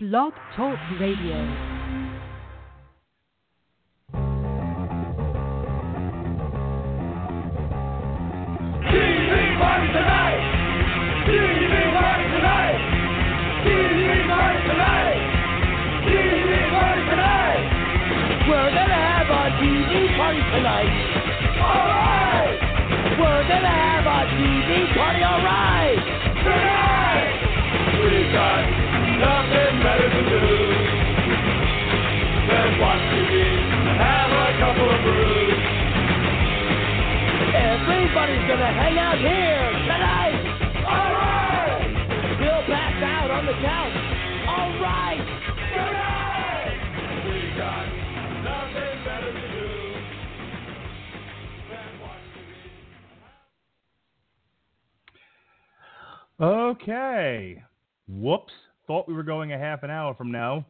Blog 0.00 0.32
Talk 0.54 0.78
Radio. 1.00 1.34
Party 20.16 20.40
tonight. 20.52 20.92
Alright! 21.58 22.60
We're 23.18 23.48
gonna 23.48 23.68
have 23.68 24.06
a 24.06 24.26
TV 24.34 24.94
party, 24.94 25.22
alright. 25.22 25.98
Tonight! 26.44 27.38
We 28.04 28.32
got 28.32 28.67
watch 32.78 33.02
TV 33.10 33.34
have 33.98 34.30
a 34.30 34.54
couple 34.62 34.86
of 34.86 35.02
brews. 35.02 35.58
Everybody's 37.58 38.46
gonna 38.46 38.70
hang 38.70 38.98
out 38.98 39.18
here 39.18 39.72
tonight. 39.82 40.38
Alright! 40.86 41.90
We'll 42.38 42.62
pass 42.70 43.02
out 43.02 43.30
on 43.30 43.46
the 43.46 43.52
couch. 43.58 43.98
Alright. 44.46 45.18
Tonight! 45.74 46.78
We 47.26 47.50
got 47.58 47.86
nothing 48.46 48.94
better 49.04 49.32
to 49.34 49.46
do 49.58 49.68
than 51.70 51.98
watch 52.00 52.30
TV. 56.38 56.46
Okay. 56.70 57.62
Whoops. 58.06 58.54
Thought 58.86 59.08
we 59.08 59.14
were 59.14 59.24
going 59.24 59.52
a 59.52 59.58
half 59.58 59.82
an 59.82 59.90
hour 59.90 60.14
from 60.14 60.30
now. 60.30 60.64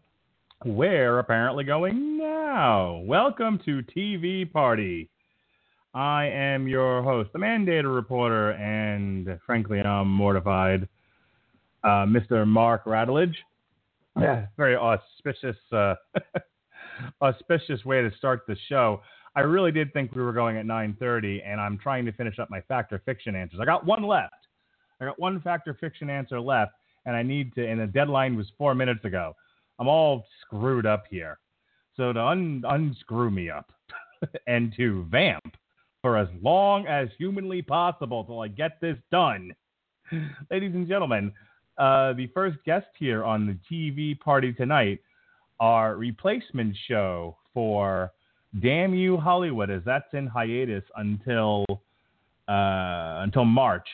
We're 0.65 1.21
apparently 1.21 1.63
going 1.63 2.19
now. 2.19 2.97
Welcome 3.05 3.61
to 3.65 3.81
TV 3.97 4.53
Party. 4.53 5.09
I 5.95 6.25
am 6.27 6.67
your 6.67 7.01
host, 7.01 7.31
the 7.33 7.39
mandated 7.39 7.95
reporter, 7.95 8.51
and 8.55 9.39
frankly, 9.47 9.79
I'm 9.79 10.09
mortified, 10.09 10.89
uh, 11.85 12.07
Mr. 12.07 12.45
Mark 12.45 12.87
Radulich. 12.87 13.37
Very 14.57 14.75
auspicious, 14.75 15.57
uh, 15.71 15.95
auspicious 17.23 17.85
way 17.85 18.03
to 18.03 18.11
start 18.19 18.43
the 18.49 18.57
show. 18.69 19.01
I 19.37 19.43
really 19.43 19.71
did 19.71 19.93
think 19.93 20.13
we 20.17 20.23
were 20.23 20.33
going 20.33 20.57
at 20.57 20.67
9:30, 20.67 21.41
and 21.47 21.61
I'm 21.61 21.79
trying 21.79 22.05
to 22.07 22.13
finish 22.13 22.41
up 22.41 22.51
my 22.51 22.63
factor 22.63 23.01
fiction 23.07 23.37
answers. 23.37 23.61
I 23.61 23.65
got 23.65 23.87
one 23.87 24.03
left. 24.03 24.49
I 25.01 25.05
got 25.05 25.21
one 25.21 25.41
factor 25.41 25.75
fiction 25.75 26.11
answer 26.11 26.41
left, 26.41 26.73
and 27.07 27.15
I 27.15 27.23
need 27.23 27.55
to. 27.55 27.65
And 27.65 27.81
the 27.81 27.87
deadline 27.87 28.35
was 28.37 28.51
four 28.59 28.75
minutes 28.75 29.05
ago. 29.05 29.37
I'm 29.79 29.87
all 29.87 30.27
screwed 30.49 30.87
up 30.87 31.05
here. 31.11 31.39
So 31.97 32.13
to 32.13 32.21
un, 32.21 32.63
unscrew 32.67 33.31
me 33.31 33.51
up 33.51 33.73
and 34.47 34.73
to 34.77 35.07
vamp 35.11 35.57
for 36.03 36.17
as 36.17 36.29
long 36.41 36.87
as 36.87 37.09
humanly 37.19 37.63
possible 37.63 38.25
till 38.25 38.41
I 38.41 38.49
get 38.49 38.81
this 38.81 38.97
done, 39.11 39.53
ladies 40.51 40.75
and 40.75 40.89
gentlemen, 40.89 41.33
uh, 41.77 42.13
the 42.15 42.29
first 42.35 42.59
guest 42.65 42.87
here 42.99 43.25
on 43.25 43.47
the 43.47 43.59
TV 43.71 44.19
party 44.19 44.53
tonight, 44.53 45.01
our 45.61 45.97
replacement 45.97 46.77
show 46.87 47.37
for 47.53 48.13
Damn 48.61 48.95
You 48.95 49.17
Hollywood, 49.17 49.71
as 49.71 49.83
that's 49.85 50.13
in 50.13 50.27
hiatus 50.27 50.85
until 50.97 51.65
uh, 52.49 53.21
until 53.23 53.45
March. 53.45 53.87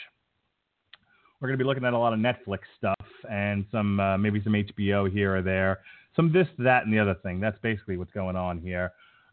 We're 1.41 1.49
going 1.49 1.59
to 1.59 1.65
be 1.65 1.67
looking 1.67 1.85
at 1.85 1.93
a 1.93 1.99
lot 1.99 2.13
of 2.13 2.21
Netflix 2.21 2.61
stuff 2.79 2.95
and 3.29 3.67
some 3.73 3.99
uh, 3.99 4.17
maybe 4.17 4.41
some 4.43 4.53
HBO 4.53 5.11
here 5.11 5.37
or 5.37 5.43
there, 5.43 5.81
some 6.17 6.33
this, 6.33 6.47
that, 6.59 6.85
and 6.85 6.93
the 6.93 6.99
other 6.99 7.15
thing. 7.15 7.41
That's 7.41 7.59
basically 7.61 7.97
what's 7.97 8.13
going 8.13 8.37
on 8.37 8.61
here. 8.61 8.93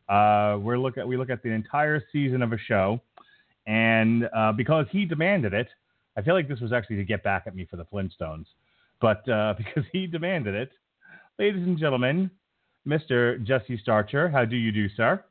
Uh, 0.09 0.57
we're 0.59 0.77
look 0.77 0.97
at 0.97 1.07
we 1.07 1.15
look 1.17 1.29
at 1.29 1.41
the 1.43 1.49
entire 1.49 2.03
season 2.11 2.41
of 2.41 2.51
a 2.53 2.57
show, 2.57 2.99
and 3.67 4.28
uh, 4.35 4.51
because 4.51 4.85
he 4.91 5.06
demanded 5.06 5.53
it, 5.53 5.67
I 6.17 6.22
feel 6.22 6.33
like 6.33 6.47
this 6.47 6.59
was 6.59 6.73
actually 6.73 6.97
to 6.97 7.06
get 7.06 7.23
back 7.23 7.44
at 7.47 7.56
me 7.56 7.66
for 7.69 7.78
the 7.78 7.85
Flintstones, 7.85 8.45
but 9.00 9.28
uh, 9.29 9.53
because 9.57 9.83
he 9.91 10.07
demanded 10.07 10.56
it, 10.56 10.72
ladies 11.39 11.66
and 11.66 11.78
gentlemen, 11.78 12.29
Mr. 12.88 13.41
Jesse 13.44 13.77
Starcher, 13.81 14.29
how 14.29 14.44
do 14.44 14.56
you 14.56 14.72
do, 14.72 14.89
sir? 14.89 15.23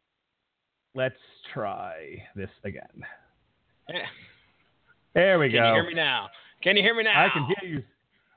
Let's 0.94 1.18
try 1.52 2.22
this 2.34 2.50
again. 2.64 3.04
Eh, 3.92 3.98
There 5.14 5.38
we 5.38 5.50
Can 5.50 5.56
go. 5.56 5.62
Can 5.62 5.66
you 5.66 5.74
hear 5.74 5.88
me 5.88 5.94
now? 5.94 6.28
Can 6.62 6.76
you 6.76 6.82
hear 6.82 6.94
me 6.94 7.04
now? 7.04 7.24
I 7.24 7.28
can 7.28 7.44
hear 7.44 7.70
you. 7.70 7.82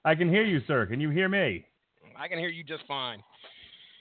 I 0.06 0.16
can 0.16 0.30
hear 0.30 0.44
you, 0.44 0.62
sir. 0.68 0.86
Can 0.86 1.00
you 1.00 1.10
hear 1.10 1.30
me? 1.30 1.66
I 2.20 2.28
can 2.28 2.40
hear 2.40 2.50
you 2.50 2.64
just 2.64 2.84
fine. 2.88 3.22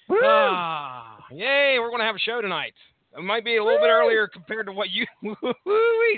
Woo! 0.09 0.19
Ah, 0.23 1.19
yay! 1.31 1.77
We're 1.81 1.91
gonna 1.91 2.05
have 2.05 2.17
a 2.17 2.21
show 2.21 2.41
tonight. 2.41 2.75
It 3.17 3.23
might 3.23 3.45
be 3.45 3.57
a 3.57 3.65
little 3.65 3.79
bit 3.81 3.89
earlier 3.91 4.27
compared 4.29 4.67
to 4.67 4.73
what 4.73 4.89
you. 4.91 5.07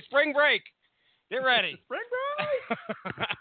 Spring 0.04 0.32
break. 0.32 0.62
Get 1.30 1.38
ready. 1.38 1.76
Spring 1.84 2.00
break. 3.18 3.28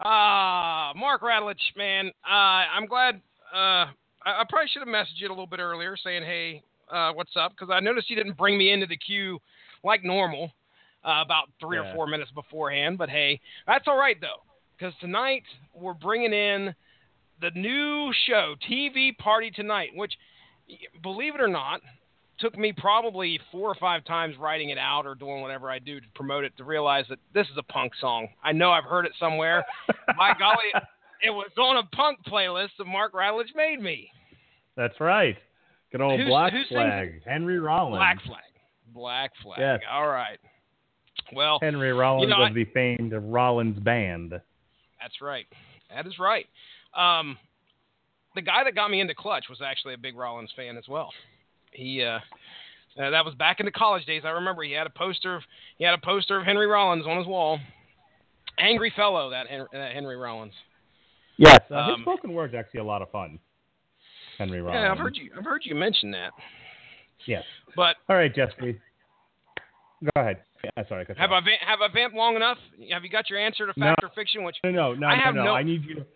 Ah, 0.00 0.92
Mark 0.94 1.22
Radulich, 1.22 1.56
man. 1.76 2.06
Uh, 2.24 2.30
I'm 2.30 2.86
glad. 2.86 3.16
Uh, 3.52 3.90
I, 4.24 4.40
I 4.40 4.44
probably 4.48 4.68
should 4.68 4.78
have 4.80 4.88
messaged 4.88 5.16
you 5.18 5.26
a 5.26 5.30
little 5.30 5.46
bit 5.48 5.58
earlier, 5.58 5.96
saying, 5.96 6.22
"Hey, 6.22 6.62
uh, 6.88 7.12
what's 7.14 7.32
up?" 7.36 7.50
Because 7.50 7.70
I 7.72 7.80
noticed 7.80 8.08
you 8.08 8.14
didn't 8.14 8.36
bring 8.36 8.56
me 8.56 8.70
into 8.72 8.86
the 8.86 8.96
queue 8.96 9.40
like 9.82 10.04
normal 10.04 10.52
uh, 11.04 11.20
about 11.24 11.48
three 11.60 11.78
Yeah. 11.78 11.90
or 11.90 11.94
four 11.96 12.06
minutes 12.06 12.30
beforehand. 12.30 12.96
But 12.96 13.10
hey, 13.10 13.40
that's 13.66 13.88
all 13.88 13.96
right 13.96 14.16
though, 14.20 14.42
because 14.78 14.94
tonight 15.00 15.42
we're 15.74 15.94
bringing 15.94 16.32
in 16.32 16.72
the 17.40 17.50
new 17.50 18.12
show, 18.26 18.54
TV 18.68 19.16
Party 19.16 19.50
Tonight, 19.50 19.90
which, 19.94 20.12
believe 21.02 21.34
it 21.34 21.40
or 21.40 21.48
not, 21.48 21.80
took 22.38 22.56
me 22.56 22.72
probably 22.72 23.40
four 23.50 23.68
or 23.68 23.74
five 23.74 24.04
times 24.04 24.36
writing 24.38 24.70
it 24.70 24.78
out 24.78 25.06
or 25.06 25.14
doing 25.14 25.42
whatever 25.42 25.70
I 25.70 25.78
do 25.78 26.00
to 26.00 26.06
promote 26.14 26.44
it 26.44 26.56
to 26.56 26.64
realize 26.64 27.04
that 27.08 27.18
this 27.34 27.46
is 27.48 27.56
a 27.58 27.62
punk 27.64 27.92
song. 28.00 28.28
I 28.42 28.52
know 28.52 28.70
I've 28.70 28.84
heard 28.84 29.06
it 29.06 29.12
somewhere. 29.18 29.64
My 30.16 30.34
golly, 30.38 30.72
it 31.22 31.30
was 31.30 31.50
on 31.58 31.78
a 31.78 31.96
punk 31.96 32.20
playlist 32.26 32.70
that 32.78 32.86
Mark 32.86 33.12
Radulich 33.12 33.54
made 33.56 33.80
me. 33.80 34.10
That's 34.76 34.98
right. 35.00 35.36
Good 35.90 36.00
old 36.00 36.20
Black 36.26 36.52
who 36.52 36.62
Flag, 36.68 37.22
Henry 37.24 37.58
Rollins. 37.58 37.98
Black 37.98 38.22
Flag. 38.24 38.42
Black 38.94 39.32
Flag. 39.42 39.58
Yes. 39.58 39.80
All 39.90 40.08
right. 40.08 40.38
Well, 41.32 41.58
Henry 41.60 41.92
Rollins 41.92 42.30
know, 42.30 42.44
of 42.44 42.54
the 42.54 42.64
famed 42.66 43.12
Rollins 43.12 43.78
Band. 43.78 44.32
That's 44.32 45.20
right. 45.20 45.46
That 45.94 46.06
is 46.06 46.18
right. 46.18 46.46
Um, 46.98 47.38
the 48.34 48.42
guy 48.42 48.64
that 48.64 48.74
got 48.74 48.90
me 48.90 49.00
into 49.00 49.14
Clutch 49.14 49.44
was 49.48 49.60
actually 49.64 49.94
a 49.94 49.98
big 49.98 50.16
Rollins 50.16 50.50
fan 50.56 50.76
as 50.76 50.84
well. 50.88 51.10
He 51.72 52.02
uh, 52.02 52.18
uh, 53.00 53.10
that 53.10 53.24
was 53.24 53.34
back 53.34 53.60
in 53.60 53.66
the 53.66 53.72
college 53.72 54.04
days. 54.04 54.22
I 54.24 54.30
remember 54.30 54.62
he 54.62 54.72
had 54.72 54.86
a 54.86 54.90
poster 54.90 55.36
of 55.36 55.42
he 55.78 55.84
had 55.84 55.94
a 55.94 55.98
poster 55.98 56.38
of 56.38 56.44
Henry 56.44 56.66
Rollins 56.66 57.06
on 57.06 57.16
his 57.18 57.26
wall. 57.26 57.58
Angry 58.58 58.92
fellow 58.96 59.30
that 59.30 59.46
Henry, 59.46 59.66
that 59.72 59.92
Henry 59.92 60.16
Rollins. 60.16 60.54
Yes. 61.36 61.60
Uh, 61.70 61.74
Um, 61.76 61.90
his 61.94 62.02
spoken 62.02 62.32
word's 62.32 62.54
actually 62.54 62.80
a 62.80 62.84
lot 62.84 63.02
of 63.02 63.10
fun. 63.10 63.38
Henry 64.38 64.60
Rollins. 64.60 64.82
Yeah, 64.82 64.92
I've 64.92 64.98
heard 64.98 65.16
you. 65.16 65.30
I've 65.36 65.44
heard 65.44 65.62
you 65.64 65.74
mention 65.74 66.10
that. 66.12 66.32
Yes. 67.26 67.44
But 67.76 67.96
All 68.08 68.16
right, 68.16 68.34
Jesse. 68.34 68.78
Go 70.02 70.10
ahead. 70.20 70.38
Yeah, 70.64 70.84
sorry. 70.88 71.04
you 71.08 71.14
have 71.16 71.30
I 71.32 71.40
va- 71.40 71.64
have 71.64 71.80
I 71.80 71.88
vamped 71.92 72.16
long 72.16 72.34
enough? 72.36 72.58
Have 72.92 73.04
you 73.04 73.10
got 73.10 73.28
your 73.30 73.38
answer 73.38 73.66
to 73.66 73.72
No. 73.78 73.86
fact 73.86 74.02
or 74.04 74.10
fiction? 74.14 74.42
Which 74.44 74.56
No, 74.64 74.70
no, 74.70 74.94
no, 74.94 75.06
I 75.06 75.16
have 75.16 75.34
no. 75.34 75.44
no- 75.44 75.54
I 75.54 75.62
need 75.62 75.84
you. 75.84 75.96
To, 75.96 76.06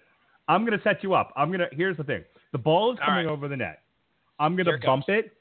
I'm 0.53 0.65
going 0.67 0.77
to 0.79 0.83
set 0.85 1.03
you 1.03 1.15
up. 1.15 1.33
I'm 1.37 1.51
to. 1.53 1.67
Here's 1.73 1.97
the 1.97 2.05
thing. 2.05 2.23
The 2.53 2.59
ball 2.59 2.93
is 2.93 2.99
All 3.01 3.07
coming 3.07 3.27
right. 3.27 3.33
over 3.33 3.49
the 3.49 3.57
net. 3.57 3.81
I'm 4.39 4.57
gonna 4.57 4.79
bump 4.85 5.09
it. 5.09 5.33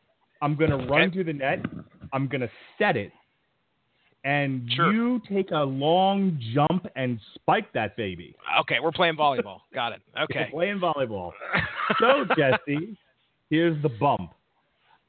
I'm 0.41 0.55
going 0.55 0.71
to 0.71 0.77
run 0.77 1.09
Okay. 1.09 1.17
to 1.17 1.23
the 1.23 1.33
net. 1.33 1.59
I'm 2.13 2.27
going 2.27 2.41
to 2.41 2.49
set 2.77 2.95
it. 2.97 3.11
And 4.23 4.71
Sure. 4.73 4.91
you 4.93 5.21
take 5.27 5.51
a 5.51 5.63
long 5.63 6.39
jump 6.53 6.85
and 6.95 7.19
spike 7.35 7.71
that 7.73 7.97
baby. 7.97 8.35
okay, 8.61 8.79
we're 8.81 8.91
playing 8.91 9.15
volleyball. 9.17 9.59
got 9.73 9.91
it. 9.93 10.01
We're 10.15 10.23
Okay. 10.23 10.47
playing 10.51 10.79
volleyball. 10.79 11.31
So, 11.99 12.23
Jesse, 12.37 12.97
here's 13.49 13.81
the 13.81 13.89
bump. 13.89 14.31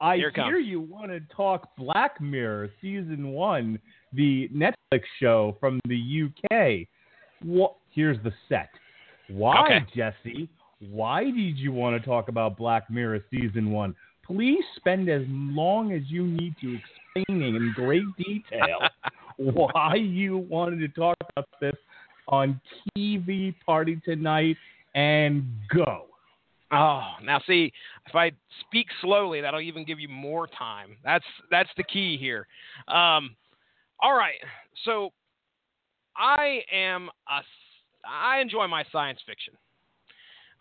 I 0.01 0.17
Here 0.17 0.33
hear 0.35 0.59
you 0.59 0.81
want 0.81 1.13
to 1.13 1.21
talk 1.35 1.77
Black 1.77 2.21
Mirror 2.21 2.71
season 2.81 3.29
one, 3.29 3.79
the 4.13 4.49
Netflix 4.49 5.03
show 5.21 5.57
from 5.61 5.79
the 5.87 6.25
UK. 6.27 6.89
What? 7.45 7.77
Here's 7.95 8.19
the 8.25 8.33
set. 8.49 8.71
Why, 9.33 9.65
Okay. 9.65 9.87
Jesse? 9.95 10.49
Why 10.91 11.25
did 11.25 11.59
you 11.59 11.73
want 11.73 12.01
to 12.01 12.07
talk 12.07 12.29
about 12.29 12.57
Black 12.57 12.91
Mirror 12.91 13.25
season 13.31 13.71
one? 13.71 13.95
Please 14.25 14.65
spend 14.77 15.09
as 15.09 15.23
long 15.29 15.93
as 15.93 16.03
you 16.07 16.27
need 16.27 16.55
to 16.61 16.79
explaining 17.15 17.55
in 17.55 17.73
great 17.75 18.05
detail 18.17 18.79
why 19.37 19.95
you 19.95 20.39
wanted 20.39 20.79
to 20.81 20.89
talk 20.89 21.17
about 21.37 21.49
this 21.61 21.77
on 22.29 22.61
TV 22.97 23.55
Party 23.65 24.01
tonight 24.05 24.57
and 24.95 25.45
go. 25.75 26.07
Oh, 26.73 27.13
now 27.23 27.41
see, 27.47 27.71
if 28.07 28.15
I 28.15 28.33
speak 28.61 28.87
slowly, 29.03 29.41
that'll 29.41 29.61
even 29.61 29.85
give 29.85 30.01
you 30.01 30.09
more 30.09 30.47
time. 30.47 30.97
That's 31.05 31.25
that's 31.51 31.69
the 31.77 31.85
key 31.85 32.17
here. 32.17 32.47
Um, 32.89 33.37
all 34.01 34.17
right, 34.17 34.39
so 34.85 35.11
I 36.17 36.63
am 36.73 37.11
a 37.29 37.43
I 38.09 38.41
enjoy 38.41 38.67
my 38.67 38.85
science 38.91 39.21
fiction. 39.27 39.55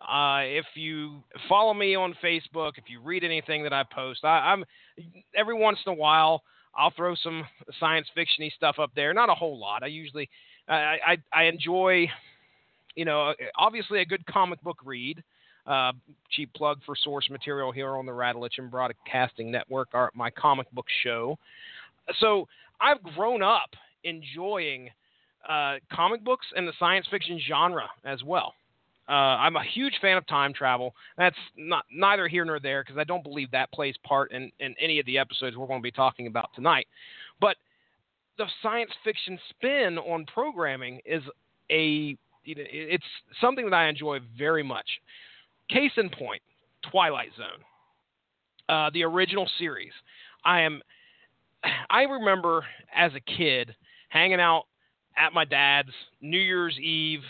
Uh, 0.01 0.41
if 0.41 0.65
you 0.75 1.23
follow 1.47 1.73
me 1.73 1.95
on 1.95 2.15
Facebook, 2.23 2.73
if 2.77 2.85
you 2.88 2.99
read 3.01 3.23
anything 3.23 3.63
that 3.63 3.73
I 3.73 3.83
post, 3.83 4.23
I, 4.23 4.51
I'm 4.51 4.65
every 5.35 5.53
once 5.53 5.77
in 5.85 5.93
a 5.93 5.95
while 5.95 6.43
I'll 6.75 6.91
throw 6.91 7.15
some 7.15 7.43
science 7.79 8.07
fictiony 8.17 8.51
stuff 8.53 8.77
up 8.79 8.91
there. 8.95 9.13
Not 9.13 9.29
a 9.29 9.35
whole 9.35 9.59
lot. 9.59 9.83
I 9.83 9.88
usually 9.88 10.29
I 10.67 10.97
I, 11.05 11.17
I 11.33 11.43
enjoy, 11.43 12.07
you 12.95 13.05
know, 13.05 13.33
obviously 13.57 14.01
a 14.01 14.05
good 14.05 14.25
comic 14.25 14.61
book 14.63 14.77
read. 14.83 15.23
Uh, 15.67 15.91
cheap 16.31 16.51
plug 16.53 16.79
for 16.83 16.95
source 16.95 17.29
material 17.29 17.71
here 17.71 17.95
on 17.95 18.07
the 18.07 18.11
Radulich 18.11 18.57
and 18.57 18.71
Broadcasting 18.71 19.51
Network, 19.51 19.89
our, 19.93 20.09
my 20.15 20.31
comic 20.31 20.69
book 20.71 20.88
show. 21.03 21.38
So 22.19 22.47
I've 22.79 23.01
grown 23.03 23.43
up 23.43 23.69
enjoying 24.03 24.89
uh, 25.47 25.75
comic 25.91 26.23
books 26.23 26.45
and 26.55 26.67
the 26.67 26.73
science 26.79 27.05
fiction 27.09 27.39
genre 27.47 27.89
as 28.05 28.23
well. 28.23 28.53
Uh, 29.09 29.13
I'm 29.13 29.55
a 29.55 29.63
huge 29.63 29.95
fan 30.01 30.15
of 30.15 30.25
time 30.27 30.53
travel. 30.53 30.95
That's 31.17 31.35
not 31.57 31.85
neither 31.91 32.27
here 32.27 32.45
nor 32.45 32.59
there 32.59 32.83
because 32.83 32.97
I 32.97 33.03
don't 33.03 33.23
believe 33.23 33.51
that 33.51 33.71
plays 33.71 33.95
part 34.03 34.31
in, 34.31 34.51
in 34.59 34.75
any 34.79 34.99
of 34.99 35.05
the 35.05 35.17
episodes 35.17 35.57
we're 35.57 35.67
going 35.67 35.81
to 35.81 35.83
be 35.83 35.91
talking 35.91 36.27
about 36.27 36.49
tonight. 36.55 36.88
But 37.41 37.57
the 38.38 38.45
science 38.61 38.91
fiction 39.03 39.38
spin 39.49 39.97
on 39.97 40.25
programming 40.25 41.01
is 41.05 41.23
a 41.69 42.17
it's 42.43 43.03
something 43.39 43.65
that 43.65 43.75
I 43.75 43.88
enjoy 43.88 44.19
very 44.38 44.63
much. 44.63 44.88
Case 45.69 45.91
in 45.97 46.09
point, 46.09 46.41
Twilight 46.89 47.29
Zone, 47.38 47.63
uh, 48.67 48.89
the 48.93 49.03
original 49.03 49.49
series. 49.57 49.91
I 50.45 50.61
am. 50.61 50.81
I 51.89 52.03
remember 52.03 52.63
as 52.95 53.11
a 53.15 53.19
kid 53.19 53.75
hanging 54.09 54.39
out 54.39 54.63
at 55.17 55.33
my 55.33 55.45
dad's 55.45 55.91
New 56.21 56.39
Year's 56.39 56.77
Eve. 56.79 57.21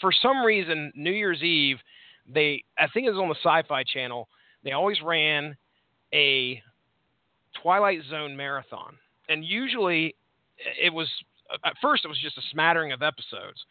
For 0.00 0.12
some 0.12 0.44
reason, 0.44 0.92
New 0.94 1.12
Year's 1.12 1.42
Eve, 1.42 1.78
they 2.32 2.62
I 2.78 2.86
think 2.88 3.06
it 3.06 3.10
was 3.10 3.20
on 3.20 3.28
the 3.28 3.34
Sci-Fi 3.42 3.84
Channel. 3.84 4.28
They 4.64 4.72
always 4.72 5.00
ran 5.02 5.56
a 6.12 6.62
Twilight 7.62 8.00
Zone 8.10 8.36
marathon, 8.36 8.96
and 9.28 9.44
usually 9.44 10.14
it 10.80 10.92
was 10.92 11.08
at 11.64 11.74
first 11.82 12.04
it 12.04 12.08
was 12.08 12.20
just 12.20 12.38
a 12.38 12.42
smattering 12.50 12.92
of 12.92 13.02
episodes, 13.02 13.64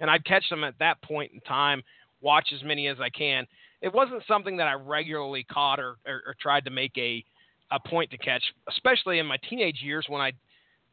and 0.00 0.10
I'd 0.10 0.24
catch 0.24 0.48
them 0.50 0.64
at 0.64 0.78
that 0.78 1.00
point 1.02 1.32
in 1.32 1.40
time, 1.40 1.82
watch 2.20 2.48
as 2.54 2.62
many 2.62 2.88
as 2.88 2.98
I 3.00 3.10
can. 3.10 3.46
It 3.80 3.92
wasn't 3.92 4.22
something 4.28 4.56
that 4.58 4.68
I 4.68 4.74
regularly 4.74 5.44
caught 5.44 5.80
or, 5.80 5.96
or, 6.06 6.22
or 6.26 6.36
tried 6.40 6.64
to 6.64 6.70
make 6.70 6.96
a 6.96 7.24
a 7.70 7.80
point 7.80 8.10
to 8.10 8.18
catch, 8.18 8.42
especially 8.68 9.18
in 9.18 9.26
my 9.26 9.38
teenage 9.48 9.80
years 9.82 10.04
when 10.08 10.20
I 10.20 10.32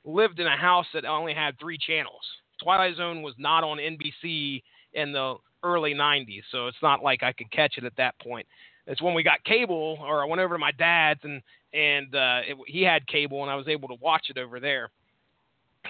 lived 0.05 0.39
in 0.39 0.47
a 0.47 0.57
house 0.57 0.85
that 0.93 1.05
only 1.05 1.33
had 1.33 1.59
three 1.59 1.77
channels. 1.77 2.21
Twilight 2.61 2.97
Zone 2.97 3.21
was 3.21 3.33
not 3.37 3.63
on 3.63 3.77
NBC 3.77 4.61
in 4.93 5.11
the 5.11 5.35
early 5.63 5.93
90s, 5.93 6.43
so 6.51 6.67
it's 6.67 6.77
not 6.81 7.03
like 7.03 7.23
I 7.23 7.33
could 7.33 7.51
catch 7.51 7.77
it 7.77 7.83
at 7.83 7.95
that 7.97 8.19
point. 8.19 8.47
It's 8.87 9.01
when 9.01 9.13
we 9.13 9.23
got 9.23 9.43
cable, 9.43 9.97
or 10.01 10.23
I 10.23 10.25
went 10.25 10.41
over 10.41 10.55
to 10.55 10.59
my 10.59 10.71
dad's 10.71 11.19
and 11.23 11.41
and 11.71 12.15
uh, 12.15 12.39
it, 12.47 12.57
he 12.65 12.81
had 12.81 13.05
cable, 13.05 13.43
and 13.43 13.51
I 13.51 13.55
was 13.55 13.67
able 13.67 13.87
to 13.89 13.95
watch 14.01 14.27
it 14.29 14.39
over 14.39 14.59
there. 14.59 14.89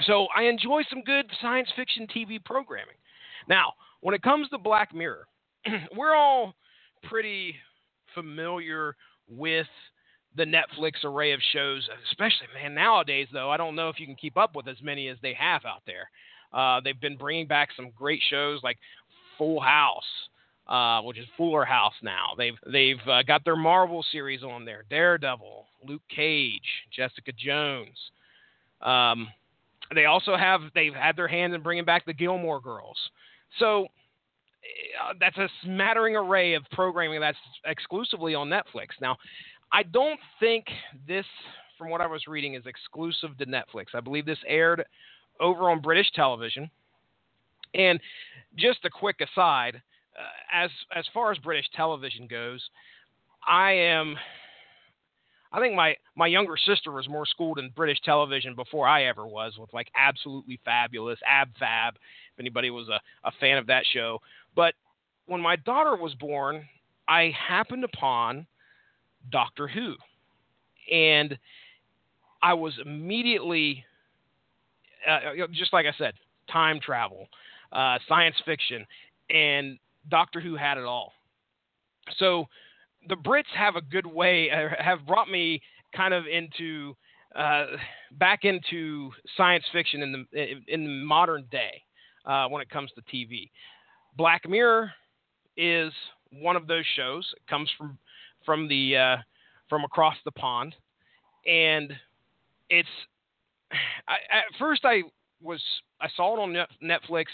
So 0.06 0.28
I 0.36 0.44
enjoy 0.44 0.84
some 0.90 1.02
good 1.04 1.26
science 1.42 1.70
fiction 1.76 2.06
TV 2.14 2.44
programming. 2.44 2.96
Now, 3.48 3.74
when 4.02 4.14
it 4.14 4.22
comes 4.22 4.50
to 4.50 4.58
Black 4.58 4.94
Mirror, 4.94 5.26
we're 5.96 6.14
all 6.14 6.54
pretty 7.04 7.56
familiar 8.14 8.96
with 9.30 9.68
the 10.36 10.46
Netflix 10.46 11.04
array 11.04 11.34
of 11.34 11.40
shows, 11.54 11.88
especially 12.10 12.48
man 12.54 12.76
nowadays. 12.76 13.28
Though 13.31 13.50
I 13.50 13.58
don't 13.58 13.76
know 13.76 13.90
if 13.90 14.00
you 14.00 14.06
can 14.06 14.16
keep 14.16 14.38
up 14.38 14.56
with 14.56 14.68
as 14.68 14.81
many 14.81 15.08
as 15.08 15.18
they 15.22 15.34
have 15.34 15.66
out 15.66 15.81
there. 15.86 16.10
Uh, 16.54 16.81
they've 16.84 17.00
been 17.00 17.18
bringing 17.18 17.48
back 17.48 17.70
some 17.76 17.92
great 17.96 18.22
shows 18.30 18.62
like 18.64 18.78
Full 19.38 19.60
House, 19.60 20.04
uh, 20.68 21.02
which 21.02 21.18
is 21.18 21.26
Fuller 21.38 21.66
House 21.66 21.94
now. 22.02 22.34
They've 22.38 22.58
they've 22.72 23.08
uh, 23.08 23.24
got 23.24 23.44
their 23.46 23.56
Marvel 23.56 24.06
series 24.12 24.44
on 24.44 24.66
there: 24.66 24.86
Daredevil, 24.90 25.66
Luke 25.88 26.02
Cage, 26.14 26.62
Jessica 26.96 27.31
Jones. 27.31 27.98
Um, 28.81 29.28
they 29.94 30.06
also 30.06 30.38
have 30.38 30.62
they've 30.76 30.94
had 30.94 31.16
their 31.16 31.28
hands 31.28 31.54
in 31.54 31.62
bringing 31.62 31.86
back 31.86 32.06
the 32.06 32.14
Gilmore 32.14 32.62
Girls. 32.62 32.98
So 33.60 33.84
uh, 33.84 35.14
that's 35.20 35.38
a 35.38 35.50
smattering 35.64 36.16
array 36.16 36.54
of 36.54 36.64
programming 36.72 37.20
that's 37.20 37.38
exclusively 37.66 38.36
on 38.36 38.50
Netflix. 38.50 38.90
Now, 39.02 39.18
I 39.71 39.83
don't 39.83 40.19
think 40.39 40.66
this, 41.07 41.25
from 41.77 41.89
what 41.89 42.01
I 42.01 42.07
was 42.07 42.27
reading, 42.27 42.56
is 42.56 42.66
exclusive 42.66 43.38
to 43.38 43.45
Netflix. 43.45 43.88
I 43.94 44.00
believe 44.00 44.25
this 44.25 44.39
aired 44.48 44.83
over 45.39 45.69
on 45.69 45.81
British 45.81 46.12
television. 46.13 46.69
And 47.74 48.00
just 48.57 48.80
a 48.86 48.89
quick 48.89 49.18
aside, 49.21 49.81
uh, 50.18 50.63
as 50.63 50.71
as 50.95 51.06
far 51.13 51.31
as 51.31 51.38
British 51.38 51.68
television 51.75 52.27
goes, 52.27 52.62
I 53.48 53.71
am. 53.74 54.16
I 55.51 55.60
think 55.60 55.75
my 55.75 55.95
my 56.16 56.27
younger 56.27 56.57
sister 56.57 56.92
was 56.92 57.07
more 57.07 57.25
schooled 57.25 57.60
in 57.60 57.71
British 57.75 58.00
television 58.01 58.56
before 58.56 58.88
I 58.88 59.06
ever 59.06 59.27
was, 59.27 59.54
with 59.60 59.71
like 59.74 59.88
absolutely 59.95 60.60
fabulous 60.66 61.19
Ab 61.27 61.50
Fab. 61.60 61.95
If 61.95 62.39
anybody 62.39 62.71
was 62.71 62.89
a, 62.89 63.00
a 63.27 63.31
fan 63.39 63.57
of 63.57 63.68
that 63.68 63.83
show, 63.94 64.19
but 64.56 64.74
when 65.27 65.42
my 65.42 65.56
daughter 65.56 65.95
was 65.95 66.16
born, 66.16 66.63
I 67.07 67.31
happened 67.48 67.83
upon 67.83 68.48
Doctor 69.31 69.68
Who. 69.68 69.95
And 70.92 71.38
I 72.42 72.54
was 72.54 72.74
immediately, 72.83 73.83
uh, 75.07 75.48
just 75.51 75.74
like 75.74 75.86
I 75.86 75.94
said, 75.98 76.13
time 76.51 76.80
travel, 76.80 77.27
uh, 77.71 78.00
science 78.07 78.36
fiction, 78.45 78.86
and 79.30 79.77
Doctor 80.10 80.39
Who 80.39 80.56
had 80.56 80.77
it 80.77 80.86
all. 80.86 81.13
So 82.18 82.45
the 83.07 83.16
Brits 83.16 83.44
have 83.56 83.75
a 83.75 83.81
good 83.81 84.06
way, 84.06 84.50
uh, 84.50 84.69
have 84.83 85.06
brought 85.06 85.30
me 85.30 85.62
kind 85.95 86.13
of 86.13 86.25
into 86.25 86.95
uh, 87.36 87.66
back 88.13 88.44
into 88.44 89.12
science 89.38 89.63
fiction 89.71 90.01
in 90.01 90.25
the 90.31 90.63
in 90.68 90.83
the 90.83 91.04
modern 91.06 91.45
day 91.51 91.81
uh, 92.25 92.48
when 92.48 92.62
it 92.62 92.69
comes 92.69 92.92
to 92.95 93.01
TV. 93.16 93.50
Black 94.18 94.50
Mirror 94.50 94.92
is 95.56 95.94
one 96.31 96.56
of 96.56 96.68
those 96.68 96.86
shows. 96.95 97.31
It 97.36 97.48
comes 97.48 97.69
from 97.77 97.98
from 98.50 98.68
the 98.68 98.98
uh, 98.98 99.18
from 99.69 99.84
across 99.84 100.16
the 100.25 100.31
pond, 100.31 100.75
and 101.46 101.94
it's 102.68 102.90
I, 104.07 104.16
at 104.36 104.46
first 104.57 104.86
I 104.86 105.04
was 105.40 105.62
I 106.01 106.07
saw 106.16 106.36
it 106.36 106.40
on 106.40 106.66
Netflix. 106.84 107.25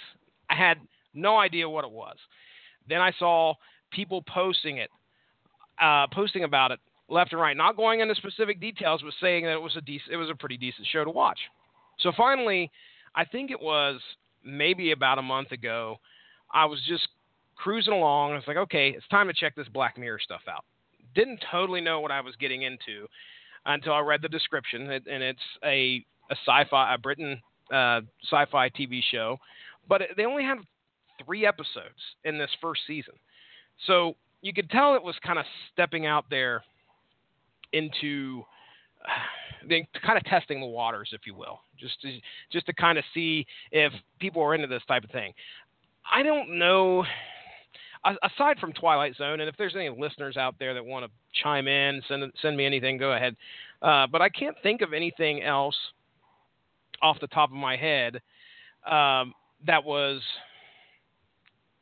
I 0.50 0.56
had 0.56 0.78
no 1.14 1.38
idea 1.38 1.70
what 1.70 1.86
it 1.86 1.92
was. 1.92 2.18
Then 2.90 3.00
I 3.00 3.14
saw 3.18 3.54
people 3.92 4.24
posting 4.24 4.80
it, 4.80 4.90
uh, 5.82 6.08
posting 6.12 6.44
about 6.44 6.72
it 6.72 6.82
left 7.08 7.32
and 7.32 7.40
right, 7.40 7.56
not 7.56 7.78
going 7.78 8.02
into 8.02 8.14
specific 8.16 8.60
details, 8.60 9.02
but 9.02 9.14
saying 9.22 9.46
that 9.46 9.54
it 9.54 9.62
was 9.62 9.78
a 9.78 10.12
it 10.12 10.18
was 10.18 10.30
a 10.30 10.36
pretty 10.36 10.58
decent 10.58 10.86
show 10.92 11.06
to 11.06 11.12
watch. 11.12 11.40
So 12.00 12.12
finally, 12.18 12.70
I 13.16 13.24
think 13.24 13.52
it 13.52 13.62
was 13.62 14.02
maybe 14.44 14.92
about 14.92 15.18
a 15.18 15.22
month 15.22 15.54
ago. 15.54 15.96
I 16.54 16.66
was 16.66 16.82
just 16.86 17.08
cruising 17.56 17.94
along. 17.94 18.34
I 18.34 18.36
was 18.36 18.44
like, 18.48 18.58
okay, 18.58 18.90
it's 18.90 19.08
time 19.08 19.28
to 19.28 19.34
check 19.34 19.56
this 19.56 19.70
Black 19.70 19.98
Mirror 19.98 20.20
stuff 20.22 20.42
out. 20.50 20.66
Didn't 21.16 21.44
totally 21.52 21.82
know 21.82 22.00
what 22.00 22.12
I 22.12 22.22
was 22.22 22.36
getting 22.40 22.64
into 22.64 23.08
until 23.66 23.94
I 23.94 24.00
read 24.00 24.22
the 24.22 24.30
description, 24.30 24.90
and 24.92 25.24
it's 25.24 25.40
a 25.64 26.06
a 26.32 26.36
sci-fi, 26.48 26.94
a 26.94 26.98
Britain 26.98 27.40
uh, 27.72 28.02
sci-fi 28.24 28.70
TV 28.70 29.02
show, 29.12 29.38
but 29.88 30.02
they 30.18 30.26
only 30.26 30.44
had 30.44 30.58
three 31.24 31.46
episodes 31.46 32.00
in 32.24 32.38
this 32.38 32.50
first 32.62 32.82
season, 32.88 33.14
so 33.88 34.16
you 34.42 34.54
could 34.54 34.70
tell 34.70 34.96
it 34.96 35.04
was 35.04 35.16
kind 35.26 35.40
of 35.40 35.46
stepping 35.72 36.06
out 36.06 36.26
there 36.30 36.64
into 37.74 38.44
uh, 39.04 39.68
kind 40.06 40.18
of 40.18 40.24
testing 40.26 40.60
the 40.60 40.66
waters, 40.68 41.10
if 41.14 41.22
you 41.26 41.34
will, 41.34 41.60
just 41.80 42.00
to, 42.02 42.20
just 42.52 42.66
to 42.66 42.74
kind 42.74 42.98
of 42.98 43.04
see 43.14 43.46
if 43.72 43.92
people 44.20 44.42
are 44.42 44.56
into 44.56 44.68
this 44.68 44.84
type 44.88 45.04
of 45.04 45.12
thing. 45.12 45.34
I 46.12 46.24
don't 46.24 46.58
know 46.60 47.04
aside 48.24 48.60
from 48.60 48.74
Twilight 48.74 49.16
Zone, 49.16 49.40
and 49.40 49.50
if 49.50 49.56
there's 49.58 49.76
any 49.76 49.90
listeners 49.90 50.38
out 50.38 50.56
there 50.60 50.74
that 50.74 50.86
want 50.86 51.06
to 51.06 51.12
chime 51.42 51.68
in, 51.68 52.02
send 52.08 52.32
send 52.42 52.58
me 52.58 52.66
anything, 52.66 52.98
go 52.98 53.14
ahead. 53.14 53.36
Uh, 53.82 54.08
but 54.08 54.22
I 54.22 54.30
can't 54.30 54.56
think 54.64 54.82
of 54.82 54.94
anything 54.94 55.44
else 55.44 55.76
off 57.02 57.20
the 57.20 57.28
top 57.28 57.50
of 57.50 57.56
my 57.56 57.76
head 57.76 58.22
um, 58.90 59.34
that 59.66 59.84
was 59.84 60.22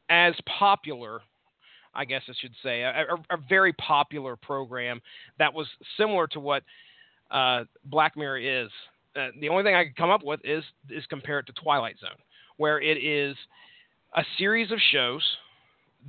as 0.10 0.34
popular. 0.60 1.22
I 1.96 2.06
guess 2.06 2.24
I 2.27 2.34
should 2.39 2.53
say 2.63 2.82
a, 2.82 2.89
a, 2.89 3.36
a 3.36 3.38
very 3.48 3.74
popular 3.74 4.36
program 4.36 5.00
that 5.38 5.53
was 5.53 5.68
similar 5.98 6.25
to 6.27 6.39
what 6.39 6.63
uh, 7.30 7.65
Black 7.86 8.18
Mirror 8.18 8.39
is. 8.39 8.70
Uh, 9.15 9.27
the 9.39 9.50
only 9.50 9.63
thing 9.63 9.75
I 9.75 9.86
could 9.86 9.96
come 9.96 10.10
up 10.10 10.24
with 10.24 10.39
is 10.44 10.63
is 10.89 11.06
compare 11.08 11.39
it 11.39 11.46
to 11.48 11.53
Twilight 11.53 12.00
Zone, 12.00 12.18
where 12.58 12.82
it 12.82 12.98
is 12.98 13.36
a 14.15 14.24
series 14.38 14.72
of 14.72 14.80
shows 14.92 15.24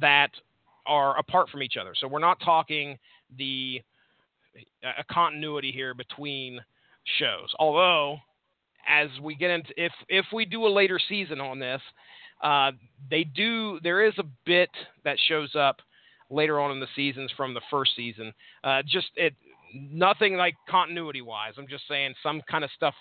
that 0.01 0.31
are 0.87 1.19
apart 1.19 1.49
from 1.51 1.63
each 1.63 1.77
other. 1.81 1.95
So 1.95 2.09
we're 2.09 2.19
not 2.19 2.41
talking 2.41 2.99
the 3.39 3.83
a 4.83 5.05
continuity 5.13 5.73
here 5.73 5.95
between 5.95 6.61
shows. 7.19 7.53
Although, 7.59 8.19
as 8.89 9.09
we 9.23 9.35
get 9.35 9.51
into 9.51 9.73
if 9.77 9.93
if 10.09 10.27
we 10.33 10.45
do 10.45 10.67
a 10.67 10.69
later 10.69 10.99
season 11.09 11.41
on 11.41 11.59
this, 11.59 11.83
Uh, 12.43 12.73
they 13.11 13.25
do. 13.25 13.81
There 13.81 14.05
is 14.05 14.13
a 14.19 14.25
bit 14.45 14.71
that 15.05 15.17
shows 15.29 15.55
up 15.55 15.77
later 16.29 16.61
on 16.61 16.73
in 16.73 16.81
the 16.81 16.89
seasons 16.95 17.33
from 17.37 17.55
the 17.55 17.63
first 17.71 17.93
season. 17.97 18.35
Uh, 18.63 18.83
just 18.83 19.11
it, 19.17 19.35
nothing 19.73 20.37
like 20.37 20.57
continuity 20.69 21.23
wise. 21.23 21.55
I'm 21.57 21.69
just 21.69 21.87
saying 21.89 22.15
some 22.23 22.43
kind 22.51 22.65
of 22.65 22.71
stuff 22.77 22.95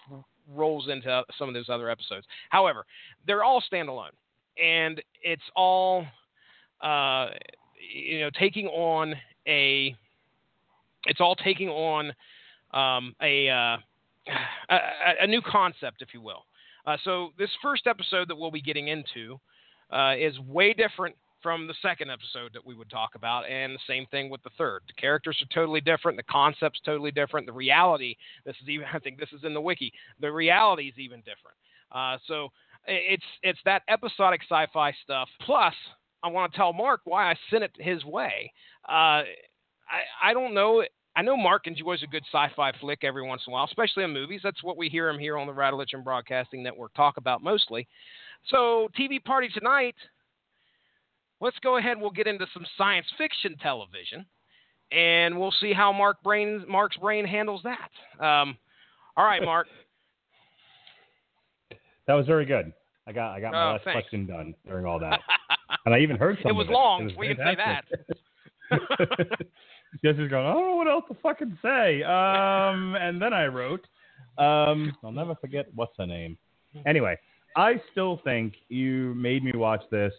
rolls 0.47 0.87
into 0.87 1.23
some 1.37 1.49
of 1.49 1.55
those 1.55 1.69
other 1.69 1.89
episodes. 1.89 2.25
However, 2.49 2.85
they're 3.25 3.43
all 3.43 3.61
standalone, 3.61 4.15
and 4.63 5.01
it's 5.21 5.49
all 5.55 6.05
uh, 6.83 7.29
you 7.93 8.19
know 8.21 8.29
taking 8.39 8.67
on 8.67 9.15
a. 9.47 9.95
It's 11.05 11.19
all 11.19 11.35
taking 11.35 11.67
on 11.67 12.13
um, 12.73 13.13
a, 13.21 13.49
uh, 13.49 13.77
a 14.69 14.79
a 15.21 15.27
new 15.27 15.41
concept, 15.41 16.01
if 16.01 16.13
you 16.13 16.21
will. 16.21 16.45
Uh, 16.85 16.97
so 17.03 17.29
this 17.37 17.49
first 17.61 17.87
episode 17.87 18.27
that 18.27 18.35
we'll 18.35 18.51
be 18.51 18.61
getting 18.61 18.89
into 18.89 19.39
uh, 19.91 20.13
is 20.17 20.37
way 20.39 20.73
different 20.73 21.15
from 21.41 21.67
the 21.67 21.73
second 21.81 22.09
episode 22.09 22.51
that 22.53 22.65
we 22.65 22.73
would 22.73 22.89
talk 22.89 23.15
about, 23.15 23.47
and 23.49 23.75
the 23.75 23.79
same 23.85 24.05
thing 24.07 24.29
with 24.29 24.41
the 24.43 24.49
third. 24.57 24.81
The 24.87 24.93
characters 24.93 25.37
are 25.41 25.53
totally 25.53 25.81
different, 25.81 26.17
the 26.17 26.23
concept's 26.23 26.79
totally 26.85 27.11
different, 27.11 27.45
the 27.45 27.53
reality. 27.53 28.15
This 28.45 28.55
is 28.61 28.69
even 28.69 28.87
I 28.93 28.99
think 28.99 29.19
this 29.19 29.33
is 29.33 29.43
in 29.43 29.53
the 29.53 29.61
wiki. 29.61 29.91
The 30.19 30.31
reality 30.31 30.87
is 30.87 30.95
even 30.97 31.19
different. 31.19 31.57
Uh, 31.91 32.17
so 32.27 32.49
it's 32.87 33.23
it's 33.43 33.59
that 33.65 33.83
episodic 33.87 34.41
sci-fi 34.49 34.93
stuff. 35.03 35.29
Plus, 35.45 35.73
I 36.23 36.27
want 36.29 36.51
to 36.51 36.57
tell 36.57 36.73
Mark 36.73 37.01
why 37.05 37.29
I 37.31 37.35
sent 37.49 37.63
it 37.63 37.71
his 37.77 38.03
way. 38.05 38.51
Uh, 38.87 39.23
I 39.87 40.03
I 40.23 40.33
don't 40.33 40.53
know. 40.53 40.83
I 41.15 41.21
know 41.21 41.37
Mark 41.37 41.67
enjoys 41.67 42.01
a 42.01 42.07
good 42.07 42.23
sci-fi 42.31 42.71
flick 42.79 43.03
every 43.03 43.21
once 43.27 43.43
in 43.45 43.51
a 43.51 43.53
while, 43.53 43.65
especially 43.65 44.03
in 44.03 44.11
movies. 44.11 44.41
That's 44.43 44.63
what 44.63 44.77
we 44.77 44.89
hear 44.89 45.09
him 45.09 45.19
here 45.19 45.37
on 45.37 45.45
the 45.45 45.53
Radulich 45.53 45.93
Broadcasting 46.03 46.63
Network 46.63 46.93
talk 46.95 47.17
about 47.17 47.43
mostly. 47.43 47.87
So, 48.47 48.89
TV 48.99 49.23
party 49.23 49.49
tonight 49.49 49.95
let's 51.39 51.59
go 51.59 51.77
ahead. 51.77 51.99
We'll 51.99 52.09
get 52.09 52.25
into 52.25 52.47
some 52.53 52.65
science 52.77 53.05
fiction 53.17 53.55
television, 53.61 54.25
and 54.91 55.37
we'll 55.37 55.53
see 55.59 55.73
how 55.73 55.91
Mark 55.91 56.23
brain 56.23 56.63
Mark's 56.67 56.97
brain 56.97 57.25
handles 57.25 57.61
that. 57.63 58.25
Um, 58.25 58.57
all 59.17 59.25
right, 59.25 59.43
Mark. 59.43 59.67
That 62.05 62.15
was 62.15 62.25
very 62.27 62.45
good. 62.45 62.73
I 63.07 63.13
got 63.13 63.31
I 63.31 63.39
got 63.39 63.53
my 63.53 63.63
Oh, 63.63 63.71
last 63.73 63.85
thanks. 63.85 64.01
question 64.01 64.25
done 64.25 64.53
during 64.67 64.85
all 64.85 64.99
that, 64.99 65.21
and 65.85 65.93
I 65.93 65.99
even 65.99 66.17
heard 66.17 66.37
some. 66.43 66.51
it 66.51 66.55
was 66.55 66.67
long. 66.69 67.09
It 67.09 67.17
we 67.17 67.29
was 67.29 67.37
can 67.37 67.45
say 67.47 67.55
that. 67.55 67.85
fantastic. 68.69 69.47
Jesse's 70.03 70.29
going. 70.29 70.45
I 70.45 70.53
don't 70.53 70.67
know 70.67 70.75
what 70.75 70.87
else 70.87 71.05
to 71.09 71.17
fucking 71.21 71.57
say. 71.61 72.01
Um, 72.03 72.95
and 72.95 73.21
then 73.21 73.33
I 73.33 73.45
wrote. 73.45 73.85
Um, 74.37 74.95
I'll 75.03 75.11
never 75.11 75.35
forget 75.35 75.67
what's 75.75 75.93
her 75.97 76.07
name. 76.07 76.37
Anyway, 76.87 77.17
I 77.55 77.75
still 77.91 78.19
think 78.23 78.53
you 78.69 79.13
made 79.15 79.43
me 79.43 79.51
watch 79.53 79.83
this 79.91 80.13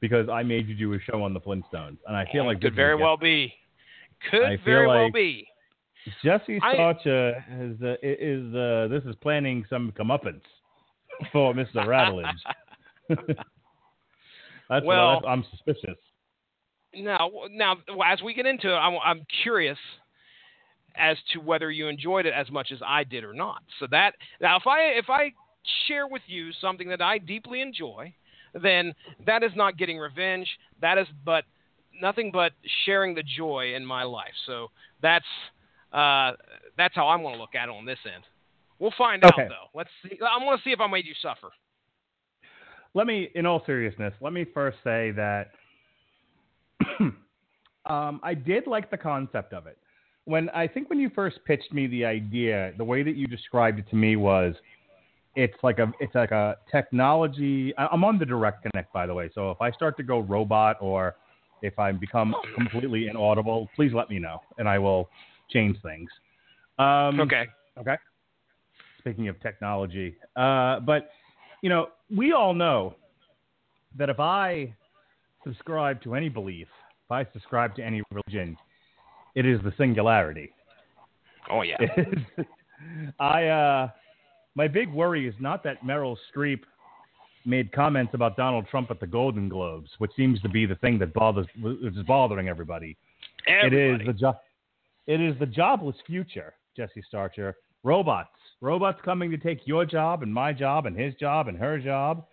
because 0.00 0.28
I 0.28 0.44
made 0.44 0.68
you 0.68 0.76
do 0.76 0.94
a 0.94 1.00
show 1.00 1.22
on 1.24 1.34
the 1.34 1.40
Flintstones, 1.40 1.98
and 2.06 2.16
I 2.16 2.24
feel 2.30 2.46
like 2.46 2.60
could 2.60 2.76
very 2.76 2.94
well 2.94 3.16
be. 3.16 3.52
Could 4.30 4.44
I 4.44 4.56
very 4.64 4.86
well 4.86 5.10
be. 5.10 5.48
Jesse 6.24 6.60
I- 6.62 6.92
is 7.00 7.82
uh, 7.82 7.94
is 8.02 8.54
uh, 8.54 8.86
this 8.88 9.02
is 9.04 9.16
planning 9.20 9.64
some 9.68 9.92
comeuppance 9.98 10.42
for 11.32 11.52
Mr. 11.52 11.84
Radulich. 11.86 12.32
that's 14.68 14.84
Well- 14.84 15.16
what 15.16 15.28
I'm 15.28 15.44
suspicious. 15.50 15.98
Now, 16.94 17.30
now, 17.50 17.76
as 18.06 18.22
we 18.22 18.32
get 18.32 18.46
into 18.46 18.72
it, 18.72 18.76
I'm, 18.76 18.98
I'm 19.04 19.26
curious 19.42 19.78
as 20.96 21.18
to 21.32 21.38
whether 21.38 21.70
you 21.70 21.86
enjoyed 21.86 22.24
it 22.24 22.32
as 22.32 22.50
much 22.50 22.72
as 22.72 22.78
I 22.84 23.04
did 23.04 23.24
or 23.24 23.34
not. 23.34 23.62
So 23.78 23.86
that 23.90 24.14
now, 24.40 24.56
if 24.56 24.66
I 24.66 24.80
if 24.96 25.10
I 25.10 25.32
share 25.86 26.08
with 26.08 26.22
you 26.26 26.50
something 26.60 26.88
that 26.88 27.02
I 27.02 27.18
deeply 27.18 27.60
enjoy, 27.60 28.14
then 28.54 28.94
that 29.26 29.42
is 29.42 29.52
not 29.54 29.76
getting 29.76 29.98
revenge. 29.98 30.48
That 30.80 30.96
is 30.96 31.06
but 31.24 31.44
nothing 32.00 32.30
but 32.32 32.52
sharing 32.86 33.14
the 33.14 33.22
joy 33.22 33.74
in 33.76 33.84
my 33.84 34.02
life. 34.02 34.34
So 34.46 34.68
that's 35.02 35.26
uh, 35.92 36.32
that's 36.78 36.94
how 36.94 37.08
I'm 37.08 37.20
going 37.22 37.34
to 37.34 37.40
look 37.40 37.54
at 37.54 37.68
it 37.68 37.70
on 37.74 37.84
this 37.84 37.98
end. 38.12 38.24
We'll 38.78 38.94
find 38.96 39.22
Okay. 39.24 39.42
out 39.42 39.48
though. 39.50 39.78
Let's 39.78 39.90
see. 40.02 40.18
I'm 40.26 40.40
going 40.40 40.56
to 40.56 40.64
see 40.64 40.70
if 40.70 40.80
I 40.80 40.86
made 40.86 41.04
you 41.04 41.14
suffer. 41.20 41.50
Let 42.94 43.06
me, 43.06 43.30
in 43.34 43.46
all 43.46 43.62
seriousness, 43.66 44.14
let 44.20 44.32
me 44.32 44.44
first 44.52 44.78
say 44.82 45.12
that 45.12 45.50
um, 47.86 48.20
I 48.22 48.34
did 48.34 48.66
like 48.66 48.90
the 48.90 48.96
concept 48.96 49.52
of 49.52 49.66
it. 49.66 49.78
When 50.24 50.50
I 50.50 50.66
think 50.66 50.90
when 50.90 50.98
you 50.98 51.10
first 51.14 51.38
pitched 51.46 51.72
me 51.72 51.86
the 51.86 52.04
idea, 52.04 52.72
the 52.76 52.84
way 52.84 53.02
that 53.02 53.16
you 53.16 53.26
described 53.26 53.78
it 53.78 53.88
to 53.90 53.96
me 53.96 54.16
was, 54.16 54.54
it's 55.36 55.56
like 55.62 55.78
a 55.78 55.92
it's 56.00 56.14
like 56.14 56.32
a 56.32 56.56
technology. 56.70 57.72
I'm 57.78 58.04
on 58.04 58.18
the 58.18 58.26
direct 58.26 58.62
connect, 58.62 58.92
by 58.92 59.06
the 59.06 59.14
way. 59.14 59.30
So 59.34 59.50
if 59.50 59.60
I 59.60 59.70
start 59.70 59.96
to 59.98 60.02
go 60.02 60.20
robot 60.20 60.76
or 60.80 61.16
if 61.62 61.78
I 61.78 61.92
become 61.92 62.34
completely 62.54 63.08
inaudible, 63.08 63.70
please 63.74 63.92
let 63.94 64.10
me 64.10 64.18
know, 64.18 64.40
and 64.58 64.68
I 64.68 64.78
will 64.78 65.08
change 65.50 65.80
things. 65.82 66.10
Um, 66.78 67.20
Okay. 67.20 67.46
Okay. 67.78 67.96
Speaking 68.98 69.28
of 69.28 69.40
technology, 69.40 70.16
uh, 70.36 70.80
but 70.80 71.10
you 71.62 71.68
know, 71.68 71.88
we 72.14 72.32
all 72.32 72.54
know 72.54 72.94
that 73.96 74.08
if 74.08 74.20
I 74.20 74.74
subscribe 75.44 76.02
to 76.02 76.14
any 76.14 76.28
belief, 76.28 76.68
if 77.06 77.10
I 77.10 77.26
subscribe 77.32 77.74
to 77.76 77.82
any 77.82 78.02
religion, 78.10 78.56
it 79.34 79.46
is 79.46 79.60
the 79.62 79.72
singularity. 79.78 80.52
Oh 81.50 81.62
yeah. 81.62 81.76
I 83.20 83.46
uh, 83.46 83.88
my 84.54 84.68
big 84.68 84.92
worry 84.92 85.26
is 85.26 85.34
not 85.40 85.64
that 85.64 85.82
Meryl 85.82 86.16
Streep 86.34 86.60
made 87.44 87.72
comments 87.72 88.12
about 88.14 88.36
Donald 88.36 88.66
Trump 88.68 88.90
at 88.90 89.00
the 89.00 89.06
Golden 89.06 89.48
Globes, 89.48 89.90
which 89.98 90.10
seems 90.16 90.40
to 90.42 90.48
be 90.48 90.66
the 90.66 90.74
thing 90.76 90.98
that 90.98 91.14
bothers 91.14 91.46
is 91.82 91.94
bothering 92.06 92.48
everybody. 92.48 92.96
It 93.46 93.72
is 93.72 94.06
the 94.06 94.12
jo- 94.12 94.38
it 95.06 95.20
is 95.20 95.38
the 95.38 95.46
jobless 95.46 95.96
future, 96.06 96.54
Jesse 96.76 97.02
Starcher. 97.06 97.56
Robots, 97.82 98.30
robots 98.60 99.00
coming 99.04 99.30
to 99.30 99.38
take 99.38 99.66
your 99.66 99.84
job 99.84 100.22
and 100.22 100.32
my 100.32 100.52
job 100.52 100.86
and 100.86 100.98
his 100.98 101.14
job 101.14 101.48
and 101.48 101.56
her 101.56 101.78
job. 101.78 102.24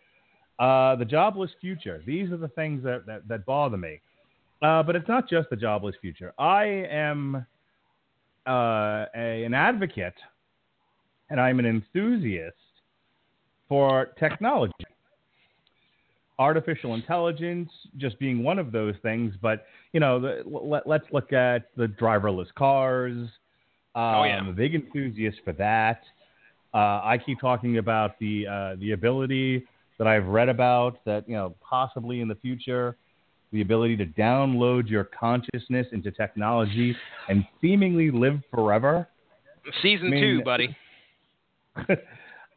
Uh, 0.57 0.95
the 0.95 1.05
jobless 1.05 1.51
future. 1.59 2.01
These 2.05 2.31
are 2.31 2.37
the 2.37 2.47
things 2.47 2.83
that 2.83 3.05
that, 3.05 3.27
that 3.27 3.45
bother 3.45 3.77
me. 3.77 4.01
Uh, 4.61 4.81
but 4.83 4.95
it's 4.95 5.07
not 5.07 5.29
just 5.29 5.49
the 5.49 5.55
jobless 5.55 5.95
future. 6.01 6.33
I 6.39 6.63
am 6.89 7.45
uh, 8.47 9.05
a, 9.15 9.43
an 9.43 9.53
advocate 9.53 10.15
and 11.29 11.39
I'm 11.39 11.59
an 11.59 11.65
enthusiast 11.65 12.55
for 13.67 14.07
technology. 14.19 14.73
Artificial 16.37 16.95
intelligence 16.95 17.69
just 17.97 18.19
being 18.19 18.43
one 18.43 18.59
of 18.59 18.71
those 18.71 18.95
things, 19.01 19.33
but 19.41 19.65
you 19.93 19.99
know, 19.99 20.19
the, 20.19 20.43
let, 20.45 20.85
let's 20.85 21.05
look 21.11 21.31
at 21.33 21.69
the 21.77 21.87
driverless 21.87 22.53
cars. 22.55 23.27
Um, 23.95 24.01
Oh, 24.03 24.23
yeah. 24.25 24.37
I'm 24.37 24.49
a 24.49 24.53
big 24.53 24.75
enthusiast 24.75 25.37
for 25.45 25.53
that. 25.53 26.01
Uh, 26.73 27.01
I 27.03 27.17
keep 27.25 27.39
talking 27.39 27.77
about 27.77 28.19
the 28.19 28.45
uh, 28.47 28.75
the 28.79 28.91
ability 28.91 29.65
that 29.97 30.07
I've 30.07 30.25
read 30.27 30.49
about 30.49 30.97
that 31.05 31.27
you 31.27 31.35
know 31.35 31.55
possibly 31.61 32.19
in 32.19 32.27
the 32.27 32.35
future, 32.35 32.97
the 33.53 33.61
ability 33.61 33.95
to 33.97 34.05
download 34.05 34.89
your 34.89 35.05
consciousness 35.05 35.87
into 35.93 36.11
technology 36.11 36.93
and 37.29 37.45
seemingly 37.61 38.11
live 38.11 38.41
forever. 38.53 39.07
Season 39.81 40.07
I 40.07 40.09
mean- 40.09 40.21
two, 40.21 40.43
buddy. 40.43 40.75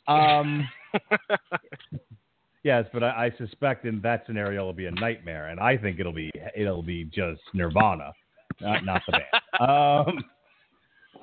um, 0.08 0.68
yes, 2.64 2.86
but 2.92 3.04
I, 3.04 3.26
I 3.26 3.32
suspect 3.38 3.84
in 3.84 4.00
that 4.02 4.24
scenario 4.26 4.62
it'll 4.62 4.72
be 4.72 4.86
a 4.86 4.90
nightmare, 4.92 5.48
and 5.48 5.60
I 5.60 5.76
think 5.76 6.00
it'll 6.00 6.12
be 6.12 6.32
it'll 6.56 6.82
be 6.82 7.04
just 7.04 7.40
nirvana, 7.54 8.12
not 8.60 8.84
not 8.84 9.02
the 9.06 9.12
band. 9.12 9.24
Um, 9.60 10.24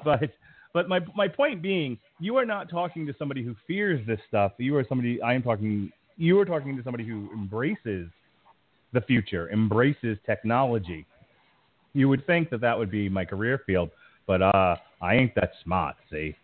but 0.05 0.29
but 0.73 0.87
my 0.87 0.99
my 1.15 1.27
point 1.27 1.61
being, 1.61 1.97
you 2.19 2.37
are 2.37 2.45
not 2.45 2.69
talking 2.69 3.05
to 3.07 3.15
somebody 3.19 3.43
who 3.43 3.55
fears 3.67 4.05
this 4.07 4.19
stuff. 4.27 4.53
You 4.57 4.75
are 4.77 4.85
somebody. 4.87 5.21
I 5.21 5.33
am 5.33 5.43
talking. 5.43 5.91
You 6.17 6.39
are 6.39 6.45
talking 6.45 6.77
to 6.77 6.83
somebody 6.83 7.05
who 7.05 7.29
embraces 7.33 8.09
the 8.93 9.01
future, 9.01 9.49
embraces 9.51 10.17
technology. 10.25 11.05
You 11.93 12.07
would 12.09 12.25
think 12.25 12.49
that 12.51 12.61
that 12.61 12.77
would 12.77 12.91
be 12.91 13.09
my 13.09 13.25
career 13.25 13.61
field, 13.65 13.89
but 14.27 14.41
uh, 14.41 14.75
I 15.01 15.15
ain't 15.15 15.35
that 15.35 15.51
smart. 15.63 15.95
See, 16.11 16.35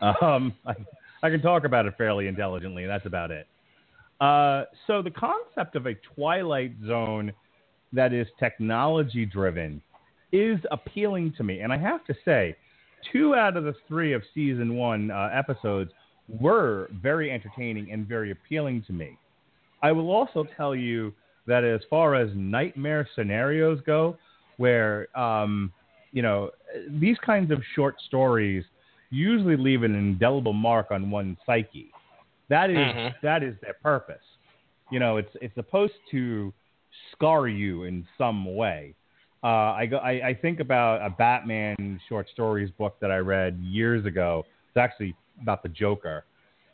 um, 0.00 0.54
I, 0.66 0.74
I 1.22 1.30
can 1.30 1.42
talk 1.42 1.64
about 1.64 1.86
it 1.86 1.94
fairly 1.96 2.26
intelligently. 2.26 2.82
And 2.82 2.90
that's 2.90 3.06
about 3.06 3.30
it. 3.30 3.46
Uh, 4.20 4.64
so 4.86 5.02
the 5.02 5.10
concept 5.10 5.76
of 5.76 5.86
a 5.86 5.94
twilight 6.14 6.72
zone 6.86 7.32
that 7.92 8.12
is 8.12 8.26
technology 8.38 9.24
driven 9.24 9.80
is 10.32 10.58
appealing 10.70 11.32
to 11.36 11.42
me, 11.42 11.60
and 11.60 11.72
I 11.72 11.78
have 11.78 12.04
to 12.04 12.14
say, 12.24 12.54
two 13.12 13.34
out 13.34 13.56
of 13.56 13.64
the 13.64 13.74
three 13.88 14.12
of 14.12 14.22
season 14.34 14.76
one 14.76 15.10
uh, 15.10 15.30
episodes 15.32 15.92
were 16.40 16.88
very 17.02 17.30
entertaining 17.30 17.90
and 17.92 18.06
very 18.06 18.30
appealing 18.30 18.82
to 18.86 18.92
me. 18.92 19.16
I 19.82 19.92
will 19.92 20.10
also 20.10 20.44
tell 20.56 20.74
you 20.74 21.12
that 21.46 21.64
as 21.64 21.80
far 21.88 22.14
as 22.14 22.30
nightmare 22.34 23.08
scenarios 23.14 23.80
go, 23.86 24.16
where 24.58 25.08
um, 25.18 25.72
you 26.12 26.22
know 26.22 26.50
these 26.88 27.16
kinds 27.24 27.50
of 27.50 27.62
short 27.74 27.96
stories 28.06 28.64
usually 29.10 29.56
leave 29.56 29.82
an 29.82 29.94
indelible 29.94 30.52
mark 30.52 30.90
on 30.90 31.10
one's 31.10 31.38
psyche. 31.46 31.90
That 32.48 32.70
is- 32.70 32.76
Mhm. 32.76 33.14
that 33.22 33.42
is 33.42 33.54
their 33.60 33.74
purpose. 33.74 34.22
you 34.92 34.98
know, 34.98 35.18
it's 35.18 35.34
it's 35.40 35.54
supposed 35.54 35.94
to 36.10 36.52
scar 37.12 37.46
you 37.46 37.84
in 37.84 38.04
some 38.18 38.56
way. 38.56 38.92
Uh, 39.42 39.46
I, 39.46 39.86
go, 39.86 39.96
I 39.98 40.28
I 40.28 40.34
think 40.34 40.60
about 40.60 41.00
a 41.00 41.10
Batman 41.10 41.98
short 42.08 42.28
stories 42.32 42.70
book 42.76 42.96
that 43.00 43.10
I 43.10 43.18
read 43.18 43.58
years 43.60 44.04
ago. 44.04 44.44
It's 44.68 44.76
actually 44.76 45.16
about 45.40 45.62
the 45.62 45.70
Joker, 45.70 46.24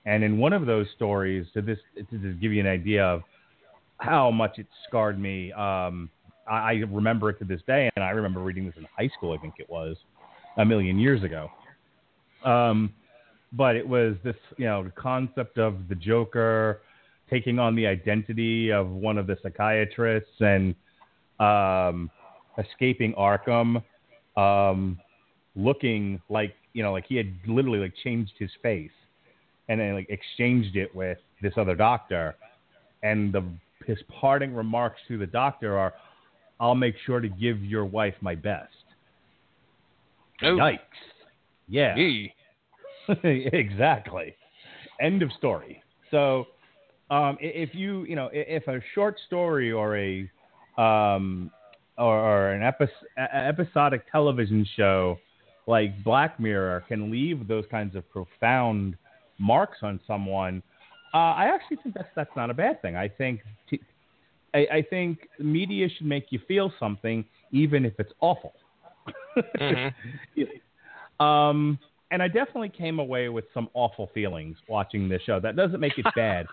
and 0.05 0.25
in 0.25 0.39
one 0.39 0.53
of 0.53 0.67
those 0.67 0.87
stories, 0.97 1.47
to 1.55 1.63
this 1.63 1.79
to 1.97 2.19
just 2.19 2.41
give 2.41 2.53
you 2.53 2.61
an 2.61 2.67
idea 2.67 3.05
of 3.05 3.23
how 3.99 4.31
much 4.31 4.59
it 4.59 4.67
scarred 4.89 5.19
me. 5.19 5.53
Um, 5.53 6.11
I, 6.49 6.55
I 6.55 6.73
remember 6.91 7.31
it 7.31 7.39
to 7.39 7.45
this 7.45 7.61
day, 7.67 7.89
and 7.95 8.05
I 8.05 8.11
remember 8.11 8.41
reading 8.41 8.67
this 8.67 8.75
in 8.77 8.87
high 8.97 9.11
school. 9.17 9.33
I 9.33 9.39
think 9.41 9.55
it 9.59 9.71
was 9.71 9.97
a 10.57 10.65
million 10.65 10.99
years 10.99 11.23
ago. 11.23 11.51
Um, 12.45 12.93
but 13.53 13.77
it 13.77 13.87
was 13.87 14.17
this, 14.25 14.37
you 14.57 14.67
know, 14.67 14.85
the 14.85 14.91
concept 14.91 15.59
of 15.59 15.89
the 15.89 15.95
Joker 15.95 16.81
taking 17.31 17.59
on 17.59 17.75
the 17.75 17.87
identity 17.87 18.71
of 18.71 18.89
one 18.89 19.19
of 19.19 19.27
the 19.27 19.37
psychiatrists 19.43 20.41
and 20.41 20.75
um, 21.41 22.11
escaping 22.59 23.15
Arkham, 23.15 23.83
um, 24.37 24.99
looking 25.55 26.21
like 26.29 26.55
you 26.73 26.83
know, 26.83 26.93
like 26.93 27.07
he 27.09 27.17
had 27.17 27.33
literally 27.47 27.79
like 27.79 27.95
changed 28.05 28.33
his 28.39 28.51
face 28.63 28.91
and 29.69 29.81
then 29.81 29.95
like 29.95 30.09
exchanged 30.11 30.77
it 30.77 30.95
with 30.95 31.19
this 31.43 31.55
other 31.57 31.75
doctor, 31.75 32.37
and 33.03 33.33
the 33.33 33.45
his 33.87 33.99
parting 34.21 34.55
remarks 34.55 35.01
to 35.09 35.19
the 35.19 35.27
doctor 35.27 35.79
are, 35.79 35.95
"I'll 36.61 36.75
make 36.75 36.95
sure 37.05 37.21
to 37.21 37.29
give 37.29 37.63
your 37.65 37.85
wife 37.85 38.15
my 38.21 38.35
best." 38.35 38.73
Oh. 40.43 40.57
Yikes! 40.57 40.79
Yeah. 41.69 41.97
Exactly. 43.23 44.35
End 45.01 45.23
of 45.23 45.31
story. 45.39 45.81
So, 46.11 46.47
um, 47.09 47.39
if 47.41 47.73
you 47.73 48.05
you 48.05 48.17
know 48.17 48.31
if 48.33 48.67
a 48.67 48.81
short 48.95 49.17
story 49.27 49.71
or 49.71 49.97
a 49.97 50.29
um, 50.77 51.53
or, 51.99 52.17
or 52.19 52.51
an 52.53 52.63
epi- 52.63 52.93
episodic 53.19 54.11
television 54.11 54.67
show 54.77 55.19
like 55.67 56.03
Black 56.05 56.39
Mirror 56.39 56.85
can 56.89 57.11
leave 57.11 57.49
those 57.49 57.65
kinds 57.71 57.97
of 57.97 58.09
profound 58.11 58.97
marks 59.39 59.79
on 59.83 60.01
someone, 60.07 60.63
uh, 61.15 61.19
I 61.19 61.51
actually 61.53 61.79
think 61.83 61.95
that's 61.95 62.09
that's 62.15 62.31
not 62.37 62.51
a 62.51 62.55
bad 62.55 62.81
thing. 62.83 62.97
I 62.97 63.09
think 63.09 63.41
t- 63.69 63.81
I, 64.55 64.67
I 64.73 64.83
think 64.89 65.29
media 65.39 65.89
should 65.89 66.07
make 66.07 66.27
you 66.31 66.41
feel 66.47 66.73
something, 66.79 67.25
even 67.53 67.85
if 67.85 67.95
it's 67.99 68.13
awful. 68.21 68.53
Mhm. 69.61 69.93
Um, 71.19 71.79
and 72.11 72.23
I 72.23 72.29
definitely 72.29 72.69
came 72.69 72.99
away 72.99 73.31
with 73.31 73.47
some 73.55 73.71
awful 73.73 74.11
feelings 74.13 74.59
watching 74.69 75.09
this 75.09 75.23
show. 75.23 75.41
That 75.41 75.57
doesn't 75.57 75.81
make 75.81 75.97
it 75.97 76.05
bad, 76.15 76.45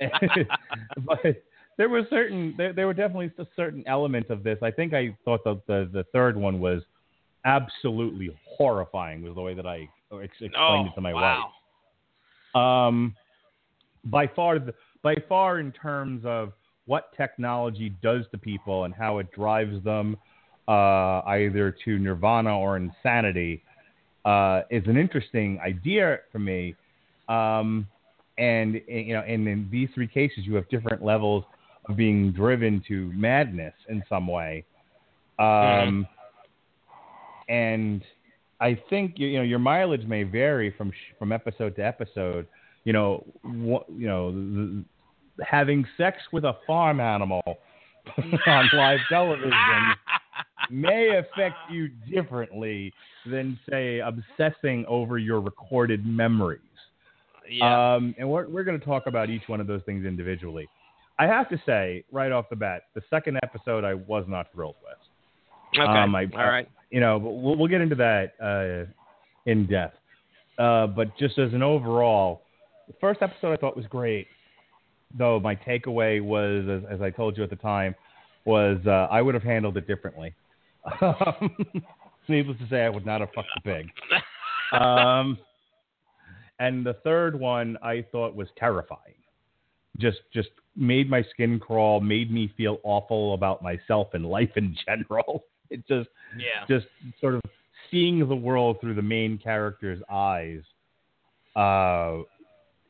but 1.06 1.44
there 1.80 1.88
were 1.88 2.02
certain 2.10 2.52
there, 2.58 2.74
there 2.74 2.86
were 2.86 2.92
definitely 2.92 3.32
a 3.38 3.46
certain 3.56 3.82
element 3.86 4.28
of 4.28 4.42
this. 4.42 4.58
I 4.62 4.70
think 4.70 4.92
I 4.92 5.16
thought 5.24 5.42
the, 5.44 5.62
the 5.66 5.88
the 5.90 6.04
third 6.12 6.36
one 6.36 6.60
was 6.60 6.82
absolutely 7.46 8.38
horrifying. 8.46 9.22
Was 9.22 9.34
the 9.34 9.40
way 9.40 9.54
that 9.54 9.66
I 9.66 9.88
ex- 10.12 10.34
explained 10.42 10.58
Oh, 10.58 10.90
it 10.90 10.94
to 10.94 11.00
my 11.00 11.14
wow. 11.14 11.50
wife. 12.54 12.62
Um, 12.62 13.16
by 14.04 14.26
far, 14.26 14.58
the, 14.58 14.74
by 15.02 15.14
far, 15.26 15.58
in 15.58 15.72
terms 15.72 16.22
of 16.26 16.52
what 16.84 17.16
technology 17.16 17.94
does 18.02 18.26
to 18.32 18.36
people 18.36 18.84
and 18.84 18.92
how 18.92 19.16
it 19.16 19.32
drives 19.32 19.82
them 19.82 20.18
uh, 20.68 21.22
either 21.28 21.74
to 21.86 21.98
nirvana 21.98 22.58
or 22.58 22.76
insanity 22.76 23.62
uh, 24.26 24.60
is 24.68 24.82
an 24.86 24.98
interesting 24.98 25.58
idea 25.60 26.18
for 26.30 26.40
me. 26.40 26.74
Um, 27.30 27.86
and 28.36 28.82
you 28.86 29.14
know, 29.14 29.22
and 29.22 29.48
in 29.48 29.66
these 29.72 29.88
three 29.94 30.08
cases, 30.08 30.40
you 30.44 30.54
have 30.56 30.68
different 30.68 31.02
levels 31.02 31.44
of 31.88 31.96
being 31.96 32.32
driven 32.32 32.82
to 32.88 33.10
madness 33.14 33.74
in 33.88 34.02
some 34.08 34.26
way. 34.26 34.64
Um, 35.38 36.06
And 37.48 38.02
I 38.60 38.78
think 38.88 39.14
you 39.18 39.36
know 39.38 39.42
your 39.42 39.58
mileage 39.58 40.06
may 40.06 40.22
vary 40.22 40.72
from 40.76 40.92
from 41.18 41.32
episode 41.32 41.74
to 41.76 41.82
episode. 41.84 42.46
You 42.84 42.92
know, 42.92 43.24
wha- 43.44 43.84
you 43.88 44.06
know, 44.06 44.32
the, 44.32 44.84
having 45.44 45.84
sex 45.96 46.18
with 46.32 46.44
a 46.44 46.54
farm 46.66 47.00
animal 47.00 47.42
on 48.46 48.68
live 48.72 49.00
television 49.08 49.52
may 50.70 51.16
affect 51.18 51.56
you 51.70 51.88
differently 52.10 52.92
than 53.26 53.58
say 53.68 53.98
obsessing 54.00 54.84
over 54.86 55.18
your 55.18 55.40
recorded 55.40 56.06
memories. 56.06 56.60
yeah. 57.50 57.94
Um, 57.94 58.14
and 58.18 58.28
we're, 58.30 58.48
we're 58.48 58.64
going 58.64 58.78
to 58.78 58.84
talk 58.86 59.06
about 59.06 59.28
each 59.28 59.42
one 59.46 59.60
of 59.60 59.66
those 59.66 59.82
things 59.84 60.06
individually. 60.06 60.68
I 61.22 61.26
have 61.26 61.48
to 61.50 61.60
say, 61.66 62.04
right 62.10 62.32
off 62.32 62.48
the 62.48 62.56
bat, 62.56 62.84
the 62.94 63.02
second 63.10 63.38
episode 63.42 63.84
I 63.84 63.94
was 63.94 64.24
not 64.26 64.46
thrilled 64.52 64.76
with. 64.82 65.78
okay. 65.80 65.88
um, 65.90 66.14
I- 66.14 66.24
All 66.34 66.48
right. 66.50 66.68
You 66.90 67.00
know, 67.00 67.20
but 67.20 67.30
we'll, 67.30 67.56
we'll 67.56 67.68
get 67.68 67.80
into 67.80 67.94
that 67.96 68.32
uh, 68.42 68.90
in 69.48 69.66
depth. 69.66 69.96
Uh, 70.58 70.86
but 70.88 71.16
just 71.18 71.38
as 71.38 71.52
an 71.52 71.62
overall, 71.62 72.42
the 72.88 72.94
first 73.00 73.22
episode 73.22 73.52
I 73.52 73.56
thought 73.56 73.76
was 73.76 73.86
great. 73.86 74.26
Though 75.16 75.38
my 75.40 75.54
takeaway 75.56 76.20
was, 76.22 76.66
as, 76.68 76.94
as 76.96 77.00
I 77.02 77.10
told 77.10 77.36
you 77.36 77.44
at 77.44 77.50
the 77.50 77.56
time, 77.56 77.94
was 78.44 78.78
uh, 78.86 79.06
I 79.10 79.22
would 79.22 79.34
have 79.34 79.42
handled 79.44 79.76
it 79.76 79.86
differently. 79.86 80.34
Needless 82.28 82.58
to 82.58 82.68
say, 82.70 82.82
I 82.84 82.88
would 82.88 83.04
not 83.06 83.20
have 83.20 83.30
fucked 83.34 83.48
the 83.56 83.60
pig. 83.62 83.86
Um, 84.72 85.36
and 86.60 86.86
the 86.86 86.94
third 87.02 87.38
one 87.38 87.76
I 87.82 88.04
thought 88.12 88.36
was 88.36 88.46
terrifying. 88.56 89.14
Just 89.98 90.18
just 90.32 90.50
made 90.76 91.10
my 91.10 91.22
skin 91.30 91.58
crawl, 91.58 92.00
made 92.00 92.30
me 92.30 92.52
feel 92.56 92.78
awful 92.82 93.34
about 93.34 93.62
myself 93.62 94.08
and 94.14 94.26
life 94.26 94.50
in 94.56 94.76
general. 94.86 95.44
It 95.70 95.86
just 95.86 96.08
yeah. 96.36 96.66
just 96.68 96.86
sort 97.20 97.34
of 97.34 97.42
seeing 97.90 98.26
the 98.28 98.36
world 98.36 98.78
through 98.80 98.94
the 98.94 99.02
main 99.02 99.38
character's 99.38 100.00
eyes. 100.10 100.62
Uh, 101.56 102.22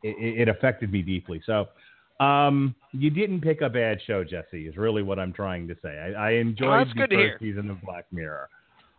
it, 0.03 0.43
it 0.43 0.49
affected 0.49 0.93
me 0.93 1.03
deeply. 1.03 1.43
So. 1.45 1.66
Um, 2.21 2.75
you 2.93 3.09
didn't 3.09 3.40
pick 3.40 3.62
a 3.62 3.71
bad 3.71 3.99
show, 4.07 4.25
Jesse. 4.25 4.66
Is 4.66 4.77
really 4.77 5.03
what 5.03 5.19
I'm 5.19 5.33
trying 5.33 5.66
to 5.69 5.77
say. 5.81 5.88
I, 5.88 6.29
I 6.29 6.31
enjoyed 6.33 6.69
Oh, 6.69 6.85
the 6.95 7.07
first 7.09 7.40
season 7.40 7.71
of 7.71 7.81
Black 7.81 8.05
Mirror. 8.12 8.51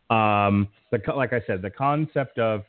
Um, 0.09 0.67
the, 0.91 0.99
like 1.15 1.31
I 1.31 1.41
said, 1.45 1.61
the 1.61 1.69
concept 1.69 2.39
of 2.39 2.63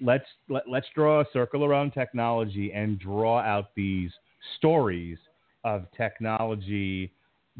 let's 0.00 0.24
let, 0.48 0.68
let's 0.68 0.86
draw 0.94 1.20
a 1.20 1.24
circle 1.32 1.64
around 1.64 1.92
technology 1.92 2.72
and 2.72 2.98
draw 2.98 3.38
out 3.40 3.74
these 3.76 4.10
stories 4.56 5.18
of 5.64 5.86
technology 5.96 7.12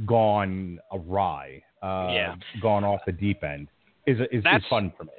gone 0.07 0.79
awry, 0.93 1.62
uh, 1.83 2.11
Yeah. 2.12 2.35
gone 2.61 2.85
off 2.85 3.01
the 3.07 3.12
deep 3.12 3.45
end 3.45 3.69
is 4.07 4.19
is, 4.31 4.45
is 4.45 4.67
fun 4.69 4.93
for 4.97 5.05
me. 5.05 5.12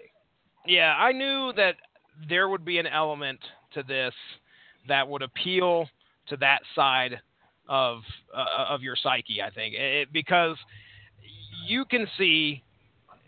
Yeah, 0.66 0.96
I 0.98 1.12
knew 1.12 1.54
that 1.56 1.76
there 2.28 2.50
would 2.50 2.66
be 2.66 2.78
an 2.80 2.88
element 2.88 3.40
to 3.74 3.84
this 3.84 4.14
that 4.88 5.08
would 5.08 5.22
appeal 5.22 5.90
to 6.28 6.38
that 6.38 6.60
side 6.76 7.20
of 7.68 8.02
uh, 8.34 8.66
of 8.70 8.82
your 8.82 8.96
psyche. 8.96 9.42
I 9.42 9.50
think 9.50 9.76
it, 9.76 10.12
because 10.14 10.58
you 11.68 11.86
can 11.86 12.08
see 12.18 12.64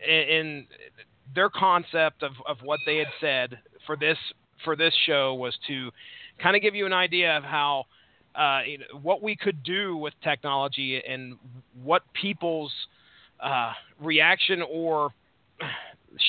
in, 0.06 0.14
in 0.14 0.66
their 1.34 1.50
concept 1.50 2.22
of, 2.22 2.32
of 2.46 2.58
what 2.62 2.80
they 2.86 2.96
had 2.96 3.08
said 3.20 3.58
for 3.86 3.96
this 3.96 4.18
for 4.64 4.76
this 4.76 4.94
show 5.06 5.34
was 5.34 5.56
to 5.66 5.90
kind 6.42 6.56
of 6.56 6.62
give 6.62 6.74
you 6.74 6.86
an 6.86 6.92
idea 6.92 7.36
of 7.36 7.42
how 7.44 7.84
uh, 8.38 8.60
what 9.02 9.22
we 9.22 9.34
could 9.36 9.62
do 9.62 9.96
with 9.96 10.14
technology 10.22 11.02
and 11.06 11.36
what 11.82 12.02
people's 12.14 12.72
uh, 13.40 13.72
reaction 14.00 14.62
or 14.62 15.10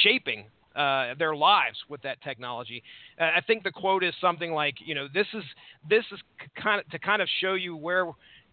shaping 0.04 0.46
uh, 0.76 1.14
their 1.20 1.36
lives 1.36 1.78
with 1.88 2.02
that 2.02 2.22
technology. 2.24 2.82
Uh, 3.20 3.26
I 3.36 3.42
think 3.42 3.64
the 3.64 3.72
quote 3.72 4.04
is 4.04 4.14
something 4.20 4.52
like, 4.54 4.76
you 4.84 4.96
know, 4.96 5.08
this 5.14 5.28
is 5.34 5.44
this 5.88 6.04
is 6.12 6.20
kind 6.62 6.82
of 6.82 6.90
to 6.90 7.00
kind 7.00 7.22
of 7.22 7.28
show 7.42 7.54
you 7.54 7.76
where 7.76 8.06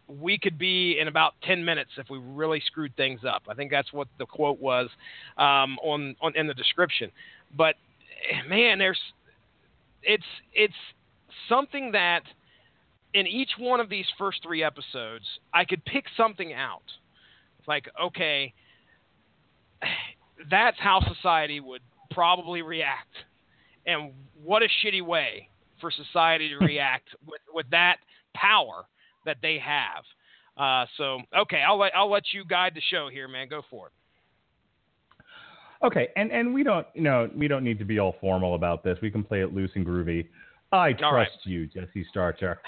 we 0.08 0.38
could 0.38 0.58
be 0.58 0.98
in 1.00 1.08
about 1.08 1.34
10 1.42 1.64
minutes 1.64 1.90
if 1.96 2.08
we 2.10 2.18
really 2.18 2.62
screwed 2.66 2.94
things 2.96 3.20
up. 3.28 3.42
I 3.48 3.54
think 3.54 3.70
that's 3.70 3.92
what 3.92 4.06
the 4.18 4.26
quote 4.26 4.60
was 4.60 4.88
um, 5.36 5.78
on, 5.82 6.14
on 6.20 6.36
in 6.36 6.46
the 6.46 6.54
description. 6.54 7.10
But 7.56 7.74
eh, 8.30 8.48
man, 8.48 8.78
there's 8.78 9.00
it's 10.02 10.24
it's 10.52 10.74
something 11.48 11.92
that 11.92 12.22
in 13.16 13.26
each 13.26 13.52
one 13.58 13.80
of 13.80 13.88
these 13.88 14.04
first 14.18 14.42
three 14.42 14.62
episodes, 14.62 15.24
I 15.54 15.64
could 15.64 15.82
pick 15.86 16.04
something 16.18 16.52
out. 16.52 16.82
Like, 17.66 17.88
okay, 18.00 18.52
that's 20.50 20.76
how 20.78 21.00
society 21.14 21.58
would 21.58 21.80
probably 22.10 22.60
react. 22.60 23.14
And 23.86 24.12
what 24.44 24.62
a 24.62 24.68
shitty 24.84 25.02
way 25.02 25.48
for 25.80 25.90
society 25.90 26.50
to 26.50 26.58
react 26.64 27.08
with, 27.26 27.40
with 27.54 27.66
that 27.70 27.96
power 28.34 28.84
that 29.24 29.38
they 29.40 29.58
have. 29.58 30.04
Uh, 30.58 30.86
so, 30.98 31.20
okay, 31.38 31.62
I'll 31.66 31.78
let, 31.78 31.92
I'll 31.96 32.10
let 32.10 32.24
you 32.32 32.44
guide 32.44 32.72
the 32.74 32.82
show 32.90 33.08
here, 33.10 33.28
man. 33.28 33.48
Go 33.48 33.62
for 33.70 33.86
it. 33.86 33.92
Okay, 35.84 36.08
and 36.16 36.32
and 36.32 36.54
we 36.54 36.62
don't 36.62 36.86
you 36.94 37.02
know 37.02 37.28
we 37.36 37.48
don't 37.48 37.62
need 37.62 37.78
to 37.80 37.84
be 37.84 37.98
all 37.98 38.16
formal 38.18 38.54
about 38.54 38.82
this. 38.82 38.96
We 39.02 39.10
can 39.10 39.22
play 39.22 39.42
it 39.42 39.54
loose 39.54 39.70
and 39.74 39.84
groovy. 39.84 40.26
I 40.72 40.94
trust 40.94 41.12
right. 41.12 41.28
you, 41.44 41.66
Jesse 41.66 42.06
Starcher. 42.08 42.58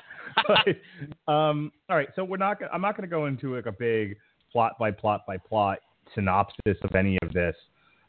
But, 0.46 1.32
um, 1.32 1.72
all 1.88 1.96
right, 1.96 2.08
so 2.16 2.24
we're 2.24 2.36
not. 2.36 2.58
I'm 2.72 2.80
not 2.80 2.96
going 2.96 3.08
to 3.08 3.10
go 3.10 3.26
into 3.26 3.56
like 3.56 3.66
a 3.66 3.72
big 3.72 4.16
plot 4.50 4.78
by 4.78 4.90
plot 4.90 5.24
by 5.26 5.36
plot 5.36 5.78
synopsis 6.14 6.76
of 6.82 6.94
any 6.94 7.18
of 7.22 7.32
this. 7.32 7.54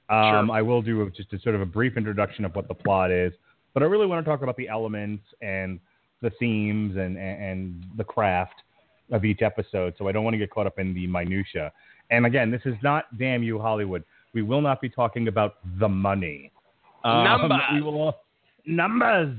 Um, 0.10 0.48
Sure. 0.48 0.52
I 0.52 0.62
will 0.62 0.82
do 0.82 1.02
a, 1.04 1.10
just 1.12 1.32
a 1.34 1.40
sort 1.40 1.56
of 1.56 1.62
a 1.62 1.66
brief 1.66 1.96
introduction 1.98 2.46
of 2.46 2.56
what 2.56 2.68
the 2.68 2.74
plot 2.74 3.12
is, 3.12 3.32
but 3.74 3.84
I 3.84 3.86
really 3.86 4.08
want 4.08 4.26
to 4.26 4.30
talk 4.30 4.42
about 4.42 4.58
the 4.58 4.68
elements 4.68 5.24
and 5.42 5.80
the 6.22 6.32
themes 6.40 6.98
and, 6.98 7.18
and, 7.18 7.44
and 7.44 7.86
the 7.96 8.04
craft 8.04 8.64
of 9.12 9.24
each 9.24 9.42
episode. 9.42 9.94
So 9.98 10.08
I 10.08 10.12
don't 10.12 10.24
want 10.24 10.34
to 10.34 10.38
get 10.38 10.50
caught 10.50 10.68
up 10.68 10.80
in 10.80 10.94
the 10.94 11.06
minutia. 11.08 11.72
And 12.10 12.26
again, 12.26 12.50
this 12.50 12.62
is 12.66 12.76
not 12.82 13.18
damn 13.18 13.44
you 13.44 13.60
Hollywood. 13.60 14.04
We 14.34 14.42
will 14.42 14.62
not 14.62 14.82
be 14.82 14.90
talking 14.90 15.28
about 15.28 15.58
the 15.80 15.88
money. 15.88 16.52
Um, 17.04 17.24
Numbers. 17.24 17.84
Will 17.84 18.16
numbers. 18.66 19.36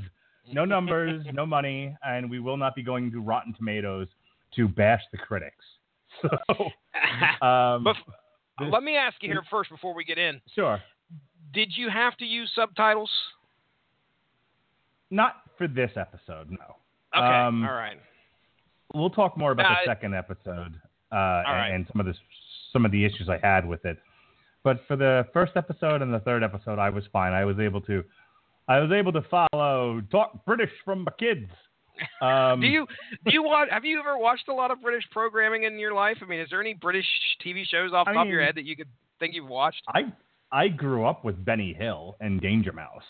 No 0.52 0.64
numbers, 0.64 1.24
no 1.32 1.46
money, 1.46 1.96
and 2.04 2.30
we 2.30 2.40
will 2.40 2.56
not 2.56 2.74
be 2.74 2.82
going 2.82 3.10
to 3.12 3.20
Rotten 3.20 3.54
Tomatoes 3.54 4.08
to 4.56 4.68
bash 4.68 5.02
the 5.12 5.18
critics. 5.18 5.64
So, 6.22 6.28
um, 7.46 7.84
But 7.84 7.94
this- 8.58 8.68
let 8.72 8.82
me 8.82 8.96
ask 8.96 9.16
you 9.22 9.30
here 9.30 9.42
first 9.50 9.70
before 9.70 9.94
we 9.94 10.04
get 10.04 10.18
in. 10.18 10.40
sure, 10.54 10.80
Did 11.54 11.70
you 11.76 11.88
have 11.88 12.16
to 12.18 12.24
use 12.24 12.50
subtitles? 12.54 13.10
not 15.10 15.36
for 15.58 15.66
this 15.68 15.90
episode, 15.96 16.50
no. 16.50 16.76
Okay. 17.16 17.26
Um, 17.26 17.64
all 17.64 17.72
right. 17.74 17.98
We'll 18.94 19.10
talk 19.10 19.36
more 19.36 19.52
about 19.52 19.66
Uh, 19.66 19.74
the 19.84 19.90
second 19.90 20.14
episode 20.14 20.80
uh, 21.12 21.16
right. 21.16 21.66
and, 21.66 21.74
and 21.74 21.86
some 21.92 22.00
of 22.00 22.06
the 22.06 22.14
some 22.72 22.84
of 22.84 22.92
the 22.92 23.04
issues 23.04 23.28
I 23.28 23.38
had 23.38 23.66
with 23.66 23.84
it. 23.84 23.98
But 24.62 24.80
for 24.86 24.94
the 24.96 25.26
first 25.32 25.52
episode 25.56 26.02
and 26.02 26.12
the 26.14 26.20
third 26.20 26.42
episode, 26.44 26.78
I 26.78 26.90
was 26.90 27.04
fine. 27.12 27.32
I 27.32 27.44
was 27.44 27.58
able 27.58 27.80
to, 27.82 28.04
I 28.70 28.78
was 28.78 28.92
able 28.92 29.12
to 29.12 29.22
follow 29.22 30.00
talk 30.12 30.44
British 30.46 30.70
from 30.84 31.04
my 31.04 31.12
kids. 31.18 31.50
Um, 32.22 32.62
Do 32.62 32.66
you 32.66 32.86
do 33.26 33.30
you 33.30 33.42
watch? 33.42 33.68
Have 33.70 33.84
you 33.84 34.00
ever 34.00 34.16
watched 34.16 34.48
a 34.48 34.54
lot 34.54 34.70
of 34.70 34.80
British 34.80 35.04
programming 35.10 35.64
in 35.64 35.78
your 35.78 35.92
life? 35.92 36.16
I 36.22 36.24
mean, 36.24 36.40
is 36.40 36.48
there 36.48 36.60
any 36.62 36.72
British 36.72 37.04
TV 37.44 37.62
shows 37.66 37.92
off 37.92 38.06
the 38.06 38.12
I 38.12 38.14
top 38.14 38.26
of 38.26 38.32
your 38.32 38.42
head 38.42 38.54
that 38.54 38.64
you 38.64 38.74
could 38.74 38.88
think 39.18 39.34
you've 39.34 39.50
watched? 39.50 39.82
I 39.88 40.10
I 40.50 40.68
grew 40.68 41.04
up 41.04 41.26
with 41.26 41.44
Benny 41.44 41.74
Hill 41.74 42.16
and 42.20 42.40
Danger 42.40 42.72
Mouse. 42.72 43.02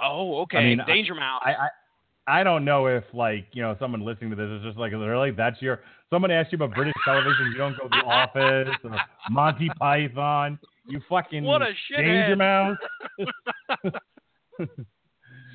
Oh, 0.00 0.42
okay. 0.42 0.58
I 0.58 0.64
mean, 0.64 0.80
I- 0.80 0.86
Danger 0.86 1.16
Mouse. 1.16 1.42
I, 1.44 1.50
I 1.50 2.40
I 2.40 2.44
don't 2.44 2.64
know 2.64 2.86
if 2.86 3.02
like 3.12 3.46
you 3.52 3.62
know 3.62 3.74
someone 3.80 4.02
listening 4.04 4.30
to 4.30 4.36
this 4.36 4.48
is 4.48 4.62
just 4.62 4.78
like 4.78 4.92
really 4.92 5.32
that's 5.32 5.60
your 5.60 5.80
someone 6.08 6.30
asked 6.30 6.52
you 6.52 6.56
about 6.56 6.76
British 6.76 6.94
television 7.04 7.50
you 7.50 7.58
don't 7.58 7.76
go 7.76 7.84
to 7.84 7.88
The 7.90 8.06
Office 8.06 8.76
or 8.84 8.96
Monty 9.28 9.70
Python 9.76 10.56
you 10.86 11.00
fucking 11.08 11.42
What 11.42 11.62
a 11.62 11.72
Danger 11.96 12.36
shithead. 12.36 12.38
Mouse. 12.38 12.76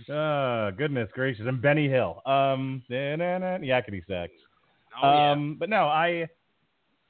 oh 0.10 0.72
goodness 0.78 1.10
gracious 1.13 1.46
and 1.48 1.62
Benny 1.62 1.88
Hill 1.89 2.22
um 2.26 2.84
yakety 2.89 4.06
sax. 4.08 4.32
oh, 5.02 5.13
yeah. 5.13 5.32
Um, 5.32 5.56
but 5.60 5.70
no, 5.70 5.86
I 5.88 6.28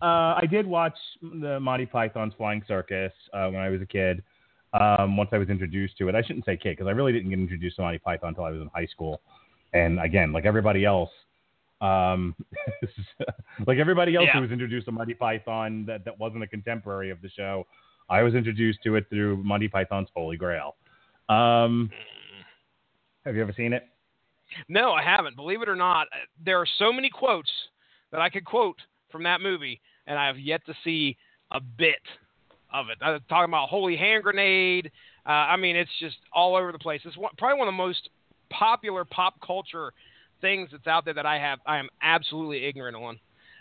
uh, 0.02 0.36
I 0.42 0.46
did 0.50 0.68
watch 0.68 0.98
the 1.22 1.60
Monty 1.62 1.86
Python's 1.86 2.34
Flying 2.38 2.62
Circus 2.68 3.14
uh, 3.34 3.48
when 3.48 3.62
I 3.62 3.70
was 3.70 3.82
a 3.82 3.86
kid. 3.86 4.22
Um, 4.74 5.16
once 5.16 5.30
I 5.32 5.38
was 5.38 5.48
introduced 5.50 5.98
to 6.00 6.10
it, 6.10 6.16
I 6.16 6.22
shouldn't 6.24 6.44
say 6.46 6.58
kid 6.58 6.72
because 6.72 6.88
I 6.88 6.92
really 6.92 7.14
didn't 7.14 7.30
get 7.30 7.40
introduced 7.40 7.78
to 7.78 7.84
Monty 7.84 8.00
Python 8.00 8.30
until 8.30 8.44
I 8.44 8.50
was 8.50 8.60
in 8.62 8.70
high 8.74 8.88
school. 8.88 9.22
And 9.72 10.00
again, 10.02 10.34
like 10.34 10.46
everybody 10.46 10.84
else, 10.84 11.12
um, 11.80 12.36
like 13.68 13.78
everybody 13.78 14.16
else 14.16 14.26
Yeah. 14.28 14.34
who 14.36 14.42
was 14.42 14.52
introduced 14.52 14.88
to 14.88 14.92
Monty 14.92 15.14
Python 15.14 15.86
that, 15.86 16.04
that 16.06 16.20
wasn't 16.20 16.44
a 16.44 16.48
contemporary 16.48 17.10
of 17.10 17.22
the 17.22 17.30
show, 17.30 17.66
I 18.10 18.24
was 18.24 18.34
introduced 18.36 18.80
to 18.84 18.96
it 18.96 19.06
through 19.10 19.38
Monty 19.44 19.68
Python's 19.70 20.10
Holy 20.16 20.36
Grail. 20.38 20.76
Um, 21.30 21.90
have 23.26 23.36
you 23.36 23.42
ever 23.42 23.54
seen 23.56 23.74
it? 23.74 23.88
No, 24.68 24.92
I 24.92 25.04
haven't. 25.04 25.36
Believe 25.36 25.62
it 25.62 25.70
or 25.70 25.76
not, 25.76 26.04
uh, 26.08 26.18
there 26.44 26.60
are 26.60 26.68
so 26.78 26.92
many 26.94 27.10
quotes 27.10 27.50
that 28.12 28.22
I 28.22 28.30
could 28.30 28.46
quote 28.46 28.78
from 29.12 29.24
that 29.24 29.42
movie, 29.42 29.82
and 30.08 30.20
I 30.20 30.28
have 30.28 30.38
yet 30.38 30.66
to 30.68 30.74
see 30.84 31.18
a 31.52 31.60
bit 31.60 32.02
of 32.72 32.90
it. 32.90 32.98
I'm 33.02 33.20
talking 33.30 33.50
about 33.50 33.70
Holy 33.70 33.96
Hand 33.96 34.24
Grenade. 34.24 34.92
Uh, 35.26 35.30
I 35.30 35.58
mean, 35.58 35.76
it's 35.76 35.92
just 36.00 36.18
all 36.34 36.56
over 36.56 36.72
the 36.72 36.80
place. 36.80 37.02
It's 37.06 37.18
one, 37.18 37.32
probably 37.38 37.60
one 37.60 37.68
of 37.68 37.74
the 37.74 37.78
most 37.78 38.10
popular 38.50 39.06
pop 39.06 39.36
culture 39.46 39.92
things 40.42 40.70
that's 40.72 40.88
out 40.88 41.06
there 41.06 41.14
that 41.14 41.26
I 41.26 41.40
have. 41.40 41.60
I 41.66 41.78
am 41.78 41.88
absolutely 42.02 42.66
ignorant 42.66 42.96
on, 42.98 43.20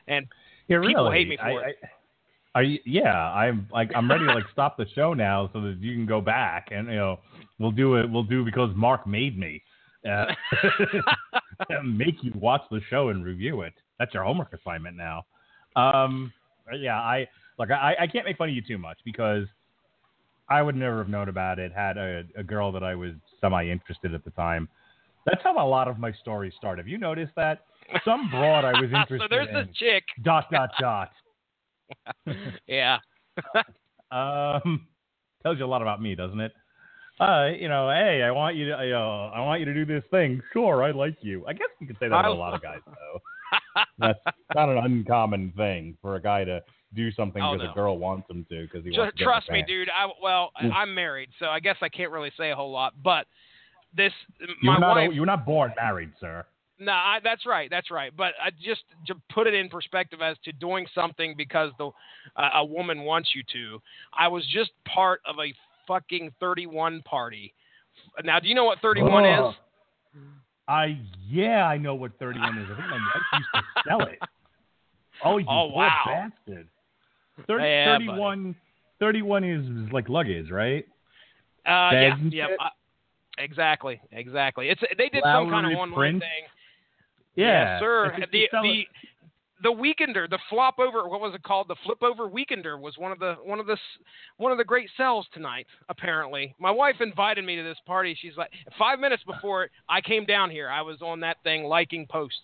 and 0.09 0.27
Yeah, 0.69 0.81
People 0.81 1.05
really. 1.05 1.19
hate 1.19 1.29
me 1.29 1.37
for 1.37 1.45
I, 1.45 1.71
it. 1.71 1.77
I, 1.83 1.87
I, 2.55 2.79
yeah, 2.85 3.33
I'm 3.33 3.67
like 3.73 3.91
I'm 3.95 4.11
ready 4.11 4.27
to 4.27 4.35
like 4.35 4.45
stop 4.53 4.77
the 4.77 4.87
show 4.95 5.15
now 5.15 5.49
so 5.53 5.61
that 5.63 5.79
you 5.81 5.95
can 5.95 6.05
go 6.05 6.21
back 6.21 6.69
and 6.71 6.87
you 6.89 6.97
know 6.97 7.19
we'll 7.59 7.71
do 7.71 7.97
it. 7.97 8.11
We'll 8.11 8.25
do 8.25 8.45
because 8.45 8.71
Mark 8.77 9.07
made 9.07 9.39
me 9.39 9.63
uh, 10.09 10.27
make 11.85 12.17
you 12.23 12.33
watch 12.35 12.63
the 12.71 12.81
show 12.91 13.09
and 13.09 13.25
review 13.25 13.63
it. 13.63 13.73
That's 13.99 14.13
your 14.13 14.25
homework 14.25 14.53
assignment 14.53 14.97
now. 14.97 15.25
Um, 15.77 16.33
yeah, 16.79 16.99
I 16.99 17.27
like 17.59 17.71
I, 17.71 17.97
I 18.01 18.07
can't 18.07 18.27
make 18.27 18.37
fun 18.37 18.51
of 18.51 18.55
you 18.55 18.63
too 18.63 18.79
much 18.79 18.99
because 19.05 19.47
I 20.49 20.61
would 20.61 20.77
never 20.77 20.99
have 20.99 21.09
known 21.09 21.29
about 21.29 21.59
it 21.59 21.73
had 21.73 21.97
a, 21.97 22.25
a 22.37 22.43
girl 22.43 22.73
that 22.73 22.83
I 22.83 22.95
was 22.95 23.13
semi 23.41 23.69
interested 23.69 24.15
at 24.15 24.25
the 24.25 24.31
time. 24.31 24.69
That's 25.25 25.43
how 25.43 25.65
a 25.65 25.67
lot 25.67 25.89
of 25.89 25.99
my 25.99 26.13
stories 26.13 26.53
start. 26.57 26.79
Have 26.79 26.89
you 26.89 26.99
noticed 26.99 27.33
that? 27.37 27.65
Some 28.05 28.29
broad 28.31 28.65
I 28.65 28.73
was 28.73 28.91
interested 28.91 29.15
in. 29.15 29.21
so 29.21 29.27
there's 29.31 29.49
in. 29.49 29.55
this 29.55 29.77
chick. 29.77 30.05
Dot 30.23 30.51
dot 30.51 30.71
dot. 30.81 31.11
Yeah. 32.67 32.99
Um, 34.11 34.87
tells 35.43 35.59
you 35.59 35.65
a 35.65 35.67
lot 35.67 35.83
about 35.83 36.01
me, 36.03 36.15
doesn't 36.15 36.41
it? 36.41 36.53
Uh, 37.21 37.49
you 37.59 37.69
know, 37.69 37.89
hey, 37.91 38.23
I 38.23 38.31
want 38.31 38.57
you 38.57 38.67
to, 38.69 38.75
uh, 38.75 39.31
I 39.35 39.41
want 39.41 39.61
you 39.61 39.67
to 39.67 39.75
do 39.75 39.85
this 39.85 40.03
thing. 40.11 40.41
Sure, 40.53 40.83
I 40.83 40.91
like 40.91 41.17
you. 41.21 41.45
I 41.47 41.53
guess 41.53 41.69
you 41.81 41.87
could 41.87 41.97
say 41.97 42.09
that 42.09 42.15
about 42.19 42.27
a 42.27 42.33
lot 42.35 42.55
of 42.55 42.63
guys, 42.63 42.81
though. 42.87 43.21
That's 43.99 44.19
not 44.55 44.69
an 44.71 44.79
uncommon 44.79 45.53
thing 45.57 45.97
for 46.03 46.17
a 46.17 46.23
guy 46.23 46.45
to 46.45 46.63
do 46.95 47.11
something 47.13 47.43
Oh, 47.43 47.55
no. 47.55 47.71
a 47.71 47.75
girl 47.75 47.99
wants 47.99 48.29
him 48.31 48.45
to 48.51 48.63
because 48.63 48.85
he 48.85 48.91
Just 48.91 48.99
wants 48.99 49.17
to 49.19 49.25
trust 49.25 49.51
me, 49.51 49.63
dude. 49.67 49.89
I 49.89 50.11
well, 50.23 50.51
Mm. 50.63 50.73
I'm 50.75 50.95
married, 50.95 51.31
so 51.39 51.47
I 51.47 51.61
guess 51.61 51.77
I 51.81 51.89
can't 51.89 52.11
really 52.11 52.33
say 52.37 52.51
a 52.51 52.57
whole 52.57 52.71
lot. 52.71 52.95
But 53.03 53.27
this, 53.97 54.13
you're 54.63 54.79
not, 54.81 54.97
wife. 54.97 55.11
you 55.13 55.21
were 55.21 55.27
not 55.27 55.45
born 55.47 55.73
married, 55.77 56.11
sir. 56.21 56.45
No, 56.83 56.93
I, 56.93 57.19
that's 57.23 57.47
right, 57.47 57.71
that's 57.71 57.91
right. 57.91 58.13
But 58.17 58.33
I 58.45 58.51
just 58.51 58.83
to 59.07 59.15
put 59.33 59.47
it 59.47 59.55
in 59.55 59.69
perspective 59.69 60.21
as 60.21 60.37
to 60.45 60.53
doing 60.53 60.87
something 60.95 61.35
because 61.37 61.71
the 61.79 61.91
uh, 62.37 62.51
a 62.55 62.65
woman 62.65 63.03
wants 63.03 63.31
you 63.35 63.43
to. 63.53 63.81
I 64.19 64.27
was 64.27 64.45
just 64.53 64.73
part 64.85 65.21
of 65.25 65.37
a 65.39 65.55
fucking 65.87 66.33
31 66.41 67.03
party. 67.03 67.55
Now, 68.25 68.41
do 68.41 68.49
you 68.49 68.55
know 68.55 68.65
what 68.65 68.81
31 68.81 69.25
Ugh. 69.25 69.51
is? 69.51 69.57
I 70.67 70.99
yeah, 71.29 71.67
I 71.67 71.77
know 71.77 71.95
what 71.95 72.19
31 72.19 72.59
is. 72.59 72.67
I 72.71 72.77
think 72.77 72.89
my 72.89 72.97
wife 72.97 73.23
used 73.33 73.49
to 73.55 73.63
sell 73.89 74.03
it. 74.03 74.19
Oh, 75.25 75.37
you 75.39 75.47
Oh, 75.49 75.67
wow. 75.67 76.03
bastard. 76.49 76.67
30, 77.47 77.65
Yeah, 77.65 77.99
31, 77.99 78.57
31 78.99 79.45
is 79.45 79.93
like 79.93 80.09
luggage, 80.09 80.51
right? 80.51 80.85
Uh, 81.65 81.91
yeah, 81.93 82.17
yeah. 82.31 82.47
Uh, 82.59 82.71
exactly, 83.39 84.01
exactly. 84.11 84.69
It's 84.69 84.81
they 84.99 85.09
did 85.09 85.23
some 85.23 85.49
kind 85.49 85.67
of 85.67 85.79
online 85.79 86.19
thing. 86.19 86.45
Yeah, 87.35 87.75
Yes, 87.75 87.81
sir. 87.81 88.15
It's 88.19 88.33
The 88.33 88.49
the 88.53 88.85
the 89.63 89.71
weekender, 89.71 90.29
the 90.29 90.39
flop 90.51 90.79
over, 90.79 91.09
what 91.09 91.21
was 91.21 91.35
it 91.35 91.43
called? 91.43 91.69
The 91.69 91.77
flip 91.85 92.03
over 92.03 92.29
weekender 92.29 92.79
was 92.79 92.99
one 92.99 93.13
of 93.13 93.19
the 93.21 93.37
one 93.45 93.61
of 93.61 93.67
the 93.67 93.77
one 94.37 94.51
of 94.51 94.59
the 94.59 94.65
great 94.65 94.91
sells 94.97 95.27
tonight. 95.33 95.67
Apparently, 95.89 96.55
my 96.59 96.71
wife 96.71 96.97
invited 97.01 97.45
me 97.45 97.57
to 97.57 97.63
this 97.63 97.79
party. 97.87 98.17
She's 98.21 98.37
like, 98.37 98.51
five 98.79 98.99
minutes 98.99 99.23
before 99.25 99.69
I 99.89 100.01
came 100.01 100.25
down 100.25 100.51
here, 100.51 100.69
I 100.69 100.83
was 100.83 101.01
on 101.01 101.21
that 101.21 101.37
thing 101.45 101.65
liking 101.65 102.07
posts. 102.11 102.39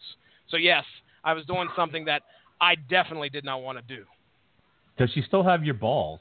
So 0.49 0.57
yes, 0.57 0.85
I 1.25 1.33
was 1.33 1.45
doing 1.47 1.69
something 1.75 2.05
that 2.05 2.23
I 2.61 2.77
definitely 2.77 3.31
did 3.31 3.45
not 3.45 3.63
want 3.63 3.79
to 3.79 3.97
do. 3.97 4.05
Does 4.97 5.11
she 5.13 5.23
still 5.23 5.43
have 5.43 5.65
your 5.65 5.75
balls? 5.75 6.21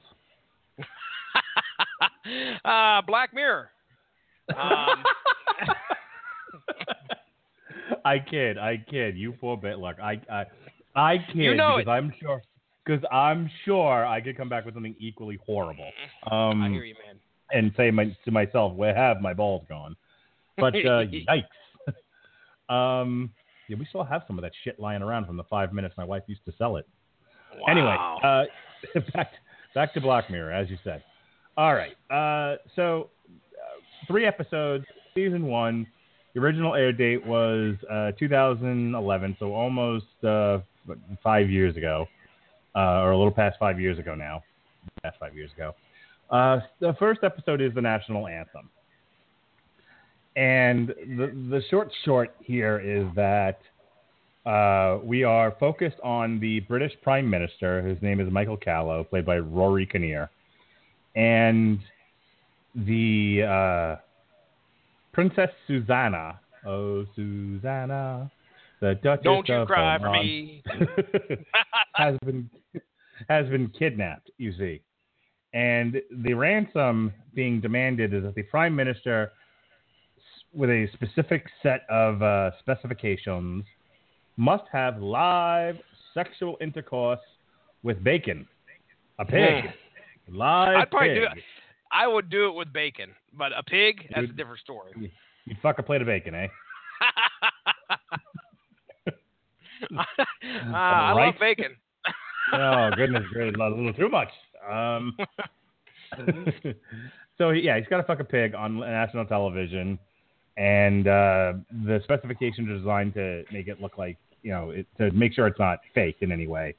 uh, 2.65 3.01
Black 3.03 3.33
Mirror. 3.33 3.69
Um, 4.49 5.03
I 8.07 8.19
kid, 8.19 8.57
I 8.57 8.77
kid. 8.89 9.17
You 9.17 9.33
poor 9.33 9.57
bit. 9.57 9.79
Look, 9.79 9.99
I, 9.99 10.21
I, 10.31 10.45
I 10.95 11.17
kid 11.17 11.37
You 11.37 11.55
know 11.55 11.77
because 11.77 11.89
I'm 11.91 12.13
sure, 12.21 12.41
because 12.85 13.03
I'm 13.11 13.49
sure 13.65 14.05
I 14.05 14.21
could 14.21 14.37
come 14.37 14.47
back 14.47 14.65
with 14.65 14.75
something 14.75 14.95
equally 14.97 15.37
horrible. 15.45 15.91
Um, 16.31 16.61
I 16.61 16.69
hear 16.69 16.85
you, 16.85 16.95
man. 17.05 17.17
and 17.51 17.73
say 17.75 17.91
my, 17.91 18.15
to 18.23 18.31
myself, 18.31 18.73
"Where 18.73 18.95
have 18.95 19.19
my 19.19 19.33
balls 19.33 19.65
gone?" 19.67 19.97
But 20.57 20.75
uh, 20.75 21.03
yikes. 21.29 21.43
um, 22.73 23.31
yeah, 23.67 23.75
we 23.77 23.85
still 23.85 24.05
have 24.05 24.23
some 24.25 24.37
of 24.37 24.43
that 24.43 24.53
shit 24.63 24.79
lying 24.79 25.01
around 25.01 25.25
from 25.25 25.35
the 25.35 25.43
five 25.43 25.73
minutes 25.73 25.95
my 25.97 26.05
wife 26.05 26.23
used 26.27 26.45
to 26.45 26.53
sell 26.57 26.77
it. 26.77 26.87
Anyway, 27.69 27.95
uh, 28.23 28.43
back 29.13 29.31
back 29.75 29.93
to 29.93 30.01
Black 30.01 30.29
Mirror, 30.29 30.53
as 30.53 30.69
you 30.69 30.77
said. 30.83 31.03
All 31.57 31.73
right. 31.73 31.95
Uh, 32.09 32.57
so 32.75 33.09
uh, 33.27 34.07
three 34.07 34.25
episodes, 34.25 34.85
season 35.13 35.45
one. 35.45 35.87
The 36.37 36.43
original 36.43 36.75
air 36.75 36.91
date 36.91 37.25
was 37.25 37.73
uh, 37.89 38.11
2011, 38.19 39.37
so 39.39 39.55
almost 39.55 40.05
uh, 40.23 40.59
five 41.23 41.49
years 41.49 41.75
ago, 41.75 42.05
uh, 42.75 43.01
or 43.01 43.09
a 43.09 43.17
little 43.17 43.31
past 43.31 43.57
five 43.59 43.79
years 43.79 43.97
ago 43.97 44.13
now. 44.13 44.43
Past 45.01 45.17
five 45.19 45.35
years 45.35 45.49
ago. 45.53 45.73
Uh, 46.29 46.59
the 46.79 46.93
first 46.99 47.21
episode 47.23 47.59
is 47.59 47.73
the 47.73 47.81
national 47.81 48.27
anthem, 48.27 48.69
and 50.35 50.89
the 50.89 51.33
the 51.49 51.63
short 51.71 51.91
short 52.05 52.35
here 52.43 52.79
is 52.85 53.07
that 53.15 53.57
uh, 54.45 54.99
we 55.03 55.23
are 55.23 55.55
focused 55.59 55.97
on 56.03 56.39
the 56.39 56.59
British 56.59 56.93
Prime 57.01 57.27
Minister, 57.27 57.81
whose 57.81 57.99
name 58.03 58.19
is 58.19 58.31
Michael 58.31 58.57
Callow, 58.57 59.03
played 59.05 59.25
by 59.25 59.39
Rory 59.39 59.87
Kinnear, 59.87 60.29
and 61.15 61.79
the 62.75 63.41
uh, 63.41 64.01
Princess 65.17 65.49
Susanna. 65.65 66.39
Oh, 66.63 67.03
Susanna, 67.15 68.31
the 68.81 68.99
Duchess 69.01 69.23
Don't 69.23 69.49
you 69.49 69.55
of 69.55 69.67
cry 69.67 69.97
for 69.97 70.11
me. 70.11 70.61
has 71.95 72.15
been 72.23 72.47
has 73.27 73.47
been 73.47 73.67
kidnapped. 73.69 74.29
You 74.37 74.53
see, 74.59 74.79
and 75.55 75.99
the 76.23 76.35
ransom 76.35 77.11
being 77.33 77.59
demanded 77.59 78.13
is 78.13 78.21
that 78.25 78.35
the 78.35 78.43
Prime 78.43 78.75
Minister, 78.75 79.31
with 80.53 80.69
a 80.69 80.87
specific 80.93 81.47
set 81.63 81.81
of 81.89 82.21
uh, 82.21 82.51
specifications, 82.59 83.65
must 84.35 84.65
have 84.71 85.01
live 85.01 85.77
sexual 86.13 86.57
intercourse 86.61 87.25
with 87.81 88.03
bacon, 88.03 88.47
a 89.17 89.25
pig, 89.25 89.63
live 90.29 90.77
I'd 90.77 90.91
probably 90.91 91.09
pig. 91.09 91.17
do 91.17 91.23
it. 91.23 91.43
I 91.97 92.05
would 92.05 92.29
do 92.29 92.47
it 92.47 92.53
with 92.53 92.71
bacon, 92.71 93.09
but 93.33 93.51
a 93.57 93.63
pig, 93.63 94.07
that's 94.13 94.29
a 94.29 94.33
different 94.33 94.59
story. 94.59 95.11
You'd 95.45 95.57
fuck 95.63 95.79
a 95.79 95.83
plate 95.83 96.01
of 96.01 96.07
bacon, 96.07 96.35
eh? 96.35 96.47
uh, 99.97 100.03
I 100.73 101.13
love 101.13 101.33
bacon. 101.39 101.75
oh 102.53 102.91
goodness 102.95 103.23
gracious, 103.33 103.55
a 103.59 103.69
little 103.69 103.93
too 103.93 104.09
much. 104.09 104.29
Um, 104.69 105.17
so 107.39 107.49
yeah, 107.49 107.79
he's 107.79 107.87
got 107.87 107.97
to 107.97 108.03
fuck 108.03 108.19
a 108.19 108.23
pig 108.23 108.53
on 108.53 108.79
national 108.79 109.25
television, 109.25 109.97
and 110.55 111.07
uh, 111.07 111.53
the 111.83 111.99
specifications 112.03 112.69
are 112.69 112.77
designed 112.77 113.15
to 113.15 113.43
make 113.51 113.67
it 113.67 113.81
look 113.81 113.97
like 113.97 114.17
you 114.43 114.51
know 114.51 114.69
it, 114.69 114.85
to 114.99 115.09
make 115.11 115.33
sure 115.33 115.47
it's 115.47 115.59
not 115.59 115.79
fake 115.95 116.17
in 116.21 116.31
any 116.31 116.45
way, 116.45 116.75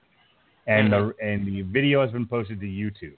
and 0.68 0.92
the 0.92 1.12
and 1.20 1.44
the 1.44 1.62
video 1.62 2.02
has 2.02 2.12
been 2.12 2.26
posted 2.26 2.60
to 2.60 2.66
YouTube. 2.66 3.16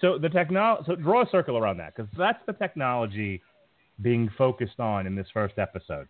So 0.00 0.18
the 0.18 0.28
technology, 0.28 0.84
so 0.86 0.96
draw 0.96 1.22
a 1.22 1.30
circle 1.30 1.58
around 1.58 1.76
that 1.78 1.94
because 1.94 2.10
that's 2.16 2.38
the 2.46 2.54
technology 2.54 3.42
being 4.00 4.30
focused 4.38 4.80
on 4.80 5.06
in 5.06 5.14
this 5.14 5.26
first 5.32 5.58
episode. 5.58 6.08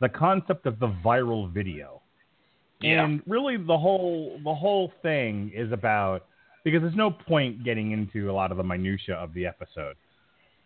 The 0.00 0.08
concept 0.08 0.66
of 0.66 0.78
the 0.78 0.88
viral 1.04 1.52
video. 1.52 2.00
Yeah. 2.80 3.04
And 3.04 3.22
really 3.26 3.56
the 3.56 3.78
whole 3.78 4.40
the 4.42 4.54
whole 4.54 4.92
thing 5.02 5.52
is 5.54 5.70
about 5.70 6.26
because 6.64 6.80
there's 6.80 6.96
no 6.96 7.10
point 7.10 7.64
getting 7.64 7.92
into 7.92 8.30
a 8.30 8.32
lot 8.32 8.50
of 8.50 8.56
the 8.56 8.64
minutia 8.64 9.14
of 9.14 9.34
the 9.34 9.46
episode. 9.46 9.96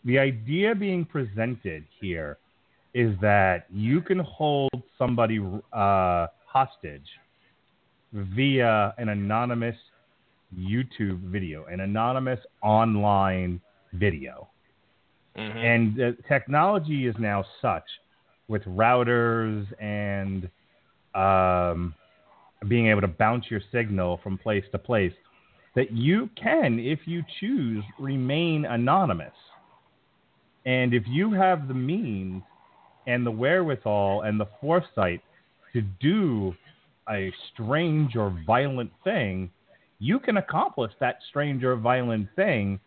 The 0.05 0.19
idea 0.19 0.75
being 0.75 1.05
presented 1.05 1.85
here 2.01 2.39
is 2.95 3.15
that 3.21 3.67
you 3.71 4.01
can 4.01 4.21
hold 4.21 4.71
somebody 4.97 5.39
uh, 5.73 6.27
hostage 6.47 7.09
via 8.13 8.95
an 8.97 9.11
anonymous 9.11 9.77
YouTube 10.55 11.21
video, 11.21 11.65
an 11.67 11.81
anonymous 11.81 12.41
online 12.63 13.61
video. 13.93 14.49
Mhm. 15.37 15.57
And 15.57 15.97
the 15.97 16.17
technology 16.29 17.07
is 17.07 17.17
now 17.19 17.45
such 17.61 17.85
with 18.49 18.63
routers 18.65 19.67
and 19.81 20.49
um, 21.15 21.95
being 22.69 22.89
able 22.89 23.01
to 23.01 23.09
bounce 23.09 23.51
your 23.51 23.61
signal 23.73 24.19
from 24.19 24.39
place 24.39 24.65
to 24.73 24.79
place 24.79 25.13
that 25.75 25.93
you 25.93 26.31
can, 26.37 26.79
if 26.79 27.07
you 27.07 27.23
choose, 27.41 27.85
remain 27.99 28.65
anonymous. 28.65 29.35
And 30.65 30.95
if 30.95 31.07
you 31.07 31.33
have 31.33 31.69
the 31.69 31.75
means 31.75 32.43
and 33.07 33.25
the 33.25 33.31
wherewithal 33.31 34.23
and 34.23 34.41
the 34.41 34.49
foresight 34.61 35.21
to 35.73 35.83
do 36.01 36.55
a 37.09 37.33
strange 37.53 38.17
or 38.17 38.37
violent 38.47 38.91
thing, 39.05 39.51
you 39.99 40.19
can 40.19 40.37
accomplish 40.37 40.93
that 41.01 41.19
strange 41.29 41.65
or 41.65 41.77
violent 41.77 42.29
thing 42.37 42.79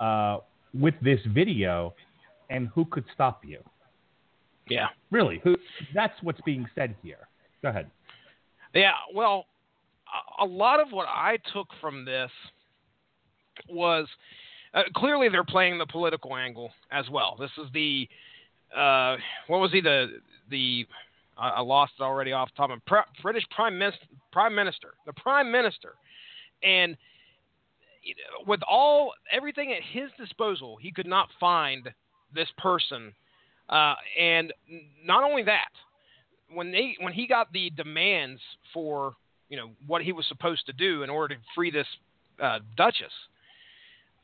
uh, 0.00 0.38
with 0.74 0.94
this 1.02 1.20
video. 1.28 1.94
And 2.48 2.68
who 2.68 2.84
could 2.84 3.04
stop 3.12 3.44
you? 3.44 3.58
yeah. 4.68 4.86
Really, 5.10 5.40
who? 5.42 5.56
That's 5.94 6.14
what's 6.22 6.40
being 6.42 6.66
said 6.74 6.94
here. 7.02 7.28
Go 7.62 7.68
ahead. 7.70 7.90
Yeah, 8.74 8.92
well, 9.14 9.46
a- 10.40 10.44
lot 10.44 10.80
of 10.80 10.92
what 10.92 11.08
I 11.08 11.38
took 11.52 11.68
from 11.80 12.04
this 12.04 12.30
was 13.68 14.06
uh, 14.74 14.82
clearly 14.94 15.28
they're 15.28 15.44
playing 15.44 15.78
the 15.78 15.86
political 15.86 16.36
angle 16.36 16.70
as 16.92 17.08
well. 17.10 17.36
This 17.38 17.50
is 17.58 17.70
the 17.72 18.08
uh, 18.76 19.16
what 19.46 19.60
was 19.60 19.72
he 19.72 19.80
the 19.80 20.20
the 20.50 20.86
I 21.38 21.48
I 21.48 21.60
lost 21.60 21.92
it 21.98 22.02
already 22.02 22.32
off 22.32 22.50
the 22.50 22.56
top 22.56 22.70
of 22.70 22.84
Pri- 22.86 23.04
British 23.22 23.44
Prime 23.50 23.78
Minister, 23.78 24.06
Prime 24.32 24.54
Minister, 24.54 24.94
the 25.06 25.12
Prime 25.14 25.50
Minister, 25.50 25.94
and 26.62 26.96
with 28.46 28.60
all 28.68 29.12
everything 29.32 29.72
at 29.72 29.82
his 29.82 30.10
disposal, 30.18 30.76
he 30.80 30.92
could 30.92 31.06
not 31.06 31.28
find 31.40 31.88
this 32.34 32.48
person, 32.58 33.12
uh, 33.68 33.94
and 34.18 34.52
not 35.04 35.24
only 35.24 35.42
that, 35.44 35.70
when 36.52 36.70
they 36.70 36.96
when 37.00 37.12
he 37.12 37.26
got 37.26 37.52
the 37.52 37.70
demands 37.70 38.40
for 38.72 39.14
you 39.48 39.56
know 39.56 39.70
what 39.86 40.02
he 40.02 40.12
was 40.12 40.26
supposed 40.26 40.66
to 40.66 40.72
do 40.72 41.02
in 41.02 41.10
order 41.10 41.34
to 41.34 41.40
free 41.54 41.70
this 41.70 41.86
uh, 42.42 42.60
Duchess, 42.76 43.12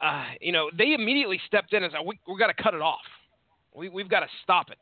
uh, 0.00 0.24
you 0.40 0.52
know 0.52 0.70
they 0.76 0.94
immediately 0.94 1.40
stepped 1.46 1.72
in 1.72 1.82
and 1.82 1.92
said 1.92 2.00
we 2.06 2.18
we 2.28 2.38
got 2.38 2.54
to 2.54 2.62
cut 2.62 2.74
it 2.74 2.82
off, 2.82 3.00
we 3.74 3.88
we've 3.88 4.08
got 4.08 4.20
to 4.20 4.28
stop 4.42 4.70
it, 4.70 4.78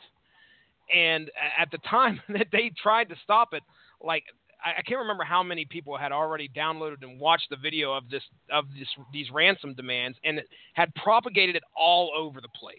and 0.94 1.30
at 1.58 1.70
the 1.70 1.78
time 1.78 2.20
that 2.28 2.48
they 2.52 2.70
tried 2.82 3.08
to 3.08 3.16
stop 3.24 3.54
it, 3.54 3.62
like 4.02 4.24
I, 4.64 4.82
can't 4.82 5.00
remember 5.00 5.24
how 5.24 5.42
many 5.42 5.64
people 5.64 5.96
had 5.96 6.12
already 6.12 6.48
downloaded 6.48 7.02
and 7.02 7.18
watched 7.18 7.48
the 7.50 7.56
video 7.56 7.92
of 7.92 8.08
this 8.10 8.22
of 8.52 8.66
this 8.78 8.88
these 9.12 9.30
ransom 9.30 9.74
demands 9.74 10.18
and 10.24 10.40
had 10.74 10.94
propagated 10.94 11.56
it 11.56 11.62
all 11.76 12.12
over 12.16 12.40
the 12.40 12.48
place. 12.48 12.78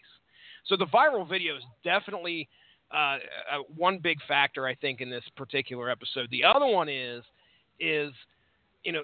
So 0.66 0.78
the 0.78 0.86
viral 0.86 1.28
video 1.28 1.56
is 1.56 1.64
definitely 1.84 2.48
uh, 2.94 2.98
uh, 2.98 3.18
one 3.76 4.00
big 4.00 4.18
factor 4.28 4.68
I 4.68 4.76
think 4.76 5.02
in 5.02 5.10
this 5.10 5.24
particular 5.36 5.90
episode. 5.90 6.28
The 6.30 6.44
other 6.44 6.66
one 6.66 6.90
is 6.90 7.24
is 7.80 8.12
you 8.84 8.92
know 8.92 9.04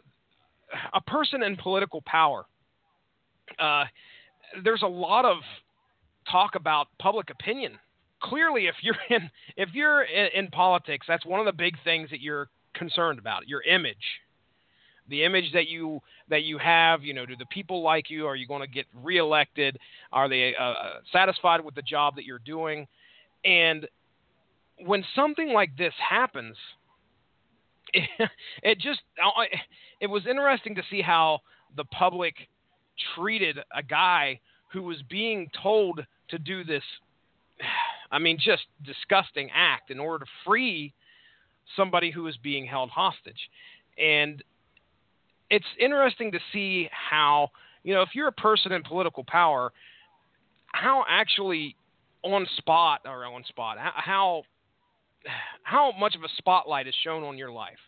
a 0.93 1.01
person 1.01 1.43
in 1.43 1.55
political 1.55 2.01
power. 2.05 2.45
Uh, 3.57 3.85
there's 4.63 4.81
a 4.81 4.87
lot 4.87 5.25
of 5.25 5.37
talk 6.29 6.55
about 6.55 6.87
public 6.99 7.29
opinion. 7.29 7.73
Clearly, 8.21 8.67
if 8.67 8.75
you're 8.81 8.95
in 9.09 9.29
if 9.55 9.69
you're 9.73 10.03
in, 10.03 10.27
in 10.35 10.47
politics, 10.49 11.05
that's 11.07 11.25
one 11.25 11.39
of 11.39 11.45
the 11.45 11.53
big 11.53 11.75
things 11.83 12.09
that 12.09 12.21
you're 12.21 12.49
concerned 12.73 13.19
about. 13.19 13.47
Your 13.47 13.61
image, 13.63 13.95
the 15.09 15.23
image 15.23 15.51
that 15.53 15.67
you 15.67 16.01
that 16.29 16.43
you 16.43 16.57
have. 16.57 17.03
You 17.03 17.13
know, 17.13 17.25
do 17.25 17.35
the 17.35 17.45
people 17.45 17.81
like 17.81 18.09
you? 18.09 18.25
Are 18.25 18.35
you 18.35 18.47
going 18.47 18.61
to 18.61 18.67
get 18.67 18.85
reelected? 19.03 19.77
Are 20.11 20.29
they 20.29 20.55
uh, 20.55 20.73
satisfied 21.11 21.63
with 21.63 21.75
the 21.75 21.81
job 21.81 22.15
that 22.15 22.25
you're 22.25 22.39
doing? 22.39 22.87
And 23.45 23.87
when 24.85 25.03
something 25.15 25.53
like 25.53 25.75
this 25.77 25.93
happens, 26.09 26.55
it, 27.93 28.09
it 28.63 28.79
just 28.79 29.01
it 29.99 30.07
was 30.07 30.23
interesting 30.29 30.75
to 30.75 30.83
see 30.89 31.01
how 31.01 31.39
the 31.75 31.85
public 31.85 32.35
treated 33.15 33.59
a 33.75 33.83
guy 33.83 34.39
who 34.73 34.83
was 34.83 34.97
being 35.09 35.49
told 35.61 36.03
to 36.29 36.39
do 36.39 36.63
this 36.63 36.83
I 38.11 38.19
mean 38.19 38.37
just 38.39 38.63
disgusting 38.85 39.49
act 39.53 39.91
in 39.91 39.99
order 39.99 40.25
to 40.25 40.31
free 40.45 40.93
somebody 41.75 42.11
who 42.11 42.27
is 42.27 42.37
being 42.37 42.65
held 42.65 42.89
hostage. 42.89 43.49
And 43.97 44.43
it's 45.49 45.65
interesting 45.79 46.31
to 46.31 46.39
see 46.53 46.89
how, 46.91 47.49
you 47.83 47.93
know, 47.93 48.01
if 48.01 48.09
you're 48.13 48.27
a 48.27 48.33
person 48.33 48.71
in 48.71 48.83
political 48.83 49.23
power, 49.27 49.71
how 50.67 51.05
actually 51.07 51.75
on 52.23 52.45
spot 52.57 53.01
or 53.05 53.25
on 53.25 53.43
spot, 53.45 53.77
how 53.79 54.43
how 55.63 55.91
much 55.99 56.15
of 56.15 56.23
a 56.23 56.29
spotlight 56.37 56.87
is 56.87 56.95
shown 57.03 57.23
on 57.23 57.37
your 57.37 57.51
life. 57.51 57.79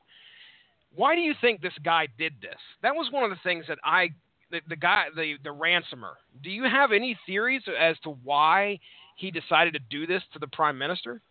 Why 0.95 1.15
do 1.15 1.21
you 1.21 1.33
think 1.39 1.61
this 1.61 1.73
guy 1.83 2.07
did 2.17 2.33
this? 2.41 2.57
That 2.81 2.95
was 2.95 3.11
one 3.11 3.23
of 3.23 3.29
the 3.29 3.37
things 3.43 3.65
that 3.67 3.77
I 3.83 4.09
the, 4.51 4.61
the 4.67 4.75
guy 4.75 5.05
the 5.15 5.35
the 5.43 5.51
ransomer. 5.51 6.17
Do 6.43 6.49
you 6.49 6.63
have 6.63 6.91
any 6.91 7.17
theories 7.25 7.61
as 7.79 7.95
to 8.03 8.11
why 8.23 8.79
he 9.15 9.31
decided 9.31 9.73
to 9.73 9.79
do 9.89 10.07
this 10.07 10.23
to 10.33 10.39
the 10.39 10.47
prime 10.47 10.77
minister? 10.77 11.21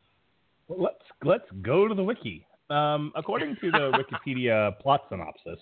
Well, 0.68 0.82
let's 0.82 1.04
let's 1.24 1.50
go 1.62 1.88
to 1.88 1.94
the 1.94 2.04
wiki. 2.04 2.46
Um, 2.70 3.12
according 3.16 3.56
to 3.62 3.70
the 3.70 4.04
Wikipedia 4.28 4.78
plot 4.80 5.02
synopsis, 5.08 5.58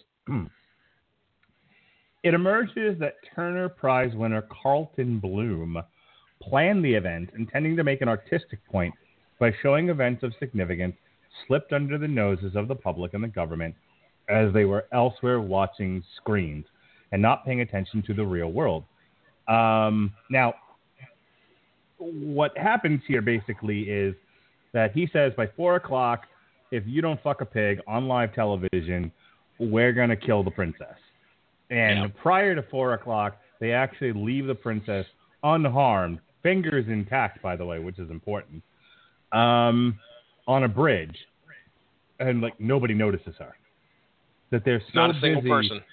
it 2.23 2.35
emerges 2.35 2.99
that 2.99 3.15
Turner 3.35 3.69
Prize 3.69 4.15
winner 4.15 4.47
Carlton 4.63 5.21
Bloom 5.21 5.81
planned 6.43 6.85
the 6.85 6.95
event, 6.95 7.31
intending 7.37 7.77
to 7.77 7.85
make 7.85 8.03
an 8.03 8.09
artistic 8.09 8.59
point 8.67 8.93
by 9.39 9.53
showing 9.63 9.89
events 9.89 10.23
of 10.23 10.33
significance 10.39 10.97
slipped 11.47 11.73
under 11.73 11.99
the 11.99 12.09
noses 12.09 12.57
of 12.57 12.69
the 12.69 12.75
public 12.75 13.15
and 13.15 13.23
the 13.23 13.29
government 13.29 13.75
as 14.29 14.53
they 14.53 14.65
were 14.65 14.87
elsewhere 14.93 15.41
watching 15.41 16.03
screens 16.17 16.65
and 17.13 17.23
not 17.23 17.45
paying 17.45 17.61
attention 17.61 18.03
to 18.03 18.15
the 18.15 18.25
real 18.25 18.51
world. 18.51 18.85
Um, 19.47 20.13
now, 20.31 20.55
what 21.99 22.57
happens 22.59 23.01
here 23.07 23.23
basically 23.23 23.83
is 23.83 24.15
that 24.77 24.93
he 24.93 25.09
says 25.11 25.33
by 25.39 25.47
four 25.57 25.77
o'clock, 25.77 26.27
if 26.71 26.85
you 26.87 27.01
don't 27.01 27.19
fuck 27.23 27.41
a 27.41 27.47
pig 27.47 27.81
on 27.87 28.07
live 28.09 28.35
television, 28.35 29.11
we're 29.59 29.95
gonna 29.95 30.15
kill 30.15 30.45
the 30.45 30.51
princess. 30.51 30.99
And 31.71 31.99
Yeah. 32.01 32.09
prior 32.23 32.55
to 32.55 32.63
four 32.63 32.93
o'clock, 32.93 33.39
they 33.59 33.73
actually 33.73 34.13
leave 34.13 34.47
the 34.47 34.55
princess 34.55 35.07
unharmed, 35.43 36.21
fingers 36.43 36.87
intact, 36.89 37.41
by 37.41 37.57
the 37.57 37.65
way, 37.65 37.79
which 37.79 37.99
is 37.99 38.11
important, 38.11 38.63
um, 39.33 39.99
on 40.47 40.65
a 40.65 40.69
bridge, 40.69 41.27
and 42.21 42.43
like 42.43 42.61
nobody 42.61 42.93
notices 42.93 43.35
her. 43.39 43.57
That 44.51 44.63
they're 44.65 44.81
so 44.93 45.01
Not 45.07 45.17
a 45.17 45.21
single 45.21 45.41
busy, 45.41 45.49
person. 45.49 45.85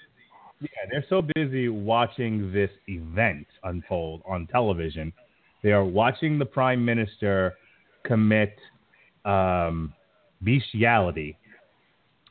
yeah, 0.60 0.68
they're 0.90 1.06
so 1.08 1.22
busy 1.34 1.70
watching 1.70 2.52
this 2.52 2.70
event 2.86 3.46
unfold 3.62 4.20
on 4.26 4.46
television. 4.48 5.10
They 5.62 5.72
are 5.72 5.86
watching 5.86 6.38
the 6.38 6.44
prime 6.44 6.84
minister 6.84 7.56
commit 8.02 8.58
um, 9.24 9.92
bestiality. 10.42 11.36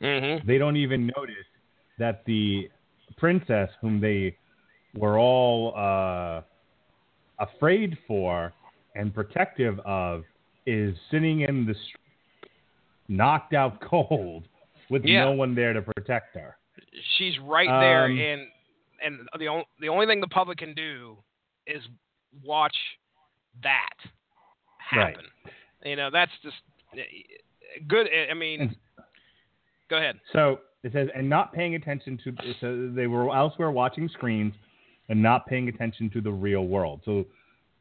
Mm-hmm. 0.01 0.47
They 0.47 0.57
don't 0.57 0.77
even 0.77 1.11
notice 1.15 1.35
that 1.97 2.23
the 2.25 2.69
princess, 3.17 3.69
whom 3.81 3.99
they 3.99 4.35
were 4.95 5.17
all 5.17 5.73
uh, 5.75 6.41
afraid 7.39 7.97
for 8.07 8.53
and 8.95 9.13
protective 9.13 9.79
of, 9.85 10.23
is 10.65 10.95
sitting 11.11 11.41
in 11.41 11.65
the 11.65 11.73
street, 11.73 12.51
knocked 13.07 13.53
out 13.53 13.81
cold, 13.81 14.47
with 14.89 15.03
Yeah. 15.05 15.25
no 15.25 15.31
one 15.31 15.55
there 15.55 15.73
to 15.73 15.81
protect 15.81 16.35
her. 16.35 16.57
She's 17.17 17.37
right 17.39 17.67
there, 17.67 18.05
Um, 18.05 18.19
and 18.19 18.47
and 19.01 19.27
the 19.39 19.47
only 19.47 19.65
the 19.79 19.89
only 19.89 20.05
thing 20.05 20.21
the 20.21 20.27
public 20.27 20.57
can 20.57 20.73
do 20.73 21.17
is 21.67 21.81
watch 22.43 22.75
that 23.61 23.89
Right. 24.95 25.15
happen. 25.15 25.25
You 25.83 25.95
know, 25.95 26.09
that's 26.09 26.31
just 26.41 26.57
good. 27.87 28.07
I 28.29 28.33
mean, 28.33 28.61
And- 28.61 28.75
go 29.89 29.97
ahead. 29.97 30.19
So 30.31 30.59
it 30.83 30.91
says, 30.93 31.09
and 31.15 31.29
not 31.29 31.53
paying 31.53 31.75
attention 31.75 32.17
to, 32.23 32.53
so 32.59 32.89
they 32.93 33.07
were 33.07 33.33
elsewhere 33.35 33.71
watching 33.71 34.09
screens 34.09 34.53
and 35.09 35.21
not 35.21 35.45
paying 35.47 35.69
attention 35.69 36.09
to 36.11 36.21
the 36.21 36.31
real 36.31 36.65
world. 36.65 37.01
So 37.05 37.25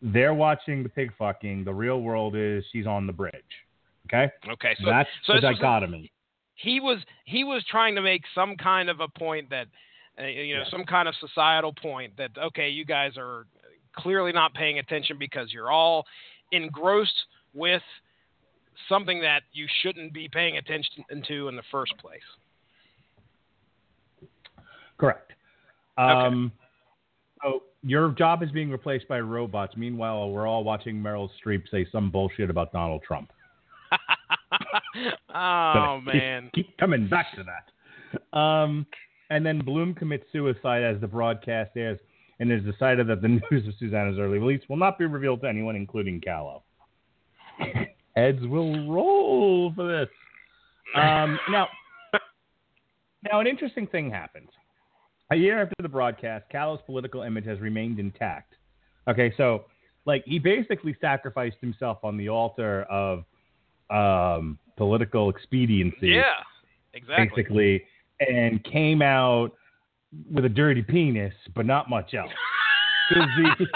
they're 0.00 0.34
watching 0.34 0.82
the 0.82 0.88
pig 0.88 1.12
fucking. 1.16 1.64
The 1.64 1.72
real 1.74 2.00
world 2.02 2.34
is 2.36 2.64
she's 2.72 2.86
on 2.86 3.06
the 3.06 3.12
bridge. 3.12 3.34
Okay? 4.06 4.30
Okay, 4.50 4.74
so 4.80 4.86
That's 4.90 5.08
so 5.24 5.34
the 5.34 5.40
this 5.40 5.48
was 5.50 5.58
dichotomy. 5.58 6.10
he 6.56 6.80
was 6.80 6.98
he 7.24 7.44
was 7.44 7.64
trying 7.70 7.94
to 7.94 8.02
make 8.02 8.22
some 8.34 8.56
kind 8.56 8.90
of 8.90 8.98
a 9.00 9.06
point 9.08 9.48
that 9.50 9.68
uh, 10.20 10.24
you 10.26 10.54
know 10.56 10.62
Yeah. 10.62 10.70
some 10.70 10.84
kind 10.84 11.06
of 11.08 11.14
societal 11.20 11.72
point 11.72 12.16
that 12.16 12.30
okay 12.36 12.68
you 12.68 12.84
guys 12.84 13.12
are 13.16 13.46
clearly 13.96 14.32
not 14.32 14.54
paying 14.54 14.80
attention 14.80 15.16
because 15.18 15.52
you're 15.52 15.70
all 15.70 16.04
engrossed 16.50 17.26
with 17.54 17.82
something 18.88 19.20
that 19.20 19.42
you 19.52 19.66
shouldn't 19.82 20.12
be 20.12 20.28
paying 20.32 20.56
attention 20.56 21.04
to 21.26 21.48
in 21.48 21.56
the 21.56 21.62
first 21.70 21.96
place 21.98 22.20
Correct. 25.02 25.32
Um, 25.98 26.52
So 27.42 27.64
your 27.82 28.10
job 28.12 28.44
is 28.44 28.52
being 28.52 28.70
replaced 28.70 29.08
by 29.08 29.18
robots. 29.18 29.76
Meanwhile, 29.76 30.30
we're 30.30 30.46
all 30.46 30.62
watching 30.62 31.02
Meryl 31.02 31.28
Streep 31.44 31.64
say 31.72 31.86
some 31.90 32.08
bullshit 32.08 32.50
about 32.50 32.72
Donald 32.72 33.02
Trump. 33.02 33.32
oh 35.34 36.00
Keep- 36.04 36.14
man 36.14 36.50
Keep, 36.54 36.78
coming 36.78 37.08
back 37.08 37.34
to 37.34 37.42
that. 37.42 38.38
Um, 38.38 38.86
and 39.30 39.44
then 39.44 39.58
Bloom 39.58 39.92
commits 39.92 40.24
suicide 40.30 40.84
as 40.84 41.00
the 41.00 41.08
broadcast 41.08 41.72
airs, 41.76 41.98
and 42.38 42.52
it 42.52 42.60
is 42.64 42.72
decided 42.72 43.08
that 43.08 43.22
the 43.22 43.28
news 43.50 43.66
of 43.66 43.74
Susannah's 43.80 44.18
early 44.20 44.38
release 44.38 44.62
will 44.68 44.76
not 44.76 44.98
be 45.00 45.06
revealed 45.06 45.40
to 45.40 45.48
anyone, 45.48 45.74
including 45.74 46.20
Callow. 46.20 46.62
Heads 48.16 48.40
will 48.42 48.88
roll 48.90 49.72
for 49.74 49.86
this. 49.86 50.08
Um, 50.94 51.38
now, 51.50 51.68
now 53.30 53.40
an 53.40 53.46
interesting 53.46 53.86
thing 53.86 54.10
happens. 54.10 54.48
A 55.30 55.36
year 55.36 55.62
after 55.62 55.74
the 55.80 55.88
broadcast, 55.88 56.44
Callow's 56.50 56.80
political 56.84 57.22
image 57.22 57.46
has 57.46 57.58
remained 57.60 57.98
intact. 57.98 58.54
Okay, 59.08 59.32
so 59.36 59.64
like 60.04 60.22
he 60.26 60.38
basically 60.38 60.96
sacrificed 61.00 61.56
himself 61.60 61.98
on 62.02 62.16
the 62.16 62.28
altar 62.28 62.82
of 62.90 63.24
um, 63.90 64.58
political 64.76 65.28
expediency 65.30 66.08
yeah 66.08 66.22
exactly 66.94 67.42
basically, 67.42 67.84
and 68.20 68.62
came 68.64 69.00
out 69.02 69.52
with 70.30 70.44
a 70.44 70.48
dirty 70.48 70.82
penis, 70.82 71.32
but 71.54 71.64
not 71.66 71.88
much 71.88 72.14
else. 72.14 72.30
'Cause 73.12 73.28
the, 73.36 73.66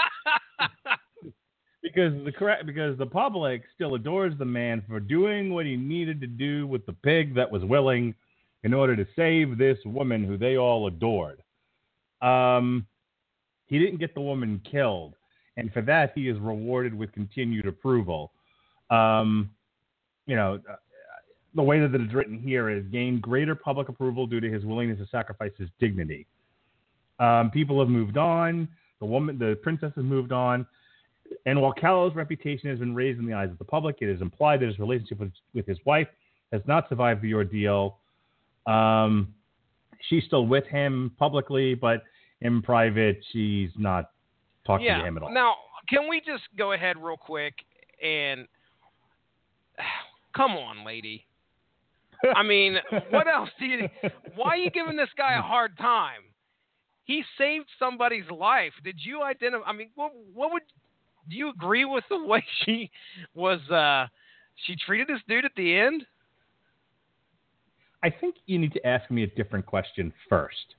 because 1.83 2.13
the 2.25 2.31
correct 2.31 2.65
because 2.65 2.97
the 2.97 3.05
public 3.05 3.63
still 3.73 3.95
adores 3.95 4.33
the 4.37 4.45
man 4.45 4.83
for 4.87 4.99
doing 4.99 5.53
what 5.53 5.65
he 5.65 5.75
needed 5.75 6.19
to 6.21 6.27
do 6.27 6.67
with 6.67 6.85
the 6.85 6.93
pig 6.93 7.35
that 7.35 7.51
was 7.51 7.63
willing 7.63 8.13
in 8.63 8.73
order 8.73 8.95
to 8.95 9.05
save 9.15 9.57
this 9.57 9.77
woman 9.85 10.23
who 10.23 10.37
they 10.37 10.57
all 10.57 10.87
adored. 10.87 11.41
Um, 12.21 12.87
he 13.67 13.79
didn't 13.79 13.99
get 13.99 14.13
the 14.13 14.21
woman 14.21 14.61
killed, 14.69 15.15
and 15.55 15.71
for 15.71 15.81
that 15.83 16.13
he 16.15 16.29
is 16.29 16.39
rewarded 16.39 16.93
with 16.93 17.11
continued 17.11 17.67
approval. 17.67 18.31
Um, 18.89 19.51
you 20.25 20.35
know, 20.35 20.59
the 21.55 21.63
way 21.63 21.79
that 21.79 21.93
it 21.93 22.01
is 22.01 22.13
written 22.13 22.39
here 22.39 22.69
is 22.69 22.85
gained 22.91 23.21
greater 23.21 23.55
public 23.55 23.89
approval 23.89 24.27
due 24.27 24.39
to 24.39 24.49
his 24.49 24.65
willingness 24.65 24.99
to 24.99 25.07
sacrifice 25.07 25.51
his 25.57 25.69
dignity. 25.79 26.25
Um, 27.19 27.51
people 27.51 27.79
have 27.79 27.89
moved 27.89 28.17
on. 28.17 28.67
The 28.99 29.05
woman, 29.05 29.37
the 29.37 29.57
princess, 29.61 29.91
has 29.95 30.03
moved 30.03 30.31
on. 30.31 30.65
And 31.45 31.61
while 31.61 31.73
Callow's 31.73 32.15
reputation 32.15 32.69
has 32.69 32.79
been 32.79 32.95
raised 32.95 33.19
in 33.19 33.25
the 33.25 33.33
eyes 33.33 33.49
of 33.49 33.57
the 33.57 33.65
public, 33.65 33.97
it 34.01 34.09
is 34.09 34.21
implied 34.21 34.61
that 34.61 34.67
his 34.67 34.79
relationship 34.79 35.19
with, 35.19 35.31
with 35.53 35.65
his 35.65 35.77
wife 35.85 36.07
has 36.51 36.61
not 36.67 36.89
survived 36.89 37.21
the 37.21 37.33
ordeal. 37.33 37.97
Um, 38.65 39.33
she's 40.09 40.23
still 40.25 40.45
with 40.45 40.65
him 40.65 41.11
publicly, 41.17 41.73
but 41.73 42.03
in 42.41 42.61
private, 42.61 43.19
she's 43.31 43.69
not 43.77 44.11
talking 44.65 44.85
yeah 44.85 44.99
to 44.99 45.05
him 45.05 45.17
at 45.17 45.23
all. 45.23 45.33
now 45.33 45.55
can 45.87 46.09
we 46.09 46.19
just 46.19 46.43
go 46.57 46.73
ahead 46.73 46.97
real 46.97 47.15
quick 47.15 47.53
and 48.03 48.47
come 50.35 50.51
on 50.51 50.85
lady 50.85 51.25
I 52.35 52.43
mean, 52.43 52.77
what 53.09 53.27
else 53.27 53.49
do 53.59 53.65
you? 53.65 53.89
Why 54.35 54.49
are 54.49 54.57
you 54.57 54.71
giving 54.71 54.95
this 54.95 55.09
guy 55.17 55.37
a 55.37 55.41
hard 55.41 55.77
time? 55.77 56.21
He 57.05 57.23
saved 57.37 57.67
somebody's 57.79 58.29
life. 58.29 58.73
Did 58.83 58.97
you 58.99 59.23
identify? 59.23 59.65
I 59.67 59.73
mean, 59.73 59.89
what, 59.95 60.11
what 60.33 60.51
would? 60.51 60.63
Do 61.29 61.35
you 61.35 61.49
agree 61.49 61.85
with 61.85 62.03
the 62.09 62.23
way 62.23 62.43
she 62.65 62.89
was? 63.33 63.59
uh 63.69 64.07
She 64.65 64.75
treated 64.85 65.07
this 65.07 65.21
dude 65.27 65.45
at 65.45 65.51
the 65.55 65.77
end. 65.77 66.05
I 68.03 68.09
think 68.09 68.35
you 68.45 68.59
need 68.59 68.73
to 68.73 68.85
ask 68.85 69.09
me 69.09 69.23
a 69.23 69.27
different 69.27 69.65
question 69.65 70.13
first. 70.29 70.75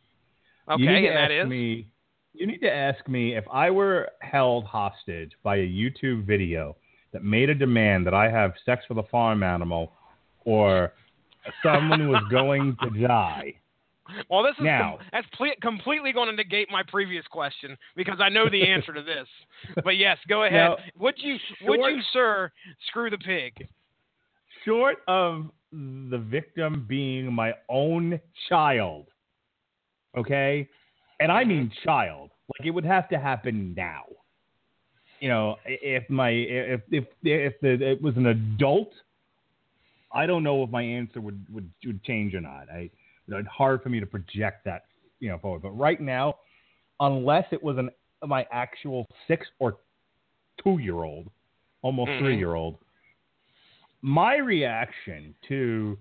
Okay, 0.71 0.83
you 0.83 0.91
need 0.91 1.09
to 1.09 1.15
ask 1.15 1.33
is. 1.33 1.49
me. 1.49 1.89
You 2.35 2.47
need 2.47 2.61
to 2.61 2.73
ask 2.73 3.09
me 3.09 3.37
if 3.37 3.45
I 3.53 3.71
were 3.71 4.11
held 4.21 4.65
hostage 4.65 5.33
by 5.43 5.57
a 5.57 5.67
YouTube 5.67 6.25
video 6.25 6.77
that 7.13 7.25
made 7.25 7.51
a 7.51 7.55
demand 7.55 8.07
that 8.07 8.15
I 8.15 8.31
have 8.31 8.53
sex 8.65 8.85
with 8.89 8.99
a 8.99 9.03
farm 9.05 9.43
animal, 9.43 9.93
or 10.45 10.93
someone 11.63 12.09
was 12.09 12.23
going 12.31 12.77
to 12.83 12.91
die. 13.07 13.55
Well, 14.31 14.42
this 14.42 14.55
is 14.59 14.64
Now- 14.64 14.97
com- 14.97 15.07
that's 15.12 15.27
ple- 15.37 15.55
completely 15.61 16.12
going 16.12 16.29
to 16.29 16.37
negate 16.37 16.71
my 16.71 16.83
previous 16.83 17.27
question 17.27 17.77
because 17.97 18.21
I 18.21 18.29
know 18.29 18.49
the 18.49 18.66
answer 18.66 18.92
to 18.92 19.03
this. 19.03 19.29
But 19.85 19.97
yes, 19.97 20.18
go 20.29 20.44
ahead. 20.44 20.71
Now, 20.71 20.77
would 20.99 21.16
you, 21.18 21.37
would 21.62 21.81
you, 21.81 22.01
sir, 22.12 22.51
screw 22.87 23.11
the 23.11 23.18
pig? 23.18 23.66
Short 24.64 24.99
of 25.09 25.51
the 25.73 26.18
victim 26.18 26.87
being 26.88 27.33
my 27.33 27.55
own 27.68 28.21
child, 28.49 29.07
okay, 30.16 30.68
and 31.21 31.31
I 31.31 31.44
mean 31.44 31.66
mm-hmm. 31.66 31.88
child, 31.88 32.31
like 32.59 32.66
it 32.66 32.71
would 32.71 32.85
have 32.85 33.09
to 33.11 33.18
happen 33.18 33.75
now. 33.77 34.05
You 35.21 35.29
know, 35.29 35.57
if 35.64 36.09
my 36.09 36.31
if 36.31 36.81
if 36.90 37.05
if 37.23 37.61
the, 37.61 37.90
it 37.90 38.01
was 38.01 38.16
an 38.16 38.27
adult, 38.27 38.92
I 40.12 40.26
don't 40.26 40.43
know 40.43 40.62
if 40.62 40.70
my 40.70 40.83
answer 40.83 41.20
would 41.20 41.45
would, 41.53 41.70
would 41.85 42.03
change 42.05 42.35
or 42.35 42.41
not. 42.41 42.68
I 42.72 42.91
it's 43.37 43.49
hard 43.49 43.83
for 43.83 43.89
me 43.91 44.01
to 44.01 44.07
project 44.07 44.64
that 44.64 44.85
you 45.20 45.29
know 45.29 45.39
forward. 45.39 45.62
But 45.62 45.72
right 45.72 46.01
now, 46.01 46.37
unless 47.01 47.45
it 47.53 47.62
was 47.62 47.79
an 47.79 47.91
my 48.26 48.47
actual 48.51 49.07
six 49.26 49.47
or 49.59 49.79
two 50.62 50.79
year 50.79 51.05
old, 51.05 51.31
almost 51.83 52.11
Mhm. 52.11 52.18
three 52.18 52.37
year 52.37 52.55
old, 52.55 52.79
my 54.03 54.37
reaction 54.37 55.35
to 55.49 55.99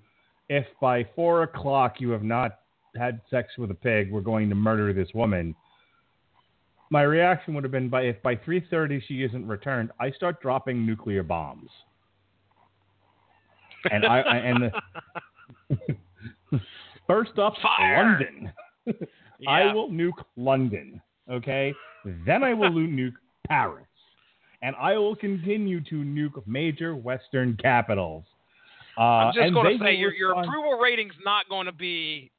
if 0.49 0.65
by 0.79 1.03
four 1.03 1.43
o'clock 1.43 1.99
you 1.99 2.09
have 2.11 2.23
not 2.23 2.59
had 2.95 3.21
sex 3.29 3.57
with 3.57 3.69
a 3.71 3.75
pig, 3.75 4.11
we're 4.11 4.21
going 4.21 4.49
to 4.49 4.55
murder 4.55 4.93
this 4.93 5.13
woman. 5.13 5.55
My 6.89 7.01
reaction 7.01 7.53
would 7.53 7.63
have 7.63 7.71
been 7.71 7.89
by 7.89 8.03
if 8.03 8.21
by 8.21 8.35
three 8.37 8.61
thirty 8.61 8.99
she 9.01 9.23
isn't 9.23 9.45
returned, 9.45 9.91
I 9.99 10.11
start 10.11 10.41
dropping 10.41 10.85
nuclear 10.85 11.21
bombs. 11.21 11.69
And 13.91 14.05
I, 14.05 14.21
I 14.21 14.37
and 14.37 14.63
the, 14.63 14.71
first 17.07 17.37
up 17.39 17.53
Fire! 17.61 18.19
London. 18.19 18.53
I 19.47 19.73
will 19.73 19.89
nuke 19.89 20.23
London. 20.35 21.01
Okay, 21.29 21.73
then 22.25 22.43
I 22.43 22.53
will 22.53 22.69
nuke 22.71 23.13
Paris, 23.47 23.85
and 24.61 24.75
I 24.77 24.97
will 24.97 25.15
continue 25.15 25.81
to 25.85 25.95
nuke 25.95 26.45
major 26.47 26.95
Western 26.95 27.57
capitals 27.57 28.23
Uh, 28.97 29.01
I'm 29.01 29.33
just 29.33 29.53
going 29.53 29.77
to 29.77 29.83
say 29.83 29.95
your 29.95 30.13
your 30.13 30.29
respond- 30.29 30.47
approval 30.47 30.79
rating's 30.79 31.13
not 31.23 31.47
going 31.49 31.65
to 31.65 31.71
be 31.73 32.31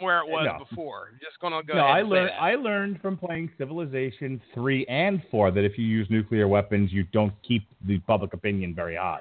where 0.00 0.18
it 0.20 0.26
was 0.28 0.46
No. 0.50 0.64
before. 0.64 1.10
Just 1.20 1.38
going 1.40 1.52
to 1.52 1.62
go 1.66 1.74
no, 1.74 1.84
ahead 1.84 1.96
I 1.96 2.00
and 2.00 2.08
say 2.08 2.12
learned. 2.14 2.30
I 2.40 2.54
learned 2.56 3.00
from 3.02 3.16
playing 3.18 3.50
Civilization 3.58 4.40
three 4.54 4.84
and 4.86 5.22
four 5.30 5.50
that 5.50 5.64
if 5.64 5.76
you 5.78 5.84
use 5.84 6.06
nuclear 6.10 6.48
weapons, 6.48 6.90
you 6.92 7.04
don't 7.12 7.32
keep 7.46 7.62
the 7.86 7.98
public 8.00 8.32
opinion 8.32 8.74
very 8.74 8.96
high. 8.96 9.20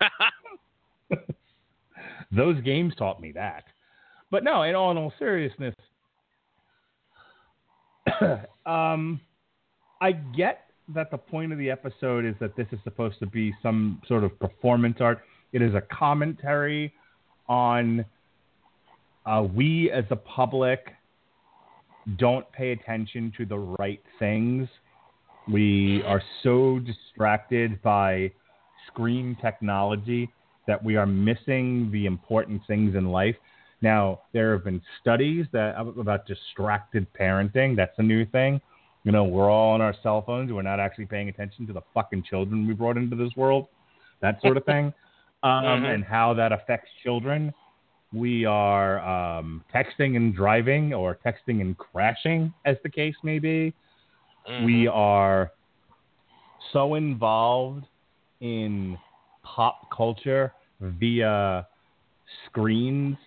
Those 2.32 2.60
games 2.62 2.94
taught 2.96 3.20
me 3.20 3.32
that. 3.32 3.64
But 4.30 4.44
no, 4.44 4.62
in 4.62 4.74
all, 4.74 4.90
in 4.90 4.96
all 4.96 5.12
seriousness, 5.18 5.74
um, 8.66 9.20
I 10.00 10.12
get 10.12 10.66
that 10.94 11.10
the 11.10 11.18
point 11.18 11.52
of 11.52 11.58
the 11.58 11.70
episode 11.70 12.24
is 12.24 12.34
that 12.40 12.56
this 12.56 12.66
is 12.72 12.78
supposed 12.84 13.18
to 13.20 13.26
be 13.26 13.52
some 13.62 14.00
sort 14.06 14.24
of 14.24 14.38
performance 14.38 14.98
art. 15.00 15.22
It 15.52 15.62
is 15.62 15.74
a 15.74 15.80
commentary 15.80 16.92
on 17.48 18.04
uh, 19.24 19.46
we 19.54 19.90
as 19.90 20.04
a 20.10 20.16
public 20.16 20.92
don't 22.18 22.50
pay 22.52 22.70
attention 22.70 23.32
to 23.36 23.44
the 23.44 23.58
right 23.58 24.00
things. 24.18 24.68
We 25.50 26.02
are 26.06 26.22
so 26.42 26.78
distracted 26.78 27.82
by 27.82 28.30
screen 28.86 29.36
technology 29.40 30.30
that 30.66 30.82
we 30.82 30.96
are 30.96 31.06
missing 31.06 31.90
the 31.92 32.06
important 32.06 32.62
things 32.66 32.94
in 32.94 33.06
life. 33.10 33.36
Now, 33.82 34.22
there 34.32 34.52
have 34.52 34.64
been 34.64 34.80
studies 35.00 35.46
that 35.52 35.78
about 35.78 36.26
distracted 36.26 37.06
parenting. 37.18 37.76
That's 37.76 37.98
a 37.98 38.02
new 38.02 38.24
thing. 38.26 38.60
You 39.04 39.12
know, 39.12 39.24
we're 39.24 39.50
all 39.50 39.74
on 39.74 39.80
our 39.80 39.94
cell 40.02 40.22
phones. 40.22 40.50
We're 40.50 40.62
not 40.62 40.80
actually 40.80 41.06
paying 41.06 41.28
attention 41.28 41.66
to 41.68 41.72
the 41.72 41.82
fucking 41.94 42.24
children 42.28 42.66
we 42.66 42.74
brought 42.74 42.96
into 42.96 43.14
this 43.14 43.30
world. 43.36 43.68
That 44.20 44.40
sort 44.40 44.56
of 44.56 44.64
thing. 44.64 44.92
Um, 45.42 45.64
Mhm. 45.64 45.94
And 45.94 46.04
how 46.04 46.32
that 46.34 46.50
affects 46.50 46.90
children. 47.04 47.52
We 48.12 48.46
are 48.46 48.98
um, 49.00 49.62
texting 49.72 50.16
and 50.16 50.34
driving, 50.34 50.94
or 50.94 51.18
texting 51.24 51.60
and 51.60 51.76
crashing, 51.76 52.52
as 52.64 52.76
the 52.82 52.88
case 52.88 53.14
may 53.22 53.38
be. 53.38 53.72
Mhm. 54.48 54.64
We 54.64 54.88
are 54.88 55.52
so 56.72 56.94
involved 56.94 57.84
in 58.40 58.98
pop 59.44 59.88
culture 59.90 60.52
via 60.80 61.66
screens 62.46 63.18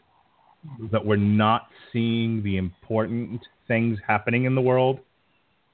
that 0.92 1.06
we're 1.06 1.16
not 1.16 1.68
seeing 1.92 2.44
the 2.44 2.58
important 2.58 3.42
things 3.68 3.98
happening 4.06 4.46
in 4.46 4.56
the 4.56 4.62
world. 4.62 5.00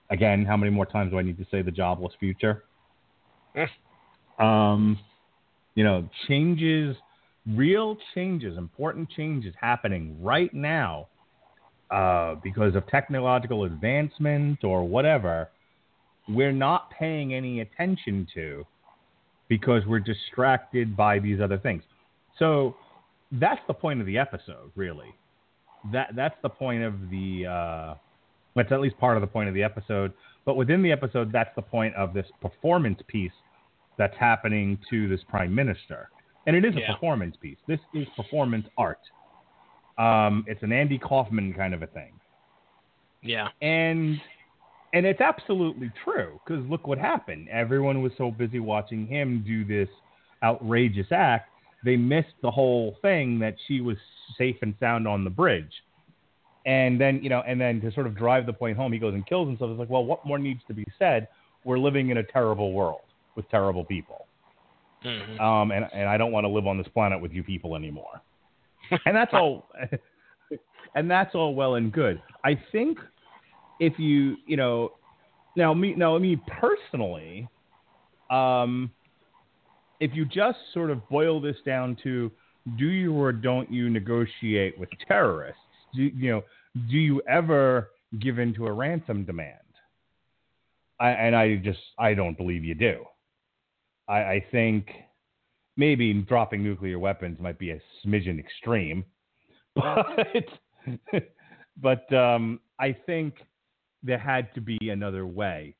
Again, 0.09 0.45
how 0.45 0.55
many 0.55 0.71
more 0.71 0.85
times 0.85 1.11
do 1.11 1.19
I 1.19 1.23
need 1.23 1.37
to 1.37 1.45
say 1.49 1.61
the 1.61 1.71
jobless 1.71 2.13
future? 2.19 2.63
um, 4.39 4.99
you 5.75 5.83
know, 5.83 6.07
changes, 6.27 6.95
real 7.47 7.97
changes, 8.13 8.57
important 8.57 9.09
changes 9.09 9.53
happening 9.59 10.17
right 10.21 10.53
now 10.53 11.07
uh, 11.91 12.35
because 12.43 12.75
of 12.75 12.85
technological 12.87 13.63
advancement 13.63 14.63
or 14.63 14.87
whatever, 14.87 15.49
we're 16.27 16.51
not 16.51 16.89
paying 16.91 17.33
any 17.33 17.61
attention 17.61 18.27
to 18.33 18.65
because 19.47 19.83
we're 19.85 19.99
distracted 19.99 20.95
by 20.97 21.19
these 21.19 21.39
other 21.39 21.57
things. 21.57 21.83
So 22.39 22.75
that's 23.31 23.61
the 23.67 23.73
point 23.73 23.99
of 23.99 24.05
the 24.05 24.17
episode, 24.17 24.71
really. 24.75 25.13
That 25.91 26.11
that's 26.15 26.35
the 26.41 26.49
point 26.49 26.83
of 26.83 27.09
the. 27.09 27.45
Uh, 27.45 27.95
that's 28.55 28.71
at 28.71 28.79
least 28.79 28.97
part 28.97 29.17
of 29.17 29.21
the 29.21 29.27
point 29.27 29.49
of 29.49 29.53
the 29.55 29.63
episode. 29.63 30.13
But 30.45 30.55
within 30.55 30.81
the 30.81 30.91
episode, 30.91 31.31
that's 31.31 31.53
the 31.55 31.61
point 31.61 31.93
of 31.95 32.13
this 32.13 32.27
performance 32.41 32.99
piece 33.07 33.31
that's 33.97 34.15
happening 34.17 34.77
to 34.89 35.07
this 35.09 35.19
prime 35.27 35.53
minister, 35.53 36.09
and 36.47 36.55
it 36.55 36.63
is 36.65 36.73
Yeah. 36.75 36.89
a 36.91 36.93
performance 36.93 37.35
piece. 37.41 37.57
This 37.67 37.79
is 37.93 38.07
performance 38.15 38.67
art. 38.77 38.99
Um, 39.97 40.45
it's 40.47 40.63
an 40.63 40.71
Andy 40.71 40.97
Kaufman 40.97 41.53
kind 41.53 41.73
of 41.73 41.81
a 41.83 41.87
thing 41.87 42.13
yeah. 43.25 43.47
and 43.61 44.19
and 44.93 45.05
it's 45.05 45.19
absolutely 45.19 45.91
true 46.03 46.39
because 46.45 46.65
look 46.69 46.87
what 46.87 46.97
happened. 46.97 47.49
Everyone 47.49 48.01
was 48.01 48.11
so 48.17 48.31
busy 48.31 48.59
watching 48.59 49.07
him 49.07 49.43
do 49.45 49.65
this 49.65 49.89
outrageous 50.43 51.07
act, 51.11 51.49
they 51.85 51.95
missed 51.95 52.35
the 52.41 52.51
whole 52.51 52.97
thing 53.01 53.39
that 53.39 53.55
she 53.67 53.79
was 53.81 53.97
safe 54.37 54.57
and 54.61 54.75
sound 54.79 55.07
on 55.07 55.23
the 55.23 55.29
bridge. 55.29 55.71
And 56.65 56.99
then 56.99 57.21
you 57.23 57.29
know, 57.29 57.43
and 57.47 57.61
then 57.61 57.79
to 57.81 57.91
sort 57.93 58.07
of 58.07 58.15
drive 58.17 58.45
the 58.45 58.53
point 58.53 58.75
home, 58.77 58.91
he 58.91 58.99
goes 58.99 59.13
and 59.13 59.25
kills 59.25 59.47
himself. 59.47 59.71
It's 59.71 59.79
like, 59.79 59.89
well, 59.89 60.03
what 60.03 60.25
more 60.25 60.39
needs 60.39 60.61
to 60.67 60.73
be 60.73 60.83
said? 60.99 61.27
We're 61.63 61.79
living 61.79 62.09
in 62.09 62.17
a 62.17 62.23
terrible 62.23 62.73
world 62.73 63.01
with 63.35 63.47
terrible 63.49 63.85
people, 63.85 64.27
Mhm. 65.03 65.39
um, 65.39 65.71
and 65.71 65.87
and 65.93 66.09
I 66.09 66.17
don't 66.17 66.31
want 66.31 66.45
to 66.45 66.49
live 66.49 66.67
on 66.67 66.77
this 66.77 66.87
planet 66.89 67.21
with 67.21 67.31
you 67.31 67.43
people 67.43 67.75
anymore. 67.75 68.21
and 69.05 69.15
that's 69.15 69.33
all 69.33 69.69
and 70.95 71.09
that's 71.09 71.33
all 71.35 71.55
well 71.55 71.75
and 71.75 71.91
good 71.91 72.21
i 72.43 72.53
think 72.71 72.99
if 73.79 73.97
you 73.97 74.37
you 74.45 74.55
know 74.57 74.91
now 75.55 75.73
me 75.73 75.93
now 75.95 76.17
me 76.19 76.35
personally 76.47 77.47
um 78.29 78.91
if 79.99 80.11
you 80.13 80.25
just 80.25 80.57
sort 80.73 80.89
of 80.89 81.07
boil 81.09 81.39
this 81.39 81.57
down 81.65 81.97
to 82.03 82.31
do 82.77 82.87
you 82.87 83.13
or 83.13 83.31
don't 83.31 83.71
you 83.71 83.89
negotiate 83.89 84.77
with 84.77 84.89
terrorists? 85.07 85.59
Do 85.93 86.03
you 86.03 86.31
know 86.31 86.43
do 86.89 86.97
you 86.97 87.21
ever 87.27 87.91
give 88.19 88.39
in 88.39 88.53
to 88.55 88.67
a 88.67 88.71
ransom 88.71 89.23
demand? 89.23 89.59
I, 90.99 91.09
and 91.09 91.35
i 91.35 91.55
just 91.57 91.79
i 91.97 92.13
don't 92.13 92.37
believe 92.37 92.63
you 92.63 92.75
do. 92.75 93.05
I 94.07 94.17
i 94.17 94.45
think 94.51 94.87
maybe 95.77 96.13
dropping 96.13 96.63
nuclear 96.63 96.99
weapons 96.99 97.39
might 97.39 97.59
be 97.59 97.71
a 97.71 97.79
smidgen 98.05 98.39
extreme, 98.39 99.03
but 99.75 100.07
but 101.81 102.13
um, 102.13 102.59
I 102.79 102.95
think 103.05 103.35
there 104.03 104.17
had 104.17 104.53
to 104.55 104.61
be 104.61 104.77
another 104.89 105.25
way. 105.25 105.75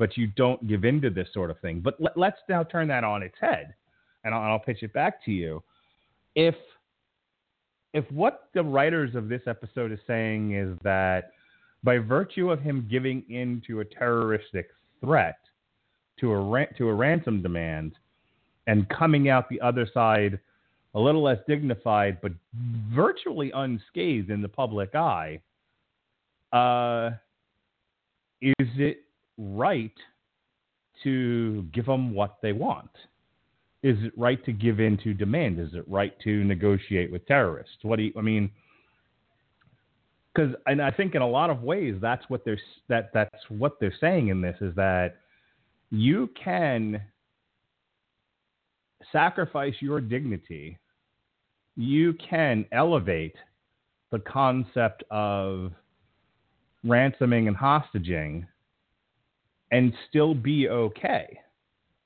But 0.00 0.16
you 0.16 0.28
don't 0.28 0.66
give 0.66 0.86
in 0.86 1.02
to 1.02 1.10
this 1.10 1.28
sort 1.34 1.50
of 1.50 1.60
thing. 1.60 1.80
But 1.80 2.00
let, 2.00 2.16
let's 2.16 2.38
now 2.48 2.62
turn 2.62 2.88
that 2.88 3.04
on 3.04 3.22
its 3.22 3.34
head, 3.38 3.74
and 4.24 4.34
I'll, 4.34 4.52
I'll 4.52 4.58
pitch 4.58 4.82
it 4.82 4.94
back 4.94 5.22
to 5.26 5.30
you. 5.30 5.62
If 6.34 6.54
if 7.92 8.10
what 8.10 8.48
the 8.54 8.62
writers 8.62 9.14
of 9.14 9.28
this 9.28 9.42
episode 9.46 9.92
is 9.92 9.98
saying 10.06 10.54
is 10.54 10.78
that 10.84 11.32
by 11.84 11.98
virtue 11.98 12.50
of 12.50 12.62
him 12.62 12.88
giving 12.90 13.22
in 13.28 13.60
to 13.66 13.80
a 13.80 13.84
terroristic 13.84 14.70
threat, 15.02 15.38
to 16.20 16.32
a 16.32 16.40
ran- 16.40 16.74
to 16.78 16.88
a 16.88 16.94
ransom 16.94 17.42
demand, 17.42 17.92
and 18.66 18.88
coming 18.88 19.28
out 19.28 19.50
the 19.50 19.60
other 19.60 19.86
side 19.92 20.40
a 20.94 20.98
little 20.98 21.22
less 21.22 21.38
dignified, 21.46 22.22
but 22.22 22.32
virtually 22.94 23.52
unscathed 23.54 24.30
in 24.30 24.40
the 24.40 24.48
public 24.48 24.94
eye, 24.94 25.38
uh, 26.54 27.10
is 28.40 28.68
it 28.78 29.04
right 29.40 29.94
to 31.02 31.62
give 31.72 31.86
them 31.86 32.14
what 32.14 32.36
they 32.42 32.52
want? 32.52 32.90
Is 33.82 33.96
it 34.02 34.12
right 34.16 34.44
to 34.44 34.52
give 34.52 34.78
in 34.78 34.98
to 34.98 35.14
demand? 35.14 35.58
Is 35.58 35.70
it 35.72 35.84
right 35.88 36.12
to 36.24 36.44
negotiate 36.44 37.10
with 37.10 37.26
terrorists? 37.26 37.78
What 37.82 37.96
do 37.96 38.02
you? 38.02 38.12
I 38.16 38.20
mean, 38.20 38.50
because 40.34 40.54
and 40.66 40.82
I 40.82 40.90
think 40.90 41.14
in 41.14 41.22
a 41.22 41.28
lot 41.28 41.48
of 41.48 41.62
ways 41.62 41.96
that's 42.00 42.24
what 42.28 42.44
they're 42.44 42.60
that 42.88 43.10
that's 43.14 43.44
what 43.48 43.80
they're 43.80 43.94
saying 43.98 44.28
in 44.28 44.42
this 44.42 44.56
is 44.60 44.74
that 44.76 45.16
you 45.90 46.28
can 46.42 47.00
sacrifice 49.12 49.74
your 49.80 50.00
dignity, 50.00 50.78
you 51.76 52.14
can 52.14 52.66
elevate 52.72 53.34
the 54.12 54.18
concept 54.18 55.04
of 55.10 55.72
ransoming 56.84 57.48
and 57.48 57.56
hostage,ing 57.56 58.46
and 59.70 59.92
still 60.08 60.34
be 60.34 60.68
okay. 60.68 61.38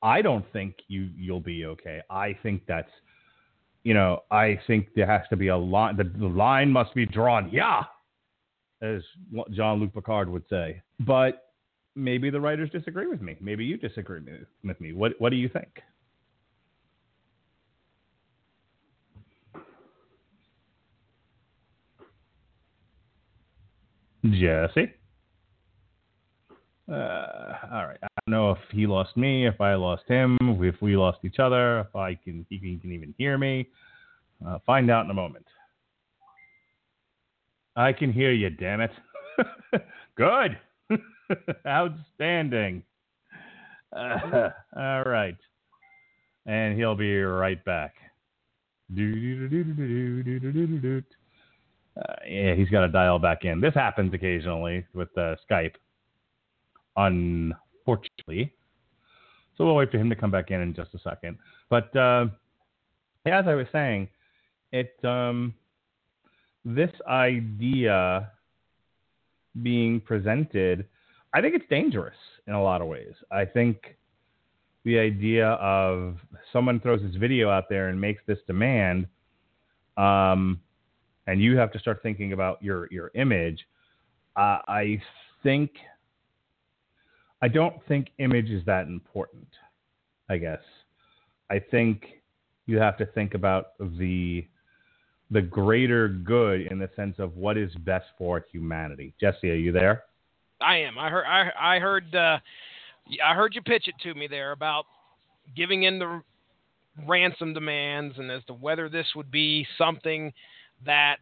I 0.03 0.21
don't 0.23 0.45
think 0.53 0.77
you 0.89 1.09
you'll 1.17 1.41
be 1.41 1.65
okay. 1.67 2.01
I 2.11 2.37
think 2.43 2.62
that's 2.67 2.91
you 3.85 3.93
know, 3.93 4.23
I 4.31 4.59
think 4.67 4.89
there 4.97 5.07
has 5.07 5.29
to 5.29 5.37
be 5.37 5.49
a 5.49 5.57
line 5.57 5.97
the, 5.97 6.05
the 6.05 6.27
line 6.27 6.71
must 6.71 6.95
be 6.95 7.07
drawn, 7.07 7.51
yeah, 7.53 7.83
as 8.83 9.03
Jean-Luc 9.53 9.93
Picard 9.93 10.29
would 10.31 10.45
say. 10.49 10.83
But 11.01 11.51
maybe 11.95 12.31
the 12.31 12.41
writers 12.41 12.71
disagree 12.71 13.07
with 13.07 13.21
me. 13.21 13.37
Maybe 13.41 13.65
you 13.65 13.77
disagree 13.77 14.21
with 14.65 14.81
me. 14.81 14.93
What 14.93 15.12
what 15.19 15.31
do 15.31 15.37
you 15.37 15.49
think? 15.49 15.81
Jesse. 24.25 24.93
Uh, 26.91 27.55
all 27.72 27.87
right. 27.87 27.99
I 28.03 28.09
don't 28.26 28.30
know 28.30 28.51
if 28.51 28.59
he 28.70 28.87
lost 28.87 29.16
me, 29.16 29.47
if 29.47 29.61
I 29.61 29.74
lost 29.74 30.03
him, 30.07 30.37
if 30.41 30.80
we 30.82 30.97
lost 30.97 31.18
each 31.24 31.39
other, 31.39 31.80
if 31.80 31.97
I 31.97 32.14
can 32.14 32.45
he 32.51 32.59
can, 32.59 32.93
even 32.93 33.14
hear 33.16 33.39
me. 33.39 33.68
Uh, 34.47 34.59
find 34.66 34.91
out 34.91 35.05
in 35.05 35.11
a 35.11 35.14
moment. 35.14 35.47
I 37.76 37.93
can 37.93 38.12
hear 38.12 38.32
you, 38.32 38.51
damn 38.51 38.80
it. 38.82 38.91
Good. 40.16 40.59
Outstanding. 41.66 42.82
Uh, 43.95 44.51
all 44.76 45.03
right. 45.05 45.37
And 46.47 46.76
he'll 46.76 46.95
be 46.95 47.16
right 47.22 47.64
back. 47.64 47.95
Uh, 51.97 52.14
yeah, 52.28 52.55
he's 52.55 52.68
got 52.68 52.80
to 52.80 52.89
dial 52.89 53.18
back 53.18 53.45
in. 53.45 53.61
This 53.61 53.74
happens 53.74 54.12
occasionally 54.12 54.85
with 54.93 55.09
uh, 55.16 55.37
Skype 55.51 55.74
unfortunately. 56.97 58.53
So 59.57 59.64
we'll 59.64 59.76
wait 59.76 59.90
for 59.90 59.99
him 59.99 60.11
to 60.11 60.16
come 60.16 60.30
back 60.30 60.51
in 60.51 60.61
in 60.61 60.74
just 60.74 60.95
a 60.95 60.99
second. 60.99 61.38
But 61.70 61.95
uh, 61.97 62.26
as 63.26 63.47
I 63.47 63.55
was 63.55 63.66
saying, 63.72 64.09
it 64.72 64.97
um, 65.05 65.55
this 66.64 66.90
idea 67.07 68.30
being 69.62 70.01
presented, 70.01 70.86
I 71.32 71.40
think 71.40 71.55
it's 71.55 71.68
dangerous 71.70 72.16
in 72.47 72.55
a 72.55 72.62
lot 72.62 72.80
of 72.80 72.88
ways. 72.88 73.14
I 73.30 73.45
think 73.45 73.97
the 74.84 74.99
idea 74.99 75.49
of 75.49 76.18
someone 76.53 76.80
throws 76.80 77.01
this 77.03 77.14
video 77.16 77.51
out 77.51 77.64
there 77.68 77.88
and 77.88 78.01
makes 78.01 78.22
this 78.26 78.38
demand, 78.47 79.07
um, 79.97 80.61
and 81.26 81.40
you 81.40 81.57
have 81.57 81.72
to 81.72 81.78
start 81.78 82.03
thinking 82.03 82.32
about 82.32 82.62
your 82.62 82.88
your 82.90 83.11
image. 83.14 83.66
Uh, 84.36 84.59
I 84.66 85.01
think 85.42 85.70
I 87.45 87.49
don't 87.49 87.76
think 87.86 88.09
image 88.16 88.49
is 88.49 88.64
that 88.64 88.86
important. 88.86 89.47
I 90.30 90.38
guess 90.38 90.62
I 91.51 91.59
think 91.59 92.07
you 92.64 92.78
have 92.78 92.97
to 92.97 93.05
think 93.05 93.34
about 93.34 93.72
the 93.78 94.47
the 95.30 95.42
greater 95.42 96.09
good 96.09 96.62
in 96.62 96.78
the 96.78 96.88
sense 96.97 97.16
of 97.18 97.36
what 97.36 97.59
is 97.59 97.70
best 97.74 98.07
for 98.16 98.47
humanity. 98.51 99.12
Jesse, 99.20 99.51
are 99.51 99.57
you 99.57 99.72
there? 99.72 100.05
I 100.62 100.78
am. 100.78 100.99
I 100.99 101.11
heard. 101.11 101.24
I, 101.26 101.74
I 101.76 101.78
heard. 101.80 102.14
Uh, 102.14 102.38
I 103.22 103.34
heard 103.34 103.55
you 103.55 103.61
pitch 103.61 103.88
it 103.88 103.95
to 104.05 104.14
me 104.14 104.26
there 104.26 104.53
about 104.53 104.86
giving 105.55 105.82
in 105.82 105.99
the 105.99 106.22
ransom 107.07 107.53
demands 107.53 108.14
and 108.16 108.30
as 108.30 108.42
to 108.47 108.55
whether 108.55 108.88
this 108.88 109.09
would 109.14 109.30
be 109.30 109.66
something 109.76 110.32
that 110.86 111.18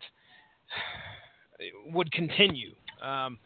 would 1.92 2.12
continue. 2.12 2.76
Um, 3.02 3.38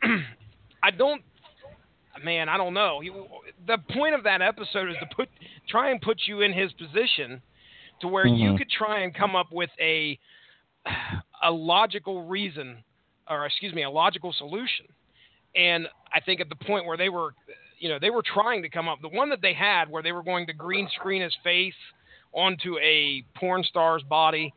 I 0.84 0.92
don't, 0.92 1.22
man, 2.24 2.48
I 2.48 2.56
don't 2.56 2.74
know. 2.74 3.00
The 3.66 3.78
point 3.94 4.14
of 4.14 4.24
that 4.24 4.42
episode 4.42 4.90
is 4.90 4.96
to 5.00 5.06
put 5.14 5.28
try 5.68 5.90
and 5.90 6.00
put 6.00 6.22
you 6.26 6.42
in 6.42 6.52
his 6.52 6.72
position 6.72 7.42
to 8.00 8.08
where 8.08 8.26
mm-hmm. 8.26 8.52
you 8.52 8.58
could 8.58 8.70
try 8.70 9.00
and 9.00 9.14
come 9.14 9.34
up 9.36 9.52
with 9.52 9.70
a 9.80 10.18
a 11.42 11.50
logical 11.50 12.26
reason 12.26 12.78
or 13.28 13.46
excuse 13.46 13.74
me, 13.74 13.82
a 13.82 13.90
logical 13.90 14.32
solution. 14.32 14.86
And 15.54 15.88
I 16.14 16.20
think 16.20 16.40
at 16.40 16.48
the 16.48 16.56
point 16.56 16.86
where 16.86 16.96
they 16.96 17.08
were 17.08 17.34
you 17.78 17.88
know, 17.88 17.98
they 18.00 18.10
were 18.10 18.22
trying 18.22 18.62
to 18.62 18.68
come 18.68 18.88
up. 18.88 19.00
The 19.02 19.08
one 19.08 19.28
that 19.30 19.42
they 19.42 19.52
had 19.52 19.90
where 19.90 20.02
they 20.02 20.12
were 20.12 20.22
going 20.22 20.46
to 20.46 20.52
green 20.52 20.88
screen 20.94 21.22
his 21.22 21.36
face 21.44 21.74
onto 22.32 22.78
a 22.78 23.24
porn 23.36 23.64
star's 23.64 24.02
body, 24.02 24.52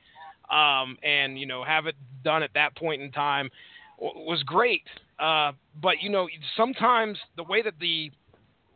um, 0.49 0.97
and 1.03 1.39
you 1.39 1.45
know, 1.45 1.63
have 1.63 1.85
it 1.85 1.95
done 2.23 2.43
at 2.43 2.51
that 2.53 2.75
point 2.75 3.01
in 3.01 3.11
time 3.11 3.49
was 3.99 4.41
great. 4.43 4.83
Uh, 5.19 5.51
but 5.81 6.01
you 6.01 6.09
know, 6.09 6.27
sometimes 6.55 7.17
the 7.35 7.43
way 7.43 7.61
that 7.61 7.73
the 7.79 8.11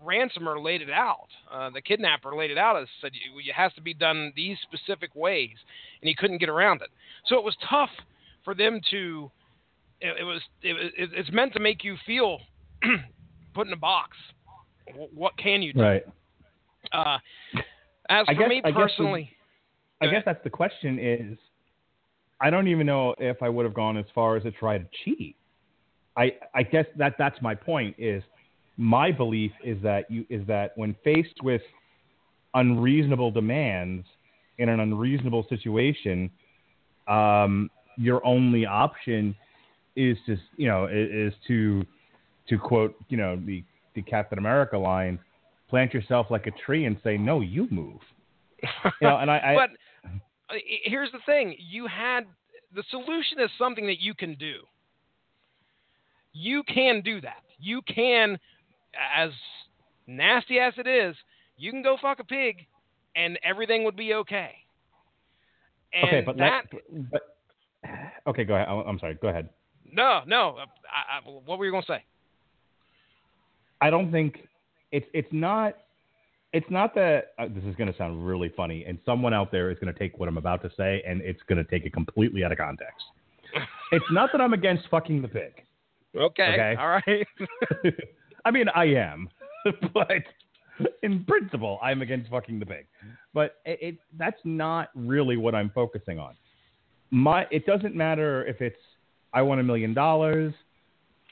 ransomer 0.03 0.59
laid 0.59 0.81
it 0.81 0.89
out, 0.89 1.27
uh, 1.51 1.69
the 1.69 1.81
kidnapper 1.81 2.35
laid 2.35 2.51
it 2.51 2.57
out, 2.57 2.81
as 2.81 2.87
said 3.01 3.11
it 3.13 3.53
has 3.53 3.71
to 3.73 3.81
be 3.81 3.93
done 3.93 4.33
these 4.35 4.57
specific 4.63 5.15
ways, 5.15 5.55
and 6.01 6.09
he 6.09 6.15
couldn't 6.15 6.39
get 6.39 6.49
around 6.49 6.81
it. 6.81 6.89
So 7.27 7.37
it 7.37 7.43
was 7.43 7.55
tough 7.69 7.89
for 8.43 8.53
them 8.53 8.81
to. 8.91 9.31
It, 10.01 10.19
it 10.19 10.23
was. 10.23 10.41
It, 10.61 11.11
it's 11.13 11.31
meant 11.31 11.53
to 11.53 11.59
make 11.59 11.83
you 11.83 11.95
feel 12.05 12.39
put 13.53 13.67
in 13.67 13.73
a 13.73 13.77
box. 13.77 14.17
What 15.13 15.37
can 15.37 15.61
you 15.61 15.73
do? 15.73 15.81
Right. 15.81 16.03
Uh, 16.91 17.17
as 18.09 18.25
I 18.27 18.33
for 18.33 18.41
guess, 18.41 18.49
me 18.49 18.61
I 18.65 18.71
personally, 18.73 19.21
guess, 19.21 19.31
the, 20.01 20.07
I 20.07 20.11
guess 20.11 20.23
that's 20.25 20.43
the 20.43 20.49
question. 20.49 20.99
Is 20.99 21.37
I 22.41 22.49
don't 22.49 22.67
even 22.67 22.85
know 22.85 23.15
if 23.17 23.41
I 23.41 23.47
would 23.47 23.63
have 23.63 23.73
gone 23.73 23.95
as 23.95 24.05
far 24.13 24.35
as 24.35 24.43
to 24.43 24.51
try 24.51 24.77
to 24.77 24.85
cheat. 25.05 25.37
I 26.17 26.33
I 26.53 26.63
guess 26.63 26.85
that 26.97 27.15
that's 27.17 27.41
my 27.41 27.55
point. 27.55 27.95
Is 27.97 28.23
my 28.77 29.11
belief 29.11 29.51
is 29.63 29.81
that 29.83 30.09
you 30.09 30.25
is 30.29 30.45
that 30.47 30.77
when 30.77 30.95
faced 31.03 31.41
with 31.43 31.61
unreasonable 32.53 33.31
demands 33.31 34.05
in 34.57 34.69
an 34.69 34.79
unreasonable 34.79 35.45
situation, 35.49 36.29
um, 37.07 37.69
your 37.97 38.25
only 38.25 38.65
option 38.65 39.35
is 39.95 40.17
to 40.25 40.37
you 40.57 40.67
know 40.67 40.87
is, 40.91 41.33
to 41.47 41.85
to 42.49 42.57
quote, 42.57 42.95
you 43.09 43.17
know, 43.17 43.39
the, 43.45 43.63
the 43.95 44.01
Captain 44.01 44.37
America 44.37 44.77
line, 44.77 45.19
plant 45.69 45.93
yourself 45.93 46.27
like 46.29 46.47
a 46.47 46.51
tree 46.65 46.85
and 46.85 46.97
say, 47.03 47.17
no, 47.17 47.41
you 47.41 47.67
move. 47.71 47.99
You 49.01 49.07
know, 49.07 49.17
and 49.17 49.29
I, 49.29 49.37
I 49.37 49.55
but 49.55 49.69
uh, 50.55 50.59
here's 50.85 51.11
the 51.11 51.19
thing: 51.25 51.55
you 51.59 51.85
had 51.85 52.21
the 52.73 52.83
solution 52.89 53.39
is 53.39 53.49
something 53.57 53.85
that 53.87 53.99
you 53.99 54.13
can 54.13 54.35
do. 54.35 54.61
You 56.33 56.63
can 56.63 57.01
do 57.01 57.21
that. 57.21 57.43
You 57.59 57.81
can, 57.83 58.37
as 59.15 59.29
nasty 60.07 60.59
as 60.59 60.73
it 60.77 60.87
is, 60.87 61.15
you 61.57 61.71
can 61.71 61.83
go 61.83 61.97
fuck 62.01 62.19
a 62.19 62.23
pig, 62.23 62.65
and 63.15 63.39
everything 63.43 63.83
would 63.83 63.95
be 63.95 64.13
okay. 64.15 64.51
And 65.93 66.05
okay, 66.05 66.21
but 66.25 66.37
that. 66.37 66.63
Let, 66.73 67.11
but 67.11 67.21
okay, 68.27 68.43
go 68.43 68.55
ahead. 68.55 68.67
I'm 68.67 68.99
sorry. 68.99 69.15
Go 69.21 69.27
ahead. 69.27 69.49
No, 69.91 70.21
no. 70.25 70.57
I, 70.57 71.19
I, 71.19 71.29
what 71.45 71.59
were 71.59 71.65
you 71.65 71.71
going 71.71 71.83
to 71.83 71.87
say? 71.87 72.03
I 73.81 73.89
don't 73.89 74.11
think 74.11 74.47
it's 74.91 75.05
it's 75.13 75.27
not 75.31 75.75
it's 76.53 76.69
not 76.69 76.95
that 76.95 77.33
uh, 77.37 77.47
this 77.53 77.63
is 77.65 77.75
going 77.75 77.91
to 77.91 77.97
sound 77.97 78.25
really 78.25 78.51
funny, 78.55 78.85
and 78.87 78.97
someone 79.05 79.33
out 79.33 79.51
there 79.51 79.69
is 79.69 79.77
going 79.79 79.93
to 79.93 79.99
take 79.99 80.17
what 80.19 80.29
I'm 80.29 80.37
about 80.37 80.61
to 80.63 80.71
say 80.77 81.03
and 81.05 81.21
it's 81.21 81.41
going 81.47 81.63
to 81.63 81.69
take 81.69 81.85
it 81.85 81.93
completely 81.93 82.43
out 82.43 82.51
of 82.51 82.57
context. 82.57 83.03
it's 83.91 84.05
not 84.11 84.31
that 84.31 84.41
I'm 84.41 84.53
against 84.53 84.87
fucking 84.89 85.21
the 85.21 85.27
pig. 85.27 85.63
Okay. 86.15 86.43
okay? 86.43 86.75
All 86.79 86.89
right. 86.89 87.27
I 88.45 88.51
mean, 88.51 88.65
I 88.75 88.85
am, 88.85 89.29
but 89.93 90.23
in 91.01 91.23
principle, 91.25 91.79
I'm 91.81 92.01
against 92.01 92.29
fucking 92.29 92.59
the 92.59 92.65
pig. 92.65 92.85
But 93.33 93.57
it, 93.65 93.79
it 93.81 93.97
that's 94.17 94.39
not 94.43 94.89
really 94.95 95.37
what 95.37 95.55
I'm 95.55 95.71
focusing 95.73 96.19
on. 96.19 96.35
My 97.11 97.47
it 97.51 97.65
doesn't 97.65 97.95
matter 97.95 98.45
if 98.45 98.61
it's 98.61 98.79
I 99.33 99.41
want 99.41 99.61
a 99.61 99.63
million 99.63 99.93
dollars. 99.93 100.53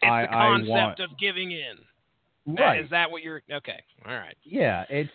It's 0.02 0.12
I, 0.12 0.22
the 0.24 0.28
concept 0.28 0.70
want, 0.70 1.00
of 1.00 1.10
giving 1.20 1.52
in. 1.52 2.56
Right. 2.58 2.84
Is 2.84 2.90
that 2.90 3.12
what 3.12 3.22
you're? 3.22 3.42
Okay. 3.52 3.84
All 4.06 4.16
right. 4.16 4.36
Yeah, 4.44 4.86
it's 4.90 5.12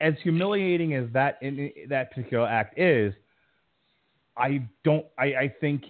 as 0.00 0.14
humiliating 0.22 0.94
as 0.94 1.06
that 1.12 1.38
in, 1.42 1.70
that 1.88 2.10
particular 2.10 2.46
act 2.46 2.78
is. 2.78 3.12
I 4.36 4.66
don't. 4.84 5.04
I, 5.18 5.24
I 5.24 5.54
think 5.60 5.82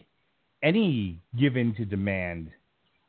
any 0.63 1.21
given 1.39 1.75
to 1.77 1.85
demand 1.85 2.51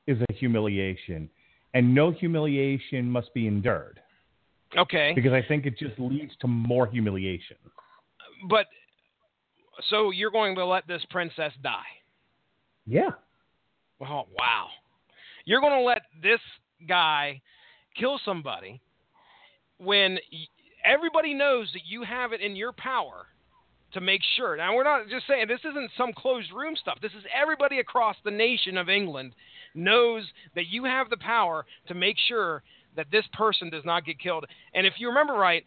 is 0.07 0.17
a 0.29 0.33
humiliation, 0.33 1.29
and 1.73 1.93
no 1.93 2.11
humiliation 2.11 3.09
must 3.09 3.33
be 3.33 3.47
endured. 3.47 3.99
Okay. 4.77 5.13
Because 5.15 5.33
I 5.33 5.43
think 5.47 5.65
it 5.65 5.77
just 5.77 5.99
leads 5.99 6.33
to 6.41 6.47
more 6.47 6.87
humiliation. 6.87 7.57
But 8.49 8.67
so 9.89 10.11
you're 10.11 10.31
going 10.31 10.55
to 10.55 10.65
let 10.65 10.87
this 10.87 11.03
princess 11.09 11.53
die? 11.63 11.81
Yeah. 12.85 13.11
Oh 14.01 14.27
wow. 14.37 14.67
You're 15.45 15.61
going 15.61 15.77
to 15.77 15.85
let 15.85 16.03
this 16.21 16.39
guy 16.87 17.41
kill 17.97 18.19
somebody 18.23 18.79
when 19.77 20.19
everybody 20.85 21.33
knows 21.33 21.69
that 21.73 21.81
you 21.85 22.03
have 22.03 22.33
it 22.33 22.41
in 22.41 22.55
your 22.55 22.71
power 22.71 23.27
to 23.93 24.01
make 24.01 24.21
sure. 24.35 24.55
Now, 24.55 24.75
we're 24.75 24.83
not 24.83 25.09
just 25.09 25.27
saying 25.27 25.47
this 25.47 25.59
isn't 25.69 25.91
some 25.97 26.13
closed 26.13 26.51
room 26.51 26.75
stuff. 26.75 26.99
This 27.01 27.11
is 27.13 27.23
everybody 27.39 27.79
across 27.79 28.15
the 28.23 28.31
nation 28.31 28.77
of 28.77 28.89
England 28.89 29.33
knows 29.73 30.23
that 30.55 30.67
you 30.67 30.83
have 30.85 31.09
the 31.09 31.17
power 31.17 31.65
to 31.87 31.93
make 31.93 32.17
sure 32.27 32.63
that 32.95 33.07
this 33.11 33.25
person 33.33 33.69
does 33.69 33.85
not 33.85 34.05
get 34.05 34.19
killed. 34.19 34.45
And 34.73 34.85
if 34.85 34.93
you 34.97 35.07
remember 35.07 35.33
right, 35.33 35.63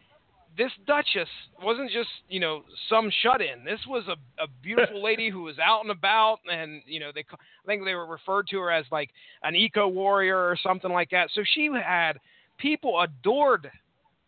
this 0.56 0.70
Duchess 0.86 1.28
wasn't 1.62 1.90
just 1.90 2.08
you 2.28 2.40
know 2.40 2.62
some 2.88 3.10
shut-in. 3.22 3.64
This 3.64 3.80
was 3.86 4.04
a, 4.08 4.42
a 4.42 4.46
beautiful 4.62 5.02
lady 5.04 5.30
who 5.30 5.42
was 5.42 5.58
out 5.58 5.82
and 5.82 5.90
about, 5.90 6.38
and 6.50 6.82
you 6.86 7.00
know 7.00 7.10
they 7.14 7.24
I 7.32 7.66
think 7.66 7.84
they 7.84 7.94
were 7.94 8.06
referred 8.06 8.48
to 8.48 8.58
her 8.58 8.70
as 8.70 8.84
like 8.92 9.10
an 9.42 9.54
eco 9.54 9.88
warrior 9.88 10.36
or 10.36 10.58
something 10.62 10.92
like 10.92 11.10
that. 11.10 11.30
So 11.34 11.42
she 11.54 11.70
had 11.72 12.18
people 12.58 13.00
adored 13.00 13.70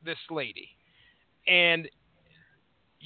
this 0.05 0.18
lady, 0.30 0.68
and 1.47 1.88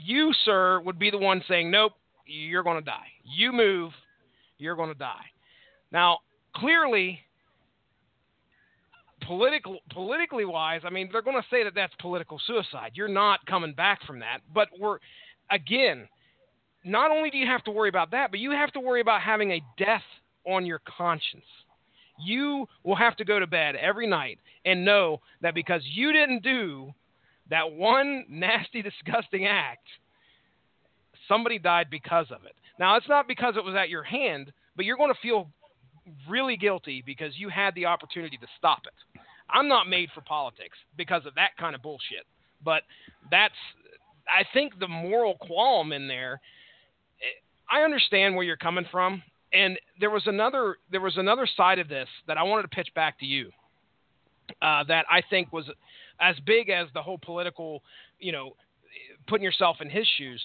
you, 0.04 0.32
sir, 0.44 0.80
would 0.80 0.98
be 0.98 1.10
the 1.10 1.18
one 1.18 1.42
saying, 1.48 1.70
"Nope, 1.70 1.92
you're 2.26 2.62
going 2.62 2.78
to 2.78 2.84
die. 2.84 3.06
You 3.24 3.52
move, 3.52 3.92
you're 4.58 4.76
going 4.76 4.92
to 4.92 4.98
die." 4.98 5.24
Now, 5.90 6.18
clearly, 6.54 7.20
political, 9.26 9.78
politically 9.90 10.44
wise, 10.44 10.82
I 10.84 10.90
mean, 10.90 11.08
they're 11.12 11.22
going 11.22 11.40
to 11.40 11.48
say 11.50 11.64
that 11.64 11.74
that's 11.74 11.94
political 12.00 12.40
suicide. 12.46 12.92
You're 12.94 13.08
not 13.08 13.44
coming 13.46 13.74
back 13.74 14.02
from 14.06 14.20
that. 14.20 14.40
But 14.54 14.68
we're, 14.78 14.98
again, 15.50 16.08
not 16.84 17.10
only 17.10 17.30
do 17.30 17.38
you 17.38 17.46
have 17.46 17.64
to 17.64 17.70
worry 17.70 17.88
about 17.88 18.10
that, 18.12 18.30
but 18.30 18.40
you 18.40 18.50
have 18.52 18.72
to 18.72 18.80
worry 18.80 19.00
about 19.00 19.22
having 19.22 19.52
a 19.52 19.62
death 19.76 20.02
on 20.46 20.64
your 20.64 20.80
conscience. 20.96 21.44
You 22.20 22.66
will 22.84 22.96
have 22.96 23.16
to 23.16 23.24
go 23.24 23.38
to 23.38 23.46
bed 23.46 23.76
every 23.76 24.06
night 24.06 24.38
and 24.64 24.84
know 24.84 25.20
that 25.40 25.54
because 25.54 25.82
you 25.84 26.12
didn't 26.12 26.42
do 26.42 26.92
that 27.50 27.72
one 27.72 28.24
nasty, 28.28 28.82
disgusting 29.04 29.46
act, 29.46 29.86
somebody 31.26 31.58
died 31.58 31.88
because 31.90 32.26
of 32.30 32.44
it. 32.44 32.54
Now, 32.78 32.96
it's 32.96 33.08
not 33.08 33.26
because 33.26 33.56
it 33.56 33.64
was 33.64 33.74
at 33.74 33.88
your 33.88 34.04
hand, 34.04 34.52
but 34.76 34.84
you're 34.84 34.96
going 34.96 35.12
to 35.12 35.20
feel 35.20 35.48
really 36.28 36.56
guilty 36.56 37.02
because 37.04 37.32
you 37.36 37.48
had 37.48 37.74
the 37.74 37.86
opportunity 37.86 38.36
to 38.36 38.46
stop 38.56 38.82
it. 38.84 39.20
I'm 39.50 39.68
not 39.68 39.88
made 39.88 40.10
for 40.14 40.20
politics 40.20 40.76
because 40.96 41.26
of 41.26 41.34
that 41.34 41.50
kind 41.58 41.74
of 41.74 41.82
bullshit. 41.82 42.26
But 42.64 42.82
that's, 43.30 43.54
I 44.28 44.44
think, 44.52 44.78
the 44.78 44.88
moral 44.88 45.36
qualm 45.40 45.92
in 45.92 46.08
there. 46.08 46.40
I 47.70 47.82
understand 47.82 48.34
where 48.34 48.44
you're 48.44 48.56
coming 48.56 48.86
from, 48.90 49.22
and 49.52 49.78
there 50.00 50.10
was 50.10 50.22
another 50.26 50.76
there 50.90 51.00
was 51.00 51.16
another 51.16 51.46
side 51.56 51.78
of 51.78 51.88
this 51.88 52.08
that 52.26 52.38
I 52.38 52.42
wanted 52.42 52.62
to 52.62 52.68
pitch 52.68 52.88
back 52.94 53.18
to 53.20 53.26
you. 53.26 53.50
Uh, 54.62 54.82
that 54.84 55.04
I 55.10 55.22
think 55.28 55.52
was 55.52 55.66
as 56.20 56.36
big 56.46 56.68
as 56.68 56.88
the 56.94 57.02
whole 57.02 57.18
political, 57.18 57.82
you 58.18 58.32
know, 58.32 58.54
putting 59.26 59.44
yourself 59.44 59.76
in 59.80 59.90
his 59.90 60.06
shoes. 60.16 60.44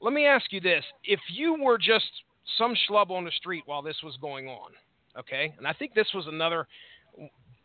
Let 0.00 0.12
me 0.12 0.26
ask 0.26 0.52
you 0.52 0.60
this: 0.60 0.84
If 1.04 1.20
you 1.28 1.56
were 1.62 1.78
just 1.78 2.10
some 2.56 2.74
schlub 2.88 3.10
on 3.10 3.24
the 3.24 3.32
street 3.32 3.62
while 3.66 3.82
this 3.82 3.96
was 4.02 4.16
going 4.20 4.48
on, 4.48 4.70
okay, 5.18 5.54
and 5.58 5.66
I 5.66 5.72
think 5.72 5.94
this 5.94 6.08
was 6.14 6.26
another 6.26 6.66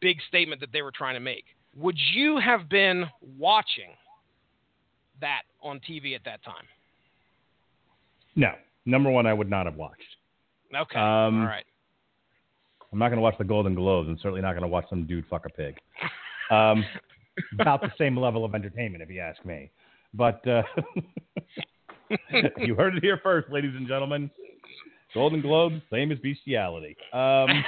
big 0.02 0.18
statement 0.28 0.60
that 0.62 0.72
they 0.74 0.82
were 0.82 0.92
trying 0.92 1.14
to 1.16 1.20
make. 1.20 1.46
Would 1.78 1.98
you 2.14 2.38
have 2.38 2.70
been 2.70 3.06
watching 3.38 3.90
that 5.22 5.42
on 5.62 5.80
TV 5.80 6.16
at 6.16 6.24
that 6.26 6.44
time? 6.44 6.66
No. 8.36 8.52
Number 8.86 9.10
one, 9.10 9.26
I 9.26 9.34
would 9.34 9.50
not 9.50 9.66
have 9.66 9.76
watched. 9.76 10.02
Okay. 10.76 11.00
Um, 11.00 11.42
All 11.42 11.48
right. 11.48 11.64
I'm 12.92 13.00
not 13.00 13.08
going 13.08 13.18
to 13.18 13.22
watch 13.22 13.38
the 13.40 13.44
Golden 13.44 13.74
Globes, 13.74 14.08
and 14.08 14.20
certainly 14.20 14.42
not 14.42 14.52
going 14.52 14.64
to 14.64 14.68
watch 14.68 14.86
some 14.90 15.08
dude 15.08 15.26
fuck 15.30 15.46
a 15.46 15.50
pig. 15.50 15.78
Um, 16.52 16.86
about 17.60 17.82
the 17.82 17.92
same 17.98 18.18
level 18.18 18.46
of 18.46 18.56
entertainment, 18.56 19.04
if 19.04 19.10
you 19.10 19.20
ask 19.20 19.44
me. 19.46 19.72
But 20.14 20.46
uh, 20.48 20.64
you 22.58 22.76
heard 22.76 22.98
it 22.98 23.04
here 23.04 23.20
first, 23.24 23.50
ladies 23.50 23.74
and 23.76 23.88
gentlemen. 23.88 24.30
Golden 25.14 25.42
Globes, 25.42 25.82
same 25.92 26.12
as 26.12 26.18
bestiality. 26.20 26.96
Um, 27.12 27.48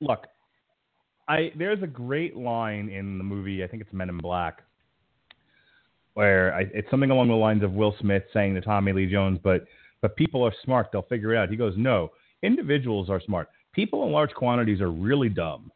look, 0.00 0.26
I 1.28 1.52
there's 1.56 1.82
a 1.82 1.86
great 1.86 2.36
line 2.36 2.88
in 2.88 3.18
the 3.18 3.24
movie. 3.24 3.62
I 3.62 3.68
think 3.68 3.82
it's 3.82 3.92
Men 3.92 4.08
in 4.08 4.18
Black, 4.18 4.62
where 6.14 6.54
I, 6.54 6.62
it's 6.74 6.90
something 6.90 7.10
along 7.10 7.28
the 7.28 7.34
lines 7.34 7.62
of 7.62 7.72
Will 7.72 7.94
Smith 8.00 8.24
saying 8.32 8.54
to 8.54 8.60
Tommy 8.60 8.92
Lee 8.92 9.06
Jones, 9.06 9.38
"But 9.42 9.66
but 10.00 10.16
people 10.16 10.44
are 10.44 10.52
smart; 10.64 10.88
they'll 10.92 11.02
figure 11.02 11.34
it 11.34 11.38
out." 11.38 11.48
He 11.48 11.56
goes, 11.56 11.74
"No, 11.76 12.10
individuals 12.42 13.08
are 13.08 13.20
smart. 13.20 13.48
People 13.72 14.04
in 14.04 14.12
large 14.12 14.32
quantities 14.34 14.80
are 14.80 14.90
really 14.90 15.28
dumb." 15.28 15.70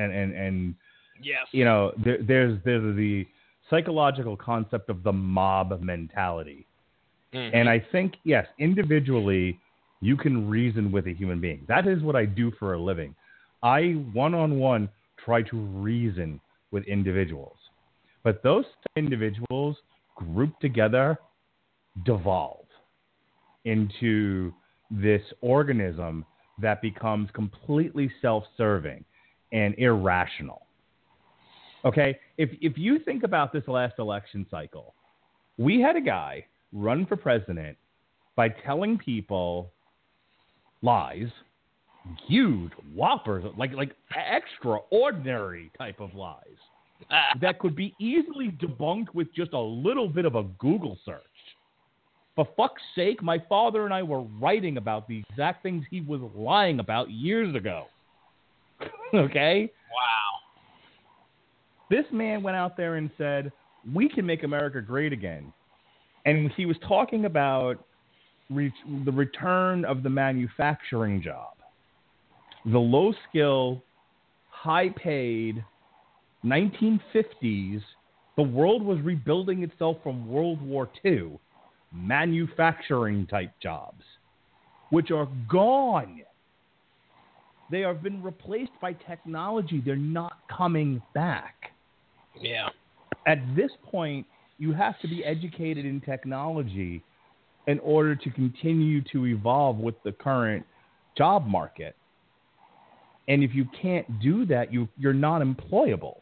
And 0.00 0.12
and 0.12 0.32
and 0.34 0.74
yes. 1.22 1.46
you 1.52 1.64
know, 1.64 1.92
there, 2.04 2.18
there's 2.26 2.58
there's 2.64 2.96
the 2.96 3.26
psychological 3.68 4.36
concept 4.36 4.88
of 4.88 5.02
the 5.02 5.12
mob 5.12 5.80
mentality. 5.80 6.66
Mhm. 7.32 7.50
And 7.54 7.68
I 7.68 7.78
think, 7.92 8.14
yes, 8.24 8.46
individually, 8.58 9.58
you 10.00 10.16
can 10.16 10.48
reason 10.48 10.90
with 10.90 11.06
a 11.06 11.12
human 11.12 11.40
being. 11.40 11.64
That 11.68 11.86
is 11.86 12.02
what 12.02 12.16
I 12.16 12.24
do 12.24 12.50
for 12.58 12.74
a 12.74 12.78
living. 12.78 13.14
I 13.62 13.92
one 14.12 14.34
on 14.34 14.58
one 14.58 14.88
try 15.24 15.42
to 15.42 15.56
reason 15.56 16.40
with 16.70 16.84
individuals. 16.84 17.56
But 18.24 18.42
those 18.42 18.64
individuals 18.96 19.76
grouped 20.16 20.60
together 20.60 21.18
devolve 22.04 22.66
into 23.64 24.52
this 24.90 25.22
organism 25.40 26.24
that 26.60 26.82
becomes 26.82 27.28
completely 27.32 28.10
self 28.22 28.44
serving 28.56 29.04
and 29.52 29.74
irrational. 29.78 30.66
Okay? 31.84 32.18
If, 32.36 32.50
if 32.60 32.76
you 32.76 32.98
think 32.98 33.22
about 33.22 33.52
this 33.52 33.66
last 33.66 33.94
election 33.98 34.46
cycle, 34.50 34.94
we 35.58 35.80
had 35.80 35.96
a 35.96 36.00
guy 36.00 36.44
run 36.72 37.06
for 37.06 37.16
president 37.16 37.76
by 38.36 38.48
telling 38.48 38.98
people 38.98 39.70
lies, 40.82 41.28
huge 42.26 42.72
whoppers, 42.94 43.44
like 43.58 43.72
like 43.74 43.94
extraordinary 44.16 45.70
type 45.76 46.00
of 46.00 46.14
lies 46.14 46.44
that 47.40 47.58
could 47.58 47.76
be 47.76 47.94
easily 47.98 48.50
debunked 48.60 49.14
with 49.14 49.32
just 49.34 49.52
a 49.52 49.58
little 49.58 50.08
bit 50.08 50.24
of 50.24 50.34
a 50.34 50.44
Google 50.58 50.98
search. 51.04 51.20
For 52.36 52.46
fuck's 52.56 52.82
sake, 52.94 53.22
my 53.22 53.38
father 53.48 53.84
and 53.84 53.92
I 53.92 54.02
were 54.02 54.22
writing 54.22 54.76
about 54.76 55.08
the 55.08 55.22
exact 55.28 55.62
things 55.62 55.84
he 55.90 56.00
was 56.00 56.20
lying 56.34 56.80
about 56.80 57.10
years 57.10 57.54
ago. 57.54 57.86
okay? 59.14 59.70
wow. 59.92 60.40
This 61.90 62.04
man 62.12 62.42
went 62.42 62.56
out 62.56 62.76
there 62.76 62.96
and 62.96 63.10
said, 63.18 63.52
We 63.92 64.08
can 64.08 64.24
make 64.24 64.44
America 64.44 64.80
great 64.80 65.12
again. 65.12 65.52
And 66.24 66.50
he 66.56 66.66
was 66.66 66.76
talking 66.86 67.24
about 67.24 67.84
re- 68.50 68.72
the 69.04 69.12
return 69.12 69.84
of 69.84 70.02
the 70.02 70.10
manufacturing 70.10 71.22
job, 71.22 71.54
the 72.64 72.78
low 72.78 73.12
skill, 73.28 73.82
high 74.50 74.90
paid 74.90 75.64
1950s. 76.44 77.82
The 78.36 78.42
world 78.42 78.82
was 78.82 78.98
rebuilding 79.02 79.62
itself 79.62 79.98
from 80.02 80.28
World 80.28 80.62
War 80.62 80.88
II, 81.04 81.38
manufacturing 81.92 83.26
type 83.26 83.52
jobs, 83.62 84.02
which 84.90 85.10
are 85.10 85.28
gone. 85.48 86.22
They 87.70 87.80
have 87.80 88.02
been 88.02 88.22
replaced 88.22 88.72
by 88.80 88.94
technology. 88.94 89.80
They're 89.84 89.96
not 89.96 90.32
coming 90.48 91.00
back 91.14 91.72
Yeah. 92.40 92.68
at 93.26 93.38
this 93.54 93.70
point, 93.84 94.26
you 94.58 94.72
have 94.72 94.98
to 95.00 95.08
be 95.08 95.24
educated 95.24 95.84
in 95.84 96.00
technology 96.00 97.02
in 97.66 97.78
order 97.80 98.16
to 98.16 98.30
continue 98.30 99.02
to 99.12 99.26
evolve 99.26 99.76
with 99.78 99.94
the 100.02 100.12
current 100.12 100.64
job 101.16 101.46
market. 101.46 101.94
And 103.28 103.44
if 103.44 103.54
you 103.54 103.66
can't 103.80 104.20
do 104.20 104.44
that, 104.46 104.72
you, 104.72 104.88
you're 104.98 105.12
not 105.12 105.42
employable. 105.42 106.16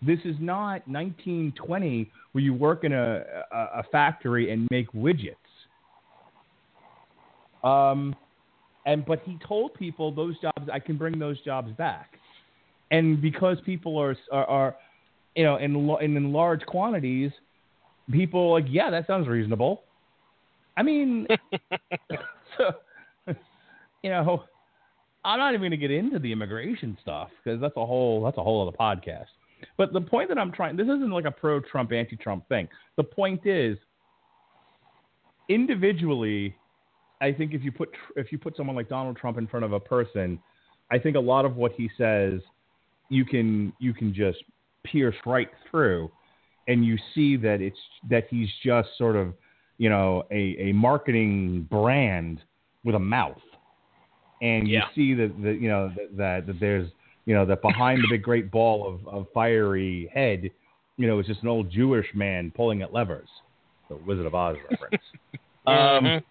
This 0.00 0.20
is 0.24 0.36
not 0.38 0.86
1920 0.86 2.10
where 2.32 2.44
you 2.44 2.54
work 2.54 2.84
in 2.84 2.92
a, 2.92 3.24
a, 3.50 3.58
a 3.78 3.82
factory 3.90 4.52
and 4.52 4.68
make 4.70 4.90
widgets. 4.92 5.34
Um, 7.64 8.14
and 8.88 9.04
but 9.04 9.20
he 9.24 9.38
told 9.46 9.74
people 9.74 10.10
those 10.10 10.34
jobs, 10.40 10.68
I 10.72 10.78
can 10.78 10.96
bring 10.96 11.18
those 11.18 11.38
jobs 11.42 11.70
back. 11.72 12.14
And 12.90 13.20
because 13.20 13.58
people 13.64 13.98
are 13.98 14.16
are, 14.32 14.46
are 14.46 14.76
you 15.36 15.44
know, 15.44 15.56
in, 15.58 15.76
in 16.00 16.32
large 16.32 16.64
quantities, 16.66 17.30
people 18.10 18.40
are 18.48 18.60
like, 18.60 18.70
yeah, 18.70 18.90
that 18.90 19.06
sounds 19.06 19.28
reasonable. 19.28 19.82
I 20.76 20.82
mean, 20.82 21.26
so, 22.56 22.72
you 24.02 24.10
know, 24.10 24.44
I'm 25.22 25.38
not 25.38 25.50
even 25.50 25.60
going 25.60 25.70
to 25.72 25.76
get 25.76 25.90
into 25.90 26.18
the 26.18 26.32
immigration 26.32 26.96
stuff 27.02 27.28
because 27.44 27.60
that's 27.60 27.76
a 27.76 27.84
whole 27.84 28.24
that's 28.24 28.38
a 28.38 28.42
whole 28.42 28.66
other 28.66 28.76
podcast. 28.76 29.26
But 29.76 29.92
the 29.92 30.00
point 30.00 30.30
that 30.30 30.38
I'm 30.38 30.50
trying 30.50 30.76
this 30.78 30.84
isn't 30.84 31.10
like 31.10 31.26
a 31.26 31.30
pro-Trump, 31.30 31.92
anti-Trump 31.92 32.48
thing. 32.48 32.68
The 32.96 33.04
point 33.04 33.44
is, 33.44 33.76
individually, 35.50 36.56
I 37.20 37.32
think 37.32 37.52
if 37.54 37.62
you 37.62 37.72
put 37.72 37.90
if 38.16 38.30
you 38.32 38.38
put 38.38 38.56
someone 38.56 38.76
like 38.76 38.88
Donald 38.88 39.16
Trump 39.16 39.38
in 39.38 39.46
front 39.46 39.64
of 39.64 39.72
a 39.72 39.80
person, 39.80 40.38
I 40.90 40.98
think 40.98 41.16
a 41.16 41.20
lot 41.20 41.44
of 41.44 41.56
what 41.56 41.72
he 41.72 41.90
says, 41.98 42.40
you 43.08 43.24
can 43.24 43.72
you 43.78 43.92
can 43.92 44.14
just 44.14 44.38
pierce 44.84 45.16
right 45.26 45.50
through, 45.70 46.10
and 46.68 46.84
you 46.84 46.96
see 47.14 47.36
that 47.36 47.60
it's 47.60 47.78
that 48.08 48.26
he's 48.30 48.48
just 48.64 48.88
sort 48.96 49.16
of 49.16 49.34
you 49.78 49.88
know 49.88 50.24
a, 50.30 50.56
a 50.58 50.72
marketing 50.72 51.66
brand 51.70 52.40
with 52.84 52.94
a 52.94 53.00
mouth, 53.00 53.42
and 54.40 54.68
Yeah. 54.68 54.80
you 54.80 54.94
see 54.94 55.14
that 55.14 55.42
that 55.42 55.60
you 55.60 55.68
know 55.68 55.92
that, 55.96 56.16
that 56.16 56.46
that 56.46 56.60
there's 56.60 56.88
you 57.26 57.34
know 57.34 57.44
that 57.44 57.60
behind 57.62 58.02
the 58.02 58.08
big 58.08 58.22
great 58.22 58.50
ball 58.50 58.86
of, 58.86 59.06
of 59.08 59.26
fiery 59.34 60.08
head, 60.14 60.50
you 60.96 61.06
know, 61.06 61.18
it's 61.18 61.28
just 61.28 61.42
an 61.42 61.48
old 61.48 61.70
Jewish 61.70 62.06
man 62.14 62.52
pulling 62.54 62.82
at 62.82 62.92
levers. 62.92 63.28
The 63.88 63.96
Wizard 63.96 64.26
of 64.26 64.34
Oz 64.34 64.56
reference. 64.70 65.02
Um, 65.66 65.74
Mhm. 66.04 66.22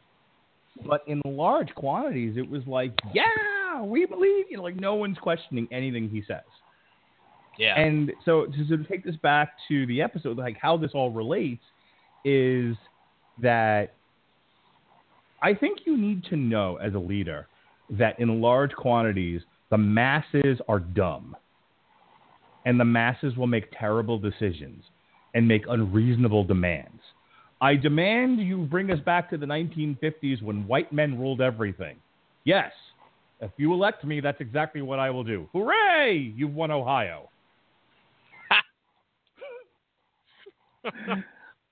But 0.85 1.03
in 1.07 1.21
large 1.25 1.73
quantities, 1.75 2.37
it 2.37 2.49
was 2.49 2.61
like, 2.67 2.93
yeah, 3.13 3.81
we 3.81 4.05
believe, 4.05 4.45
you 4.49 4.57
know, 4.57 4.63
like 4.63 4.75
no 4.75 4.95
one's 4.95 5.17
questioning 5.17 5.67
anything 5.71 6.09
he 6.09 6.23
says. 6.27 6.41
Yeah. 7.57 7.79
And 7.79 8.11
so 8.23 8.45
to, 8.45 8.77
to 8.77 8.83
take 8.83 9.03
this 9.03 9.15
back 9.17 9.53
to 9.67 9.85
the 9.87 10.01
episode, 10.01 10.37
like 10.37 10.57
how 10.61 10.77
this 10.77 10.91
all 10.93 11.11
relates 11.11 11.63
is 12.23 12.75
that 13.41 13.93
I 15.41 15.53
think 15.53 15.79
you 15.85 15.97
need 15.97 16.23
to 16.25 16.35
know 16.35 16.77
as 16.77 16.93
a 16.93 16.99
leader 16.99 17.47
that 17.89 18.19
in 18.19 18.41
large 18.41 18.73
quantities, 18.73 19.41
the 19.69 19.77
masses 19.77 20.59
are 20.67 20.79
dumb. 20.79 21.35
And 22.65 22.79
the 22.79 22.85
masses 22.85 23.37
will 23.37 23.47
make 23.47 23.71
terrible 23.77 24.19
decisions 24.19 24.83
and 25.33 25.47
make 25.47 25.63
unreasonable 25.69 26.43
demands. 26.43 27.01
I 27.59 27.75
demand 27.75 28.39
you 28.39 28.65
bring 28.65 28.91
us 28.91 28.99
back 28.99 29.29
to 29.31 29.37
the 29.37 29.45
1950s 29.45 30.41
when 30.43 30.67
white 30.67 30.93
men 30.93 31.17
ruled 31.19 31.41
everything. 31.41 31.97
Yes, 32.43 32.71
If 33.39 33.51
you 33.57 33.73
elect 33.73 34.03
me, 34.03 34.19
that's 34.19 34.41
exactly 34.41 34.81
what 34.81 34.99
I 34.99 35.09
will 35.09 35.23
do. 35.23 35.47
Hooray! 35.53 36.33
You've 36.35 36.55
won 36.55 36.71
Ohio. 36.71 37.29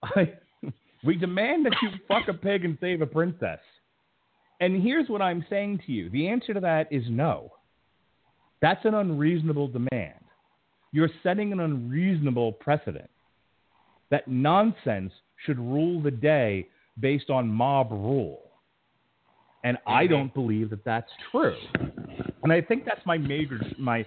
I, 0.03 0.33
we 1.03 1.15
demand 1.15 1.65
that 1.65 1.75
you 1.81 1.89
fuck 2.07 2.27
a 2.27 2.33
pig 2.33 2.65
and 2.65 2.77
save 2.81 3.01
a 3.01 3.05
princess. 3.07 3.59
And 4.59 4.81
here's 4.81 5.09
what 5.09 5.21
I'm 5.21 5.45
saying 5.49 5.81
to 5.85 5.91
you 5.91 6.09
the 6.09 6.27
answer 6.27 6.53
to 6.53 6.59
that 6.59 6.91
is 6.91 7.03
no. 7.09 7.51
That's 8.61 8.85
an 8.85 8.93
unreasonable 8.95 9.67
demand. 9.67 10.19
You're 10.91 11.09
setting 11.23 11.51
an 11.51 11.59
unreasonable 11.59 12.53
precedent. 12.53 13.09
That 14.11 14.27
nonsense 14.27 15.11
should 15.45 15.59
rule 15.59 16.01
the 16.01 16.11
day 16.11 16.67
based 16.99 17.29
on 17.29 17.47
mob 17.47 17.91
rule. 17.91 18.41
And 19.63 19.77
I 19.87 20.05
don't 20.05 20.31
believe 20.33 20.69
that 20.69 20.85
that's 20.85 21.09
true. 21.31 21.55
And 22.43 22.53
I 22.53 22.61
think 22.61 22.85
that's 22.85 23.03
my 23.05 23.17
major 23.17 23.59
my 23.79 24.05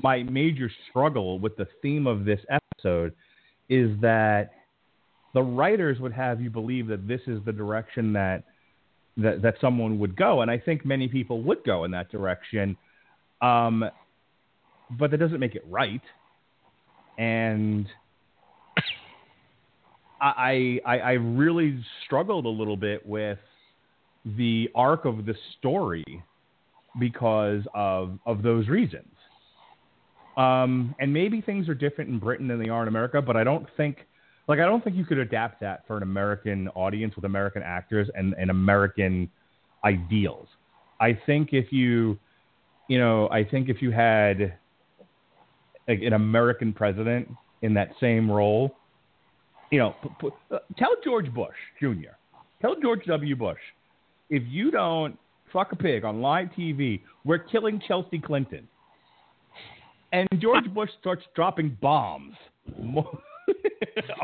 my 0.00 0.22
major 0.22 0.70
struggle 0.88 1.40
with 1.40 1.56
the 1.56 1.66
theme 1.82 2.06
of 2.06 2.24
this 2.24 2.40
episode 2.48 3.12
is 3.68 3.90
that 4.00 4.50
the 5.34 5.42
writers 5.42 5.98
would 5.98 6.12
have 6.12 6.40
you 6.40 6.50
believe 6.50 6.86
that 6.86 7.08
this 7.08 7.20
is 7.26 7.40
the 7.44 7.52
direction 7.52 8.12
that 8.12 8.44
that, 9.16 9.42
that 9.42 9.56
someone 9.60 9.98
would 9.98 10.16
go, 10.16 10.42
and 10.42 10.50
I 10.50 10.58
think 10.58 10.86
many 10.86 11.08
people 11.08 11.42
would 11.42 11.64
go 11.64 11.82
in 11.82 11.90
that 11.90 12.10
direction. 12.10 12.76
Um, 13.42 13.84
but 14.98 15.10
that 15.10 15.18
doesn't 15.18 15.40
make 15.40 15.56
it 15.56 15.64
right. 15.68 16.00
And 17.18 17.86
I, 20.20 20.80
I 20.84 20.98
I 20.98 21.12
really 21.12 21.82
struggled 22.04 22.44
a 22.44 22.50
little 22.50 22.76
bit 22.76 23.06
with 23.06 23.38
the 24.24 24.68
arc 24.74 25.04
of 25.04 25.24
the 25.24 25.34
story 25.58 26.22
because 26.98 27.62
of 27.74 28.18
of 28.26 28.42
those 28.42 28.68
reasons. 28.68 29.08
Um, 30.36 30.94
and 30.98 31.12
maybe 31.12 31.40
things 31.40 31.68
are 31.68 31.74
different 31.74 32.10
in 32.10 32.18
Britain 32.18 32.48
than 32.48 32.58
they 32.58 32.68
are 32.68 32.82
in 32.82 32.88
America, 32.88 33.20
but 33.20 33.36
I 33.36 33.44
don't 33.44 33.66
think 33.76 34.06
like 34.48 34.58
I 34.58 34.64
don't 34.64 34.82
think 34.82 34.96
you 34.96 35.04
could 35.04 35.18
adapt 35.18 35.60
that 35.60 35.86
for 35.86 35.96
an 35.96 36.02
American 36.02 36.68
audience 36.68 37.16
with 37.16 37.24
American 37.24 37.62
actors 37.62 38.08
and, 38.14 38.34
and 38.38 38.50
American 38.50 39.30
ideals. 39.84 40.48
I 41.00 41.18
think 41.26 41.50
if 41.52 41.72
you 41.72 42.18
you 42.88 42.98
know, 42.98 43.28
I 43.30 43.44
think 43.44 43.68
if 43.68 43.80
you 43.80 43.92
had 43.92 44.58
like, 45.86 46.02
an 46.02 46.12
American 46.12 46.72
president 46.72 47.28
in 47.62 47.74
that 47.74 47.90
same 48.00 48.28
role, 48.30 48.76
you 49.70 49.78
know, 49.78 49.94
p- 50.02 50.08
p- 50.20 50.28
uh, 50.54 50.58
tell 50.78 50.94
George 51.04 51.32
Bush 51.32 51.54
Jr., 51.80 52.14
tell 52.60 52.76
George 52.80 53.04
W. 53.06 53.36
Bush, 53.36 53.58
if 54.28 54.42
you 54.46 54.70
don't 54.70 55.18
fuck 55.52 55.72
a 55.72 55.76
pig 55.76 56.04
on 56.04 56.20
live 56.20 56.48
TV, 56.56 57.00
we're 57.24 57.38
killing 57.38 57.80
Chelsea 57.86 58.18
Clinton. 58.18 58.68
And 60.12 60.28
George 60.38 60.68
Bush 60.74 60.90
starts 61.00 61.22
dropping 61.34 61.76
bombs 61.80 62.34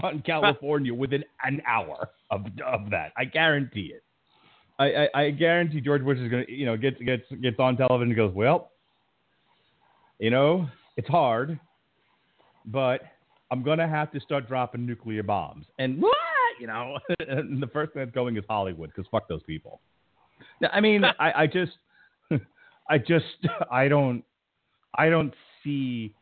on 0.03 0.23
California 0.25 0.95
within 0.95 1.25
an 1.45 1.63
hour 1.67 2.11
of, 2.31 2.45
of 2.65 2.91
that. 2.91 3.13
I 3.17 3.25
guarantee 3.25 3.93
it. 3.95 4.03
I, 4.79 5.07
I, 5.15 5.23
I 5.23 5.31
guarantee 5.31 5.81
George 5.81 6.05
Bush 6.05 6.19
is 6.19 6.31
going 6.31 6.45
to, 6.47 6.53
you 6.53 6.67
know, 6.67 6.77
gets 6.77 7.01
gets 7.01 7.23
gets 7.41 7.59
on 7.59 7.77
television 7.77 8.09
and 8.09 8.17
goes, 8.17 8.35
well, 8.35 8.73
you 10.19 10.31
know, 10.31 10.69
it's 10.97 11.09
hard, 11.09 11.59
but 12.67 13.01
I'm 13.51 13.63
going 13.63 13.79
to 13.79 13.89
have 13.89 14.11
to 14.13 14.21
start 14.21 14.49
dropping 14.49 14.87
nuclear 14.87 15.23
bombs. 15.23 15.67
And 15.79 16.01
what? 16.01 16.15
You 16.61 16.67
know, 16.67 16.99
and 17.29 17.63
the 17.63 17.69
first 17.69 17.93
thing 17.93 18.03
that's 18.03 18.15
going 18.15 18.37
is 18.37 18.45
Hollywood 18.49 18.91
because 18.95 19.09
fuck 19.11 19.29
those 19.29 19.43
people. 19.45 19.81
Now, 20.61 20.69
I 20.73 20.81
mean, 20.81 21.05
I, 21.21 21.43
I 21.43 21.47
just, 21.47 21.73
I 22.91 22.99
just, 22.99 23.25
I 23.71 23.89
don't, 23.89 24.25
I 24.97 25.09
don't 25.09 25.35
see, 25.63 26.15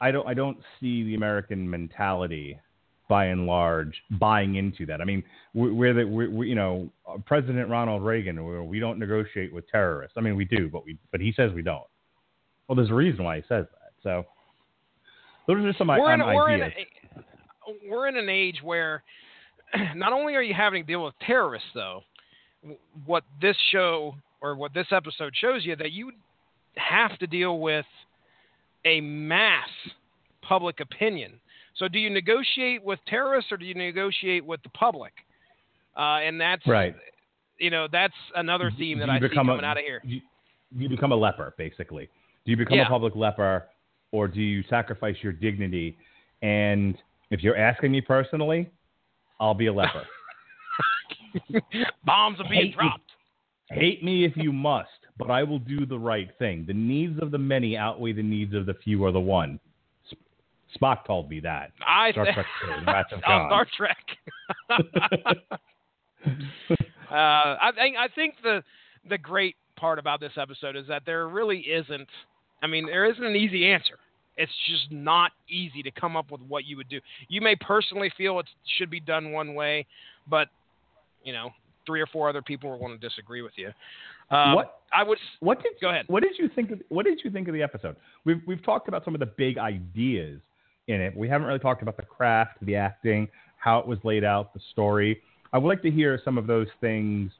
I 0.00 0.10
don't, 0.10 0.26
I 0.26 0.34
don't 0.34 0.58
see 0.80 1.04
the 1.04 1.14
American 1.14 1.68
mentality 1.68 2.58
by 3.08 3.26
and 3.26 3.46
large 3.46 4.02
buying 4.12 4.54
into 4.54 4.86
that. 4.86 5.00
I 5.00 5.04
mean, 5.04 5.22
we're, 5.54 5.72
we're 5.74 5.94
the, 5.94 6.04
we're, 6.04 6.30
we, 6.30 6.48
you 6.48 6.54
know, 6.54 6.90
uh, 7.06 7.18
President 7.26 7.68
Ronald 7.68 8.02
Reagan, 8.02 8.66
we 8.66 8.80
don't 8.80 8.98
negotiate 8.98 9.52
with 9.52 9.68
terrorists. 9.68 10.14
I 10.16 10.22
mean, 10.22 10.34
we 10.34 10.46
do, 10.46 10.70
but 10.70 10.84
we, 10.84 10.96
but 11.10 11.20
he 11.20 11.32
says 11.36 11.52
we 11.52 11.62
don't. 11.62 11.84
Well, 12.66 12.76
there's 12.76 12.90
a 12.90 12.94
reason 12.94 13.24
why 13.24 13.36
he 13.36 13.42
says 13.42 13.66
that. 13.70 13.92
So 14.02 14.24
those 15.56 15.74
are 15.74 15.78
some 15.78 15.88
we're 15.88 16.14
in, 16.14 16.20
um, 16.20 16.34
we're 16.34 16.50
in, 16.50 16.62
a, 16.62 16.70
we're 17.88 18.08
in 18.08 18.16
an 18.16 18.28
age 18.28 18.60
where 18.62 19.02
not 19.94 20.12
only 20.12 20.34
are 20.34 20.42
you 20.42 20.54
having 20.54 20.82
to 20.82 20.86
deal 20.86 21.04
with 21.04 21.14
terrorists, 21.26 21.68
though, 21.74 22.02
what 23.06 23.24
this 23.40 23.56
show 23.70 24.14
or 24.40 24.54
what 24.56 24.74
this 24.74 24.86
episode 24.90 25.32
shows 25.36 25.64
you 25.64 25.76
that 25.76 25.92
you 25.92 26.12
have 26.76 27.18
to 27.18 27.26
deal 27.26 27.58
with 27.60 27.86
a 28.84 29.00
mass 29.00 29.68
public 30.42 30.80
opinion. 30.80 31.32
So, 31.76 31.88
do 31.88 31.98
you 31.98 32.10
negotiate 32.10 32.82
with 32.84 32.98
terrorists 33.06 33.50
or 33.52 33.56
do 33.56 33.64
you 33.64 33.74
negotiate 33.74 34.44
with 34.44 34.62
the 34.62 34.68
public? 34.70 35.12
Uh, 35.96 36.18
and 36.18 36.40
that's 36.40 36.66
Right. 36.66 36.94
You 37.58 37.70
know, 37.70 37.86
that's 37.90 38.14
another 38.34 38.72
theme 38.76 38.98
that 38.98 39.06
you 39.06 39.12
I 39.12 39.18
see 39.20 39.28
become 39.28 39.48
a- 39.48 39.52
coming 39.52 39.64
out 39.64 39.76
of 39.78 39.84
here. 39.84 40.00
You, 40.04 40.20
you 40.76 40.88
become 40.88 41.12
a 41.12 41.16
leper, 41.16 41.54
basically. 41.56 42.08
Do 42.44 42.50
you 42.50 42.56
become 42.56 42.76
Yeah. 42.78 42.86
a 42.86 42.88
public 42.88 43.14
leper, 43.14 43.68
or 44.12 44.28
do 44.28 44.40
you 44.40 44.62
sacrifice 44.70 45.16
your 45.22 45.32
dignity? 45.32 45.96
And 46.42 46.96
if 47.30 47.42
you're 47.42 47.56
asking 47.56 47.92
me 47.92 48.00
personally, 48.00 48.70
I'll 49.40 49.54
be 49.54 49.66
a 49.66 49.72
leper. 49.72 50.04
Bombs 52.04 52.38
are 52.40 52.48
being 52.48 52.66
Hate 52.66 52.68
me. 52.68 52.72
dropped. 52.74 53.10
Hate 53.70 54.04
me 54.04 54.24
if 54.24 54.36
you 54.36 54.52
must, 54.52 54.90
but 55.18 55.30
I 55.30 55.42
will 55.42 55.58
do 55.58 55.86
the 55.86 55.98
right 55.98 56.28
thing. 56.38 56.64
The 56.66 56.74
needs 56.74 57.18
of 57.22 57.30
the 57.30 57.38
many 57.38 57.76
outweigh 57.76 58.12
the 58.12 58.22
needs 58.22 58.54
of 58.54 58.66
the 58.66 58.74
few 58.74 59.02
or 59.02 59.12
the 59.12 59.20
one. 59.20 59.58
Sp- 60.12 60.20
Spock 60.78 61.06
told 61.06 61.30
me 61.30 61.40
that. 61.40 61.72
I 61.86 62.12
Star 62.12 62.26
Trek 62.34 62.46
two, 62.62 62.70
Oh. 63.26 63.46
Star 63.48 63.66
Trek. 63.76 63.96
uh, 67.10 67.14
I 67.14 67.70
think 67.74 67.96
I 67.96 68.08
think 68.14 68.34
the 68.42 68.62
the 69.08 69.18
great 69.18 69.56
part 69.76 69.98
about 69.98 70.20
this 70.20 70.32
episode 70.36 70.76
is 70.76 70.86
that 70.88 71.02
there 71.06 71.28
really 71.28 71.60
isn't. 71.60 72.08
I 72.62 72.66
mean, 72.66 72.86
there 72.86 73.04
isn't 73.10 73.24
an 73.24 73.36
easy 73.36 73.66
answer. 73.66 73.98
It's 74.36 74.52
just 74.66 74.90
not 74.90 75.32
easy 75.48 75.82
to 75.82 75.90
come 75.90 76.16
up 76.16 76.30
with 76.30 76.40
what 76.48 76.64
you 76.64 76.76
would 76.78 76.88
do. 76.88 77.00
You 77.28 77.40
may 77.40 77.54
personally 77.56 78.10
feel 78.16 78.38
it 78.38 78.46
should 78.78 78.90
be 78.90 79.00
done 79.00 79.32
one 79.32 79.54
way, 79.54 79.86
but 80.28 80.48
you 81.22 81.32
know, 81.32 81.50
three 81.86 82.00
or 82.00 82.06
four 82.06 82.28
other 82.28 82.42
people 82.42 82.70
will 82.70 82.78
want 82.78 82.98
to 82.98 83.08
disagree 83.08 83.42
with 83.42 83.52
you. 83.56 83.70
Um, 84.30 84.54
What- 84.54 84.78
I 84.92 85.02
would 85.02 85.18
What 85.40 85.62
did 85.62 85.72
Go 85.80 85.88
ahead. 85.90 86.04
What 86.08 86.22
did 86.22 86.38
you 86.38 86.48
think? 86.48 86.70
Of, 86.70 86.82
what 86.88 87.04
did 87.06 87.20
you 87.24 87.30
think 87.30 87.48
of 87.48 87.54
the 87.54 87.62
episode? 87.62 87.96
We've 88.24 88.42
we've 88.46 88.62
talked 88.62 88.88
about 88.88 89.04
some 89.04 89.14
of 89.14 89.20
the 89.20 89.26
big 89.26 89.58
ideas 89.58 90.40
in 90.88 91.00
it. 91.00 91.16
We 91.16 91.28
haven't 91.28 91.46
really 91.46 91.58
talked 91.58 91.82
about 91.82 91.96
the 91.96 92.02
craft, 92.02 92.58
the 92.62 92.76
acting, 92.76 93.28
how 93.56 93.78
it 93.78 93.86
was 93.86 93.98
laid 94.04 94.24
out, 94.24 94.52
the 94.54 94.60
story. 94.70 95.22
I 95.52 95.58
would 95.58 95.68
like 95.68 95.82
to 95.82 95.90
hear 95.90 96.20
some 96.24 96.38
of 96.38 96.46
those 96.46 96.68
things. 96.80 97.32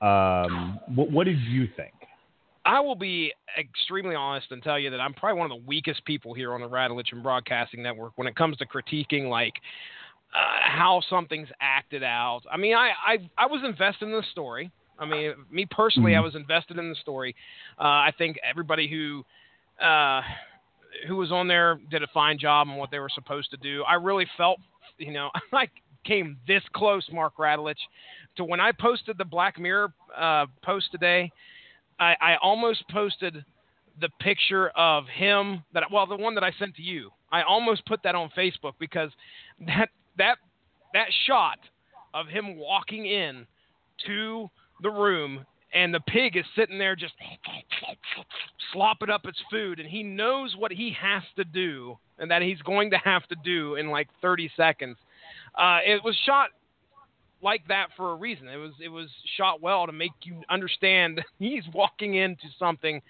Um, 0.00 0.78
what, 0.94 1.10
what 1.10 1.24
did 1.24 1.38
you 1.40 1.68
think? 1.76 1.92
I 2.66 2.80
will 2.80 2.96
be 2.96 3.32
extremely 3.58 4.16
honest 4.16 4.48
and 4.50 4.60
tell 4.62 4.78
you 4.78 4.90
that 4.90 5.00
I'm 5.00 5.14
probably 5.14 5.38
one 5.38 5.50
of 5.50 5.56
the 5.56 5.64
weakest 5.66 6.04
people 6.04 6.34
here 6.34 6.52
on 6.52 6.60
the 6.60 6.68
Radulich 6.68 7.12
and 7.12 7.22
Broadcasting 7.22 7.80
Network 7.80 8.12
when 8.16 8.26
it 8.26 8.34
comes 8.34 8.56
to 8.56 8.66
critiquing 8.66 9.28
like 9.30 9.54
uh, 10.34 10.38
how 10.62 11.00
something's 11.08 11.48
acted 11.60 12.02
out. 12.02 12.40
I 12.50 12.56
mean, 12.56 12.74
I, 12.74 12.90
I 13.06 13.30
I 13.38 13.46
was 13.46 13.62
invested 13.64 14.06
in 14.06 14.12
the 14.12 14.24
story. 14.32 14.70
I 14.98 15.06
mean, 15.06 15.34
me 15.50 15.66
personally, 15.70 16.16
I 16.16 16.18
Mhm. 16.18 16.24
was 16.24 16.34
invested 16.34 16.78
in 16.78 16.88
the 16.88 16.96
story. 16.96 17.36
Uh, 17.78 17.84
I 17.84 18.12
think 18.18 18.36
everybody 18.42 18.88
who 18.88 19.24
uh, 19.82 20.22
who 21.06 21.16
was 21.16 21.30
on 21.30 21.46
there 21.46 21.78
did 21.90 22.02
a 22.02 22.08
fine 22.08 22.38
job 22.38 22.68
on 22.68 22.76
what 22.76 22.90
they 22.90 22.98
were 22.98 23.10
supposed 23.10 23.50
to 23.50 23.56
do. 23.58 23.84
I 23.84 23.94
really 23.94 24.26
felt, 24.36 24.58
you 24.98 25.12
know, 25.12 25.30
I 25.52 25.68
came 26.04 26.36
this 26.48 26.62
close, 26.72 27.06
Mark 27.12 27.36
Radulich, 27.36 27.76
to 28.36 28.44
when 28.44 28.58
I 28.58 28.72
posted 28.72 29.18
the 29.18 29.24
Black 29.24 29.58
Mirror 29.58 29.92
uh, 30.16 30.46
post 30.62 30.90
today. 30.90 31.30
I, 31.98 32.14
I 32.20 32.36
almost 32.42 32.84
posted 32.90 33.44
the 34.00 34.08
picture 34.20 34.68
of 34.70 35.04
him 35.06 35.62
that 35.72 35.84
well 35.90 36.06
the 36.06 36.16
one 36.16 36.34
that 36.34 36.44
I 36.44 36.52
sent 36.58 36.74
to 36.76 36.82
you. 36.82 37.10
I 37.32 37.42
almost 37.42 37.84
put 37.86 38.02
that 38.02 38.14
on 38.14 38.30
Facebook 38.36 38.74
because 38.78 39.10
that 39.66 39.88
that 40.18 40.38
that 40.92 41.06
shot 41.26 41.58
of 42.14 42.28
him 42.28 42.56
walking 42.56 43.06
in 43.06 43.46
to 44.06 44.48
the 44.82 44.90
room 44.90 45.44
and 45.72 45.92
the 45.92 46.00
pig 46.00 46.36
is 46.36 46.44
sitting 46.54 46.78
there 46.78 46.96
just 46.96 47.14
slopping 48.72 49.10
up 49.10 49.26
its 49.26 49.38
food 49.50 49.80
and 49.80 49.88
he 49.88 50.02
knows 50.02 50.54
what 50.56 50.72
he 50.72 50.94
has 51.00 51.22
to 51.36 51.44
do 51.44 51.98
and 52.18 52.30
that 52.30 52.42
he's 52.42 52.60
going 52.62 52.90
to 52.90 52.98
have 52.98 53.26
to 53.28 53.36
do 53.44 53.74
in 53.76 53.88
like 53.88 54.08
30 54.22 54.50
seconds. 54.56 54.96
Uh, 55.54 55.78
it 55.84 56.02
was 56.04 56.16
shot 56.24 56.50
like 57.46 57.68
that 57.68 57.86
for 57.96 58.10
a 58.10 58.16
reason. 58.16 58.48
It 58.48 58.56
was 58.56 58.72
it 58.84 58.88
was 58.88 59.08
shot 59.36 59.62
well 59.62 59.86
to 59.86 59.92
make 59.92 60.10
you 60.24 60.42
understand 60.50 61.22
he's 61.38 61.62
walking 61.72 62.16
into 62.16 62.48
something 62.58 63.00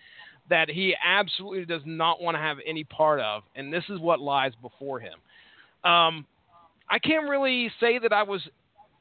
that 0.48 0.68
he 0.68 0.94
absolutely 1.04 1.64
does 1.64 1.82
not 1.84 2.22
want 2.22 2.36
to 2.36 2.40
have 2.40 2.58
any 2.64 2.84
part 2.84 3.18
of, 3.18 3.42
and 3.56 3.72
this 3.72 3.82
is 3.88 3.98
what 3.98 4.20
lies 4.20 4.52
before 4.62 5.00
him. 5.00 5.14
Um, 5.82 6.26
I 6.88 7.00
can't 7.00 7.28
really 7.28 7.70
say 7.80 7.98
that 7.98 8.12
I 8.12 8.22
was 8.22 8.42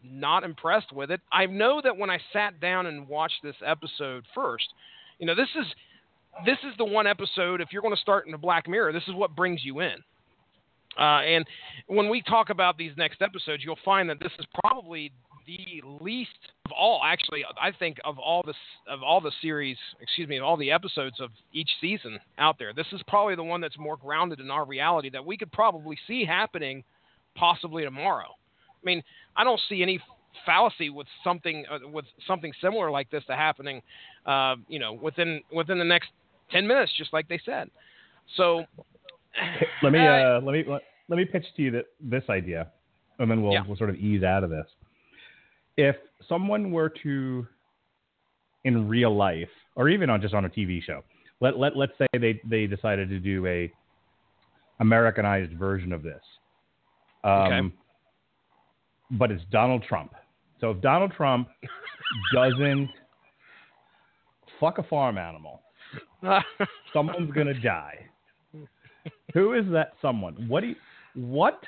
not 0.04 0.44
impressed 0.44 0.92
with 0.92 1.12
it. 1.12 1.22
I 1.32 1.46
know 1.46 1.82
that 1.84 1.98
when 1.98 2.10
I 2.10 2.20
sat 2.34 2.60
down 2.60 2.86
and 2.88 3.08
watched 3.08 3.44
this 3.44 3.56
episode 3.64 4.24
first, 4.34 4.66
You 5.20 5.28
know, 5.28 5.36
this 5.36 5.50
is 5.56 5.66
this 6.46 6.58
is 6.64 6.76
the 6.78 6.86
one 6.86 7.08
episode. 7.08 7.62
If 7.62 7.70
you're 7.72 7.82
going 7.82 7.96
to 7.96 8.02
start 8.02 8.26
in 8.26 8.32
the 8.32 8.38
Black 8.38 8.68
Mirror, 8.68 8.94
this 8.94 9.08
is 9.08 9.14
what 9.14 9.36
brings 9.36 9.64
you 9.64 9.82
in. 9.82 9.98
Uh, 10.98 11.22
and 11.22 11.46
when 11.88 12.10
we 12.10 12.22
talk 12.22 12.50
about 12.50 12.78
these 12.78 12.92
next 12.98 13.22
episodes, 13.22 13.64
you'll 13.64 13.78
find 13.84 14.10
that 14.10 14.20
this 14.20 14.32
is 14.40 14.46
probably 14.64 15.12
the 15.46 15.82
least 16.02 16.30
of 16.66 16.72
all. 16.72 17.02
Actually, 17.04 17.44
I 17.62 17.72
think 17.72 17.98
of 18.04 18.18
all 18.20 18.44
the 18.44 18.54
of 18.92 19.04
all 19.04 19.22
the 19.22 19.32
series, 19.42 19.78
excuse 20.02 20.28
me, 20.28 20.38
of 20.38 20.44
all 20.44 20.58
the 20.58 20.72
episodes 20.72 21.20
of 21.20 21.32
each 21.54 21.70
season 21.82 22.20
out 22.38 22.58
there, 22.60 22.74
this 22.74 22.88
is 22.92 23.02
probably 23.08 23.36
the 23.36 23.44
one 23.44 23.62
that's 23.62 23.78
more 23.78 23.98
grounded 23.98 24.40
in 24.40 24.50
our 24.52 24.66
reality 24.66 25.10
that 25.12 25.26
we 25.26 25.38
could 25.38 25.52
probably 25.52 25.98
see 26.08 26.26
happening, 26.26 26.84
possibly 27.36 27.84
tomorrow. 27.84 28.28
I 28.28 28.86
mean, 28.86 29.04
I 29.36 29.44
don't 29.44 29.60
see 29.70 29.82
any 29.82 30.00
fallacy 30.46 30.90
with 30.90 31.08
something 31.24 31.66
uh, 31.72 31.88
with 31.88 32.06
something 32.28 32.52
similar 32.62 32.92
like 32.92 33.10
this 33.12 33.24
to 33.26 33.36
happening, 33.36 33.82
uh, 34.26 34.56
you 34.68 34.80
know, 34.80 34.94
within 34.94 35.42
within 35.54 35.78
the 35.78 35.86
next 35.86 36.10
ten 36.52 36.68
minutes, 36.68 36.92
just 36.98 37.14
like 37.14 37.28
they 37.28 37.40
said. 37.46 37.70
So 38.38 38.66
let 39.82 39.92
me 39.92 40.00
uh, 40.08 40.12
uh, 40.12 40.42
let 40.44 40.54
me 40.54 40.64
let, 40.68 40.82
let 41.08 41.18
me 41.18 41.26
pitch 41.26 41.46
to 41.56 41.62
you 41.62 41.72
that, 41.72 41.86
this 42.00 42.24
idea, 42.30 42.68
and 43.20 43.30
then 43.30 43.42
we'll 43.42 43.54
Yeah. 43.54 43.64
we'll 43.68 43.78
sort 43.78 43.90
of 43.90 43.96
ease 43.96 44.24
out 44.24 44.44
of 44.44 44.50
this. 44.50 44.68
If 45.78 45.96
someone 46.28 46.72
were 46.72 46.90
to, 47.04 47.46
in 48.64 48.88
real 48.88 49.16
life, 49.16 49.50
or 49.76 49.90
even 49.90 50.10
on 50.10 50.22
just 50.22 50.34
on 50.34 50.46
a 50.46 50.50
TV 50.50 50.82
show, 50.82 51.04
let 51.42 51.58
let 51.58 51.76
let's 51.76 51.92
say 51.98 52.08
they 52.14 52.40
they 52.50 52.66
decided 52.68 53.10
to 53.10 53.20
do 53.20 53.46
a 53.46 53.72
Americanized 54.80 55.54
version 55.54 55.92
of 55.94 56.02
this, 56.04 56.22
um, 57.24 57.32
Okay. 57.32 57.76
but 59.12 59.32
it's 59.32 59.44
Donald 59.52 59.84
Trump. 59.84 60.14
So 60.62 60.72
if 60.72 60.82
Donald 60.82 61.12
Trump 61.16 61.50
doesn't 62.34 62.90
fuck 64.60 64.78
a 64.78 64.84
farm 64.84 65.18
animal, 65.18 65.62
someone's 66.94 67.32
gonna 67.34 67.60
die. 67.60 68.00
Who 69.34 69.54
is 69.54 69.66
that 69.72 69.94
someone? 70.02 70.48
What 70.48 70.62
do 70.62 70.68
you, 70.68 70.76
what 71.16 71.62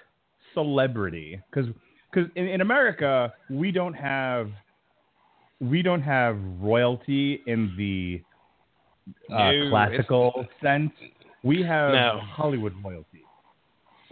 celebrity? 0.54 1.42
Because 1.50 1.70
because 2.12 2.30
in, 2.36 2.48
in 2.48 2.62
America 2.62 3.34
we 3.50 3.72
don't 3.72 3.94
have 3.94 4.50
we 5.60 5.82
don't 5.82 6.02
have 6.02 6.38
royalty 6.60 7.42
in 7.48 7.74
the 7.78 8.22
uh, 9.34 9.52
No, 9.52 9.70
classical 9.70 10.48
sense. 10.62 10.92
We 11.44 11.64
have 11.64 11.94
No. 11.94 12.20
Hollywood 12.24 12.74
royalty. 12.84 13.24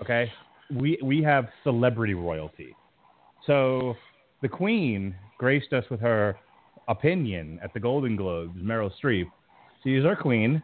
Okay, 0.01 0.31
we 0.73 0.97
we 1.03 1.21
have 1.23 1.47
celebrity 1.63 2.13
royalty. 2.13 2.75
So 3.45 3.95
the 4.41 4.49
Queen 4.49 5.15
graced 5.37 5.71
us 5.73 5.85
with 5.89 5.99
her 6.01 6.37
opinion 6.87 7.59
at 7.63 7.73
the 7.73 7.79
Golden 7.79 8.15
Globes. 8.15 8.57
Meryl 8.61 8.91
Streep, 9.01 9.29
she's 9.83 10.05
our 10.05 10.15
queen. 10.15 10.61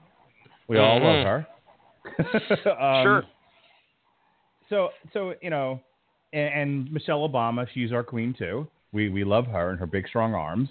We 0.67 0.79
all 0.79 0.99
Mhm. 0.99 1.03
love 1.03 1.25
her. 1.25 1.47
Um, 2.79 3.03
Sure. 3.03 3.23
So 4.69 4.89
so 5.13 5.33
you 5.41 5.49
know, 5.49 5.79
and, 6.33 6.53
and 6.53 6.91
Michelle 6.91 7.27
Obama, 7.27 7.67
she's 7.73 7.91
our 7.91 8.03
queen 8.03 8.33
too. 8.37 8.67
We 8.91 9.09
we 9.09 9.23
love 9.23 9.45
her 9.47 9.69
and 9.71 9.79
her 9.79 9.85
big 9.87 10.07
strong 10.07 10.33
arms. 10.33 10.69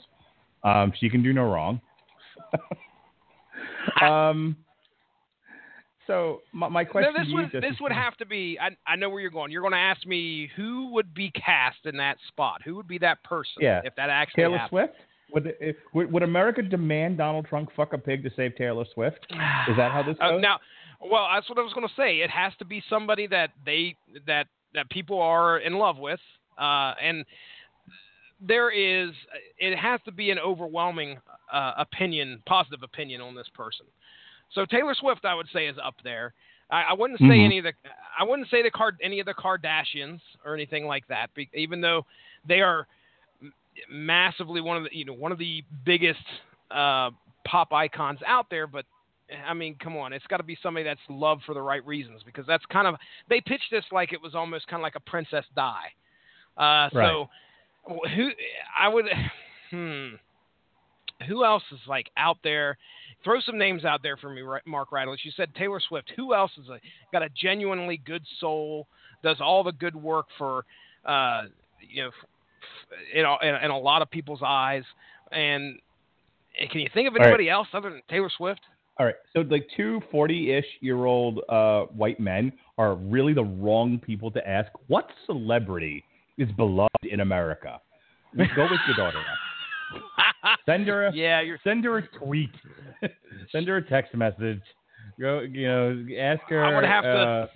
Um, 0.63 0.93
she 0.99 1.09
can 1.09 1.23
do 1.23 1.33
no 1.33 1.45
wrong. 1.51 1.81
um. 4.01 4.57
So 6.07 6.41
my, 6.53 6.69
my 6.69 6.85
question 6.85 7.13
No, 7.17 7.23
this 7.23 7.33
would 7.33 7.63
this 7.63 7.73
is- 7.75 7.81
would 7.81 7.93
have 7.93 8.17
to 8.17 8.27
be. 8.27 8.59
I, 8.61 8.71
I 8.87 8.97
know 8.97 9.09
where 9.11 9.21
you're 9.21 9.31
going. 9.31 9.53
You're 9.53 9.63
going 9.63 9.73
to 9.75 9.79
ask 9.79 10.05
me 10.07 10.51
who 10.57 10.91
would 10.93 11.15
be 11.15 11.31
cast 11.31 11.79
in 11.85 11.97
that 11.99 12.17
spot. 12.27 12.63
Who 12.65 12.75
would 12.77 12.89
be 12.89 12.99
that 12.99 13.23
person? 13.23 13.55
Yeah. 13.61 13.81
If 13.85 13.95
that 13.95 14.11
actually 14.11 14.43
Taylor 14.43 14.59
happened. 14.59 14.89
Swift. 14.89 14.95
Would, 15.33 15.55
if, 15.61 15.77
would 15.95 16.11
would 16.13 16.25
America 16.25 16.63
demand 16.63 17.19
Donald 17.19 17.47
Trump 17.47 17.71
fuck 17.77 17.93
a 17.93 17.99
pig 17.99 18.25
to 18.25 18.31
save 18.35 18.57
Taylor 18.57 18.85
Swift? 18.93 19.25
Is 19.31 19.77
that 19.77 19.93
how 19.93 20.03
this 20.05 20.17
Uh, 20.21 20.31
goes? 20.33 20.43
now, 20.43 20.59
well, 21.01 21.29
that's 21.33 21.49
what 21.49 21.59
I 21.59 21.63
was 21.63 21.73
going 21.73 21.87
to 21.87 21.95
say. 21.97 22.17
It 22.19 22.31
has 22.31 22.53
to 22.59 22.65
be 22.65 22.83
somebody 22.91 23.29
that 23.29 23.51
they 23.65 23.95
that 24.27 24.49
that 24.75 24.89
people 24.91 25.21
are 25.21 25.59
in 25.59 25.75
love 25.75 25.99
with, 25.99 26.21
uh, 26.59 26.95
and 27.03 27.25
there 28.41 28.71
is. 28.71 29.11
It 29.59 29.77
has 29.77 30.01
to 30.05 30.13
be 30.13 30.31
an 30.31 30.39
overwhelming 30.39 31.19
uh, 31.53 31.73
opinion, 31.79 32.43
positive 32.47 32.83
opinion 32.83 33.21
on 33.21 33.35
this 33.35 33.49
person. 33.55 33.87
So 34.53 34.65
Taylor 34.65 34.95
Swift, 34.95 35.25
I 35.25 35.35
would 35.35 35.49
say, 35.53 35.67
is 35.67 35.77
up 35.83 35.95
there. 36.03 36.33
I, 36.71 36.83
I 36.91 36.93
wouldn't 36.95 37.19
say 37.21 37.25
Mhm. 37.27 37.45
any 37.45 37.59
of 37.59 37.65
the. 37.65 37.73
I 38.19 38.25
wouldn't 38.25 38.49
say 38.49 38.63
the 38.63 38.71
card 38.71 38.97
any 39.03 39.21
of 39.21 39.27
the 39.27 39.35
Kardashians 39.35 40.21
or 40.45 40.55
anything 40.55 40.87
like 40.87 41.07
that, 41.09 41.33
be, 41.35 41.49
even 41.55 41.81
though 41.81 42.07
they 42.47 42.61
are 42.61 42.87
massively 43.89 44.61
one 44.61 44.77
of 44.77 44.85
the 44.85 44.91
you 44.97 45.05
know 45.05 45.13
one 45.13 45.33
of 45.33 45.39
the 45.39 45.65
biggest 45.85 46.25
uh, 46.71 47.11
pop 47.45 47.73
icons 47.73 48.21
out 48.27 48.47
there. 48.51 48.67
But 48.67 48.87
I 49.49 49.55
mean, 49.55 49.77
come 49.81 49.97
on, 49.97 50.13
it's 50.13 50.27
got 50.27 50.39
to 50.39 50.43
be 50.43 50.57
somebody 50.63 50.85
that's 50.85 51.01
loved 51.09 51.43
for 51.45 51.55
the 51.55 51.63
right 51.63 51.85
reasons 51.87 52.23
because 52.25 52.47
that's 52.47 52.65
kind 52.67 52.87
of 52.87 52.97
they 53.29 53.41
pitched 53.41 53.71
this 53.71 53.85
like 53.93 54.13
it 54.13 54.21
was 54.21 54.35
almost 54.35 54.67
kind 54.67 54.81
of 54.81 54.83
like 54.83 54.97
a 54.97 55.01
Princess 55.01 55.45
Di. 55.55 55.83
Uh, 56.57 56.89
So 56.93 57.29
who 58.15 58.31
I 58.79 58.89
would 58.89 59.07
hmm 59.71 60.09
who 61.29 61.45
else 61.45 61.63
is 61.71 61.81
like 61.87 62.11
out 62.17 62.39
there? 62.43 62.79
Throw 63.23 63.41
some 63.41 63.59
names 63.59 63.85
out 63.85 64.03
there 64.03 64.17
for 64.17 64.31
me, 64.31 64.43
Mark 64.67 64.91
Radulich. 64.91 65.19
You 65.25 65.33
said 65.37 65.55
Taylor 65.55 65.81
Swift. 65.87 66.11
Who 66.17 66.35
else 66.35 66.51
is 66.57 66.69
a, 66.71 66.79
got 67.13 67.23
a 67.23 67.29
genuinely 67.29 67.99
good 67.99 68.23
soul? 68.39 68.87
Does 69.23 69.37
all 69.41 69.63
the 69.63 69.73
good 69.73 69.95
work 69.95 70.27
for 70.39 70.65
uh, 71.05 71.43
you 71.81 72.05
know 72.05 72.11
in, 73.15 73.25
a- 73.27 73.47
in, 73.49 73.55
a- 73.55 73.65
in 73.67 73.71
a 73.71 73.79
lot 73.79 74.01
of 74.03 74.11
people's 74.11 74.41
eyes? 74.43 74.85
And 75.31 75.79
and 76.59 76.71
can 76.71 76.81
you 76.81 76.89
think 76.93 77.07
of 77.09 77.15
right. 77.15 77.27
anybody 77.27 77.51
else 77.51 77.69
other 77.75 77.91
than 77.91 78.03
Taylor 78.09 78.31
Swift? 78.35 78.61
All 79.01 79.07
right. 79.07 79.15
So 79.33 79.41
like 79.41 79.67
two 79.79 80.03
40-ish 80.13 80.67
year 80.83 81.07
old 81.07 81.41
uh, 81.49 81.85
white 81.85 82.21
men 82.21 82.53
are 82.77 82.97
really 82.97 83.33
the 83.33 83.45
wrong 83.45 83.99
people 83.99 84.31
to 84.33 84.47
ask. 84.47 84.71
What 84.89 85.09
celebrity 85.25 86.05
is 86.37 86.51
beloved 86.53 86.91
in 87.11 87.21
America? 87.21 87.81
Go 88.37 88.45
with 88.45 88.81
your 88.87 88.97
daughter. 88.99 89.23
Send 90.67 90.87
her 90.87 91.07
a 91.07 91.15
yeah, 91.15 91.41
you're. 91.41 91.59
send 91.65 91.83
her 91.85 91.99
a 91.99 92.07
tweet. 92.19 92.51
send 93.53 93.67
her 93.69 93.79
a 93.79 93.89
text 93.89 94.15
message. 94.15 94.61
Go 95.19 95.41
you 95.41 95.67
know 95.67 96.07
ask 96.19 96.43
her. 96.49 96.63
I'm 96.63 96.75
gonna 96.75 96.87
have 96.87 97.05
to- 97.05 97.09
uh, 97.09 97.47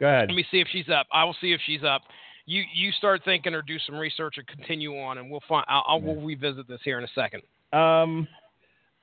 Go 0.00 0.06
ahead. 0.08 0.28
Let 0.30 0.34
me 0.34 0.44
see 0.50 0.60
if 0.60 0.68
she's 0.72 0.88
up. 0.88 1.06
I 1.12 1.22
will 1.24 1.36
see 1.40 1.52
if 1.52 1.60
she's 1.66 1.84
up. 1.84 2.02
You 2.46 2.64
you 2.74 2.90
start 2.92 3.20
thinking 3.24 3.54
or 3.54 3.62
do 3.62 3.78
some 3.86 3.96
research 3.96 4.36
or 4.38 4.42
continue 4.44 4.98
on, 4.98 5.18
and 5.18 5.30
we'll 5.30 5.42
find. 5.48 5.64
I'll, 5.68 5.84
I'll 5.86 6.00
we'll 6.00 6.20
revisit 6.20 6.66
this 6.66 6.80
here 6.82 6.98
in 6.98 7.04
a 7.04 7.08
second. 7.14 7.42
Um, 7.72 8.26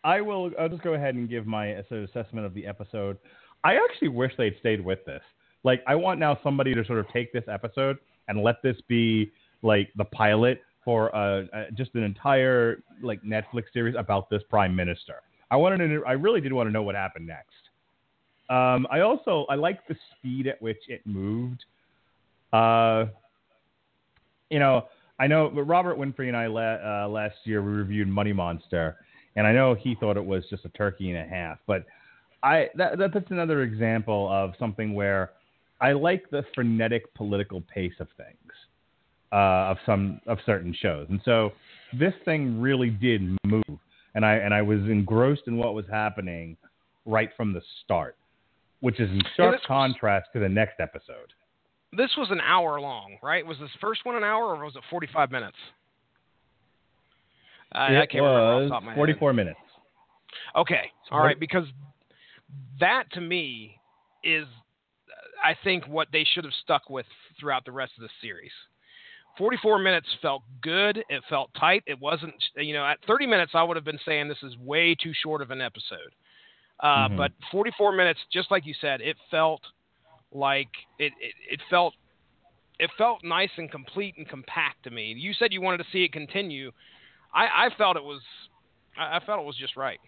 I 0.04 0.22
will. 0.22 0.52
I'll 0.60 0.70
just 0.70 0.82
go 0.84 0.94
ahead 0.94 1.16
and 1.16 1.30
give 1.30 1.46
my 1.46 1.76
sort 1.90 2.04
of 2.04 2.10
assessment 2.10 2.46
of 2.46 2.54
the 2.54 2.66
episode. 2.66 3.18
I 3.64 3.76
actually 3.76 4.10
wish 4.10 4.32
they'd 4.38 4.56
stayed 4.60 4.84
with 4.84 5.04
this. 5.06 5.22
Like, 5.64 5.84
I 5.88 5.96
want 5.96 6.20
now 6.20 6.40
somebody 6.42 6.74
to 6.74 6.86
sort 6.86 7.00
of 7.00 7.08
take 7.10 7.34
this 7.34 7.44
episode 7.52 7.98
and 8.30 8.42
let 8.42 8.62
this 8.64 8.78
be 8.88 9.32
like 9.62 9.90
the 9.98 10.06
pilot 10.06 10.62
for 10.86 11.14
uh, 11.14 11.44
uh, 11.54 11.66
just 11.76 11.94
an 11.96 12.04
entire 12.04 12.82
like 13.02 13.22
Netflix 13.24 13.64
series 13.74 13.96
about 13.98 14.30
this 14.30 14.42
prime 14.50 14.76
minister. 14.76 15.16
I 15.52 15.58
wanted 15.58 15.88
to. 15.88 16.04
I 16.06 16.14
really 16.14 16.42
did 16.42 16.54
want 16.54 16.68
to 16.68 16.72
know 16.72 16.84
what 16.84 16.96
happened 16.96 17.28
next. 17.28 17.54
Um, 18.50 18.88
I 18.90 19.02
also 19.02 19.46
I 19.50 19.56
like 19.56 19.86
the 19.88 19.96
speed 20.18 20.48
at 20.48 20.62
which 20.62 20.80
it 20.88 21.02
moved. 21.06 21.66
Uh, 22.54 23.06
you 24.50 24.60
know, 24.60 24.86
I 25.20 25.28
know, 25.28 25.52
but 25.54 25.64
Robert 25.64 25.98
Winfrey 25.98 26.28
and 26.28 26.38
I 26.38 26.48
la- 26.48 27.06
uh, 27.06 27.08
last 27.08 27.36
year 27.44 27.62
we 27.62 27.72
reviewed 27.72 28.08
Money 28.08 28.34
Monster, 28.34 28.98
and 29.40 29.48
I 29.48 29.54
know 29.54 29.74
he 29.74 29.96
thought 29.96 30.18
it 30.18 30.26
was 30.26 30.44
just 30.50 30.66
a 30.66 30.70
turkey 30.70 31.12
and 31.12 31.18
a 31.18 31.28
half, 31.28 31.60
but 31.66 31.86
I 32.44 32.68
that, 32.76 32.98
that 32.98 33.14
that's 33.14 33.32
another 33.32 33.64
example 33.64 34.28
of 34.30 34.52
something 34.60 34.94
where 34.94 35.32
I 35.80 35.94
like 35.94 36.30
the 36.30 36.44
frenetic 36.54 37.14
political 37.14 37.62
pace 37.62 37.94
of 38.02 38.10
things 38.18 38.52
uh, 39.32 39.72
of 39.72 39.78
some 39.86 40.20
of 40.28 40.40
certain 40.46 40.76
shows, 40.78 41.08
and 41.10 41.22
so 41.24 41.54
this 41.98 42.14
thing 42.26 42.60
really 42.60 42.90
did 42.90 43.38
move, 43.46 43.80
and 44.14 44.26
I 44.26 44.34
and 44.36 44.54
I 44.54 44.62
was 44.62 44.80
engrossed 44.82 45.44
in 45.48 45.56
what 45.56 45.74
was 45.74 45.86
happening 45.90 46.58
right 47.06 47.30
from 47.38 47.54
the 47.54 47.62
start, 47.86 48.18
which 48.82 49.00
is 49.00 49.10
in 49.10 49.22
sharp 49.38 49.54
was- 49.54 49.62
contrast 49.66 50.28
to 50.34 50.40
the 50.40 50.50
next 50.50 50.82
episode. 50.82 51.32
This 51.96 52.12
was 52.18 52.30
an 52.30 52.42
hour 52.42 52.82
long, 52.82 53.18
right? 53.24 53.44
Was 53.44 53.58
this 53.58 53.72
first 53.80 54.02
one 54.04 54.18
an 54.18 54.24
hour 54.24 54.56
or 54.56 54.66
was 54.66 54.76
it 54.76 54.84
45 54.92 55.32
minutes? 55.32 55.58
I, 57.72 57.86
I 57.96 58.02
it 58.04 58.10
can't 58.10 58.26
off 58.26 58.60
the 58.60 58.64
was 58.64 58.70
top 58.72 58.82
of 58.82 58.86
my 58.86 58.92
head. 58.92 58.98
44 58.98 59.34
minutes. 59.34 59.60
Okay, 60.56 60.92
all 61.12 61.20
What- 61.20 61.26
right, 61.26 61.40
because 61.40 61.66
that 62.80 63.04
to 63.14 63.22
me 63.22 63.80
is, 64.24 64.46
I 65.44 65.56
think, 65.64 65.88
what 65.88 66.08
they 66.12 66.24
should 66.24 66.44
have 66.44 66.54
stuck 66.64 66.90
with 66.90 67.06
throughout 67.40 67.66
the 67.66 67.72
rest 67.72 67.94
of 67.98 68.02
the 68.04 68.10
series. 68.22 68.52
44 69.38 69.80
minutes 69.80 70.08
felt 70.22 70.44
good. 70.62 70.98
It 71.08 71.24
felt 71.30 71.52
tight. 71.58 71.84
It 71.86 72.00
wasn't, 72.00 72.34
you 72.58 72.74
know, 72.74 72.86
at 72.86 72.98
30 73.08 73.26
minutes, 73.26 73.52
I 73.54 73.64
would 73.64 73.78
have 73.78 73.86
been 73.86 74.00
saying 74.06 74.28
this 74.28 74.42
is 74.44 74.58
way 74.58 74.96
too 74.96 75.14
short 75.24 75.42
of 75.42 75.52
an 75.52 75.62
episode. 75.62 76.14
Uh, 76.82 77.08
Mhm. 77.10 77.18
But 77.18 77.32
44 77.52 77.92
minutes, 77.94 78.20
just 78.32 78.52
like 78.52 78.66
you 78.66 78.74
said, 78.74 79.02
it 79.02 79.18
felt 79.30 79.62
like 80.32 80.70
it, 80.98 81.14
it, 81.22 81.34
it 81.52 81.62
felt. 81.70 81.94
It 82.80 82.90
felt 82.98 83.24
nice 83.26 83.50
and 83.58 83.70
complete 83.70 84.16
and 84.18 84.26
compact 84.28 84.84
to 84.84 84.90
me. 84.90 85.12
You 85.12 85.34
said 85.34 85.52
you 85.52 85.60
wanted 85.60 85.80
to 85.84 85.90
see 85.92 86.06
it 86.06 86.14
continue. 86.14 86.72
I, 87.34 87.68
I 87.68 87.70
felt 87.78 87.98
it 87.98 88.04
was, 88.04 88.22
I, 88.98 89.18
I 89.18 89.26
felt 89.26 89.40
it 89.40 89.46
was 89.46 89.58
just 89.58 89.76
right. 89.76 90.00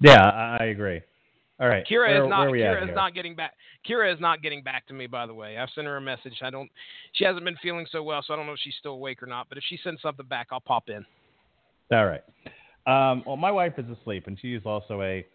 Yeah, 0.00 0.22
I, 0.22 0.58
I 0.60 0.64
agree. 0.66 1.00
All 1.60 1.68
right. 1.68 1.84
Kira 1.90 2.08
where, 2.08 2.24
is 2.24 2.30
not. 2.30 2.38
where 2.38 2.48
are 2.48 2.50
we 2.52 2.62
at 2.62 2.76
Kira 2.76 2.82
is 2.82 2.86
here? 2.86 2.94
not 2.94 3.14
getting 3.14 3.34
back. 3.34 3.54
Kira 3.88 4.14
is 4.14 4.20
not 4.20 4.42
getting 4.42 4.62
back 4.62 4.86
to 4.86 4.94
me. 4.94 5.06
By 5.06 5.26
the 5.26 5.34
way, 5.34 5.58
I've 5.58 5.70
sent 5.74 5.86
her 5.86 5.96
a 5.96 6.00
message. 6.00 6.34
I 6.42 6.50
don't. 6.50 6.70
She 7.14 7.24
hasn't 7.24 7.44
been 7.44 7.56
feeling 7.60 7.86
so 7.90 8.02
well, 8.02 8.22
so 8.24 8.32
I 8.32 8.36
don't 8.36 8.46
know 8.46 8.52
if 8.52 8.60
she's 8.62 8.76
still 8.78 8.92
awake 8.92 9.22
or 9.22 9.26
not. 9.26 9.48
But 9.48 9.58
if 9.58 9.64
she 9.68 9.78
sends 9.82 10.00
something 10.00 10.26
back, 10.26 10.48
I'll 10.52 10.60
pop 10.60 10.88
in. 10.88 11.04
All 11.90 12.06
right. 12.06 12.22
Um, 12.86 13.24
well, 13.26 13.36
my 13.36 13.50
wife 13.50 13.74
is 13.76 13.86
asleep, 13.90 14.28
and 14.28 14.38
she 14.40 14.54
is 14.54 14.62
also 14.64 15.02
a 15.02 15.26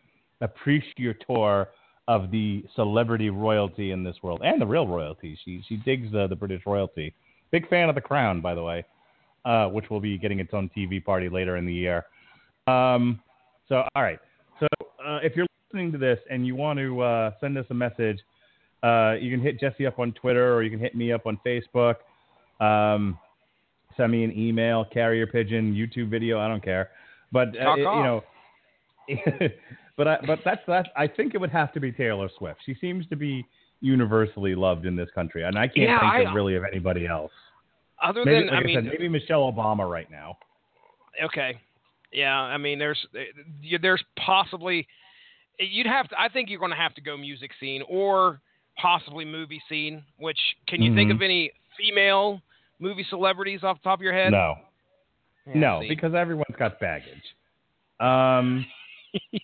appreciator 0.42 1.68
of 2.08 2.32
the 2.32 2.64
celebrity 2.76 3.30
royalty 3.30 3.92
in 3.92 4.04
this 4.04 4.16
world 4.24 4.42
and 4.44 4.62
the 4.62 4.66
real 4.66 4.88
royalty. 4.88 5.38
She 5.44 5.62
she 5.68 5.78
digs 5.78 6.12
the, 6.12 6.28
the 6.28 6.36
British 6.36 6.62
royalty. 6.66 7.14
Big 7.52 7.68
fan 7.70 7.90
of 7.90 7.96
The 7.96 8.02
Crown, 8.02 8.42
by 8.42 8.56
the 8.56 8.64
way, 8.64 8.86
uh, 9.46 9.68
which 9.68 9.90
will 9.90 10.00
be 10.00 10.18
getting 10.18 10.40
its 10.40 10.54
own 10.54 10.70
TV 10.76 11.04
party 11.04 11.30
later 11.30 11.58
in 11.58 11.66
the 11.66 11.74
year. 11.74 12.06
Um, 12.68 13.20
so, 13.68 13.84
all 13.96 14.04
right. 14.04 14.20
So, 14.60 14.68
uh, 15.06 15.20
if 15.24 15.36
you're 15.36 15.48
listening 15.72 15.92
to 15.92 15.98
this 15.98 16.20
and 16.30 16.46
you 16.48 16.56
want 16.56 16.80
to 16.80 17.02
uh, 17.02 17.32
send 17.42 17.58
us 17.58 17.66
a 17.70 17.74
message, 17.74 18.20
uh, 18.84 19.16
you 19.20 19.32
can 19.32 19.42
hit 19.42 19.60
Jesse 19.60 19.86
up 19.86 20.00
on 20.00 20.14
Twitter 20.14 20.54
or 20.54 20.64
you 20.64 20.70
can 20.70 20.80
hit 20.80 20.96
me 20.96 21.12
up 21.12 21.26
on 21.26 21.40
Facebook. 21.46 21.96
Um, 22.60 23.18
send 23.98 24.12
me 24.12 24.24
an 24.24 24.38
email, 24.38 24.86
carrier 24.86 25.28
pigeon, 25.28 25.74
YouTube 25.74 26.10
video. 26.10 26.40
I 26.40 26.48
don't 26.48 26.64
care. 26.64 26.90
But 27.32 27.50
uh, 27.50 27.74
it- 27.74 27.80
you 27.80 27.84
know, 27.86 28.24
but 29.98 30.08
I, 30.08 30.18
but 30.26 30.40
that's 30.46 30.62
that. 30.68 30.88
I 30.96 31.08
think 31.08 31.34
it 31.36 31.38
would 31.40 31.50
have 31.52 31.74
to 31.74 31.80
be 31.80 31.92
Taylor 31.92 32.30
Swift. 32.38 32.60
She 32.66 32.76
seems 32.80 33.06
to 33.08 33.16
be 33.16 33.46
universally 33.82 34.56
loved 34.56 34.86
in 34.86 34.96
this 34.96 35.10
country, 35.14 35.44
and 35.44 35.58
I 35.58 35.68
can't 35.68 35.78
Yeah, 35.90 36.00
think 36.00 36.14
I- 36.14 36.30
of 36.30 36.36
really 36.36 36.56
of 36.56 36.64
anybody 36.64 37.06
else. 37.06 37.32
Other 38.04 38.26
Maybe, 38.26 38.46
than, 38.46 38.48
like 38.54 38.64
I 38.64 38.68
mean, 38.68 38.76
said, 38.76 38.86
maybe 38.86 39.08
Michelle 39.08 39.52
Obama 39.52 39.90
right 39.90 40.10
now. 40.12 40.38
okay, 41.24 41.58
yeah. 42.12 42.36
I 42.38 42.58
mean, 42.58 42.78
there's 42.80 43.06
there's 43.82 44.04
possibly 44.18 44.88
you'd 45.60 45.88
have 45.88 46.10
to. 46.10 46.20
I 46.20 46.28
think 46.30 46.50
you're 46.50 46.60
going 46.60 46.72
to 46.72 46.78
have 46.78 46.94
to 46.96 47.02
go 47.02 47.16
music 47.18 47.52
scene 47.60 47.82
or 47.88 48.42
possibly 48.78 49.24
movie 49.26 49.62
scene. 49.70 50.04
Which 50.18 50.40
can 50.68 50.82
you 50.82 50.94
think 50.94 51.12
Mhm. 51.12 51.16
of 51.16 51.22
any 51.22 51.52
female 51.78 52.42
movie 52.80 53.06
celebrities 53.10 53.64
off 53.64 53.78
the 53.78 53.84
top 53.84 54.00
of 54.00 54.04
your 54.04 54.14
head? 54.14 54.32
No, 54.32 54.56
Yeah, 55.48 55.54
no, 55.60 55.82
see. 55.82 55.88
because 55.90 56.14
everyone's 56.14 56.56
got 56.58 56.80
baggage. 56.80 57.24
Um, 58.00 58.66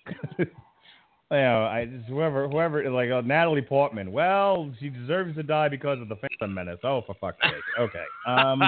you 1.32 1.38
know, 1.38 1.64
I 1.66 1.86
just 1.86 2.06
whoever, 2.08 2.48
whoever, 2.48 2.90
like 2.90 3.12
uh, 3.12 3.22
Natalie 3.22 3.62
Portman. 3.62 4.12
Well, 4.12 4.74
she 4.80 4.90
deserves 4.90 5.36
to 5.36 5.44
die 5.44 5.70
because 5.70 6.02
of 6.02 6.10
the 6.10 6.16
Phantom 6.16 6.54
Menace. 6.54 6.80
Oh, 6.84 7.02
for 7.06 7.14
fuck's 7.22 7.38
sake. 7.44 7.64
Okay. 7.80 8.04
Um, 8.26 8.64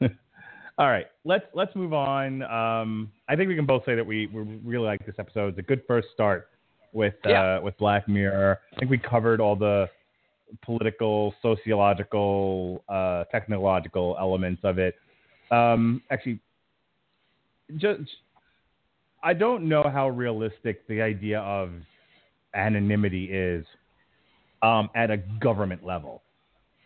all 0.78 0.88
right, 0.88 1.06
let's 1.24 1.44
let's 1.54 1.74
move 1.76 1.92
on. 1.92 2.42
Um, 2.42 3.12
I 3.28 3.36
think 3.36 3.48
we 3.48 3.54
can 3.56 3.66
both 3.66 3.84
say 3.84 3.94
that 3.94 4.06
we, 4.06 4.26
we 4.28 4.42
really 4.64 4.86
like 4.86 5.04
this 5.06 5.14
episode. 5.18 5.48
It's 5.48 5.58
a 5.58 5.62
good 5.62 5.82
first 5.86 6.08
start 6.14 6.48
with 6.92 7.14
Yeah. 7.24 7.56
uh, 7.58 7.60
with 7.60 7.76
Black 7.78 8.08
Mirror. 8.08 8.58
I 8.74 8.78
think 8.78 8.90
we 8.90 8.98
covered 8.98 9.40
all 9.40 9.54
the 9.56 9.88
political, 10.62 11.32
sociological, 11.42 12.82
uh, 12.88 13.24
technological 13.30 14.16
elements 14.18 14.62
of 14.64 14.78
it. 14.78 14.96
Um, 15.52 16.02
actually, 16.10 16.40
just 17.76 18.00
I 19.22 19.34
don't 19.34 19.68
know 19.68 19.82
how 19.82 20.08
realistic 20.08 20.86
the 20.88 21.02
idea 21.02 21.40
of 21.40 21.70
anonymity 22.54 23.26
is 23.26 23.66
um, 24.62 24.88
at 24.94 25.10
a 25.10 25.18
government 25.40 25.84
level. 25.84 26.22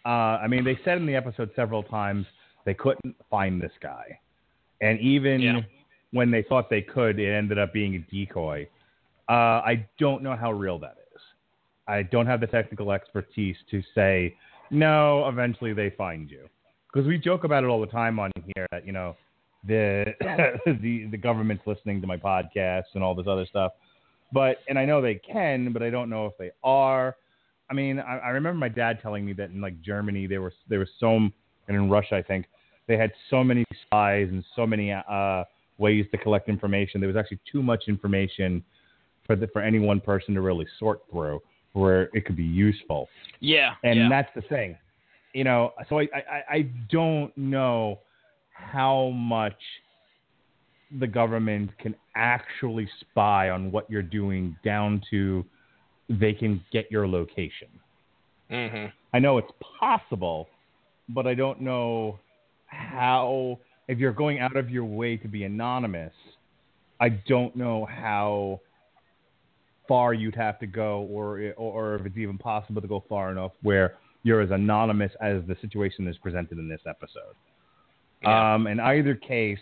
Uh, 0.05 0.39
I 0.43 0.49
mean, 0.49 0.65
they 0.65 0.79
said 0.85 0.99
in 0.99 1.07
the 1.07 1.15
episode 1.15 1.51
several 1.57 1.83
times 1.83 2.27
they 2.65 2.75
couldn't 2.75 3.17
find 3.31 3.61
this 3.61 3.73
guy, 3.81 4.19
and 4.81 5.01
even 5.01 5.41
Yeah. 5.41 5.61
when 6.11 6.31
they 6.31 6.43
thought 6.43 6.69
they 6.69 6.83
could, 6.83 7.19
it 7.19 7.33
ended 7.33 7.59
up 7.59 7.73
being 7.73 7.95
a 7.97 7.99
decoy. 7.99 8.69
Uh, 9.29 9.63
I 9.65 9.87
don't 9.99 10.23
know 10.23 10.37
how 10.37 10.53
real 10.53 10.79
that 10.81 10.97
is. 11.15 11.23
I 11.87 12.03
don't 12.03 12.27
have 12.27 12.41
the 12.41 12.47
technical 12.47 12.93
expertise 12.93 13.57
to 13.71 13.83
say 13.95 14.37
no. 14.71 15.27
Eventually, 15.29 15.73
they 15.73 15.91
find 15.91 16.31
you 16.31 16.49
because 16.93 17.07
we 17.07 17.17
joke 17.19 17.45
about 17.45 17.65
it 17.65 17.69
all 17.69 17.81
the 17.81 17.87
time 17.87 18.19
on 18.19 18.31
here. 18.55 18.67
That 18.71 18.87
you 18.87 18.93
know 18.93 19.17
the 19.67 20.15
the 20.67 21.07
the 21.11 21.17
government's 21.17 21.67
listening 21.67 22.01
to 22.01 22.07
my 22.07 22.17
podcast 22.17 22.85
and 22.95 23.03
all 23.03 23.15
this 23.15 23.27
other 23.29 23.47
stuff. 23.47 23.73
But 24.33 24.59
and 24.69 24.79
I 24.79 24.85
know 24.85 25.01
they 25.01 25.17
can, 25.17 25.73
but 25.73 25.83
I 25.83 25.91
don't 25.91 26.11
know 26.11 26.27
if 26.27 26.37
they 26.39 26.51
are. 26.63 27.17
I 27.71 27.75
mean, 27.75 27.99
I, 27.99 28.19
I 28.19 28.29
remember 28.31 28.59
my 28.59 28.69
dad 28.69 28.99
telling 29.01 29.25
me 29.25 29.33
that 29.35 29.51
in 29.51 29.61
like 29.61 29.81
Germany 29.81 30.27
there 30.27 30.43
was 30.43 30.53
there 30.69 30.79
was 30.79 30.89
so 30.99 31.17
and 31.17 31.33
in 31.69 31.89
Russia 31.89 32.17
I 32.17 32.23
think 32.23 32.47
they 32.87 32.97
had 32.97 33.13
so 33.31 33.43
many 33.43 33.65
spies 33.87 34.29
and 34.31 34.45
so 34.55 34.67
many 34.67 34.93
uh, 34.93 35.45
ways 35.79 36.07
to 36.11 36.19
collect 36.19 36.49
information. 36.49 37.01
There 37.01 37.09
was 37.09 37.17
actually 37.17 37.41
too 37.51 37.63
much 37.63 37.85
information 37.89 38.63
for 39.27 39.37
the, 39.37 39.47
for 39.49 39.63
any 39.63 39.79
one 39.79 40.01
person 40.01 40.35
to 40.35 40.41
really 40.41 40.67
sort 40.79 41.01
through 41.11 41.41
where 41.73 42.11
it 42.13 42.25
could 42.25 42.37
be 42.37 42.45
useful. 42.45 43.09
yeah, 43.41 43.75
And 43.83 43.99
yeah. 43.99 44.09
that's 44.09 44.29
the 44.35 44.43
thing. 44.43 44.77
You 45.33 45.45
know, 45.45 45.73
so 45.89 45.99
I, 45.99 46.09
I, 46.15 46.43
I 46.49 46.71
don't 46.91 47.37
know 47.37 47.99
how 48.55 49.11
much 49.11 49.59
the 50.99 51.07
government 51.07 51.71
can 51.79 51.95
actually 52.17 52.89
spy 53.01 53.51
on 53.51 53.71
what 53.71 53.91
you're 53.91 54.03
doing 54.03 54.57
down 54.65 55.03
to 55.11 55.45
they 56.09 56.33
can 56.33 56.63
get 56.73 56.91
your 56.91 57.07
location. 57.07 57.69
hmm 58.49 58.87
I 59.13 59.19
know 59.19 59.39
it's 59.39 59.53
possible, 59.79 60.49
but 61.09 61.27
I 61.27 61.35
don't 61.35 61.61
know 61.61 62.19
how 62.67 63.59
if 63.89 63.99
you're 63.99 64.13
going 64.13 64.41
out 64.41 64.57
of 64.57 64.71
your 64.71 64.85
way 64.85 65.17
to 65.17 65.29
be 65.29 65.45
anonymous, 65.45 66.13
I 67.01 67.11
don't 67.11 67.55
know 67.55 67.85
how 67.85 68.61
far 69.87 70.15
you'd 70.15 70.35
have 70.35 70.59
to 70.61 70.67
go 70.67 71.03
or 71.11 71.53
or 71.57 71.97
if 71.97 72.07
it's 72.07 72.17
even 72.17 72.39
possible 72.39 72.81
to 72.81 72.89
go 72.89 73.05
far 73.09 73.31
enough 73.31 73.53
where 73.63 73.95
you're 74.23 74.41
as 74.41 74.51
anonymous 74.51 75.13
as 75.21 75.43
the 75.47 75.57
situation 75.61 76.09
is 76.09 76.17
presented 76.19 76.59
in 76.59 76.69
this 76.69 76.81
episode. 76.89 77.35
Yeah. 78.25 78.55
Um, 78.55 78.67
in 78.67 78.81
either 78.81 79.15
case, 79.15 79.59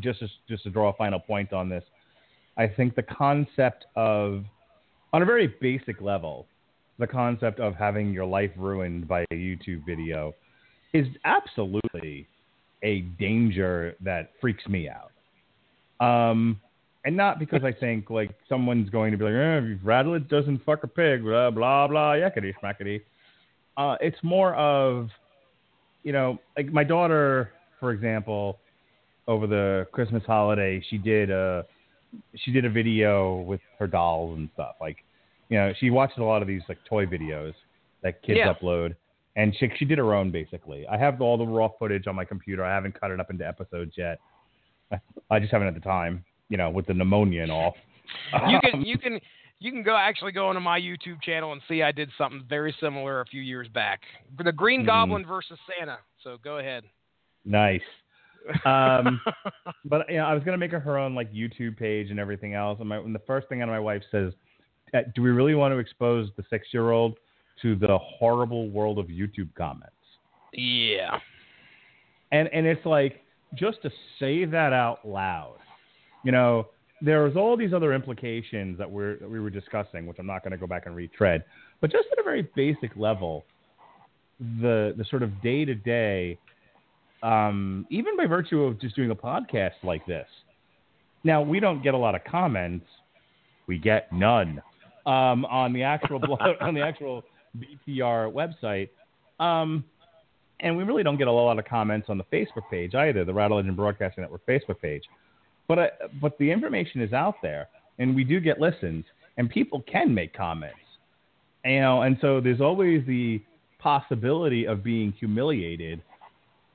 just 0.00 0.20
to, 0.20 0.28
just 0.48 0.62
to 0.64 0.70
draw 0.70 0.90
a 0.90 0.92
final 0.94 1.18
point 1.18 1.52
on 1.52 1.68
this, 1.68 1.84
I 2.56 2.66
think 2.68 2.94
the 2.94 3.02
concept 3.02 3.86
of, 3.96 4.44
on 5.12 5.22
a 5.22 5.24
very 5.24 5.54
basic 5.60 6.00
level, 6.00 6.46
the 6.98 7.06
concept 7.06 7.60
of 7.60 7.74
having 7.74 8.12
your 8.12 8.26
life 8.26 8.50
ruined 8.56 9.08
by 9.08 9.22
a 9.30 9.34
YouTube 9.34 9.84
video 9.86 10.34
is 10.92 11.06
absolutely 11.24 12.28
a 12.82 13.00
danger 13.18 13.96
that 14.00 14.32
freaks 14.40 14.66
me 14.68 14.88
out. 14.88 15.12
Um, 16.04 16.60
and 17.04 17.16
not 17.16 17.38
because 17.38 17.64
I 17.64 17.72
think 17.72 18.10
like 18.10 18.30
someone's 18.48 18.90
going 18.90 19.12
to 19.12 19.18
be 19.18 19.24
like, 19.24 19.34
eh, 19.34 19.74
if 19.74 19.80
Radulich 19.80 20.28
doesn't 20.28 20.64
fuck 20.64 20.84
a 20.84 20.86
pig, 20.86 21.22
blah 21.22 21.50
blah 21.50 21.88
blah, 21.88 22.12
yakety 22.12 22.52
schmackety. 22.62 23.00
Uh, 23.76 23.96
it's 24.00 24.18
more 24.22 24.54
of, 24.56 25.08
you 26.02 26.12
know, 26.12 26.38
like 26.56 26.72
my 26.72 26.84
daughter, 26.84 27.52
for 27.78 27.92
example, 27.92 28.58
over 29.28 29.46
the 29.46 29.86
Christmas 29.92 30.22
holiday, 30.26 30.82
she 30.88 30.98
did 30.98 31.30
a 31.30 31.64
she 32.36 32.50
did 32.50 32.64
a 32.64 32.70
video 32.70 33.40
with 33.42 33.60
her 33.78 33.86
dolls 33.86 34.36
and 34.36 34.48
stuff. 34.54 34.74
Like, 34.80 34.96
you 35.48 35.56
know, 35.56 35.72
she 35.78 35.90
watched 35.90 36.18
a 36.18 36.24
lot 36.24 36.42
of 36.42 36.48
these 36.48 36.62
like 36.68 36.78
toy 36.88 37.06
videos 37.06 37.54
that 38.02 38.22
kids 38.22 38.38
Yeah. 38.38 38.54
upload, 38.54 38.96
and 39.36 39.54
she 39.56 39.70
she 39.76 39.84
did 39.84 39.98
her 39.98 40.14
own 40.14 40.30
basically. 40.30 40.86
I 40.88 40.96
have 40.98 41.20
all 41.20 41.36
the 41.36 41.46
raw 41.46 41.68
footage 41.78 42.06
on 42.06 42.16
my 42.16 42.24
computer. 42.24 42.64
I 42.64 42.74
haven't 42.74 42.98
cut 42.98 43.10
it 43.10 43.20
up 43.20 43.30
into 43.30 43.46
episodes 43.46 43.92
yet. 43.96 44.18
I 45.30 45.38
just 45.38 45.52
haven't 45.52 45.68
at 45.68 45.74
the 45.74 45.80
time, 45.80 46.24
you 46.48 46.56
know, 46.56 46.70
with 46.70 46.86
the 46.86 46.94
pneumonia 46.94 47.42
and 47.42 47.52
all. 47.52 47.76
you 48.48 48.58
can 48.60 48.74
Um, 48.74 48.84
you 48.84 48.98
can 48.98 49.20
you 49.60 49.70
can 49.70 49.82
go 49.82 49.94
actually 49.94 50.32
go 50.32 50.48
onto 50.48 50.60
my 50.60 50.80
YouTube 50.80 51.22
channel 51.22 51.52
and 51.52 51.60
see 51.68 51.82
I 51.82 51.92
did 51.92 52.10
something 52.18 52.42
very 52.48 52.74
similar 52.80 53.20
a 53.20 53.26
few 53.26 53.42
years 53.42 53.68
back. 53.68 54.00
The 54.42 54.52
Green 54.52 54.82
Mhm. 54.82 54.86
Goblin 54.86 55.24
versus 55.26 55.58
Santa. 55.66 55.98
So 56.22 56.38
go 56.42 56.58
ahead. 56.58 56.84
nice. 57.44 57.82
Um, 58.64 59.20
but 59.84 60.08
you 60.10 60.16
know, 60.16 60.24
I 60.24 60.34
was 60.34 60.42
gonna 60.44 60.56
make 60.58 60.72
her 60.72 60.80
her 60.80 60.96
own 60.98 61.14
like 61.14 61.30
YouTube 61.32 61.76
page 61.76 62.10
and 62.10 62.18
everything 62.18 62.54
else. 62.54 62.80
And, 62.80 62.88
my, 62.88 62.96
and 62.96 63.14
the 63.14 63.20
first 63.20 63.48
thing 63.48 63.60
out 63.60 63.68
of 63.68 63.72
my 63.72 63.78
wife 63.80 64.02
says, 64.10 64.32
"Uh, 64.94 65.00
"Do 65.14 65.20
we 65.22 65.30
really 65.30 65.54
want 65.54 65.72
to 65.72 65.78
expose 65.78 66.30
the 66.36 66.42
six-year-old 66.48 67.18
to 67.60 67.76
the 67.76 67.98
horrible 67.98 68.70
world 68.70 68.98
of 68.98 69.06
YouTube 69.08 69.54
comments?" 69.54 69.94
yeah. 70.54 71.20
And 72.32 72.48
and 72.48 72.66
it's 72.66 72.84
like 72.86 73.22
just 73.54 73.82
to 73.82 73.90
say 74.18 74.46
that 74.46 74.72
out 74.72 75.06
loud, 75.06 75.58
you 76.24 76.32
know, 76.32 76.68
there's 77.02 77.36
all 77.36 77.56
these 77.56 77.72
other 77.72 77.94
implications 77.94 78.78
that 78.78 78.90
we're 78.90 79.16
that 79.16 79.30
we 79.30 79.40
were 79.40 79.50
discussing, 79.50 80.06
which 80.06 80.18
I'm 80.18 80.26
not 80.26 80.42
going 80.42 80.52
to 80.52 80.58
go 80.58 80.66
back 80.66 80.86
and 80.86 80.94
retread. 80.94 81.44
But 81.80 81.90
just 81.90 82.08
at 82.12 82.18
a 82.18 82.22
very 82.22 82.48
basic 82.54 82.96
level, 82.96 83.44
the 84.60 84.94
the 84.96 85.04
sort 85.10 85.22
of 85.22 85.40
day 85.42 85.64
to 85.64 85.74
day, 85.74 86.38
even 87.22 88.16
by 88.16 88.26
virtue 88.26 88.62
of 88.62 88.80
just 88.80 88.96
doing 88.96 89.10
a 89.10 89.14
podcast 89.14 89.82
like 89.82 90.04
this. 90.06 90.26
Now 91.24 91.42
we 91.42 91.60
don't 91.60 91.82
get 91.82 91.94
a 91.94 91.98
lot 91.98 92.14
of 92.14 92.22
comments. 92.24 92.86
We 93.66 93.78
get 93.78 94.12
none 94.12 94.62
um, 95.06 95.44
on 95.44 95.72
the 95.72 95.82
actual 95.82 96.18
blog, 96.20 96.40
on 96.60 96.74
the 96.74 96.82
actual 96.82 97.24
BTR 97.58 98.32
website. 98.32 98.88
Um, 99.38 99.84
and 100.60 100.76
we 100.76 100.84
really 100.84 101.02
don't 101.02 101.16
get 101.16 101.28
a 101.28 101.32
lot 101.32 101.58
of 101.58 101.64
comments 101.64 102.08
on 102.10 102.18
the 102.18 102.24
Facebook 102.24 102.68
page 102.70 102.94
either, 102.94 103.24
the 103.24 103.32
Radulich 103.32 103.74
Broadcasting 103.74 104.22
Network 104.22 104.44
Facebook 104.46 104.80
page. 104.80 105.02
But 105.70 105.78
I, 105.78 105.88
but 106.20 106.36
the 106.38 106.50
information 106.50 107.00
is 107.00 107.12
out 107.12 107.36
there, 107.42 107.68
and 108.00 108.12
we 108.16 108.24
do 108.24 108.40
get 108.40 108.60
listens, 108.60 109.04
and 109.36 109.48
people 109.48 109.82
can 109.82 110.12
make 110.12 110.34
comments. 110.34 110.74
You 111.64 111.80
know, 111.80 112.02
and 112.02 112.18
so 112.20 112.40
there's 112.40 112.60
always 112.60 113.06
the 113.06 113.40
possibility 113.78 114.66
of 114.66 114.82
being 114.82 115.12
humiliated 115.12 116.02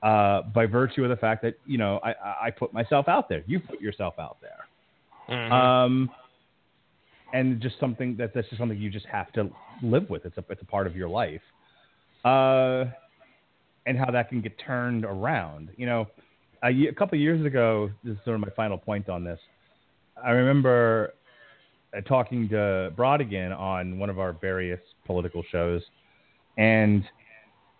uh, 0.02 0.44
by 0.54 0.64
virtue 0.64 1.02
of 1.02 1.10
the 1.10 1.16
fact 1.16 1.42
that 1.42 1.58
you 1.66 1.76
know 1.76 2.00
I, 2.02 2.46
I 2.46 2.50
put 2.50 2.72
myself 2.72 3.06
out 3.06 3.28
there. 3.28 3.44
You 3.46 3.60
put 3.60 3.82
yourself 3.82 4.14
out 4.18 4.38
there. 4.40 4.64
Mhm. 5.28 5.52
Um, 5.52 6.10
and 7.34 7.60
just 7.60 7.78
something 7.78 8.16
that 8.16 8.32
that's 8.32 8.48
just 8.48 8.58
something 8.58 8.78
you 8.78 8.88
just 8.88 9.06
have 9.12 9.30
to 9.32 9.50
live 9.82 10.08
with. 10.08 10.24
It's 10.24 10.38
a 10.38 10.44
it's 10.48 10.62
a 10.62 10.66
part 10.66 10.86
of 10.86 10.96
your 10.96 11.10
life. 11.10 11.42
Uh, 12.24 12.86
and 13.84 13.98
how 13.98 14.10
that 14.10 14.30
can 14.30 14.40
get 14.40 14.58
turned 14.58 15.04
around. 15.04 15.68
You 15.76 15.84
know, 15.84 16.06
a, 16.62 16.70
ye- 16.70 16.88
a 16.88 16.92
couple 16.92 17.16
of 17.16 17.20
years 17.20 17.44
ago, 17.44 17.90
this 18.04 18.14
is 18.14 18.18
sort 18.24 18.34
of 18.34 18.40
my 18.40 18.50
final 18.56 18.78
point 18.78 19.08
on 19.08 19.24
this. 19.24 19.38
I 20.22 20.30
remember 20.30 21.14
uh, 21.96 22.00
talking 22.02 22.48
to 22.50 22.92
Brodigan 22.96 23.56
on 23.56 23.98
one 23.98 24.10
of 24.10 24.18
our 24.18 24.32
various 24.32 24.80
political 25.06 25.42
shows, 25.50 25.82
and 26.56 27.04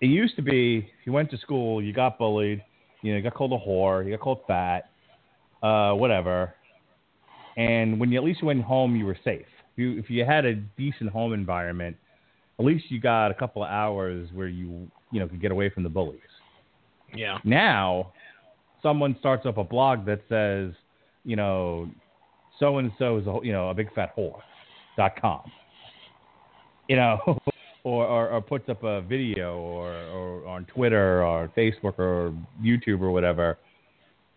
it 0.00 0.06
used 0.06 0.36
to 0.36 0.42
be 0.42 0.78
if 0.78 1.06
you 1.06 1.12
went 1.12 1.30
to 1.30 1.38
school, 1.38 1.82
you 1.82 1.92
got 1.92 2.18
bullied, 2.18 2.62
you 3.02 3.12
know, 3.12 3.16
you 3.16 3.22
got 3.22 3.34
called 3.34 3.52
a 3.52 3.58
whore, 3.58 4.04
you 4.04 4.10
got 4.10 4.20
called 4.20 4.40
fat, 4.46 4.90
uh, 5.62 5.92
whatever. 5.92 6.54
And 7.56 7.98
when 7.98 8.12
you 8.12 8.18
at 8.18 8.24
least 8.24 8.42
you 8.42 8.46
went 8.48 8.62
home, 8.62 8.96
you 8.96 9.06
were 9.06 9.18
safe. 9.24 9.46
If 9.72 9.78
you 9.78 9.98
if 9.98 10.10
you 10.10 10.24
had 10.24 10.44
a 10.44 10.54
decent 10.54 11.10
home 11.10 11.32
environment, 11.32 11.96
at 12.58 12.64
least 12.64 12.90
you 12.90 13.00
got 13.00 13.30
a 13.30 13.34
couple 13.34 13.62
of 13.62 13.70
hours 13.70 14.28
where 14.34 14.48
you 14.48 14.90
you 15.10 15.20
know 15.20 15.28
could 15.28 15.40
get 15.40 15.50
away 15.52 15.70
from 15.70 15.82
the 15.82 15.88
bullies. 15.88 16.20
yeah. 17.14 17.38
Now, 17.44 18.12
someone 18.86 19.16
starts 19.18 19.44
up 19.46 19.58
a 19.58 19.64
blog 19.64 20.06
that 20.06 20.20
says, 20.28 20.72
you 21.24 21.34
know, 21.34 21.90
so 22.60 22.78
and 22.78 22.92
so 23.00 23.18
is 23.18 23.26
a 23.26 23.38
you 23.42 23.52
know 23.52 23.68
a 23.68 23.74
big 23.74 23.92
fat 23.94 24.16
whore 24.16 24.40
dot 24.96 25.20
com. 25.20 25.42
You 26.88 26.94
know, 26.94 27.18
or, 27.82 28.06
or 28.06 28.28
or 28.28 28.40
puts 28.40 28.68
up 28.68 28.84
a 28.84 29.02
video 29.02 29.58
or 29.58 29.92
or 29.92 30.46
on 30.46 30.66
Twitter 30.66 31.24
or 31.24 31.50
Facebook 31.56 31.98
or 31.98 32.32
YouTube 32.62 33.00
or 33.00 33.10
whatever, 33.10 33.58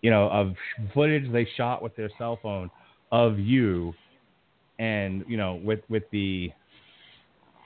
you 0.01 0.09
know, 0.09 0.29
of 0.29 0.55
footage 0.95 1.31
they 1.31 1.47
shot 1.55 1.83
with 1.83 1.95
their 1.95 2.09
cell 2.17 2.39
phone 2.41 2.71
of 3.11 3.37
you, 3.37 3.93
and 4.79 5.23
you 5.27 5.37
know, 5.37 5.61
with 5.63 5.81
with 5.89 6.03
the 6.11 6.51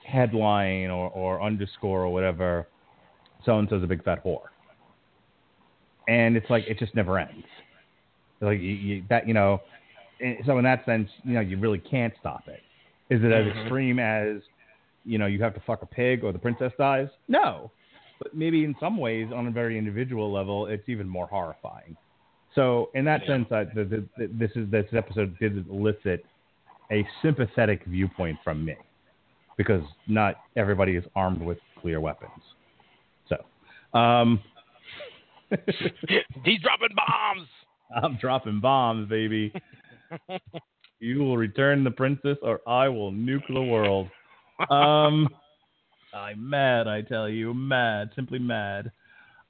headline 0.06 0.90
or, 0.90 1.08
or 1.12 1.40
underscore 1.40 2.02
or 2.02 2.12
whatever, 2.12 2.68
so 3.46 3.58
and 3.58 3.70
so's 3.70 3.82
a 3.82 3.86
big 3.86 4.04
fat 4.04 4.22
whore 4.22 4.48
and 6.08 6.36
it's 6.36 6.48
like 6.50 6.64
it 6.66 6.78
just 6.78 6.94
never 6.94 7.18
ends. 7.18 7.46
Like 8.40 8.60
you, 8.60 8.72
you, 8.72 9.04
that, 9.08 9.26
you 9.26 9.34
know. 9.34 9.60
So 10.46 10.58
in 10.58 10.64
that 10.64 10.84
sense, 10.84 11.10
you 11.24 11.34
know, 11.34 11.40
you 11.40 11.58
really 11.58 11.78
can't 11.78 12.14
stop 12.20 12.48
it. 12.48 12.62
Is 13.10 13.22
it 13.22 13.32
as 13.32 13.44
Mhm. 13.46 13.60
extreme 13.60 13.98
as, 13.98 14.42
you 15.04 15.18
know, 15.18 15.26
you 15.26 15.42
have 15.42 15.54
to 15.54 15.60
fuck 15.60 15.82
a 15.82 15.86
pig 15.86 16.24
or 16.24 16.32
the 16.32 16.38
princess 16.38 16.72
dies? 16.78 17.08
No, 17.28 17.72
but 18.20 18.34
maybe 18.34 18.64
in 18.64 18.76
some 18.78 18.96
ways, 18.96 19.32
on 19.32 19.46
a 19.46 19.50
very 19.50 19.76
individual 19.76 20.32
level, 20.32 20.66
it's 20.66 20.88
even 20.88 21.08
more 21.08 21.26
horrifying. 21.26 21.96
So 22.54 22.90
in 22.94 23.04
that 23.06 23.22
Yeah. 23.22 23.26
sense, 23.26 23.52
I, 23.52 23.64
the, 23.64 23.84
the, 23.84 24.08
the, 24.16 24.26
this 24.28 24.50
is 24.54 24.70
this 24.70 24.86
episode 24.92 25.36
did 25.38 25.68
elicit 25.68 26.24
a 26.92 27.06
sympathetic 27.22 27.84
viewpoint 27.86 28.38
from 28.44 28.64
me 28.64 28.76
because 29.56 29.84
not 30.06 30.36
everybody 30.56 30.96
is 30.96 31.04
armed 31.14 31.42
with 31.42 31.58
clear 31.76 32.00
weapons. 32.00 32.42
So. 33.28 33.98
Um, 33.98 34.40
He's 36.44 36.60
dropping 36.60 36.94
bombs. 36.96 37.48
I'm 37.94 38.16
dropping 38.16 38.60
bombs, 38.60 39.08
baby. 39.08 39.52
you 41.00 41.18
will 41.18 41.36
return 41.36 41.84
the 41.84 41.90
princess, 41.90 42.36
or 42.42 42.60
I 42.66 42.88
will 42.88 43.12
nuke 43.12 43.46
the 43.52 43.62
world. 43.62 44.08
Um, 44.70 45.28
I'm 46.14 46.48
mad, 46.48 46.86
I 46.86 47.02
tell 47.02 47.28
you, 47.28 47.52
mad, 47.54 48.10
simply 48.14 48.38
mad. 48.38 48.90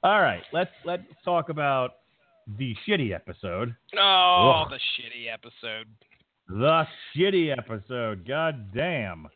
All 0.03 0.21
right, 0.21 0.43
let's 0.53 0.71
let's 0.83 1.03
talk 1.23 1.49
about 1.49 1.91
the 2.57 2.75
shitty 2.87 3.13
episode. 3.13 3.75
Oh, 3.97 4.63
Ugh. 4.65 4.71
the 4.71 4.77
shitty 4.77 5.33
episode. 5.33 5.87
The 6.47 6.85
shitty 7.15 7.55
episode. 7.57 8.27
God 8.27 8.73
damn. 8.73 9.27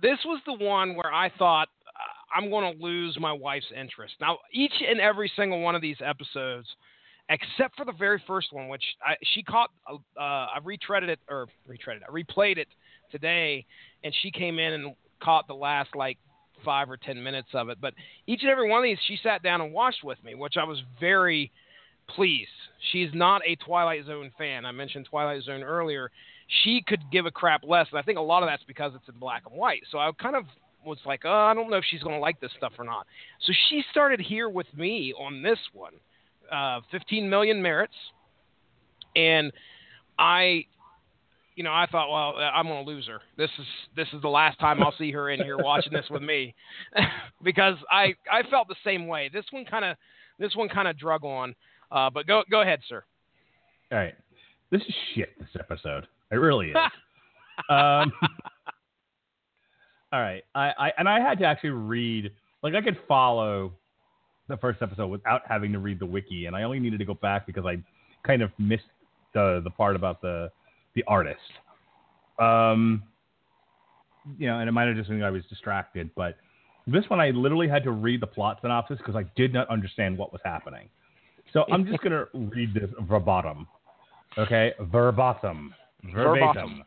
This 0.00 0.18
was 0.24 0.40
the 0.46 0.52
one 0.54 0.94
where 0.94 1.12
I 1.12 1.30
thought 1.38 1.68
I'm 2.34 2.50
going 2.50 2.76
to 2.76 2.82
lose 2.82 3.16
my 3.20 3.32
wife's 3.32 3.72
interest. 3.74 4.14
Now, 4.20 4.38
each 4.52 4.72
and 4.88 5.00
every 5.00 5.30
single 5.36 5.60
one 5.60 5.74
of 5.74 5.82
these 5.82 5.96
episodes, 6.04 6.66
except 7.28 7.76
for 7.76 7.84
the 7.84 7.92
very 7.92 8.22
first 8.26 8.52
one, 8.52 8.68
which 8.68 8.84
I, 9.04 9.14
she 9.34 9.42
caught, 9.42 9.70
uh, 9.88 10.20
I 10.20 10.58
retreaded 10.64 11.08
it 11.08 11.20
or 11.28 11.46
retreaded, 11.68 12.00
I 12.08 12.12
replayed 12.12 12.58
it 12.58 12.68
today, 13.10 13.64
and 14.02 14.14
she 14.22 14.30
came 14.30 14.58
in 14.58 14.72
and 14.72 14.94
caught 15.22 15.46
the 15.46 15.54
last 15.54 15.90
like 15.94 16.18
five 16.64 16.90
or 16.90 16.96
ten 16.96 17.22
minutes 17.22 17.48
of 17.54 17.68
it. 17.68 17.78
But 17.80 17.94
each 18.26 18.42
and 18.42 18.50
every 18.50 18.68
one 18.68 18.78
of 18.78 18.84
these, 18.84 18.98
she 19.06 19.18
sat 19.22 19.42
down 19.42 19.60
and 19.60 19.72
watched 19.72 20.04
with 20.04 20.22
me, 20.24 20.34
which 20.34 20.54
I 20.56 20.64
was 20.64 20.78
very 21.00 21.50
pleased. 22.08 22.50
She's 22.90 23.10
not 23.14 23.42
a 23.46 23.56
Twilight 23.56 24.06
Zone 24.06 24.30
fan. 24.36 24.64
I 24.64 24.72
mentioned 24.72 25.06
Twilight 25.08 25.42
Zone 25.44 25.62
earlier. 25.62 26.10
She 26.64 26.82
could 26.86 27.00
give 27.10 27.26
a 27.26 27.30
crap 27.30 27.62
less, 27.66 27.86
and 27.90 27.98
I 27.98 28.02
think 28.02 28.18
a 28.18 28.22
lot 28.22 28.42
of 28.42 28.48
that's 28.48 28.64
because 28.64 28.92
it's 28.94 29.08
in 29.08 29.18
black 29.18 29.44
and 29.48 29.56
white. 29.56 29.82
So 29.90 29.98
I 29.98 30.10
kind 30.20 30.36
of 30.36 30.44
was 30.84 30.98
like, 31.04 31.22
oh, 31.24 31.30
I 31.30 31.54
don't 31.54 31.70
know 31.70 31.76
if 31.76 31.84
she's 31.88 32.02
going 32.02 32.16
to 32.16 32.20
like 32.20 32.40
this 32.40 32.50
stuff 32.56 32.72
or 32.78 32.84
not. 32.84 33.06
So 33.46 33.52
she 33.68 33.82
started 33.90 34.20
here 34.20 34.48
with 34.48 34.66
me 34.76 35.14
on 35.18 35.42
this 35.42 35.58
one, 35.72 35.94
uh, 36.50 36.80
15 36.90 37.28
million 37.28 37.62
merits, 37.62 37.94
and 39.14 39.52
I, 40.18 40.64
you 41.54 41.64
know, 41.64 41.72
I 41.72 41.86
thought, 41.90 42.10
well, 42.10 42.42
I'm 42.42 42.66
going 42.66 42.84
to 42.84 42.90
lose 42.90 43.06
her. 43.08 43.20
This 43.36 43.50
is 43.58 43.66
this 43.96 44.08
is 44.12 44.22
the 44.22 44.28
last 44.28 44.58
time 44.58 44.82
I'll 44.82 44.94
see 44.96 45.12
her 45.12 45.30
in 45.30 45.42
here 45.42 45.58
watching 45.58 45.92
this 45.92 46.06
with 46.10 46.22
me, 46.22 46.54
because 47.42 47.76
I 47.90 48.14
I 48.30 48.42
felt 48.50 48.68
the 48.68 48.76
same 48.84 49.06
way. 49.06 49.30
This 49.32 49.44
one 49.50 49.64
kind 49.64 49.84
of 49.84 49.96
this 50.38 50.56
one 50.56 50.68
kind 50.68 50.88
of 50.88 50.98
drug 50.98 51.24
on. 51.24 51.54
Uh, 51.90 52.08
but 52.08 52.26
go 52.26 52.42
go 52.50 52.62
ahead, 52.62 52.80
sir. 52.88 53.04
All 53.90 53.98
right, 53.98 54.14
this 54.70 54.80
is 54.82 54.94
shit. 55.14 55.38
This 55.38 55.48
episode, 55.58 56.06
it 56.30 56.36
really 56.36 56.70
is. 56.70 56.76
um, 57.68 58.12
all 60.12 60.20
right, 60.20 60.44
I, 60.54 60.72
I 60.78 60.92
and 60.98 61.08
I 61.08 61.20
had 61.20 61.38
to 61.38 61.44
actually 61.44 61.70
read. 61.70 62.30
Like 62.62 62.74
I 62.74 62.82
could 62.82 62.98
follow 63.08 63.72
the 64.48 64.56
first 64.58 64.82
episode 64.82 65.08
without 65.08 65.42
having 65.48 65.72
to 65.72 65.78
read 65.78 65.98
the 65.98 66.06
wiki, 66.06 66.46
and 66.46 66.54
I 66.54 66.64
only 66.64 66.78
needed 66.78 66.98
to 66.98 67.04
go 67.04 67.14
back 67.14 67.46
because 67.46 67.64
I 67.64 67.82
kind 68.26 68.42
of 68.42 68.50
missed 68.58 68.84
the 69.32 69.60
the 69.64 69.70
part 69.70 69.96
about 69.96 70.20
the 70.20 70.50
the 70.94 71.02
artist. 71.08 71.40
Um, 72.38 73.02
you 74.38 74.46
know, 74.46 74.58
and 74.58 74.68
it 74.68 74.72
might 74.72 74.86
have 74.86 74.96
just 74.96 75.08
been 75.08 75.22
I 75.22 75.30
was 75.30 75.44
distracted, 75.48 76.10
but 76.14 76.36
this 76.86 77.04
one 77.08 77.20
I 77.20 77.30
literally 77.30 77.68
had 77.68 77.82
to 77.84 77.90
read 77.90 78.20
the 78.20 78.26
plot 78.26 78.58
synopsis 78.60 78.98
because 78.98 79.16
I 79.16 79.24
did 79.34 79.52
not 79.52 79.68
understand 79.70 80.18
what 80.18 80.32
was 80.32 80.40
happening. 80.44 80.88
So 81.52 81.64
I'm 81.72 81.86
just 81.86 82.00
gonna 82.02 82.26
read 82.34 82.74
this 82.74 82.90
verbatim. 83.00 83.66
Okay, 84.36 84.72
verbatim, 84.78 85.74
verbatim. 86.04 86.14
Verbatim. 86.14 86.84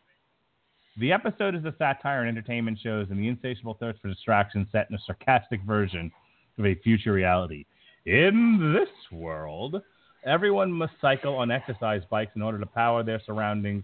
The 0.97 1.11
episode 1.11 1.55
is 1.55 1.65
a 1.65 1.75
satire 1.77 2.21
and 2.21 2.29
entertainment 2.29 2.79
shows 2.81 3.07
and 3.09 3.19
the 3.19 3.27
insatiable 3.27 3.73
thirst 3.73 3.99
for 4.01 4.07
distraction 4.07 4.65
set 4.71 4.87
in 4.89 4.95
a 4.95 4.99
sarcastic 5.05 5.61
version 5.63 6.09
of 6.57 6.65
a 6.65 6.75
future 6.75 7.11
reality. 7.11 7.65
In 8.05 8.73
this 8.73 8.87
world, 9.11 9.81
everyone 10.25 10.71
must 10.71 10.93
cycle 11.01 11.35
on 11.35 11.51
exercise 11.51 12.01
bikes 12.09 12.31
in 12.37 12.41
order 12.41 12.57
to 12.59 12.65
power 12.65 13.03
their 13.03 13.21
surroundings 13.25 13.83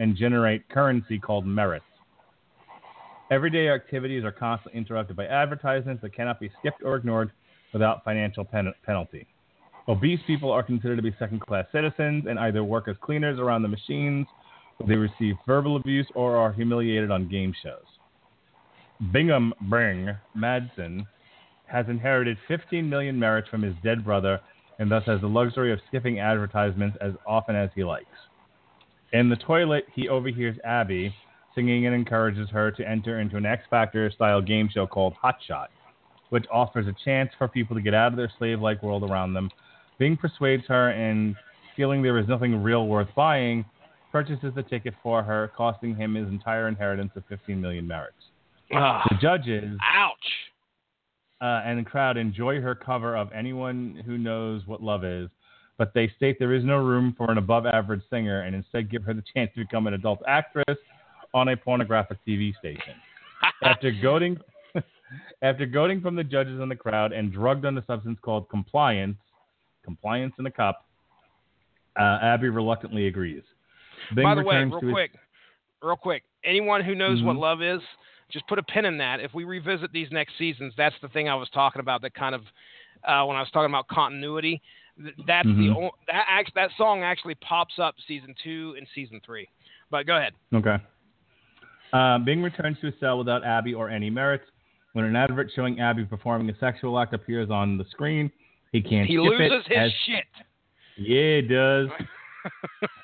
and 0.00 0.16
generate 0.16 0.68
currency 0.68 1.16
called 1.16 1.46
merits. 1.46 1.84
Everyday 3.30 3.68
activities 3.68 4.24
are 4.24 4.32
constantly 4.32 4.78
interrupted 4.78 5.14
by 5.14 5.26
advertisements 5.26 6.02
that 6.02 6.12
cannot 6.12 6.40
be 6.40 6.50
skipped 6.58 6.82
or 6.82 6.96
ignored 6.96 7.30
without 7.72 8.02
financial 8.02 8.44
pen- 8.44 8.74
penalty. 8.84 9.28
Obese 9.86 10.20
people 10.26 10.50
are 10.50 10.64
considered 10.64 10.96
to 10.96 11.02
be 11.02 11.14
second 11.20 11.40
class 11.40 11.66
citizens 11.70 12.24
and 12.28 12.36
either 12.40 12.64
work 12.64 12.88
as 12.88 12.96
cleaners 13.00 13.38
around 13.38 13.62
the 13.62 13.68
machines, 13.68 14.26
they 14.86 14.94
receive 14.94 15.36
verbal 15.46 15.76
abuse, 15.76 16.06
or 16.14 16.36
are 16.36 16.52
humiliated 16.52 17.10
on 17.10 17.28
game 17.28 17.54
shows. 17.62 17.84
Bingham 19.12 19.52
Bing 19.70 20.10
Madsen 20.36 21.06
has 21.66 21.86
inherited 21.88 22.36
15 22.48 22.88
million 22.88 23.18
merits 23.18 23.48
from 23.48 23.62
his 23.62 23.74
dead 23.82 24.04
brother 24.04 24.40
and 24.78 24.90
thus 24.90 25.04
has 25.06 25.20
the 25.20 25.26
luxury 25.26 25.72
of 25.72 25.80
skipping 25.88 26.20
advertisements 26.20 26.96
as 27.00 27.12
often 27.26 27.56
as 27.56 27.70
he 27.74 27.84
likes. 27.84 28.06
In 29.12 29.28
the 29.28 29.36
toilet, 29.36 29.84
he 29.94 30.08
overhears 30.08 30.56
Abby 30.64 31.14
singing 31.54 31.86
and 31.86 31.94
encourages 31.94 32.48
her 32.50 32.70
to 32.70 32.88
enter 32.88 33.20
into 33.20 33.36
an 33.36 33.46
X 33.46 33.64
Factor 33.68 34.10
style 34.10 34.40
game 34.40 34.68
show 34.72 34.86
called 34.86 35.14
Hot 35.14 35.36
Shot, 35.46 35.70
which 36.28 36.44
offers 36.52 36.86
a 36.86 36.94
chance 37.04 37.30
for 37.36 37.48
people 37.48 37.74
to 37.74 37.82
get 37.82 37.94
out 37.94 38.12
of 38.12 38.16
their 38.16 38.30
slave 38.38 38.60
like 38.60 38.82
world 38.82 39.08
around 39.08 39.34
them. 39.34 39.50
Bing 39.98 40.16
persuades 40.16 40.64
her 40.68 40.90
and, 40.90 41.34
feeling 41.74 42.02
there 42.02 42.18
is 42.18 42.28
nothing 42.28 42.62
real 42.62 42.86
worth 42.86 43.08
buying, 43.16 43.64
purchases 44.10 44.52
the 44.54 44.62
ticket 44.62 44.94
for 45.02 45.22
her, 45.22 45.50
costing 45.56 45.94
him 45.94 46.14
his 46.14 46.28
entire 46.28 46.68
inheritance 46.68 47.12
of 47.16 47.24
15 47.28 47.60
million 47.60 47.86
merits. 47.86 48.16
Ah, 48.72 49.04
The 49.10 49.16
judges 49.16 49.78
ouch. 49.82 50.16
uh, 51.40 51.62
and 51.64 51.78
the 51.78 51.88
crowd 51.88 52.16
enjoy 52.16 52.60
her 52.60 52.74
cover 52.74 53.16
of 53.16 53.30
Anyone 53.32 54.02
Who 54.06 54.18
Knows 54.18 54.66
What 54.66 54.82
Love 54.82 55.04
Is, 55.04 55.28
but 55.78 55.94
they 55.94 56.08
state 56.16 56.38
there 56.38 56.52
is 56.54 56.64
no 56.64 56.78
room 56.78 57.14
for 57.16 57.30
an 57.30 57.38
above 57.38 57.64
average 57.66 58.02
singer 58.10 58.42
and 58.42 58.54
instead 58.56 58.90
give 58.90 59.04
her 59.04 59.14
the 59.14 59.22
chance 59.34 59.50
to 59.54 59.60
become 59.60 59.86
an 59.86 59.94
adult 59.94 60.20
actress 60.26 60.76
on 61.34 61.48
a 61.48 61.56
pornographic 61.56 62.18
TV 62.26 62.56
station. 62.58 62.94
After 63.62 63.90
goading 64.02 64.38
after 65.42 65.64
goading 65.66 66.00
from 66.00 66.14
the 66.16 66.24
judges 66.24 66.60
and 66.60 66.70
the 66.70 66.76
crowd 66.76 67.12
and 67.12 67.32
drugged 67.32 67.64
on 67.64 67.78
a 67.78 67.84
substance 67.86 68.18
called 68.20 68.48
compliance, 68.50 69.16
compliance 69.84 70.34
in 70.38 70.46
a 70.46 70.50
cup, 70.50 70.84
uh, 71.98 72.18
Abby 72.20 72.48
reluctantly 72.48 73.06
agrees. 73.06 73.42
Bing 74.14 74.24
By 74.24 74.34
the 74.34 74.42
way, 74.42 74.64
real 74.64 74.80
to 74.80 74.86
his- 74.86 74.92
quick, 74.92 75.10
real 75.82 75.96
quick. 75.96 76.22
Anyone 76.44 76.82
who 76.82 76.94
knows 76.94 77.22
what 77.22 77.36
Mhm. 77.36 77.40
love 77.40 77.62
is, 77.62 77.82
just 78.30 78.46
put 78.46 78.58
a 78.58 78.62
pin 78.62 78.84
in 78.84 78.98
that. 78.98 79.20
If 79.20 79.34
we 79.34 79.44
revisit 79.44 79.90
these 79.92 80.10
next 80.12 80.36
seasons, 80.38 80.74
that's 80.76 80.98
the 81.00 81.08
thing 81.08 81.28
I 81.28 81.34
was 81.34 81.48
talking 81.50 81.80
about. 81.80 82.02
That 82.02 82.14
kind 82.14 82.34
of 82.34 82.42
uh, 83.04 83.24
when 83.24 83.36
I 83.36 83.40
was 83.40 83.48
talking 83.52 83.70
about 83.70 83.86
continuity. 83.86 84.60
That's 85.24 85.46
the 85.46 85.68
Mhm. 85.68 85.76
o- 85.76 85.94
that 86.08 86.26
act, 86.28 86.52
that 86.56 86.72
song 86.72 87.04
actually 87.04 87.36
pops 87.36 87.78
up 87.78 87.94
season 88.08 88.34
two 88.42 88.74
and 88.76 88.88
season 88.88 89.20
three. 89.24 89.48
But 89.88 90.04
go 90.06 90.16
ahead. 90.16 90.34
Okay. 90.52 90.78
Uh, 91.92 92.18
Bing 92.18 92.42
returns 92.42 92.78
to 92.80 92.86
his 92.90 92.98
cell 92.98 93.16
without 93.16 93.44
Abby 93.44 93.72
or 93.72 93.88
any 93.88 94.10
merits. 94.10 94.44
When 94.94 95.04
an 95.04 95.14
advert 95.14 95.52
showing 95.54 95.78
Abby 95.80 96.04
performing 96.06 96.50
a 96.50 96.58
sexual 96.58 96.98
act 96.98 97.14
appears 97.14 97.50
on 97.50 97.78
the 97.78 97.84
screen, 97.84 98.32
he 98.72 98.80
can't 98.82 99.06
He 99.06 99.14
skip 99.14 99.24
it 99.40 99.50
loses 99.52 99.66
his 99.68 99.76
as- 99.78 99.92
shit. 100.04 100.24
Yeah, 100.96 101.20
it 101.38 101.42
does. 101.48 101.88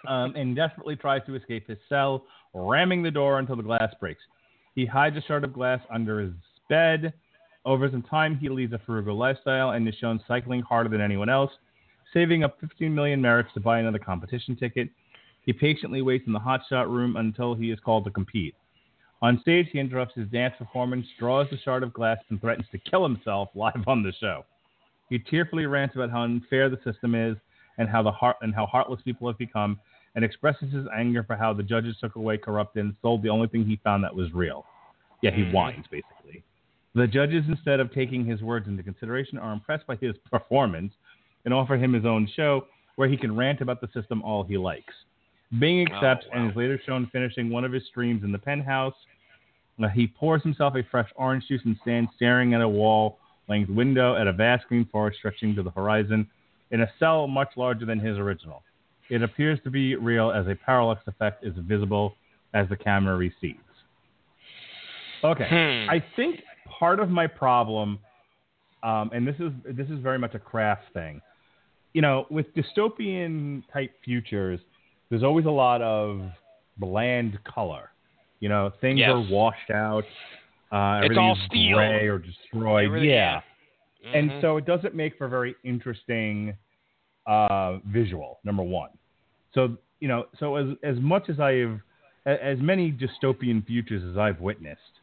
um, 0.08 0.34
and 0.36 0.54
desperately 0.56 0.96
tries 0.96 1.24
to 1.26 1.34
escape 1.34 1.68
his 1.68 1.78
cell, 1.88 2.24
ramming 2.52 3.02
the 3.02 3.10
door 3.10 3.38
until 3.38 3.56
the 3.56 3.62
glass 3.62 3.92
breaks. 4.00 4.22
He 4.74 4.86
hides 4.86 5.16
a 5.16 5.22
shard 5.22 5.44
of 5.44 5.52
glass 5.52 5.80
under 5.92 6.20
his 6.20 6.32
bed. 6.68 7.12
Over 7.64 7.90
some 7.90 8.02
time, 8.02 8.36
he 8.36 8.48
leads 8.48 8.72
a 8.72 8.80
frugal 8.84 9.16
lifestyle 9.16 9.70
and 9.70 9.88
is 9.88 9.94
shown 9.96 10.20
cycling 10.26 10.60
harder 10.62 10.88
than 10.88 11.00
anyone 11.00 11.28
else, 11.28 11.50
saving 12.12 12.44
up 12.44 12.58
15 12.60 12.94
million 12.94 13.20
merits 13.20 13.50
to 13.54 13.60
buy 13.60 13.78
another 13.78 13.98
competition 13.98 14.56
ticket. 14.56 14.88
He 15.46 15.52
patiently 15.52 16.02
waits 16.02 16.26
in 16.26 16.32
the 16.32 16.40
hotshot 16.40 16.88
room 16.88 17.16
until 17.16 17.54
he 17.54 17.70
is 17.70 17.78
called 17.80 18.04
to 18.04 18.10
compete. 18.10 18.54
On 19.22 19.40
stage, 19.40 19.68
he 19.72 19.78
interrupts 19.78 20.14
his 20.14 20.28
dance 20.28 20.54
performance, 20.58 21.06
draws 21.18 21.48
the 21.50 21.58
shard 21.58 21.82
of 21.82 21.94
glass, 21.94 22.18
and 22.28 22.40
threatens 22.40 22.66
to 22.72 22.78
kill 22.78 23.02
himself 23.02 23.48
live 23.54 23.86
on 23.86 24.02
the 24.02 24.12
show. 24.20 24.44
He 25.08 25.18
tearfully 25.18 25.66
rants 25.66 25.94
about 25.94 26.10
how 26.10 26.22
unfair 26.22 26.68
the 26.68 26.80
system 26.84 27.14
is 27.14 27.36
and 27.78 27.88
how 27.88 28.02
the 28.02 28.10
heart 28.10 28.36
and 28.42 28.54
how 28.54 28.66
heartless 28.66 29.00
people 29.02 29.26
have 29.28 29.38
become, 29.38 29.78
and 30.14 30.24
expresses 30.24 30.72
his 30.72 30.86
anger 30.96 31.22
for 31.22 31.36
how 31.36 31.52
the 31.52 31.62
judges 31.62 31.96
took 32.00 32.16
away, 32.16 32.36
corrupted, 32.36 32.84
and 32.84 32.94
sold 33.02 33.22
the 33.22 33.28
only 33.28 33.48
thing 33.48 33.64
he 33.64 33.80
found 33.82 34.04
that 34.04 34.14
was 34.14 34.32
real. 34.32 34.64
Yeah, 35.22 35.30
he 35.30 35.42
whines 35.44 35.86
basically. 35.90 36.44
The 36.94 37.06
judges, 37.06 37.44
instead 37.48 37.80
of 37.80 37.92
taking 37.92 38.24
his 38.24 38.40
words 38.40 38.68
into 38.68 38.82
consideration, 38.82 39.38
are 39.38 39.52
impressed 39.52 39.86
by 39.86 39.96
his 39.96 40.14
performance 40.30 40.92
and 41.44 41.52
offer 41.52 41.76
him 41.76 41.92
his 41.92 42.04
own 42.04 42.28
show 42.36 42.66
where 42.96 43.08
he 43.08 43.16
can 43.16 43.34
rant 43.34 43.60
about 43.60 43.80
the 43.80 43.88
system 43.92 44.22
all 44.22 44.44
he 44.44 44.56
likes. 44.56 44.94
Bing 45.58 45.86
accepts 45.86 46.26
and 46.32 46.50
is 46.50 46.56
later 46.56 46.80
shown 46.86 47.08
finishing 47.12 47.50
one 47.50 47.64
of 47.64 47.72
his 47.72 47.84
streams 47.86 48.22
in 48.22 48.32
the 48.32 48.38
penthouse. 48.38 48.94
Uh, 49.82 49.88
he 49.88 50.06
pours 50.06 50.42
himself 50.42 50.74
a 50.76 50.82
fresh 50.88 51.10
orange 51.16 51.44
juice 51.48 51.60
and 51.64 51.76
stands 51.82 52.10
staring 52.14 52.54
at 52.54 52.60
a 52.60 52.68
wall 52.68 53.18
length 53.48 53.68
window 53.68 54.16
at 54.16 54.26
a 54.26 54.32
vast 54.32 54.66
green 54.68 54.86
forest 54.90 55.18
stretching 55.18 55.54
to 55.54 55.62
the 55.62 55.70
horizon 55.72 56.28
in 56.70 56.80
a 56.82 56.90
cell 56.98 57.26
much 57.26 57.48
larger 57.56 57.86
than 57.86 57.98
his 57.98 58.18
original. 58.18 58.62
It 59.10 59.22
appears 59.22 59.58
to 59.64 59.70
be 59.70 59.96
real 59.96 60.30
as 60.30 60.46
a 60.46 60.54
parallax 60.54 61.02
effect 61.06 61.44
is 61.44 61.52
visible 61.58 62.16
as 62.54 62.68
the 62.68 62.76
camera 62.76 63.16
recedes. 63.16 63.58
Okay, 65.22 65.46
Hmm. 65.48 65.90
I 65.90 66.00
think 66.16 66.42
part 66.66 67.00
of 67.00 67.08
my 67.10 67.26
problem, 67.26 67.98
um, 68.82 69.10
and 69.14 69.26
this 69.26 69.36
is 69.40 69.52
this 69.64 69.88
is 69.88 69.98
very 70.00 70.18
much 70.18 70.34
a 70.34 70.38
craft 70.38 70.82
thing. 70.92 71.20
You 71.94 72.02
know, 72.02 72.26
with 72.30 72.46
dystopian 72.54 73.62
type 73.72 73.92
futures, 74.04 74.60
there's 75.08 75.22
always 75.22 75.46
a 75.46 75.50
lot 75.50 75.80
of 75.80 76.20
bland 76.78 77.38
color. 77.44 77.90
You 78.40 78.48
know, 78.48 78.70
things 78.80 78.98
Yes. 78.98 79.10
are 79.10 79.20
washed 79.30 79.70
out. 79.70 80.04
Uh, 80.72 81.02
It's 81.04 81.16
all 81.16 81.36
steel. 81.46 81.76
gray 81.76 82.08
or 82.08 82.18
destroyed. 82.18 82.86
Everything- 82.86 83.08
yeah. 83.10 83.40
And 84.12 84.30
Mhm. 84.30 84.40
so 84.40 84.56
it 84.56 84.66
doesn't 84.66 84.94
make 84.94 85.16
for 85.16 85.28
very 85.28 85.54
interesting 85.64 86.56
uh, 87.26 87.78
visual. 87.86 88.38
Number 88.44 88.62
one. 88.62 88.90
So 89.54 89.78
you 90.00 90.08
know, 90.08 90.26
so 90.38 90.56
as 90.56 90.76
as 90.82 90.98
much 91.00 91.30
as 91.30 91.40
I've 91.40 91.80
as 92.26 92.58
many 92.60 92.92
dystopian 92.92 93.64
futures 93.66 94.02
as 94.04 94.18
I've 94.18 94.40
witnessed 94.40 95.00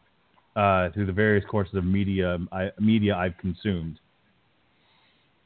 uh, 0.56 0.90
through 0.92 1.08
the 1.08 1.14
various 1.14 1.46
courses 1.46 1.74
of 1.76 1.86
media 1.86 2.38
I, 2.52 2.72
media 2.80 3.16
I've 3.16 3.38
consumed, 3.38 4.00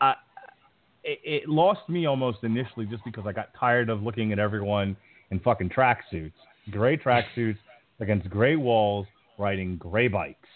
uh, 0.02 0.15
it, 1.03 1.19
it 1.23 1.49
lost 1.49 1.88
me 1.88 2.06
almost 2.07 2.44
initially 2.44 2.86
just 2.86 3.03
because 3.06 3.26
I 3.26 3.32
got 3.32 3.53
tired 3.53 3.90
of 3.90 4.03
looking 4.03 4.34
at 4.34 4.40
everyone 4.40 4.98
in 5.32 5.40
fucking 5.40 5.69
tracksuits, 5.69 6.34
gray 6.72 6.98
tracksuits 6.98 7.57
against 7.99 8.30
gray 8.30 8.56
walls, 8.57 9.07
riding 9.38 9.77
gray 9.77 10.07
bikes. 10.10 10.49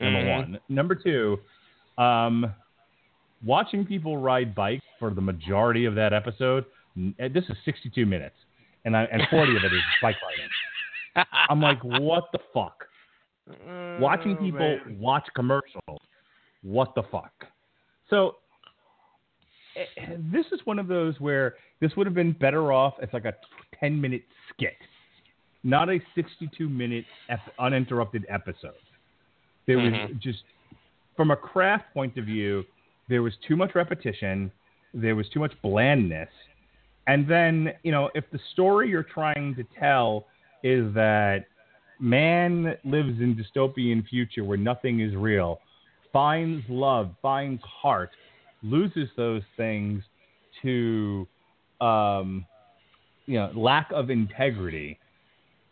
Number 0.00 0.20
Mhm. 0.20 0.30
one. 0.30 0.58
Number 0.68 0.94
two, 0.94 1.40
um, 1.98 2.52
watching 3.44 3.84
people 3.84 4.16
ride 4.18 4.54
bikes 4.54 4.84
for 4.98 5.10
the 5.12 5.20
majority 5.20 5.84
of 5.84 5.94
that 5.94 6.12
episode. 6.12 6.64
uh, 6.98 7.28
This 7.32 7.44
is 7.48 7.56
62 7.64 8.06
minutes, 8.06 8.36
and 8.84 8.96
I, 8.96 9.04
and 9.04 9.22
40 9.30 9.56
of 9.56 9.64
it 9.64 9.72
is 9.72 9.80
bike 10.02 10.16
riding. 10.22 11.26
I'm 11.48 11.60
like, 11.60 11.82
what 11.84 12.24
the 12.32 12.38
fuck? 12.52 12.84
Watching 14.00 14.36
Oh, 14.38 14.42
people 14.42 14.78
man. 14.86 14.96
watch 14.98 15.26
commercials. 15.36 16.00
What 16.62 16.94
the 16.94 17.02
fuck? 17.12 17.32
So 18.08 18.36
eh, 19.76 20.16
this 20.32 20.46
is 20.52 20.60
one 20.64 20.78
of 20.78 20.88
those 20.88 21.20
where 21.20 21.54
this 21.80 21.92
would 21.96 22.06
have 22.06 22.14
been 22.14 22.32
better 22.32 22.72
off 22.72 22.94
as 23.02 23.08
like 23.12 23.26
a 23.26 23.34
10 23.78 24.00
minute 24.00 24.22
skit, 24.52 24.76
not 25.62 25.88
a 25.90 25.98
62 26.14 26.68
minute 26.68 27.04
ep- 27.28 27.40
uninterrupted 27.58 28.24
episode. 28.28 28.72
There 29.66 29.78
was 29.78 29.92
Mhm. 29.92 30.18
just, 30.20 30.42
from 31.16 31.30
a 31.30 31.36
craft 31.36 31.92
point 31.94 32.16
of 32.16 32.24
view, 32.24 32.64
there 33.08 33.22
was 33.22 33.34
too 33.46 33.56
much 33.56 33.74
repetition, 33.74 34.50
there 34.92 35.16
was 35.16 35.28
too 35.28 35.40
much 35.40 35.52
blandness. 35.62 36.28
And 37.06 37.28
then, 37.28 37.72
you 37.82 37.92
know, 37.92 38.10
if 38.14 38.24
the 38.32 38.38
story 38.52 38.88
you're 38.88 39.02
trying 39.02 39.54
to 39.56 39.64
tell 39.78 40.26
is 40.62 40.92
that 40.94 41.44
man 42.00 42.76
lives 42.84 43.20
in 43.20 43.36
dystopian 43.36 44.06
future 44.08 44.44
where 44.44 44.56
nothing 44.56 45.00
is 45.00 45.14
real, 45.14 45.60
finds 46.12 46.64
love, 46.68 47.10
finds 47.20 47.62
heart, 47.62 48.10
loses 48.62 49.08
those 49.16 49.42
things 49.56 50.02
to, 50.62 51.26
um, 51.80 52.46
you 53.26 53.34
know, 53.34 53.50
lack 53.54 53.90
of 53.92 54.10
integrity, 54.10 54.98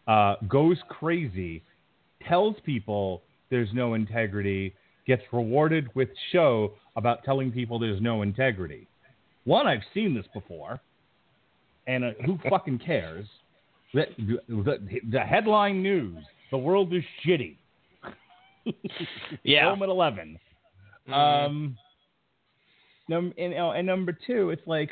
uh, 0.07 0.35
goes 0.49 0.77
crazy, 0.89 1.63
tells 2.29 2.57
people 2.65 3.23
there's 3.51 3.69
no 3.73 3.95
integrity, 3.95 4.75
gets 5.07 5.23
rewarded 5.33 5.89
with 5.95 6.09
show 6.31 6.73
about 6.97 7.25
telling 7.25 7.51
people 7.51 7.79
there's 7.79 8.01
no 8.01 8.23
integrity. 8.23 8.87
One, 9.45 9.67
I've 9.67 9.83
seen 9.93 10.15
this 10.15 10.27
before, 10.33 10.81
and 11.87 12.05
uh, 12.05 12.11
who 12.25 12.39
fucking 12.49 12.79
cares? 12.79 13.27
The, 13.95 14.07
the, 14.49 15.01
the 15.11 15.21
headline 15.21 15.83
news: 15.83 16.25
The 16.51 16.59
world 16.59 16.95
is 16.95 17.03
shitty. 17.27 17.57
Yeah. 19.43 19.69
Home 19.71 19.83
at 19.83 19.89
eleven. 19.89 20.39
Mhm. 21.09 21.13
Um, 21.13 21.79
num- 23.09 23.35
and, 23.37 23.55
uh, 23.55 23.71
and 23.71 23.87
number 23.87 24.17
two, 24.27 24.51
it's 24.51 24.67
like, 24.67 24.91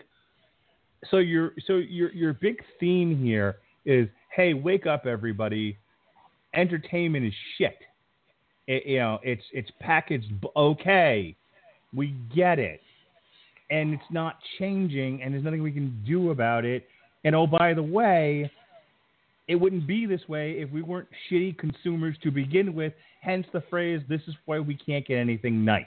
so 1.10 1.18
your 1.18 1.52
so 1.66 1.74
your 1.74 2.12
your 2.12 2.32
big 2.32 2.60
theme 2.80 3.16
here 3.16 3.56
is, 3.84 4.08
hey, 4.34 4.54
wake 4.54 4.86
up, 4.86 5.06
everybody! 5.06 5.78
Entertainment 6.52 7.24
is 7.24 7.32
shit. 7.56 7.76
It, 8.70 8.86
you 8.86 8.98
know, 9.00 9.18
it's 9.24 9.42
it's 9.52 9.68
packaged 9.80 10.32
okay. 10.54 11.34
We 11.92 12.14
get 12.32 12.60
it, 12.60 12.80
and 13.68 13.92
it's 13.92 14.10
not 14.12 14.36
changing, 14.60 15.22
and 15.22 15.34
there's 15.34 15.42
nothing 15.42 15.60
we 15.60 15.72
can 15.72 16.00
do 16.06 16.30
about 16.30 16.64
it. 16.64 16.86
And 17.24 17.34
oh, 17.34 17.48
by 17.48 17.74
the 17.74 17.82
way, 17.82 18.48
it 19.48 19.56
wouldn't 19.56 19.88
be 19.88 20.06
this 20.06 20.20
way 20.28 20.52
if 20.52 20.70
we 20.70 20.82
weren't 20.82 21.08
shitty 21.28 21.58
consumers 21.58 22.14
to 22.22 22.30
begin 22.30 22.72
with. 22.72 22.92
Hence 23.22 23.44
the 23.52 23.60
phrase, 23.68 24.02
this 24.08 24.20
is 24.28 24.36
why 24.44 24.60
we 24.60 24.76
can't 24.76 25.04
get 25.04 25.18
anything 25.18 25.64
nice. 25.64 25.84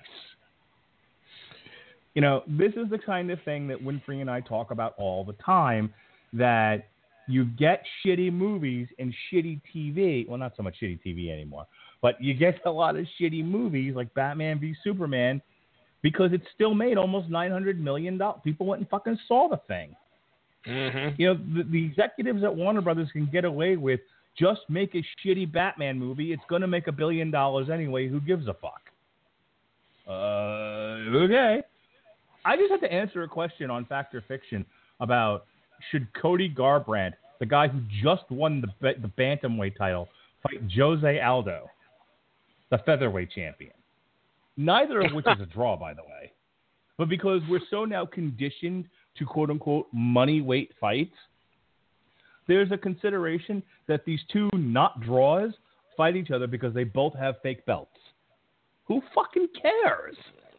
You 2.16 2.22
know, 2.22 2.44
this 2.46 2.74
is 2.74 2.90
the 2.90 3.00
kind 3.00 3.32
of 3.32 3.42
thing 3.44 3.66
that 3.70 3.82
Winfrey 3.82 4.20
and 4.20 4.30
I 4.30 4.42
talk 4.42 4.72
about 4.72 4.94
all 4.98 5.24
the 5.24 5.34
time 5.42 5.94
that 6.34 6.90
you 7.30 7.46
get 7.46 7.86
shitty 8.06 8.34
movies 8.34 8.90
and 9.00 9.14
shitty 9.32 9.62
TV. 9.74 10.28
Well, 10.28 10.38
not 10.38 10.52
so 10.58 10.64
much 10.64 10.76
shitty 10.82 11.00
TV 11.04 11.32
anymore, 11.32 11.66
but 12.04 12.22
you 12.22 12.36
get 12.36 12.60
a 12.68 12.70
lot 12.70 12.96
of 12.96 13.08
shitty 13.20 13.44
movies 13.44 13.96
like 13.96 14.14
Batman 14.14 14.60
v 14.60 14.76
Superman 14.84 15.42
because 16.04 16.34
it 16.34 16.42
still 16.54 16.76
made 16.76 16.98
almost 16.98 17.32
$900 17.32 17.80
million. 17.80 18.22
People 18.44 18.68
went 18.68 18.82
and 18.82 18.90
fucking 18.90 19.18
saw 19.28 19.50
the 19.50 19.60
thing. 19.68 19.96
Mhm. 20.68 21.16
You 21.18 21.28
know, 21.28 21.40
the, 21.56 21.64
the 21.64 21.86
executives 21.86 22.44
at 22.44 22.56
Warner 22.56 22.82
Brothers 22.82 23.10
can 23.12 23.26
get 23.32 23.46
away 23.46 23.76
with 23.78 24.02
just 24.38 24.62
make 24.70 24.96
a 24.96 25.04
shitty 25.26 25.52
Batman 25.52 25.98
movie. 25.98 26.32
It's 26.32 26.44
going 26.50 26.62
to 26.62 26.68
make 26.68 26.88
a 26.88 26.92
billion 26.92 27.32
dollars 27.32 27.70
anyway. 27.70 28.08
Who 28.08 28.20
gives 28.20 28.48
a 28.48 28.54
fuck? 28.54 28.82
Uh, 30.08 31.16
okay. 31.24 31.62
I 32.46 32.58
just 32.58 32.72
have 32.72 32.82
to 32.82 32.92
answer 32.92 33.24
a 33.24 33.28
question 33.28 33.70
on 33.70 33.86
Fact 33.86 34.14
or 34.16 34.22
Fiction 34.22 34.66
about 35.00 35.46
should 35.92 36.08
Cody 36.14 36.54
Garbrandt, 36.54 37.14
the 37.40 37.46
guy 37.46 37.68
who 37.68 37.80
just 38.02 38.24
won 38.30 38.62
the 38.62 38.94
the 39.02 39.12
bantamweight 39.18 39.78
title, 39.78 40.08
fight 40.42 40.62
Jose 40.76 41.20
Aldo, 41.22 41.70
the 42.74 42.80
featherweight 42.80 43.30
champion. 43.30 43.74
Neither 44.58 45.02
of 45.02 45.14
which 45.14 45.28
is 45.28 45.40
a 45.40 45.46
draw, 45.46 45.78
by 45.78 45.94
the 45.94 46.02
way. 46.02 46.32
But 46.98 47.08
because 47.08 47.42
we're 47.48 47.62
so 47.70 47.86
now 47.86 48.04
conditioned 48.04 48.86
to 49.20 49.26
quote 49.26 49.52
unquote 49.52 49.86
money 49.94 50.42
weight 50.42 50.72
fights, 50.82 51.14
there's 52.48 52.72
a 52.72 52.78
consideration 52.78 53.62
that 53.88 54.06
these 54.06 54.22
two 54.32 54.50
not 54.54 55.02
draws 55.02 55.52
fight 55.96 56.16
each 56.16 56.32
other 56.32 56.48
because 56.48 56.74
they 56.74 56.84
both 56.84 57.14
have 57.14 57.36
fake 57.44 57.64
belts. 57.68 57.96
Who 58.86 59.04
fucking 59.14 59.50
cares? 59.62 60.18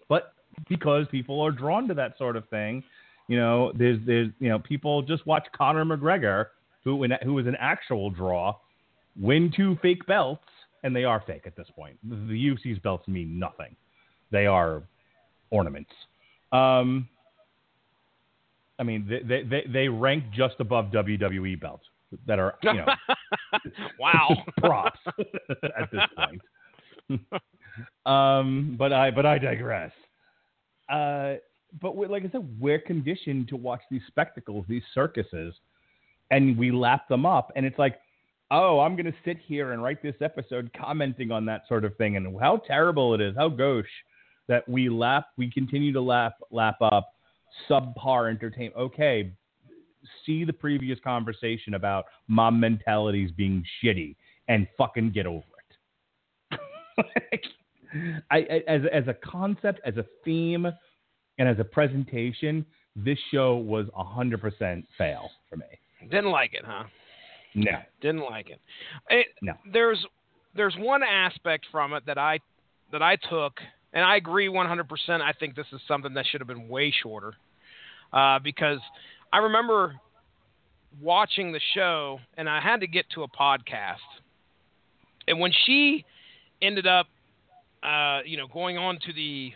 But 0.09 0.35
because 0.69 1.07
people 1.11 1.41
are 1.41 1.51
drawn 1.51 1.89
to 1.89 1.95
that 1.95 2.17
sort 2.17 2.37
of 2.37 2.49
thing, 2.49 2.85
you 3.27 3.37
know, 3.37 3.73
there's 3.77 3.99
there's 4.07 4.29
you 4.39 4.51
know 4.51 4.61
people 4.61 5.03
just 5.03 5.27
watch 5.27 5.47
Conor 5.53 5.85
McGregor, 5.85 6.47
who 6.85 7.05
who 7.25 7.35
was 7.35 7.49
an 7.49 7.57
actual 7.59 8.09
draw, 8.11 8.55
win 9.21 9.53
two 9.55 9.77
fake 9.83 10.07
belts, 10.07 10.45
and 10.85 10.95
they 10.95 11.03
are 11.03 11.23
fake 11.27 11.43
at 11.47 11.57
this 11.57 11.67
point. 11.75 11.99
The, 12.09 12.55
UFC's 12.55 12.79
belts 12.79 13.09
mean 13.09 13.39
nothing; 13.39 13.75
they 14.31 14.47
are 14.47 14.83
ornaments. 15.51 15.91
Um, 16.53 17.09
I 18.79 18.85
mean, 18.85 19.09
they, 19.09 19.43
they 19.43 19.65
they 19.73 19.89
rank 19.89 20.25
just 20.33 20.57
above 20.61 20.87
WWE 20.87 21.61
belts 21.61 21.85
that 22.27 22.39
are 22.39 22.55
you 22.63 22.75
know 22.75 22.87
wow. 23.99 24.37
props 24.59 25.01
at 25.19 25.91
this 25.91 26.03
point. 26.17 27.21
um, 28.07 28.77
but 28.79 28.93
I 28.93 29.11
but 29.11 29.27
I 29.27 29.39
digress. 29.39 29.93
Uh, 30.89 31.35
but 31.81 31.97
we, 31.97 32.07
like 32.07 32.25
I 32.25 32.31
said, 32.31 32.49
we're 32.61 32.79
conditioned 32.79 33.49
to 33.49 33.57
watch 33.57 33.81
these 33.91 34.03
spectacles, 34.07 34.65
these 34.69 34.83
circuses, 34.93 35.55
and 36.31 36.57
we 36.57 36.71
lap 36.71 37.09
them 37.09 37.27
up. 37.27 37.51
And 37.57 37.67
it's 37.67 37.79
like, 37.79 37.97
oh, 38.51 38.81
I'm 38.81 38.97
going 38.97 39.07
to 39.07 39.15
sit 39.25 39.39
here 39.47 39.73
and 39.73 39.83
write 39.83 40.03
this 40.03 40.15
episode 40.21 40.71
commenting 40.79 41.31
on 41.31 41.45
that 41.47 41.63
sort 41.69 41.85
of 41.85 41.97
thing 41.97 42.17
and 42.17 42.39
how 42.41 42.59
terrible 42.67 43.15
it 43.15 43.21
is, 43.21 43.35
how 43.37 43.49
gauche 43.49 43.87
that 44.49 44.69
we 44.69 44.89
lap, 44.89 45.27
we 45.37 45.51
continue 45.51 45.93
to 45.93 46.01
lap 46.01 46.35
lap 46.51 46.77
up 46.83 47.15
subpar 47.69 48.31
entertainment. 48.31 48.77
Okay, 48.77 49.33
see 50.27 50.45
the 50.45 50.53
previous 50.53 50.99
conversation 51.03 51.75
about 51.75 52.05
mom 52.29 52.61
mentalities 52.61 53.31
being 53.31 53.65
shitty 53.83 54.17
and 54.49 54.67
fucking 54.77 55.13
get 55.13 55.27
over 55.27 55.45
it. 56.51 56.61
I, 58.31 58.37
I, 58.37 58.63
as 58.69 58.83
as 58.93 59.05
a 59.09 59.15
concept, 59.15 59.81
as 59.85 59.97
a 59.97 60.05
theme, 60.25 60.67
and 61.39 61.49
as 61.49 61.59
a 61.59 61.65
presentation, 61.65 62.67
this 62.97 63.19
show 63.31 63.57
was 63.57 63.87
hundred 63.95 64.41
percent 64.41 64.87
fail 64.99 65.31
for 65.49 65.57
me. 65.57 65.67
Didn't 66.11 66.31
like 66.31 66.55
it, 66.55 66.65
huh? 66.67 66.85
No, 67.55 67.79
Didn't 68.01 68.25
like 68.25 68.51
it. 68.51 68.61
it. 69.11 69.27
No. 69.41 69.53
There's 69.73 70.05
there's 70.57 70.75
one 70.79 71.03
aspect 71.03 71.67
from 71.71 71.93
it 71.93 72.05
that 72.07 72.19
I 72.19 72.41
that 72.93 73.03
I 73.03 73.17
took, 73.17 73.61
and 73.93 74.05
I 74.05 74.17
agree 74.17 74.49
100%. 74.49 74.85
I 75.21 75.33
think 75.33 75.55
this 75.57 75.67
is 75.73 75.81
something 75.89 76.15
that 76.15 76.27
should 76.27 76.41
have 76.41 76.49
been 76.49 76.69
way 76.69 76.93
shorter, 77.03 77.35
uh, 78.13 78.39
because 78.39 78.79
I 79.33 79.39
remember 79.39 79.95
watching 81.01 81.53
the 81.53 81.61
show, 81.75 82.21
and 82.37 82.49
I 82.49 82.61
had 82.61 82.81
to 82.81 82.87
get 82.87 83.07
to 83.11 83.23
a 83.23 83.29
podcast, 83.29 83.97
and 85.27 85.41
when 85.41 85.53
she 85.67 86.05
ended 86.63 86.87
up, 86.87 87.07
uh, 87.83 88.21
you 88.25 88.37
know, 88.37 88.47
going 88.47 88.79
on 88.79 88.99
to 89.07 89.13
the 89.13 89.53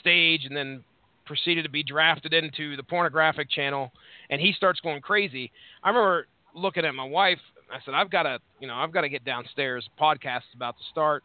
stage 0.00 0.44
and 0.44 0.56
then 0.56 0.84
proceeded 1.26 1.62
to 1.64 1.70
be 1.70 1.82
drafted 1.82 2.34
into 2.34 2.76
the 2.76 2.82
pornographic 2.82 3.50
channel, 3.50 3.92
and 4.30 4.40
he 4.40 4.52
starts 4.52 4.80
going 4.80 5.00
crazy. 5.00 5.50
I 5.82 5.88
remember 5.88 6.26
looking 6.54 6.84
at 6.84 6.94
my 6.94 7.04
wife. 7.04 7.38
I 7.72 7.78
said, 7.84 7.94
"I've 7.94 8.10
got 8.10 8.24
to, 8.24 8.38
you 8.60 8.68
know, 8.68 8.74
I've 8.74 8.92
got 8.92 9.02
to 9.02 9.08
get 9.08 9.24
downstairs. 9.24 9.88
Podcast's 10.00 10.54
about 10.54 10.76
to 10.78 10.84
start. 10.90 11.24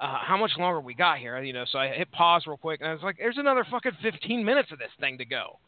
Uh, 0.00 0.18
how 0.18 0.36
much 0.36 0.52
longer 0.58 0.80
we 0.80 0.94
got 0.94 1.18
here? 1.18 1.40
You 1.42 1.52
know." 1.52 1.64
So 1.70 1.78
I 1.78 1.88
hit 1.88 2.10
pause 2.12 2.44
real 2.46 2.56
quick, 2.56 2.80
and 2.80 2.88
I 2.88 2.92
was 2.92 3.02
like, 3.02 3.16
"There's 3.18 3.38
another 3.38 3.66
fucking 3.70 3.92
15 4.02 4.44
minutes 4.44 4.70
of 4.72 4.78
this 4.78 4.90
thing 5.00 5.18
to 5.18 5.24
go." 5.24 5.58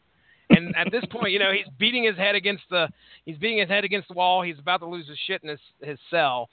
And 0.49 0.75
at 0.75 0.91
this 0.91 1.03
point, 1.09 1.31
you 1.31 1.39
know, 1.39 1.51
he's 1.51 1.71
beating 1.79 2.03
his 2.03 2.15
head 2.17 2.35
against 2.35 2.63
the 2.69 2.87
he's 3.25 3.37
beating 3.37 3.59
his 3.59 3.69
head 3.69 3.83
against 3.83 4.07
the 4.07 4.13
wall. 4.13 4.41
He's 4.41 4.59
about 4.59 4.79
to 4.79 4.85
lose 4.85 5.07
his 5.07 5.17
shit 5.25 5.41
in 5.43 5.49
his 5.49 5.59
his 5.81 5.99
cell. 6.09 6.49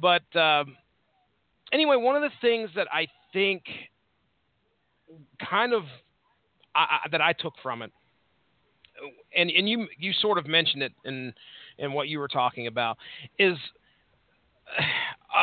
But 0.00 0.24
um, 0.36 0.76
anyway, 1.72 1.96
one 1.96 2.16
of 2.16 2.22
the 2.22 2.30
things 2.40 2.70
that 2.76 2.88
I 2.92 3.08
think 3.32 3.62
kind 5.48 5.72
of 5.72 5.82
I, 6.74 6.80
I, 7.04 7.08
that 7.10 7.20
I 7.20 7.32
took 7.32 7.54
from 7.62 7.82
it, 7.82 7.92
and 9.36 9.50
and 9.50 9.68
you 9.68 9.86
you 9.98 10.12
sort 10.12 10.38
of 10.38 10.46
mentioned 10.46 10.82
it 10.82 10.92
in 11.04 11.34
in 11.78 11.92
what 11.92 12.08
you 12.08 12.18
were 12.18 12.28
talking 12.28 12.66
about, 12.66 12.96
is 13.38 13.56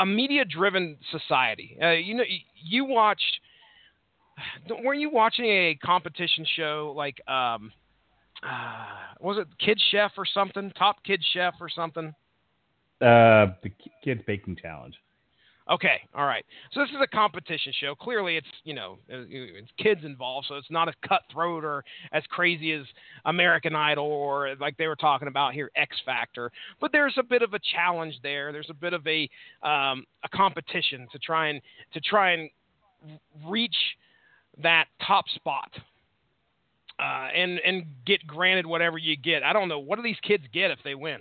a 0.01 0.05
media 0.05 0.45
driven 0.45 0.97
society. 1.11 1.77
Uh, 1.81 1.91
you 1.91 2.15
know, 2.15 2.23
you 2.55 2.85
watched. 2.85 3.39
Weren't 4.83 5.01
you 5.01 5.09
watching 5.09 5.45
a 5.45 5.77
competition 5.83 6.45
show 6.55 6.93
like 6.95 7.17
um, 7.27 7.71
uh, 8.41 8.85
was 9.19 9.37
it 9.37 9.47
Kid 9.63 9.79
Chef 9.91 10.11
or 10.17 10.25
something? 10.25 10.71
Top 10.77 11.03
Kid 11.03 11.21
Chef 11.33 11.55
or 11.59 11.69
something? 11.69 12.13
uh, 13.01 13.47
the 13.63 13.71
kids 14.03 14.21
baking 14.27 14.57
challenge. 14.61 14.95
Okay, 15.69 16.01
all 16.15 16.25
right. 16.25 16.43
So 16.71 16.79
this 16.79 16.89
is 16.89 16.95
a 16.99 17.07
competition 17.07 17.71
show. 17.79 17.93
Clearly, 17.93 18.37
it's 18.37 18.47
you 18.63 18.73
know 18.73 18.97
uh, 19.11 19.21
it's 19.29 19.69
kids 19.77 20.01
involved, 20.03 20.47
so 20.49 20.55
it's 20.55 20.71
not 20.71 20.87
as 20.87 20.95
cutthroat 21.07 21.63
or 21.63 21.83
as 22.11 22.23
crazy 22.29 22.71
as 22.71 22.85
American 23.25 23.75
Idol 23.75 24.05
or 24.05 24.55
like 24.59 24.77
they 24.77 24.87
were 24.87 24.95
talking 24.95 25.27
about 25.27 25.53
here, 25.53 25.69
X 25.75 25.95
Factor. 26.03 26.51
But 26.81 26.91
there's 26.91 27.13
a 27.19 27.23
bit 27.23 27.43
of 27.43 27.53
a 27.53 27.59
challenge 27.75 28.15
there. 28.23 28.51
There's 28.51 28.71
a 28.71 28.73
bit 28.73 28.93
of 28.93 29.05
a 29.05 29.29
um, 29.61 30.05
a 30.23 30.29
competition 30.33 31.07
to 31.11 31.19
try 31.19 31.49
and 31.49 31.61
to 31.93 31.99
try 32.01 32.31
and 32.31 32.49
reach 33.47 33.77
that 34.63 34.85
top 35.05 35.25
spot. 35.29 35.69
Uh, 36.99 37.29
and 37.33 37.59
and 37.59 37.85
get 38.05 38.25
granted 38.27 38.65
whatever 38.65 38.97
you 38.97 39.15
get. 39.15 39.41
I 39.41 39.53
don't 39.53 39.69
know 39.69 39.79
what 39.79 39.95
do 39.95 40.01
these 40.01 40.19
kids 40.21 40.43
get 40.51 40.69
if 40.69 40.79
they 40.83 40.95
win. 40.95 41.19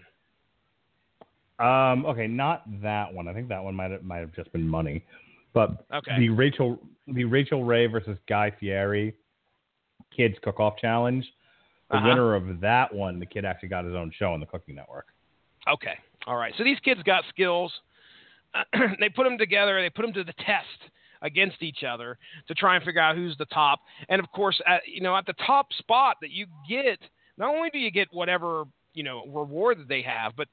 Um, 1.59 2.07
okay, 2.07 2.27
not 2.27 2.63
that 2.83 3.13
one. 3.13 3.27
I 3.29 3.35
think 3.35 3.49
that 3.49 3.63
one 3.63 3.75
might 3.75 3.91
have, 3.91 4.03
might 4.05 4.19
have 4.19 4.33
just 4.35 4.53
been 4.53 4.67
money, 4.67 5.05
but 5.53 5.85
Okay. 5.93 6.17
the 6.19 6.29
Rachel 6.31 6.79
the 7.09 7.25
Rachael 7.25 7.65
Ray 7.65 7.87
versus 7.87 8.19
Guy 8.29 8.51
Fieri 8.61 9.15
kids 10.15 10.37
cook 10.43 10.61
off 10.61 10.77
challenge. 10.77 11.25
The 11.91 11.97
Uh-huh. 11.97 12.09
winner 12.09 12.35
of 12.35 12.61
that 12.61 12.93
one, 12.95 13.19
the 13.19 13.27
kid 13.27 13.45
actually 13.47 13.71
got 13.71 13.85
his 13.85 13.95
own 13.95 14.11
show 14.11 14.33
on 14.33 14.41
the 14.41 14.47
Cooking 14.47 14.75
Network. 14.75 15.07
Okay. 15.67 15.99
All 16.27 16.37
right. 16.37 16.55
So 16.59 16.65
these 16.65 16.79
kids 16.81 17.03
got 17.05 17.25
skills. 17.31 17.73
they 19.01 19.09
put 19.09 19.25
them 19.25 19.39
together. 19.39 19.81
They 19.81 19.91
put 19.91 20.03
them 20.03 20.13
to 20.15 20.25
the 20.25 20.35
test 20.45 20.91
against 21.23 21.63
each 21.63 21.83
other 21.83 22.19
to 22.47 22.55
try 22.55 22.77
and 22.77 22.85
figure 22.85 23.01
out 23.01 23.17
who's 23.17 23.37
the 23.39 23.47
top. 23.47 23.81
And 24.09 24.21
of 24.21 24.31
course, 24.33 24.61
at, 24.67 24.83
you 24.87 25.01
know, 25.01 25.17
at 25.17 25.27
the 25.27 25.35
top 25.47 25.73
spot 25.75 26.17
that 26.21 26.31
you 26.31 26.47
get, 26.69 26.99
not 27.37 27.55
only 27.55 27.71
do 27.71 27.79
you 27.79 27.91
get 27.91 28.09
whatever 28.13 28.65
you 28.95 29.03
know 29.03 29.25
reward 29.27 29.79
that 29.79 29.89
they 29.89 30.03
have, 30.03 30.35
but 30.37 30.49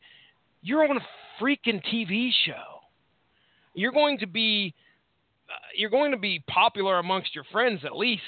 you're 0.65 0.83
on 0.83 0.97
a 0.97 1.41
freaking 1.41 1.79
TV 1.93 2.31
show. 2.45 2.81
You're 3.75 3.91
going 3.91 4.17
to 4.19 4.27
be, 4.27 4.73
uh, 5.47 5.53
you're 5.77 5.91
going 5.91 6.11
to 6.11 6.17
be 6.17 6.43
popular 6.47 6.97
amongst 6.97 7.35
your 7.35 7.43
friends 7.51 7.81
at 7.85 7.95
least. 7.95 8.23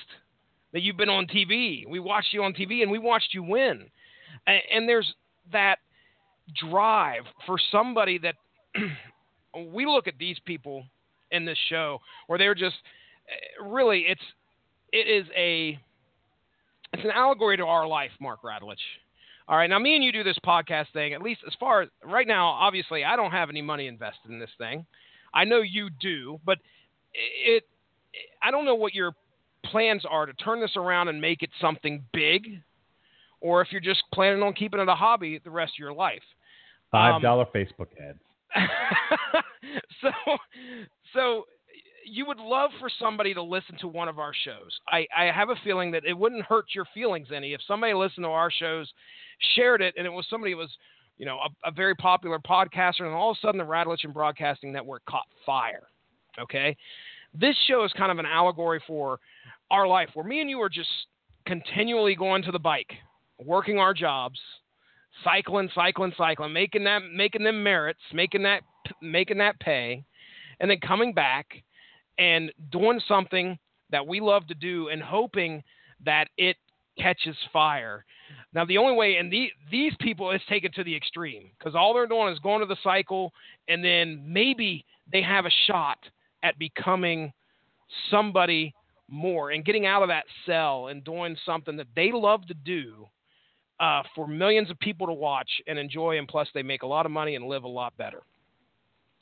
That 0.74 0.82
you've 0.82 0.98
been 0.98 1.10
on 1.10 1.26
TV. 1.28 1.88
We 1.88 2.00
watched 2.00 2.34
you 2.34 2.44
on 2.44 2.54
TV, 2.54 2.84
and 2.84 2.92
we 2.92 3.00
watched 3.00 3.34
you 3.34 3.42
win. 3.42 3.86
And, 4.46 4.62
and 4.72 4.90
there's 4.90 5.12
that 5.52 5.78
drive 6.70 7.24
for 7.46 7.58
somebody 7.72 8.20
that 8.20 8.36
we 9.74 9.86
look 9.86 10.08
at 10.08 10.16
these 10.20 10.38
people 10.46 10.86
in 11.32 11.46
this 11.46 11.58
show 11.70 12.00
where 12.28 12.38
they're 12.38 12.54
just 12.54 12.76
eh, 13.30 13.64
really 13.64 14.06
it's 14.08 14.22
it 14.92 15.08
is 15.08 15.26
a 15.36 15.80
it's 16.94 17.04
an 17.04 17.12
allegory 17.12 17.58
to 17.58 17.66
our 17.66 17.88
life, 17.88 18.12
Mark 18.20 18.42
Radulich. 18.44 18.76
All 19.50 19.58
right, 19.58 19.70
now 19.70 19.80
me 19.80 19.96
and 19.96 20.04
you 20.04 20.12
do 20.12 20.24
this 20.24 20.38
podcast 20.46 20.92
thing. 20.92 21.14
At 21.14 21.22
least 21.22 21.42
as 21.48 21.54
far 21.60 21.84
as 21.84 21.90
right 22.04 22.28
now, 22.28 22.48
obviously 22.48 23.06
I 23.06 23.16
don't 23.16 23.32
have 23.32 23.50
any 23.50 23.62
money 23.62 23.88
invested 23.88 24.30
in 24.30 24.40
this 24.40 24.50
thing. 24.58 24.86
I 25.34 25.46
know 25.46 25.62
you 25.62 25.90
do, 26.02 26.40
but 26.46 26.58
it 27.46 27.64
I 28.42 28.52
don't 28.52 28.66
know 28.66 28.76
what 28.76 28.94
your 28.94 29.14
plans 29.66 30.04
are 30.10 30.26
to 30.26 30.34
turn 30.34 30.60
this 30.60 30.76
around 30.76 31.08
and 31.08 31.22
make 31.22 31.44
it 31.44 31.50
something 31.62 32.04
big, 32.12 32.62
or 33.40 33.62
if 33.62 33.72
you're 33.72 33.82
just 33.82 34.04
planning 34.14 34.44
on 34.44 34.54
keeping 34.54 34.80
it 34.80 34.90
a 34.90 34.96
hobby 34.96 35.40
the 35.44 35.50
rest 35.50 35.74
of 35.76 35.80
your 35.80 35.94
life. 35.94 36.24
Five 36.92 37.16
um, 37.16 37.22
dollar 37.22 37.46
Facebook 37.46 37.88
ads. 38.02 38.20
so, 40.02 40.10
so 41.14 41.46
you 42.06 42.26
would 42.26 42.40
love 42.40 42.72
for 42.80 42.90
somebody 43.00 43.34
to 43.34 43.42
listen 43.42 43.78
to 43.82 43.88
one 43.88 44.08
of 44.08 44.20
our 44.20 44.32
shows. 44.46 44.80
I, 44.88 45.06
I 45.16 45.26
have 45.26 45.50
a 45.50 45.56
feeling 45.64 45.92
that 45.92 46.06
it 46.06 46.18
wouldn't 46.18 46.46
hurt 46.46 46.66
your 46.74 46.86
feelings 46.94 47.28
any 47.36 47.54
if 47.54 47.62
somebody 47.68 47.94
listened 47.94 48.24
to 48.24 48.30
our 48.30 48.52
shows, 48.52 48.92
shared 49.56 49.82
it, 49.82 49.94
and 49.98 50.06
it 50.06 50.12
was 50.12 50.26
somebody 50.30 50.52
who 50.52 50.58
was, 50.58 50.70
you 51.18 51.26
know, 51.26 51.38
a, 51.38 51.70
a 51.70 51.72
very 51.72 51.96
popular 51.96 52.40
podcaster, 52.40 53.02
and 53.02 53.14
all 53.14 53.32
of 53.32 53.38
a 53.38 53.46
sudden 53.46 53.58
the 53.58 53.64
Radulich 53.64 54.04
and 54.04 54.14
Broadcasting 54.14 54.72
Network 54.72 55.04
caught 55.06 55.28
fire. 55.46 55.84
Okay, 56.40 56.78
this 57.34 57.56
show 57.68 57.84
is 57.84 57.92
kind 57.94 58.12
of 58.12 58.20
an 58.20 58.26
allegory 58.26 58.82
for 58.86 59.20
our 59.72 59.88
life, 59.88 60.10
where 60.14 60.26
me 60.26 60.42
and 60.42 60.50
you 60.50 60.62
are 60.62 60.70
just 60.70 60.90
continually 61.46 62.16
going 62.16 62.44
to 62.44 62.52
the 62.52 62.60
bike, 62.60 62.94
working 63.44 63.80
our 63.80 63.94
jobs, 63.94 64.40
cycling, 65.24 65.70
cycling, 65.74 66.14
cycling, 66.18 66.54
making 66.54 66.84
that, 66.84 67.02
making 67.14 67.44
them 67.44 67.64
merits, 67.64 68.00
making 68.14 68.44
that, 68.44 68.62
making 69.02 69.38
that 69.40 69.60
pay, 69.60 70.04
and 70.60 70.70
then 70.70 70.80
coming 70.80 71.14
back 71.14 71.48
and 72.18 72.52
doing 72.72 73.00
something 73.08 73.58
that 73.90 74.06
we 74.06 74.20
love 74.20 74.46
to 74.48 74.54
do 74.54 74.90
and 74.90 75.02
hoping 75.02 75.64
that 76.04 76.28
it 76.38 76.58
catches 77.00 77.36
fire. 77.54 78.06
Now, 78.58 78.66
the 78.66 78.80
only 78.80 78.96
way, 78.96 79.18
and 79.18 79.32
the, 79.32 79.52
these 79.70 79.94
people 80.00 80.32
is 80.32 80.42
taken 80.50 80.72
to 80.72 80.84
the 80.84 80.96
extreme 80.96 81.52
because 81.60 81.76
all 81.76 81.94
they're 81.94 82.08
doing 82.08 82.34
is 82.34 82.40
going 82.40 82.60
to 82.62 82.66
the 82.66 82.76
cycle, 82.84 83.32
and 83.68 83.86
then 83.86 84.24
maybe 84.26 84.84
they 85.12 85.22
have 85.22 85.46
a 85.46 85.52
shot 85.68 86.00
at 86.42 86.58
becoming 86.58 87.32
somebody 88.10 88.74
more 89.08 89.52
and 89.52 89.64
getting 89.64 89.86
out 89.86 90.02
of 90.02 90.10
that 90.10 90.24
cell 90.48 90.88
and 90.88 91.04
doing 91.04 91.38
something 91.46 91.78
that 91.78 91.86
they 91.96 92.12
love 92.12 92.48
to 92.48 92.56
do 92.56 93.08
uh, 93.80 94.02
for 94.16 94.28
millions 94.28 94.72
of 94.72 94.80
people 94.80 95.06
to 95.06 95.14
watch 95.14 95.62
and 95.68 95.78
enjoy, 95.78 96.18
and 96.18 96.28
plus 96.28 96.48
they 96.56 96.64
make 96.64 96.82
a 96.82 96.88
lot 96.88 97.06
of 97.06 97.12
money 97.12 97.36
and 97.36 97.46
live 97.46 97.64
a 97.64 97.68
lot 97.68 97.96
better. 97.96 98.24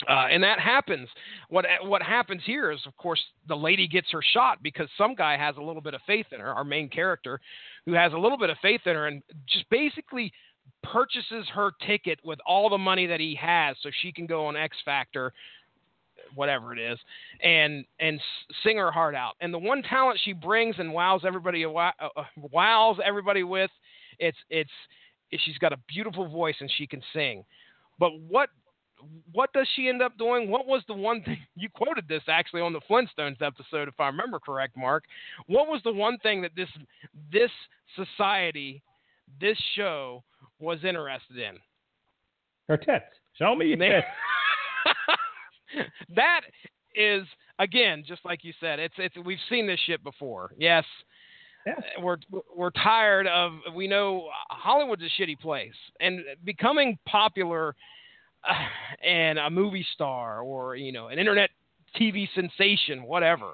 Uh, 0.10 0.28
and 0.30 0.44
that 0.44 0.60
happens. 0.60 1.07
What 1.49 1.66
what 1.84 2.02
happens 2.02 2.41
here 2.45 2.72
is, 2.72 2.80
of 2.86 2.95
course, 2.98 3.22
the 3.48 3.56
lady 3.56 3.88
gets 3.88 4.12
her 4.12 4.22
shot 4.34 4.62
because 4.62 4.90
some 4.98 5.16
guy 5.16 5.38
has 5.38 5.56
a 5.57 5.62
little 5.62 5.82
bit 5.82 5.94
of 5.94 6.02
faith 6.06 6.26
in 6.32 6.40
her. 6.41 6.53
Our 6.53 6.66
main 6.66 6.90
character, 6.90 7.40
who 7.86 7.94
has 7.94 8.14
a 8.14 8.18
little 8.18 8.38
bit 8.38 8.49
of 8.49 8.57
faith 8.62 8.82
in 8.86 8.95
her, 8.95 9.07
and 9.07 9.22
just 9.48 9.70
basically 9.70 10.32
purchases 10.84 11.45
her 11.53 11.72
ticket 11.86 12.20
with 12.24 12.40
all 12.45 12.70
the 12.70 12.78
money 12.78 13.06
that 13.07 13.20
he 13.20 13.36
has, 13.40 13.76
so 13.82 13.90
she 14.02 14.12
can 14.12 14.26
go 14.26 14.45
on 14.45 14.56
X 14.56 14.78
Factor, 14.84 15.34
whatever 16.34 16.74
it 16.74 16.80
is, 16.80 16.98
and 17.44 17.86
and 17.99 18.20
sing 18.64 18.78
her 18.78 18.91
heart 18.91 19.16
out. 19.16 19.34
And 19.41 19.53
the 19.53 19.60
one 19.60 19.84
talent 19.84 20.20
she 20.24 20.34
brings 20.34 20.76
and 20.80 20.94
wows 20.94 21.22
everybody 21.26 21.66
uh, 21.66 21.70
uh, 21.70 22.24
wows 22.52 22.98
everybody 23.03 23.44
with, 23.44 23.72
it's 24.20 24.38
it's 24.49 24.72
she's 25.44 25.57
got 25.57 25.74
a 25.74 25.78
beautiful 25.88 26.28
voice 26.28 26.56
and 26.60 26.72
she 26.78 26.88
can 26.88 27.02
sing. 27.14 27.44
But 27.99 28.12
what 28.28 28.49
what 29.32 29.52
does 29.53 29.68
she 29.76 29.88
end 29.90 30.02
up 30.02 30.18
doing? 30.18 30.49
What 30.49 30.68
was 30.68 30.84
the 30.88 30.94
one 30.94 31.22
thing 31.23 31.38
you 31.56 31.69
quoted 31.69 32.07
this 32.07 32.23
actually 32.27 32.61
on 32.61 32.73
the 32.73 32.82
Flintstones 32.90 33.41
episode, 33.41 33.88
if 33.88 33.99
I 33.99 34.07
remember 34.07 34.40
correct, 34.40 34.77
Mark? 34.77 35.03
What 35.48 35.68
was 35.68 35.82
the 35.84 35.94
one 35.94 36.18
thing 36.19 36.41
that 36.41 36.52
this 36.56 36.69
this 37.32 37.52
society, 37.95 38.82
this 39.40 39.57
show 39.76 40.23
was 40.60 40.80
interested 40.84 41.38
in? 41.38 41.57
Her 42.68 42.77
tits. 42.77 43.06
Show 43.38 43.56
me 43.56 43.68
your 43.68 43.77
tits. 43.77 44.07
that 46.15 46.41
is 46.95 47.26
again, 47.60 48.03
just 48.07 48.23
like 48.26 48.44
you 48.44 48.53
said, 48.60 48.80
it's 48.80 48.95
it's 48.98 49.15
we've 49.26 49.38
seen 49.49 49.68
this 49.68 49.80
shit 49.86 50.03
before. 50.03 50.52
Yes. 50.57 50.84
Yeah. 51.65 51.73
We're 51.99 52.18
we're 52.56 52.69
tired 52.72 53.27
of 53.27 53.53
we 53.76 53.88
know 53.88 54.27
Hollywood's 54.49 55.02
a 55.02 55.22
shitty 55.22 55.40
place 55.40 55.73
and 55.99 56.22
becoming 56.44 56.98
popular 57.07 57.76
and 59.04 59.40
a 59.40 59.50
movie 59.50 59.86
star 59.94 60.42
or 60.42 60.76
you 60.76 60.92
know 60.92 61.08
an 61.08 61.20
internet 61.20 61.50
TV 62.00 62.28
sensation, 62.36 63.04
whatever. 63.04 63.54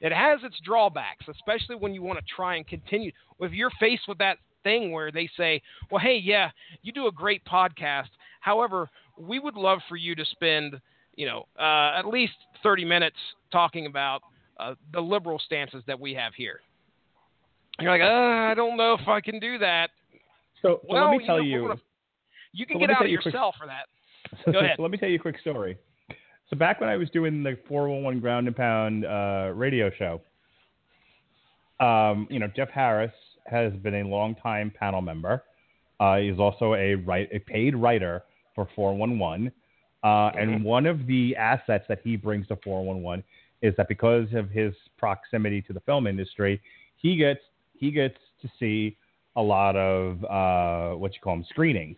It 0.00 0.12
has 0.12 0.40
its 0.42 0.56
drawbacks, 0.64 1.26
especially 1.28 1.76
when 1.76 1.94
you 1.94 2.02
want 2.02 2.18
to 2.18 2.24
try 2.34 2.56
and 2.56 2.66
continue. 2.66 3.10
If 3.40 3.52
you're 3.52 3.70
faced 3.80 4.02
with 4.08 4.18
that 4.18 4.38
thing 4.62 4.92
where 4.92 5.10
they 5.10 5.28
say, 5.36 5.62
"Well, 5.90 6.00
hey, 6.00 6.16
yeah, 6.16 6.50
you 6.82 6.92
do 6.92 7.06
a 7.06 7.12
great 7.12 7.44
podcast. 7.44 8.08
However, 8.40 8.90
we 9.16 9.38
would 9.38 9.54
love 9.54 9.80
for 9.88 9.96
you 9.96 10.14
to 10.14 10.24
spend, 10.24 10.80
you 11.14 11.26
know, 11.26 11.46
uh, 11.58 11.98
at 11.98 12.06
least 12.06 12.34
30 12.62 12.84
minutes 12.84 13.16
talking 13.52 13.86
about 13.86 14.22
uh, 14.58 14.74
the 14.92 15.00
liberal 15.00 15.38
stances 15.38 15.82
that 15.86 15.98
we 15.98 16.14
have 16.14 16.34
here." 16.34 16.60
You're 17.80 17.90
like, 17.90 18.02
uh, 18.02 18.50
I 18.50 18.54
don't 18.54 18.76
know 18.76 18.94
if 19.00 19.08
I 19.08 19.20
can 19.20 19.40
do 19.40 19.58
that. 19.58 19.90
So, 20.62 20.80
so 20.80 20.80
well, 20.88 21.10
let 21.10 21.18
me 21.18 21.26
tell 21.26 21.42
you, 21.42 21.62
know, 21.62 21.72
you. 21.72 21.80
you 22.52 22.66
can 22.66 22.76
so 22.76 22.80
get 22.80 22.90
out 22.90 23.02
of 23.02 23.08
you 23.08 23.18
yourself 23.18 23.56
for 23.58 23.66
that. 23.66 23.86
So, 24.44 24.52
Go 24.52 24.58
ahead. 24.60 24.74
so 24.76 24.82
let 24.82 24.90
me 24.90 24.98
tell 24.98 25.08
you 25.08 25.16
a 25.16 25.18
quick 25.18 25.38
story. 25.40 25.78
So 26.50 26.56
back 26.56 26.80
when 26.80 26.88
I 26.88 26.96
was 26.96 27.08
doing 27.10 27.42
the 27.42 27.56
411 27.68 28.20
Ground 28.20 28.46
and 28.46 28.56
Pound 28.56 29.06
uh, 29.06 29.52
radio 29.54 29.90
show, 29.98 30.20
um, 31.84 32.26
you 32.30 32.38
know, 32.38 32.48
Jeff 32.54 32.68
Harris 32.70 33.12
has 33.46 33.72
been 33.74 33.94
a 33.94 34.04
longtime 34.04 34.72
panel 34.78 35.00
member. 35.00 35.42
Uh, 36.00 36.16
he's 36.18 36.38
also 36.38 36.74
a, 36.74 36.94
write, 36.96 37.28
a 37.32 37.38
paid 37.38 37.74
writer 37.74 38.22
for 38.54 38.68
411. 38.74 39.48
Uh, 39.48 39.52
Mm-hmm. 40.06 40.38
and 40.38 40.64
one 40.64 40.84
of 40.84 41.06
the 41.06 41.34
assets 41.36 41.86
that 41.88 41.98
he 42.04 42.14
brings 42.14 42.46
to 42.48 42.56
411 42.62 43.24
is 43.62 43.74
that 43.78 43.88
because 43.88 44.26
of 44.34 44.50
his 44.50 44.74
proximity 44.98 45.62
to 45.62 45.72
the 45.72 45.80
film 45.80 46.06
industry, 46.06 46.60
he 46.96 47.16
gets 47.16 47.40
he 47.72 47.90
gets 47.90 48.18
to 48.42 48.48
see 48.60 48.96
a 49.36 49.42
lot 49.42 49.76
of 49.76 50.22
uh, 50.24 50.94
what 50.96 51.14
you 51.14 51.20
call 51.22 51.36
them 51.36 51.46
screenings 51.48 51.96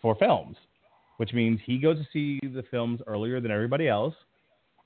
for 0.00 0.14
films, 0.14 0.56
which 1.20 1.34
means 1.34 1.60
he 1.66 1.76
goes 1.76 1.98
to 1.98 2.06
see 2.14 2.40
the 2.42 2.62
films 2.70 2.98
earlier 3.06 3.42
than 3.42 3.50
everybody 3.50 3.86
else, 3.86 4.14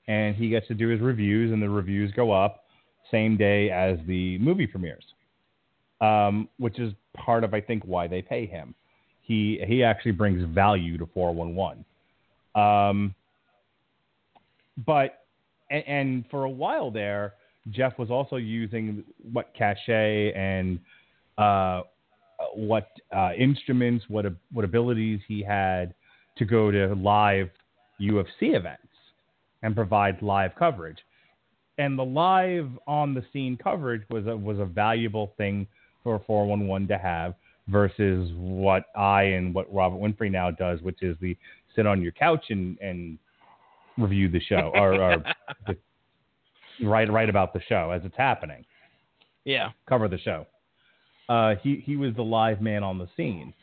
and 0.09 0.35
he 0.35 0.49
gets 0.49 0.67
to 0.67 0.73
do 0.73 0.89
his 0.89 0.99
reviews, 0.99 1.53
and 1.53 1.63
the 1.63 1.69
reviews 1.69 2.11
go 2.11 2.33
up 2.33 2.65
same 3.09 3.37
day 3.37 3.69
as 3.69 3.97
the 4.05 4.37
movie 4.39 4.67
premieres, 4.67 5.05
um, 6.01 6.49
which 6.59 6.77
is 6.77 6.91
part 7.15 7.45
of 7.45 7.53
I 7.53 7.61
think 7.61 7.83
why 7.85 8.07
they 8.07 8.21
pay 8.21 8.45
him. 8.45 8.75
He 9.21 9.61
he 9.65 9.81
actually 9.81 10.11
brings 10.11 10.43
value 10.53 10.97
to 10.97 11.05
411. 11.13 11.85
Um, 12.53 13.15
but 14.85 15.23
and, 15.71 15.87
and 15.87 16.25
for 16.29 16.43
a 16.43 16.49
while 16.49 16.91
there, 16.91 17.35
Jeff 17.69 17.97
was 17.97 18.11
also 18.11 18.35
using 18.35 19.05
what 19.31 19.53
cachet 19.57 20.33
and 20.33 20.79
uh, 21.37 21.83
what 22.53 22.89
uh, 23.15 23.29
instruments, 23.39 24.03
what 24.09 24.25
what 24.51 24.65
abilities 24.65 25.21
he 25.29 25.41
had 25.41 25.93
to 26.37 26.45
go 26.45 26.71
to 26.71 26.93
live 26.95 27.49
UFC 28.01 28.55
events 28.55 28.81
and 29.63 29.75
provide 29.75 30.21
live 30.21 30.51
coverage. 30.55 30.97
And 31.77 31.97
the 31.97 32.05
live 32.05 32.69
on 32.87 33.13
the 33.13 33.23
scene 33.33 33.57
coverage 33.61 34.03
was 34.09 34.27
a, 34.27 34.35
was 34.35 34.59
a 34.59 34.65
valuable 34.65 35.33
thing 35.37 35.67
for 36.03 36.21
411 36.25 36.87
to 36.89 36.97
have 36.97 37.35
versus 37.67 38.31
what 38.35 38.85
I 38.95 39.23
and 39.23 39.53
what 39.53 39.73
Robert 39.73 39.97
Winfrey 39.99 40.31
now 40.31 40.51
does, 40.51 40.81
which 40.81 41.01
is 41.01 41.17
the 41.19 41.35
sit 41.75 41.85
on 41.85 42.01
your 42.01 42.11
couch 42.13 42.45
and, 42.49 42.77
and 42.79 43.17
review 43.97 44.29
the 44.29 44.39
show 44.39 44.71
or, 44.75 44.93
or 45.01 45.23
the, 45.67 45.75
write 46.85 47.11
write 47.11 47.29
about 47.29 47.53
the 47.53 47.61
show 47.67 47.91
as 47.91 48.01
it's 48.05 48.15
happening, 48.17 48.63
Yeah. 49.45 49.71
cover 49.87 50.07
the 50.07 50.19
show. 50.19 50.45
Uh, 51.27 51.55
he 51.61 51.81
he 51.83 51.95
was 51.97 52.13
the 52.15 52.23
live 52.23 52.61
man 52.61 52.83
on 52.83 52.99
the 52.99 53.07
scene. 53.17 53.53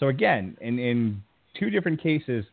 So 0.00 0.08
again, 0.08 0.56
in 0.60 0.78
in 0.78 1.22
two 1.58 1.70
different 1.70 2.02
cases, 2.02 2.44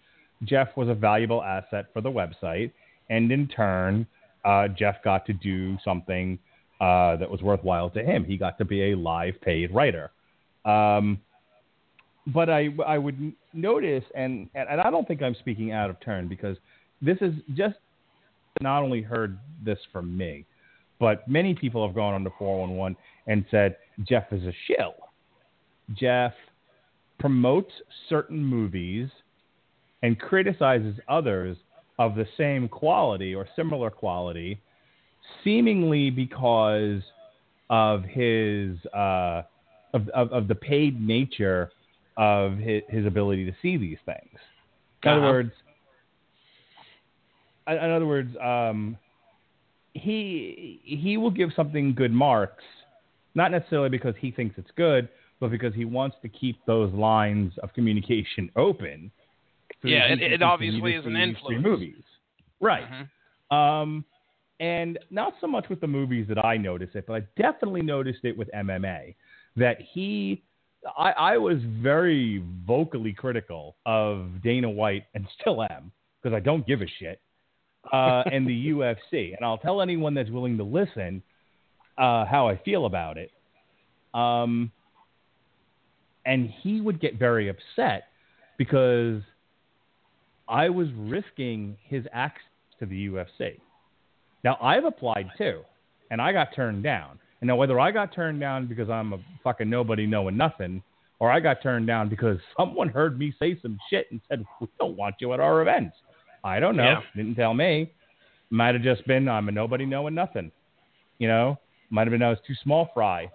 Jeff 0.43 0.69
was 0.75 0.89
a 0.89 0.93
valuable 0.93 1.43
asset 1.43 1.87
for 1.93 2.01
the 2.01 2.09
website, 2.09 2.71
and 3.09 3.31
in 3.31 3.47
turn, 3.47 4.07
uh, 4.45 4.67
Jeff 4.67 5.03
got 5.03 5.25
to 5.27 5.33
do 5.33 5.77
something 5.83 6.39
uh, 6.79 7.15
that 7.17 7.29
was 7.29 7.41
worthwhile 7.41 7.89
to 7.91 8.03
him. 8.03 8.23
He 8.25 8.37
got 8.37 8.57
to 8.57 8.65
be 8.65 8.91
a 8.91 8.97
live 8.97 9.39
paid 9.41 9.73
writer. 9.73 10.11
Um, 10.65 11.19
but 12.27 12.49
I, 12.49 12.69
I 12.85 12.97
would 12.97 13.33
notice, 13.53 14.03
and, 14.15 14.49
and 14.55 14.81
I 14.81 14.89
don't 14.89 15.07
think 15.07 15.21
I'm 15.21 15.35
speaking 15.35 15.71
out 15.71 15.89
of 15.89 15.99
turn 15.99 16.27
because 16.27 16.57
this 17.01 17.17
is 17.21 17.33
just 17.55 17.77
not 18.61 18.83
only 18.83 19.01
heard 19.01 19.39
this 19.63 19.79
from 19.91 20.15
me, 20.15 20.45
but 20.99 21.27
many 21.27 21.55
people 21.55 21.85
have 21.85 21.95
gone 21.95 22.13
on 22.13 22.23
to 22.23 22.31
411 22.37 22.95
and 23.27 23.45
said 23.49 23.77
Jeff 24.07 24.31
is 24.31 24.43
a 24.43 24.53
shill. 24.67 24.93
Jeff 25.93 26.33
promotes 27.21 27.71
certain 28.09 28.43
movies 28.43 29.07
and 30.03 30.19
criticizes 30.19 30.95
others 31.07 31.55
of 31.99 32.15
the 32.15 32.25
same 32.35 32.67
quality 32.67 33.35
or 33.35 33.47
similar 33.55 33.89
quality, 33.91 34.59
seemingly 35.43 36.09
because 36.09 37.01
of 37.69 38.03
his 38.03 38.75
uh, 38.93 39.43
of, 39.93 40.09
of, 40.09 40.31
of 40.31 40.47
the 40.47 40.55
paid 40.55 40.99
nature 40.99 41.71
of 42.17 42.57
his, 42.57 42.81
his 42.89 43.05
ability 43.05 43.45
to 43.45 43.55
see 43.61 43.77
these 43.77 43.99
things. 44.05 44.37
In 45.03 45.11
other 45.11 45.21
Uh-huh. 45.21 45.29
words, 45.29 45.51
in 47.67 47.73
in 47.75 47.91
other 47.91 48.07
words, 48.07 48.35
um, 48.41 48.97
he 49.93 50.81
he 50.83 51.17
will 51.17 51.31
give 51.31 51.51
something 51.55 51.93
good 51.93 52.11
marks, 52.11 52.63
not 53.35 53.51
necessarily 53.51 53.89
because 53.89 54.15
he 54.19 54.31
thinks 54.31 54.55
it's 54.57 54.71
good, 54.75 55.07
but 55.41 55.51
because 55.51 55.73
he 55.75 55.83
wants 55.83 56.15
to 56.21 56.29
keep 56.29 56.63
those 56.65 56.93
lines 56.93 57.51
of 57.63 57.73
communication 57.73 58.49
open. 58.55 59.11
so 59.81 59.87
Yeah, 59.89 60.05
it- 60.05 60.21
it 60.21 60.41
obviously 60.43 60.93
is 60.93 61.05
an 61.05 61.13
see 61.15 61.25
these 61.25 61.37
three 61.43 61.55
influence. 61.57 61.63
Movies, 61.63 62.03
right? 62.61 62.87
Mhm. 63.51 63.55
Um, 63.55 64.05
and 64.59 64.99
not 65.09 65.33
so 65.41 65.47
much 65.47 65.67
with 65.69 65.81
the 65.81 65.87
movies 65.87 66.27
that 66.27 66.45
I 66.45 66.55
noticed 66.57 66.95
it, 66.95 67.05
but 67.07 67.15
I 67.15 67.19
definitely 67.35 67.81
noticed 67.81 68.23
it 68.23 68.37
with 68.37 68.47
MMA. 68.53 69.15
That 69.55 69.81
he, 69.81 70.43
I, 70.97 71.11
I 71.13 71.37
was 71.37 71.57
very 71.63 72.43
vocally 72.67 73.11
critical 73.13 73.75
of 73.87 74.41
Dana 74.43 74.69
White 74.69 75.05
and 75.15 75.27
still 75.39 75.63
am 75.63 75.91
because 76.21 76.35
I 76.35 76.39
don't 76.39 76.65
give 76.67 76.81
a 76.83 76.87
shit. 76.87 77.19
Uh, 77.91 78.21
and 78.31 78.45
the 78.45 78.53
UFC, 78.69 79.35
and 79.35 79.43
I'll 79.43 79.57
tell 79.57 79.81
anyone 79.81 80.13
that's 80.13 80.29
willing 80.29 80.57
to 80.57 80.63
listen 80.63 81.23
uh, 81.97 82.25
how 82.25 82.47
I 82.47 82.55
feel 82.57 82.85
about 82.85 83.17
it. 83.17 83.31
Um, 84.13 84.71
and 86.25 86.49
he 86.61 86.81
would 86.81 86.99
get 86.99 87.17
very 87.17 87.49
upset 87.49 88.05
because 88.57 89.21
I 90.47 90.69
was 90.69 90.87
risking 90.95 91.77
his 91.83 92.05
access 92.13 92.43
to 92.79 92.85
the 92.85 93.07
UFC. 93.07 93.59
Now 94.43 94.57
I've 94.61 94.85
applied 94.85 95.29
too, 95.37 95.61
and 96.09 96.21
I 96.21 96.31
got 96.31 96.49
turned 96.55 96.83
down. 96.83 97.19
And 97.39 97.47
now 97.47 97.55
whether 97.55 97.79
I 97.79 97.91
got 97.91 98.13
turned 98.13 98.39
down 98.39 98.67
because 98.67 98.89
I'm 98.89 99.13
a 99.13 99.19
fucking 99.43 99.69
nobody 99.69 100.05
knowing 100.05 100.37
nothing, 100.37 100.83
or 101.19 101.31
I 101.31 101.39
got 101.39 101.61
turned 101.63 101.87
down 101.87 102.09
because 102.09 102.37
someone 102.57 102.89
heard 102.89 103.17
me 103.17 103.33
say 103.39 103.57
some 103.61 103.77
shit 103.89 104.07
and 104.11 104.19
said 104.27 104.43
we 104.59 104.67
don't 104.79 104.97
want 104.97 105.15
you 105.19 105.33
at 105.33 105.39
our 105.39 105.61
events. 105.61 105.95
I 106.43 106.59
don't 106.59 106.75
know. 106.75 106.83
Yeah. 106.83 107.01
Didn't 107.15 107.35
tell 107.35 107.53
me. 107.53 107.91
Might 108.49 108.75
have 108.75 108.83
just 108.83 109.05
been 109.07 109.29
I'm 109.29 109.47
a 109.47 109.51
nobody 109.51 109.85
knowing 109.85 110.13
nothing. 110.15 110.51
You 111.19 111.27
know, 111.27 111.59
might 111.89 112.07
have 112.07 112.11
been 112.11 112.23
I 112.23 112.29
was 112.29 112.39
too 112.45 112.55
small 112.63 112.89
fry. 112.93 113.31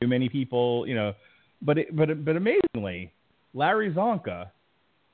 Too 0.00 0.08
many 0.08 0.28
people. 0.28 0.86
You 0.86 0.94
know, 0.94 1.14
but 1.66 1.78
it, 1.78 1.94
but 1.94 2.24
but 2.24 2.36
amazingly, 2.36 3.12
Larry 3.52 3.92
Csonka 3.92 4.50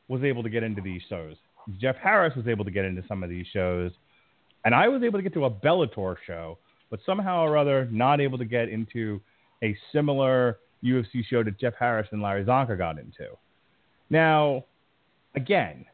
was 0.06 0.22
able 0.22 0.42
to 0.42 0.50
get 0.50 0.62
into 0.62 0.82
these 0.82 1.00
shows. 1.08 1.36
Jeff 1.80 1.96
Harris 1.96 2.36
was 2.36 2.46
able 2.46 2.64
to 2.64 2.70
get 2.70 2.84
into 2.84 3.02
some 3.08 3.22
of 3.22 3.30
these 3.30 3.46
shows, 3.52 3.90
and 4.64 4.74
I 4.74 4.86
was 4.88 5.02
able 5.02 5.18
to 5.18 5.22
get 5.22 5.32
to 5.34 5.46
a 5.46 5.50
Bellator 5.50 6.16
show, 6.26 6.58
but 6.90 7.00
somehow 7.06 7.44
or 7.44 7.56
other 7.56 7.88
not 7.90 8.20
able 8.20 8.38
to 8.38 8.44
get 8.44 8.68
into 8.68 9.20
a 9.64 9.76
similar 9.92 10.58
UFC 10.84 11.24
show 11.28 11.42
that 11.42 11.58
Jeff 11.58 11.74
Harris 11.78 12.08
and 12.12 12.20
Larry 12.20 12.44
Csonka 12.44 12.76
got 12.76 12.98
into. 12.98 13.28
Now, 14.10 14.64
again, 15.34 15.86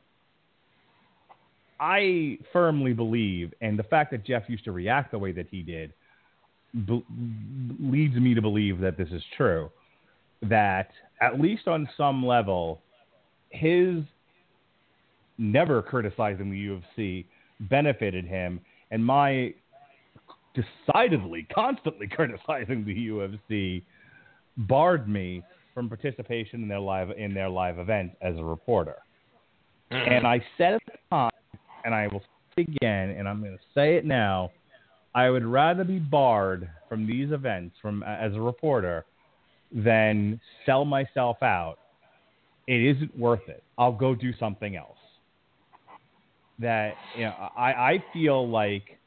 I 1.79 2.39
firmly 2.53 2.93
believe, 2.93 3.53
and 3.61 3.79
the 3.79 3.85
fact 3.85 4.11
that 4.11 4.25
Jeff 4.27 4.49
used 4.49 4.65
to 4.65 4.73
react 4.73 5.13
the 5.13 5.19
way 5.19 5.31
that 5.33 5.47
he 5.49 5.63
did 5.63 5.93
leads 7.81 8.15
me 8.15 8.35
to 8.35 8.43
believe 8.43 8.81
that 8.81 8.97
this 8.97 9.09
is 9.11 9.23
true. 9.37 9.71
That 10.43 10.91
at 11.21 11.41
least 11.41 11.67
on 11.67 11.89
some 11.97 12.25
level, 12.25 12.81
his 13.51 14.03
never 15.37 15.83
criticizing 15.83 16.51
the 16.51 16.81
UFC 17.01 17.25
benefited 17.61 18.25
him, 18.25 18.61
and 18.91 19.05
my 19.05 19.55
decidedly 20.55 21.47
constantly 21.55 22.07
criticizing 22.11 22.85
the 22.85 23.09
UFC 23.09 23.83
barred 24.57 25.09
me 25.09 25.43
from 25.75 25.89
participation 25.89 26.63
in 26.63 26.69
their 26.69 26.81
live 26.81 27.11
in 27.17 27.33
their 27.35 27.49
live 27.49 27.79
event 27.79 28.13
as 28.21 28.37
a 28.37 28.45
reporter. 28.45 28.97
Mm-hmm. 29.93 30.13
And 30.13 30.27
I 30.27 30.45
said 30.57 30.75
at 30.75 30.83
the 30.87 30.99
time, 31.11 31.31
and 31.85 31.95
I 31.95 32.09
will 32.09 32.21
say 32.21 32.63
it 32.63 32.69
again, 32.77 33.11
and 33.11 33.29
I'm 33.29 33.41
going 33.41 33.57
to 33.57 33.65
say 33.75 33.97
it 33.97 34.05
now. 34.05 34.51
I 35.15 35.31
would 35.31 35.45
rather 35.45 35.85
be 35.85 35.99
barred 35.99 36.69
from 36.89 37.07
these 37.07 37.33
events 37.33 37.77
from 37.81 38.03
as 38.03 38.35
a 38.35 38.41
reporter 38.41 39.05
than 39.73 40.41
sell 40.67 40.85
myself 40.85 41.43
out. 41.43 41.77
It 42.67 42.97
isn't 42.97 43.17
worth 43.19 43.49
it. 43.49 43.63
I'll 43.77 43.93
go 43.93 44.15
do 44.15 44.33
something 44.39 44.77
else. 44.77 44.97
That 46.59 46.95
you 47.17 47.25
know, 47.25 47.35
I, 47.57 47.73
I 47.73 48.05
feel 48.13 48.49
like 48.49 48.99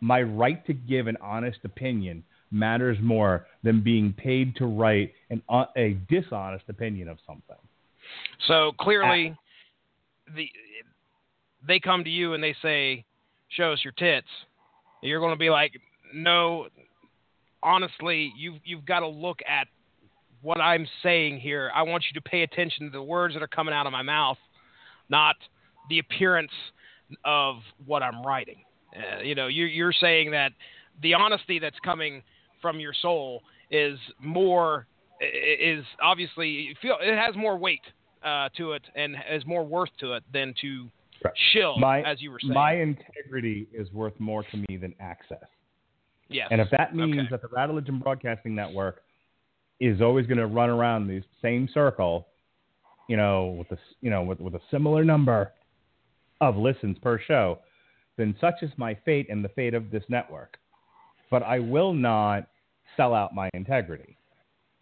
my 0.00 0.22
right 0.22 0.64
to 0.66 0.72
give 0.72 1.06
an 1.06 1.16
honest 1.20 1.58
opinion 1.64 2.24
matters 2.50 2.98
more 3.02 3.46
than 3.62 3.82
being 3.82 4.12
paid 4.12 4.56
to 4.56 4.66
write 4.66 5.12
an, 5.30 5.42
uh, 5.48 5.66
a 5.76 5.98
dishonest 6.08 6.64
opinion 6.68 7.08
of 7.08 7.18
something. 7.26 7.56
So 8.46 8.72
clearly, 8.78 9.36
the 10.34 10.48
they 11.66 11.80
come 11.80 12.04
to 12.04 12.10
you 12.10 12.34
and 12.34 12.42
they 12.42 12.54
say, 12.62 13.04
"Show 13.48 13.72
us 13.72 13.80
your 13.82 13.92
tits." 13.92 14.28
You're 15.02 15.20
going 15.20 15.32
to 15.32 15.38
be 15.38 15.50
like, 15.50 15.72
"No, 16.14 16.68
honestly, 17.64 18.32
you've 18.36 18.60
you've 18.64 18.84
got 18.84 19.00
to 19.00 19.08
look 19.08 19.38
at 19.48 19.66
what 20.42 20.60
I'm 20.60 20.86
saying 21.02 21.40
here. 21.40 21.70
I 21.74 21.82
want 21.82 22.04
you 22.12 22.20
to 22.20 22.28
pay 22.28 22.42
attention 22.42 22.86
to 22.86 22.90
the 22.90 23.02
words 23.02 23.34
that 23.34 23.42
are 23.42 23.48
coming 23.48 23.74
out 23.74 23.86
of 23.86 23.92
my 23.92 24.02
mouth, 24.02 24.38
not 25.08 25.36
the 25.88 25.98
appearance 25.98 26.52
of 27.24 27.56
what 27.86 28.02
I'm 28.02 28.22
writing." 28.22 28.62
Uh, 28.94 29.22
you 29.22 29.34
know, 29.34 29.48
you're 29.48 29.68
you're 29.68 29.92
saying 29.92 30.30
that 30.32 30.52
the 31.02 31.14
honesty 31.14 31.58
that's 31.58 31.78
coming 31.84 32.22
from 32.62 32.78
your 32.78 32.92
soul 33.02 33.42
is 33.70 33.98
more 34.20 34.86
is 35.20 35.84
obviously 36.02 36.48
you 36.48 36.74
feel 36.80 36.96
it 37.00 37.16
has 37.16 37.34
more 37.34 37.56
weight 37.56 37.80
uh, 38.22 38.48
to 38.56 38.72
it 38.72 38.82
and 38.94 39.16
has 39.16 39.44
more 39.46 39.64
worth 39.64 39.90
to 40.00 40.12
it 40.12 40.22
than 40.32 40.54
to 40.60 40.88
Right. 41.24 41.32
shill, 41.52 41.78
My, 41.78 42.02
as 42.02 42.20
you 42.20 42.30
were 42.30 42.38
saying. 42.40 42.52
my 42.52 42.74
integrity 42.74 43.66
is 43.72 43.90
worth 43.92 44.18
more 44.20 44.42
to 44.42 44.56
me 44.68 44.76
than 44.76 44.94
access. 45.00 45.38
Yes. 46.34 46.48
And 46.50 46.60
if 46.60 46.68
that 46.70 46.94
means 46.96 47.18
Okay. 47.18 47.28
that 47.30 47.42
the 47.42 47.48
Radulich 47.48 47.86
Broadcasting 48.02 48.54
Network 48.56 49.02
is 49.78 50.00
always 50.00 50.26
going 50.26 50.38
to 50.38 50.46
run 50.46 50.68
around 50.68 51.06
the 51.06 51.22
same 51.40 51.68
circle, 51.72 52.26
you 53.08 53.16
know, 53.16 53.54
with 53.58 53.70
a 53.70 53.78
you 54.00 54.10
know 54.10 54.22
with, 54.22 54.40
with 54.40 54.54
a 54.56 54.60
similar 54.70 55.04
number 55.04 55.52
of 56.40 56.56
listens 56.56 56.98
per 56.98 57.18
show, 57.20 57.60
then 58.16 58.34
such 58.40 58.62
is 58.62 58.70
my 58.76 58.94
fate 59.04 59.28
and 59.30 59.44
the 59.44 59.48
fate 59.50 59.74
of 59.74 59.90
this 59.92 60.02
network. 60.08 60.58
But 61.30 61.42
I 61.44 61.60
will 61.60 61.92
not 61.92 62.48
sell 62.96 63.14
out 63.14 63.32
my 63.34 63.48
integrity. 63.54 64.16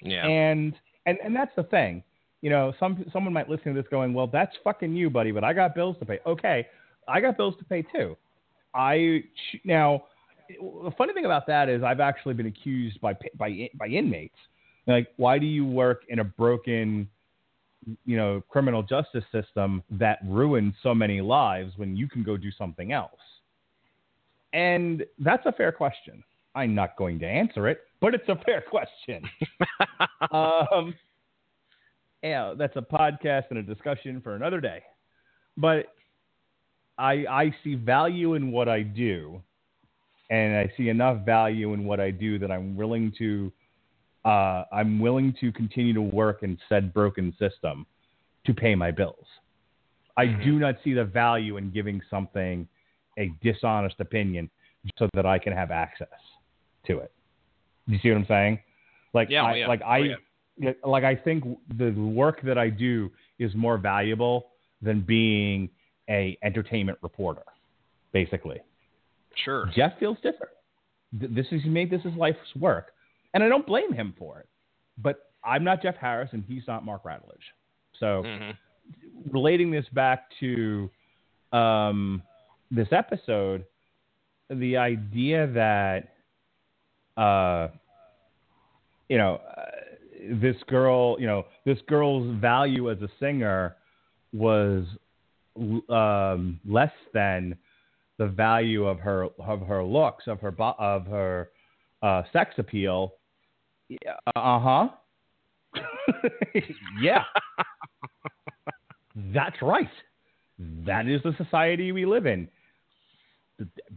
yeah. 0.00 0.26
And 0.26 0.74
and 1.04 1.18
and 1.22 1.36
that's 1.36 1.54
the 1.54 1.64
thing. 1.64 2.02
You 2.40 2.48
know, 2.50 2.72
some 2.80 3.04
someone 3.12 3.32
might 3.34 3.48
listen 3.50 3.74
to 3.74 3.82
this 3.82 3.88
going, 3.90 4.14
"Well, 4.14 4.26
that's 4.26 4.56
fucking 4.64 4.94
you, 4.96 5.10
buddy." 5.10 5.32
But 5.32 5.44
I 5.44 5.52
got 5.52 5.74
bills 5.74 5.96
to 6.00 6.06
pay. 6.06 6.18
Okay, 6.26 6.66
I 7.06 7.20
got 7.20 7.36
bills 7.36 7.56
to 7.58 7.64
pay 7.64 7.82
too. 7.82 8.16
I 8.74 9.22
now 9.64 10.04
the 10.48 10.90
funny 10.96 11.12
thing 11.12 11.24
about 11.24 11.46
that 11.46 11.68
is 11.68 11.82
I've 11.82 12.00
actually 12.00 12.34
been 12.34 12.46
accused 12.46 13.00
by 13.00 13.14
by 13.36 13.70
by 13.74 13.86
inmates 13.86 14.36
like, 14.86 15.08
why 15.16 15.38
do 15.38 15.46
you 15.46 15.64
work 15.64 16.02
in 16.08 16.18
a 16.18 16.24
broken, 16.24 17.08
you 18.04 18.16
know, 18.16 18.42
criminal 18.48 18.82
justice 18.82 19.24
system 19.30 19.82
that 19.90 20.18
ruins 20.24 20.74
so 20.82 20.94
many 20.94 21.20
lives 21.20 21.72
when 21.76 21.96
you 21.96 22.08
can 22.08 22.22
go 22.22 22.36
do 22.36 22.50
something 22.50 22.92
else? 22.92 23.20
And 24.52 25.04
that's 25.18 25.46
a 25.46 25.52
fair 25.52 25.72
question. 25.72 26.22
I'm 26.54 26.74
not 26.74 26.96
going 26.96 27.18
to 27.20 27.26
answer 27.26 27.68
it, 27.68 27.80
but 28.00 28.14
it's 28.14 28.28
a 28.28 28.36
fair 28.44 28.60
question. 28.60 29.22
um, 30.30 30.94
yeah, 32.22 32.54
that's 32.56 32.76
a 32.76 32.82
podcast 32.82 33.44
and 33.50 33.58
a 33.58 33.62
discussion 33.62 34.20
for 34.20 34.34
another 34.34 34.60
day. 34.60 34.82
But 35.56 35.86
I 36.98 37.24
I 37.28 37.54
see 37.64 37.74
value 37.74 38.34
in 38.34 38.52
what 38.52 38.68
I 38.68 38.82
do, 38.82 39.42
and 40.32 40.56
I 40.56 40.72
see 40.78 40.88
enough 40.88 41.26
value 41.26 41.74
in 41.74 41.84
what 41.84 42.00
I 42.00 42.10
do 42.10 42.38
that 42.38 42.50
I'm 42.50 42.74
willing 42.74 43.12
to 43.18 43.52
uh, 44.24 44.64
I'm 44.72 44.98
willing 44.98 45.34
to 45.40 45.52
continue 45.52 45.92
to 45.92 46.00
work 46.00 46.42
in 46.42 46.56
said 46.68 46.94
broken 46.94 47.34
system 47.38 47.86
to 48.46 48.54
pay 48.54 48.74
my 48.74 48.90
bills. 48.90 49.26
I 50.16 50.26
do 50.26 50.58
not 50.58 50.76
see 50.84 50.92
the 50.94 51.04
value 51.04 51.56
in 51.56 51.70
giving 51.70 52.00
something 52.08 52.68
a 53.18 53.32
dishonest 53.42 53.96
opinion 53.98 54.48
so 54.98 55.08
that 55.14 55.26
I 55.26 55.38
can 55.38 55.52
have 55.52 55.70
access 55.70 56.08
to 56.86 56.98
it. 56.98 57.12
Do 57.88 57.94
you 57.94 58.00
see 58.02 58.10
what 58.10 58.18
I'm 58.18 58.26
saying? 58.26 58.58
Like, 59.14 59.28
Yeah, 59.30 59.44
I, 59.44 59.54
yeah. 59.54 59.66
like 59.68 59.80
Oh, 59.82 59.88
I, 59.88 59.98
yeah. 59.98 60.14
yeah, 60.58 60.72
like 60.84 61.04
I 61.04 61.16
think 61.16 61.44
the 61.76 61.90
work 61.90 62.40
that 62.42 62.58
I 62.58 62.68
do 62.68 63.10
is 63.38 63.54
more 63.54 63.76
valuable 63.76 64.50
than 64.80 65.00
being 65.00 65.68
a 66.08 66.38
entertainment 66.42 66.98
reporter, 67.02 67.44
basically. 68.12 68.60
Sure. 69.44 69.70
Jeff 69.74 69.98
feels 69.98 70.16
different. 70.22 70.52
This 71.12 71.46
is 71.50 71.62
he 71.62 71.68
made 71.68 71.90
this 71.90 72.02
his 72.02 72.14
life's 72.14 72.38
work, 72.58 72.92
and 73.34 73.42
I 73.42 73.48
don't 73.48 73.66
blame 73.66 73.92
him 73.92 74.14
for 74.18 74.38
it. 74.40 74.48
But 74.98 75.30
I'm 75.44 75.64
not 75.64 75.82
Jeff 75.82 75.96
Harris, 75.96 76.30
and 76.32 76.44
he's 76.46 76.62
not 76.66 76.84
Mark 76.84 77.04
Radulich. 77.04 77.42
So 77.98 78.22
Mhm. 78.24 78.56
relating 79.30 79.70
this 79.70 79.88
back 79.90 80.30
to 80.40 80.90
um, 81.52 82.22
this 82.70 82.88
episode, 82.92 83.66
the 84.48 84.76
idea 84.78 85.46
that 85.48 86.14
uh, 87.16 87.68
you 89.08 89.18
know 89.18 89.34
uh, 89.34 89.64
this 90.30 90.56
girl, 90.64 91.20
you 91.20 91.26
know, 91.26 91.44
this 91.64 91.78
girl's 91.88 92.34
value 92.40 92.90
as 92.90 93.02
a 93.02 93.08
singer 93.20 93.76
was 94.32 94.86
um, 95.90 96.58
less 96.64 96.92
than 97.12 97.56
the 98.22 98.28
value 98.28 98.86
of 98.86 99.00
her 99.00 99.28
of 99.40 99.60
her 99.62 99.82
looks, 99.82 100.28
of 100.28 100.40
her 100.40 100.54
of 100.60 101.06
her 101.06 101.50
uh, 102.02 102.22
sex 102.32 102.54
appeal. 102.56 103.14
Uh 104.36 104.60
huh. 104.60 104.88
yeah. 107.00 107.24
That's 109.34 109.60
right. 109.60 109.90
That 110.86 111.08
is 111.08 111.20
the 111.24 111.34
society 111.36 111.90
we 111.90 112.06
live 112.06 112.26
in. 112.26 112.48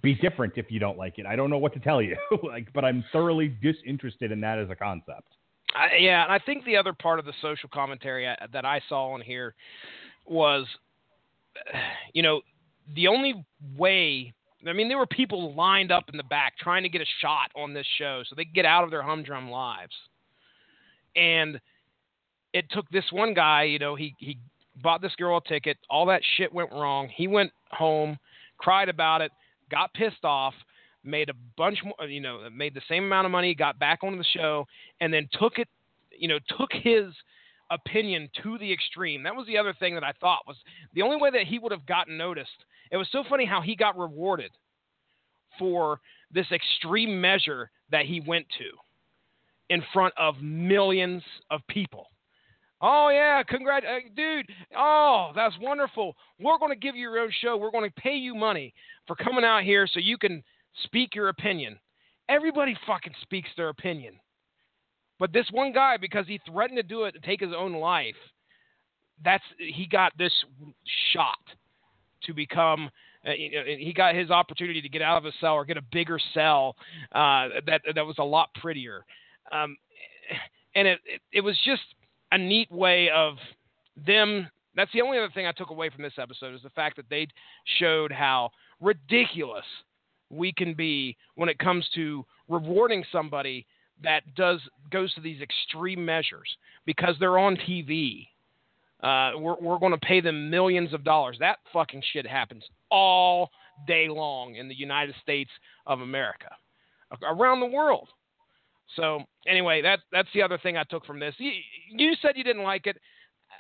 Be 0.02 0.16
different 0.16 0.54
if 0.56 0.72
you 0.72 0.80
don't 0.80 0.98
like 0.98 1.20
it. 1.20 1.28
I 1.28 1.36
don't 1.36 1.52
know 1.52 1.60
what 1.60 1.74
to 1.74 1.80
tell 1.80 2.02
you. 2.02 2.18
like, 2.44 2.74
but 2.74 2.84
I'm 2.84 3.06
thoroughly 3.12 3.48
disinterested 3.62 4.32
in 4.32 4.42
that 4.42 4.58
as 4.58 4.70
a 4.72 4.76
concept. 4.76 5.28
I, 5.76 5.98
yeah, 6.00 6.24
and 6.24 6.32
I 6.32 6.40
think 6.40 6.66
the 6.66 6.78
other 6.78 6.94
part 6.94 7.20
of 7.20 7.26
the 7.26 7.34
social 7.42 7.70
commentary 7.72 8.28
I, 8.28 8.36
that 8.52 8.66
I 8.66 8.82
saw 8.90 9.12
on 9.12 9.22
here 9.22 9.54
was, 10.26 10.66
you 12.14 12.24
know, 12.24 12.42
the 12.94 13.07
only 13.07 13.45
way 13.78 14.34
I 14.68 14.74
mean, 14.74 14.88
there 14.88 14.98
were 14.98 15.06
people 15.06 15.53
lined 15.53 15.91
up 15.91 16.06
in 16.12 16.18
the 16.18 16.24
back 16.24 16.57
trying 16.57 16.84
to 16.84 16.90
get 16.90 17.02
a 17.02 17.06
shot 17.22 17.52
on 17.56 17.74
this 17.74 17.86
show 17.98 18.24
so 18.28 18.36
they 18.36 18.45
could 18.45 18.56
get 18.56 18.66
out 18.66 18.84
of 18.84 18.90
their 18.90 19.03
humdrum 19.03 19.49
lives. 19.49 19.94
And 21.16 21.60
it 22.53 22.66
took 22.72 22.90
this 22.90 23.06
one 23.12 23.34
guy, 23.34 23.64
you 23.64 23.80
know, 23.80 23.95
he 23.95 24.16
he 24.18 24.38
bought 24.82 25.02
this 25.02 25.16
girl 25.16 25.38
a 25.38 25.48
ticket. 25.48 25.78
All 25.90 26.06
that 26.07 26.22
shit 26.36 26.53
went 26.53 26.72
wrong. 26.72 27.10
He 27.14 27.28
went 27.28 27.52
home, 27.72 28.18
cried 28.57 28.90
about 28.90 29.22
it, 29.22 29.32
got 29.70 29.94
pissed 29.94 30.24
off, 30.24 30.53
made 31.03 31.30
a 31.30 31.34
bunch 31.57 31.80
more, 31.84 32.07
you 32.07 32.20
know, 32.20 32.49
made 32.49 32.74
the 32.74 32.82
same 32.90 33.06
amount 33.06 33.26
of 33.26 33.32
money, 33.32 33.53
got 33.56 33.80
back 33.80 33.99
onto 34.03 34.18
the 34.18 34.24
show, 34.24 34.66
and 34.99 35.14
then 35.14 35.30
took 35.40 35.60
it, 35.60 35.68
you 36.18 36.28
know, 36.28 36.40
took 36.57 36.72
his 36.72 37.14
opinion 37.72 38.30
to 38.44 38.57
the 38.57 38.72
extreme. 38.72 39.24
That 39.24 39.36
was 39.36 39.48
the 39.48 39.57
other 39.57 39.74
thing 39.74 39.95
that 39.95 40.03
I 40.03 40.12
thought 40.20 40.48
was 40.48 40.57
the 40.94 41.02
only 41.02 41.18
way 41.18 41.32
that 41.32 41.48
he 41.48 41.60
would 41.60 41.72
have 41.72 41.86
gotten 41.86 42.18
noticed. 42.18 42.66
It 42.91 42.98
was 42.98 43.07
so 43.12 43.24
funny 43.30 43.45
how 43.45 43.62
he 43.62 43.76
got 43.76 43.98
rewarded 43.98 44.52
for 45.57 45.99
this 46.32 46.48
extreme 46.52 47.20
measure 47.20 47.70
that 47.91 48.06
he 48.06 48.22
went 48.22 48.45
to 48.57 48.66
in 49.70 49.84
front 49.94 50.14
of 50.18 50.36
millions 50.41 51.24
of 51.49 51.62
people. 51.68 52.07
Oh 52.82 53.10
yeah, 53.10 53.41
congrats, 53.44 53.86
uh, 53.90 53.99
dude. 54.16 54.45
Oh, 54.78 55.32
that's 55.36 55.56
wonderful. 55.60 56.16
We're 56.40 56.60
going 56.60 56.72
to 56.72 56.80
give 56.80 56.95
you 56.95 57.10
your 57.10 57.20
own 57.20 57.32
show. 57.41 57.57
We're 57.57 57.72
going 57.72 57.90
to 57.90 58.02
pay 58.02 58.16
you 58.16 58.36
money 58.36 58.74
for 59.07 59.16
coming 59.16 59.45
out 59.45 59.64
here 59.64 59.88
so 59.88 59.99
you 59.99 60.18
can 60.18 60.44
speak 60.84 61.16
your 61.16 61.30
opinion. 61.30 61.80
Everybody 62.28 62.78
fucking 62.86 63.14
speaks 63.22 63.49
their 63.56 63.70
opinion. 63.70 64.16
But 65.20 65.32
this 65.32 65.48
one 65.52 65.72
guy, 65.72 65.95
because 65.98 66.28
he 66.28 66.40
threatened 66.45 66.78
to 66.78 66.84
do 66.84 67.06
it 67.06 67.16
and 67.16 67.24
take 67.24 67.40
his 67.40 67.53
own 67.57 67.74
life, 67.74 68.16
that's 69.24 69.44
he 69.57 69.88
got 69.88 70.12
this 70.18 70.34
shot 71.14 71.40
to 72.26 72.34
become. 72.34 72.90
Uh, 73.26 73.32
he 73.32 73.94
got 73.96 74.16
his 74.16 74.30
opportunity 74.30 74.82
to 74.82 74.90
get 74.90 75.02
out 75.02 75.18
of 75.18 75.26
a 75.26 75.32
cell 75.42 75.54
or 75.54 75.66
get 75.66 75.78
a 75.78 75.84
bigger 75.92 76.20
cell 76.34 76.76
uh, 77.14 77.48
that 77.66 77.82
that 77.96 78.06
was 78.06 78.16
a 78.20 78.24
lot 78.24 78.50
prettier, 78.62 79.04
um, 79.52 79.78
and 80.76 80.88
it, 80.88 81.00
it 81.06 81.22
it 81.32 81.42
was 81.42 81.58
just 81.66 81.84
a 82.32 82.38
neat 82.38 82.72
way 82.72 83.10
of 83.10 83.36
them. 84.06 84.50
That's 84.76 84.92
the 84.92 85.02
only 85.02 85.18
other 85.18 85.32
thing 85.34 85.48
I 85.48 85.54
took 85.54 85.70
away 85.70 85.90
from 85.90 86.04
this 86.04 86.20
episode 86.20 86.54
is 86.54 86.62
the 86.62 86.70
fact 86.72 86.98
that 86.98 87.10
they 87.10 87.28
showed 87.80 88.12
how 88.12 88.52
ridiculous 88.82 89.64
we 90.30 90.52
can 90.52 90.74
be 90.74 91.16
when 91.36 91.50
it 91.50 91.60
comes 91.60 91.88
to 91.96 92.26
rewarding 92.50 93.04
somebody 93.12 93.66
that 94.04 94.22
does 94.36 94.60
goes 94.92 95.14
to 95.14 95.22
these 95.22 95.42
extreme 95.42 96.04
measures 96.04 96.58
because 96.86 97.16
they're 97.20 97.38
on 97.38 97.56
TV. 97.56 98.28
Uh, 99.02 99.32
we're 99.38 99.60
we're 99.60 99.80
going 99.80 99.92
to 99.92 99.98
pay 99.98 100.22
them 100.22 100.50
millions 100.50 100.94
of 100.94 101.04
dollars. 101.04 101.38
That 101.40 101.58
fucking 101.74 102.02
shit 102.14 102.26
happens 102.26 102.64
all 102.90 103.50
day 103.88 104.08
long 104.08 104.56
in 104.56 104.68
the 104.68 104.76
United 104.76 105.16
States 105.22 105.52
of 105.86 106.02
America, 106.02 106.50
around 107.24 107.60
the 107.60 107.66
world. 107.66 108.10
So 108.96 109.20
anyway, 109.48 109.82
that 109.82 110.00
that's 110.12 110.30
the 110.34 110.42
other 110.42 110.58
thing 110.58 110.78
I 110.78 110.84
took 110.84 111.06
from 111.06 111.20
this. 111.20 111.36
You, 111.38 111.52
you 111.92 112.14
said 112.22 112.32
you 112.36 112.44
didn't 112.44 112.64
like 112.64 112.88
it. 112.88 112.98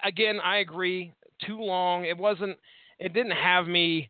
Again, 0.03 0.39
I 0.43 0.57
agree. 0.57 1.13
Too 1.45 1.59
long. 1.59 2.05
It 2.05 2.17
wasn't. 2.17 2.57
It 2.99 3.13
didn't 3.13 3.31
have 3.31 3.67
me. 3.67 4.09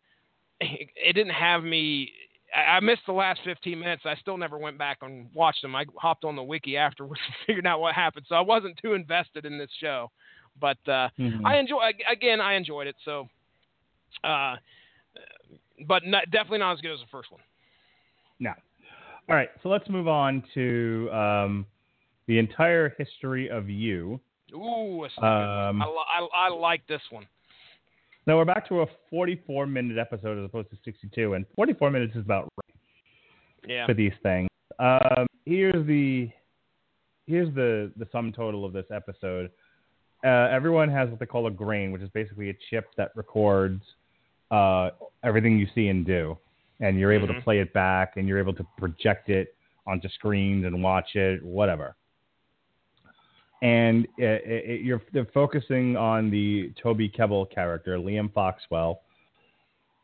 It 0.61 1.13
didn't 1.13 1.33
have 1.33 1.63
me 1.63 2.11
I 2.55 2.79
missed 2.79 3.01
the 3.05 3.13
last 3.13 3.41
15 3.43 3.77
minutes. 3.77 4.03
I 4.05 4.15
still 4.15 4.37
never 4.37 4.57
went 4.57 4.77
back 4.77 4.99
and 5.01 5.27
watched 5.33 5.61
them. 5.61 5.75
I 5.75 5.85
hopped 5.97 6.23
on 6.23 6.35
the 6.35 6.43
wiki 6.43 6.77
afterwards 6.77 7.21
and 7.27 7.35
figured 7.45 7.67
out 7.67 7.81
what 7.81 7.95
happened. 7.95 8.25
So 8.29 8.35
I 8.35 8.41
wasn't 8.41 8.79
too 8.81 8.93
invested 8.93 9.45
in 9.45 9.57
this 9.57 9.71
show, 9.79 10.11
but 10.59 10.77
uh, 10.87 11.09
mm-hmm. 11.19 11.45
I 11.45 11.57
enjoy. 11.57 11.91
Again, 12.11 12.41
I 12.41 12.55
enjoyed 12.55 12.87
it. 12.87 12.95
So, 13.03 13.27
uh, 14.23 14.55
but 15.87 16.05
not, 16.05 16.29
definitely 16.31 16.59
not 16.59 16.73
as 16.73 16.81
good 16.81 16.93
as 16.93 16.99
the 16.99 17.07
first 17.11 17.31
one. 17.31 17.41
No. 18.39 18.51
All 19.29 19.35
right. 19.35 19.49
So 19.63 19.69
let's 19.69 19.89
move 19.89 20.07
on 20.07 20.43
to 20.53 21.09
um, 21.11 21.65
the 22.27 22.37
entire 22.39 22.93
history 22.97 23.49
of 23.49 23.69
you. 23.69 24.19
Ooh, 24.53 25.03
um, 25.03 25.81
I, 25.81 25.85
I, 25.85 26.27
I 26.47 26.49
like 26.49 26.85
this 26.87 27.01
one. 27.09 27.25
Now 28.27 28.37
we're 28.37 28.45
back 28.45 28.67
to 28.69 28.81
a 28.81 28.85
44 29.09 29.67
minute 29.67 29.97
episode 29.97 30.39
as 30.39 30.45
opposed 30.45 30.69
to 30.71 30.77
62, 30.83 31.33
and 31.33 31.45
44 31.55 31.91
minutes 31.91 32.15
is 32.15 32.21
about 32.21 32.49
right 32.57 32.75
yeah. 33.67 33.85
for 33.85 33.93
these 33.93 34.13
things. 34.23 34.47
Um, 34.79 35.27
here's 35.45 35.85
the 35.85 36.29
here's 37.27 37.53
the 37.55 37.91
the 37.97 38.07
sum 38.11 38.31
total 38.31 38.65
of 38.65 38.73
this 38.73 38.85
episode. 38.91 39.51
Uh, 40.23 40.47
everyone 40.51 40.89
has 40.89 41.09
what 41.09 41.19
they 41.19 41.25
call 41.25 41.47
a 41.47 41.51
grain, 41.51 41.91
which 41.91 42.01
is 42.01 42.09
basically 42.09 42.49
a 42.49 42.57
chip 42.69 42.87
that 42.97 43.11
records 43.15 43.81
uh, 44.51 44.89
everything 45.23 45.59
you 45.59 45.67
see 45.75 45.87
and 45.87 46.05
do, 46.05 46.37
and 46.79 46.99
you're 46.99 47.11
able 47.11 47.27
mm-hmm. 47.27 47.37
to 47.37 47.43
play 47.43 47.59
it 47.59 47.73
back, 47.73 48.13
and 48.15 48.27
you're 48.27 48.39
able 48.39 48.53
to 48.53 48.65
project 48.77 49.29
it 49.29 49.55
onto 49.85 50.09
screens 50.09 50.65
and 50.65 50.81
watch 50.81 51.15
it, 51.15 51.43
whatever 51.43 51.95
and 53.61 54.05
it, 54.17 54.43
it, 54.45 54.81
you're 54.81 55.01
they're 55.13 55.27
focusing 55.33 55.95
on 55.95 56.29
the 56.29 56.71
Toby 56.81 57.09
Kebbell 57.09 57.49
character, 57.53 57.97
Liam 57.97 58.31
Foxwell. 58.31 59.01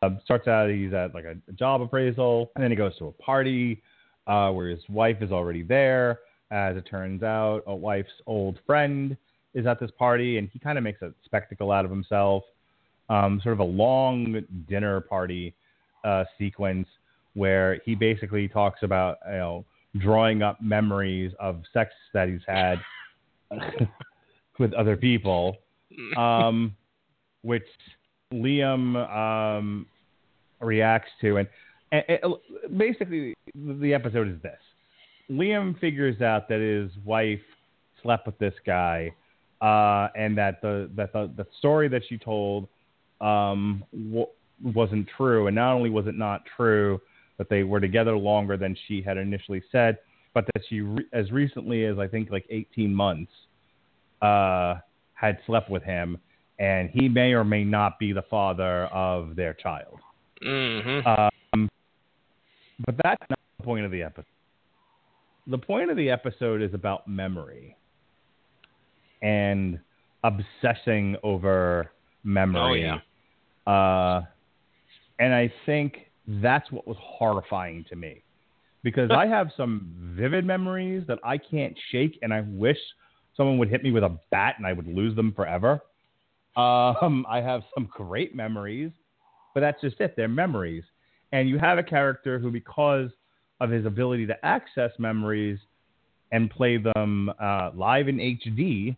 Uh, 0.01 0.09
starts 0.23 0.47
out 0.47 0.67
he's 0.69 0.93
at 0.93 1.13
like 1.13 1.25
a, 1.25 1.35
a, 1.47 1.51
job 1.51 1.81
appraisal, 1.81 2.51
and 2.55 2.63
then 2.63 2.71
he 2.71 2.77
goes 2.77 2.97
to 2.97 3.07
a 3.07 3.11
party 3.11 3.83
uh, 4.25 4.49
where 4.49 4.67
his 4.67 4.81
wife 4.89 5.17
is 5.21 5.31
already 5.31 5.61
there. 5.61 6.19
As 6.49 6.75
it 6.75 6.85
turns 6.89 7.23
out, 7.23 7.61
a 7.67 7.75
wife's 7.75 8.09
old 8.25 8.59
friend 8.65 9.15
is 9.53 9.65
at 9.65 9.79
this 9.79 9.91
party, 9.97 10.37
and 10.37 10.49
he 10.51 10.59
kind 10.59 10.77
of 10.77 10.83
makes 10.83 11.01
a 11.01 11.13
spectacle 11.25 11.71
out 11.71 11.85
of 11.85 11.91
himself. 11.91 12.43
Um, 13.09 13.41
sort 13.43 13.53
of 13.53 13.59
a 13.59 13.63
long 13.63 14.41
dinner 14.69 15.01
party 15.01 15.53
uh, 16.05 16.23
sequence 16.37 16.87
where 17.33 17.81
he 17.85 17.95
basically 17.95 18.47
talks 18.47 18.83
about 18.83 19.17
you 19.25 19.37
know 19.37 19.65
drawing 19.97 20.41
up 20.41 20.61
memories 20.61 21.33
of 21.39 21.61
sex 21.73 21.91
that 22.13 22.29
he's 22.29 22.41
had 22.47 22.79
with 24.59 24.73
other 24.73 24.95
people, 24.95 25.57
um, 26.17 26.75
which 27.41 27.65
Liam 28.33 28.95
um, 29.13 29.85
reacts 30.61 31.09
to, 31.19 31.37
and, 31.37 31.47
and, 31.91 32.03
and 32.07 32.77
basically 32.77 33.33
the 33.53 33.93
episode 33.93 34.29
is 34.29 34.41
this: 34.41 34.59
Liam 35.29 35.77
figures 35.79 36.21
out 36.21 36.47
that 36.47 36.59
his 36.59 36.91
wife 37.03 37.41
slept 38.01 38.25
with 38.25 38.37
this 38.39 38.53
guy, 38.65 39.11
uh, 39.61 40.09
and 40.15 40.37
that 40.37 40.61
the 40.61 40.89
that 40.95 41.13
the, 41.13 41.31
the 41.37 41.45
story 41.59 41.87
that 41.87 42.01
she 42.07 42.17
told 42.17 42.67
um, 43.19 43.83
w- 43.93 44.27
wasn't 44.63 45.07
true, 45.15 45.47
and 45.47 45.55
not 45.55 45.73
only 45.73 45.89
was 45.89 46.07
it 46.07 46.15
not 46.15 46.43
true, 46.57 46.99
but 47.37 47.49
they 47.49 47.63
were 47.63 47.79
together 47.79 48.17
longer 48.17 48.57
than 48.57 48.75
she 48.87 49.01
had 49.01 49.17
initially 49.17 49.61
said 49.71 49.97
but 50.33 50.45
that 50.53 50.63
she, 50.69 50.81
re- 50.81 51.05
as 51.13 51.31
recently 51.31 51.85
as 51.85 51.99
I 51.99 52.07
think 52.07 52.29
like 52.31 52.45
18 52.49 52.93
months, 52.93 53.31
uh, 54.21 54.75
had 55.13 55.37
slept 55.45 55.69
with 55.69 55.83
him, 55.83 56.17
and 56.59 56.89
he 56.89 57.09
may 57.09 57.33
or 57.33 57.43
may 57.43 57.63
not 57.63 57.99
be 57.99 58.13
the 58.13 58.23
father 58.23 58.85
of 58.85 59.35
their 59.35 59.53
child. 59.53 59.99
Mm-hmm. 60.45 61.07
Um, 61.53 61.69
but 62.85 62.95
that's 63.03 63.23
not 63.29 63.39
the 63.57 63.63
point 63.63 63.85
of 63.85 63.91
the 63.91 64.03
episode. 64.03 64.25
The 65.47 65.57
point 65.57 65.89
of 65.89 65.97
the 65.97 66.09
episode 66.09 66.61
is 66.61 66.73
about 66.73 67.07
memory 67.07 67.75
and 69.21 69.79
obsessing 70.23 71.15
over 71.23 71.91
memory. 72.23 72.85
Oh, 72.85 72.97
yeah. 73.67 73.71
Uh, 73.71 74.23
and 75.19 75.33
I 75.33 75.51
think 75.65 76.11
that's 76.27 76.71
what 76.71 76.87
was 76.87 76.97
horrifying 76.99 77.85
to 77.89 77.95
me 77.95 78.23
because 78.83 79.11
I 79.11 79.27
have 79.27 79.49
some 79.55 80.13
vivid 80.15 80.45
memories 80.45 81.03
that 81.07 81.19
I 81.23 81.37
can't 81.37 81.77
shake, 81.91 82.17
and 82.21 82.33
I 82.33 82.41
wish 82.47 82.77
someone 83.37 83.57
would 83.59 83.69
hit 83.69 83.83
me 83.83 83.91
with 83.91 84.03
a 84.03 84.17
bat 84.31 84.55
and 84.57 84.65
I 84.65 84.73
would 84.73 84.87
lose 84.87 85.15
them 85.15 85.33
forever. 85.33 85.79
Um, 86.55 87.25
I 87.29 87.41
have 87.41 87.61
some 87.73 87.87
great 87.91 88.35
memories, 88.35 88.91
but 89.53 89.61
that's 89.61 89.79
just 89.81 89.99
it. 89.99 90.15
They're 90.17 90.27
memories. 90.27 90.83
And 91.31 91.47
you 91.47 91.57
have 91.59 91.77
a 91.77 91.83
character 91.83 92.39
who, 92.39 92.51
because 92.51 93.09
of 93.59 93.69
his 93.69 93.85
ability 93.85 94.25
to 94.27 94.45
access 94.45 94.91
memories 94.97 95.59
and 96.31 96.49
play 96.49 96.77
them 96.77 97.31
uh, 97.41 97.71
live 97.75 98.07
in 98.07 98.17
HD, 98.17 98.97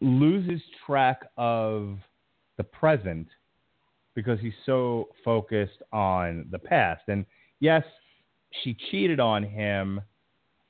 loses 0.00 0.60
track 0.86 1.20
of 1.36 1.98
the 2.56 2.64
present 2.64 3.28
because 4.14 4.40
he's 4.40 4.54
so 4.66 5.08
focused 5.24 5.82
on 5.92 6.46
the 6.50 6.58
past. 6.58 7.02
And 7.08 7.24
yes, 7.60 7.84
she 8.62 8.76
cheated 8.90 9.20
on 9.20 9.42
him, 9.42 10.00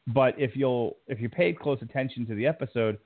but 0.07 0.39
if 0.39 0.57
you'll 0.57 0.98
if 1.07 1.20
you 1.20 1.28
paid 1.28 1.59
close 1.59 1.78
attention 1.82 2.27
to 2.27 2.35
the 2.35 2.47
episode, 2.47 2.98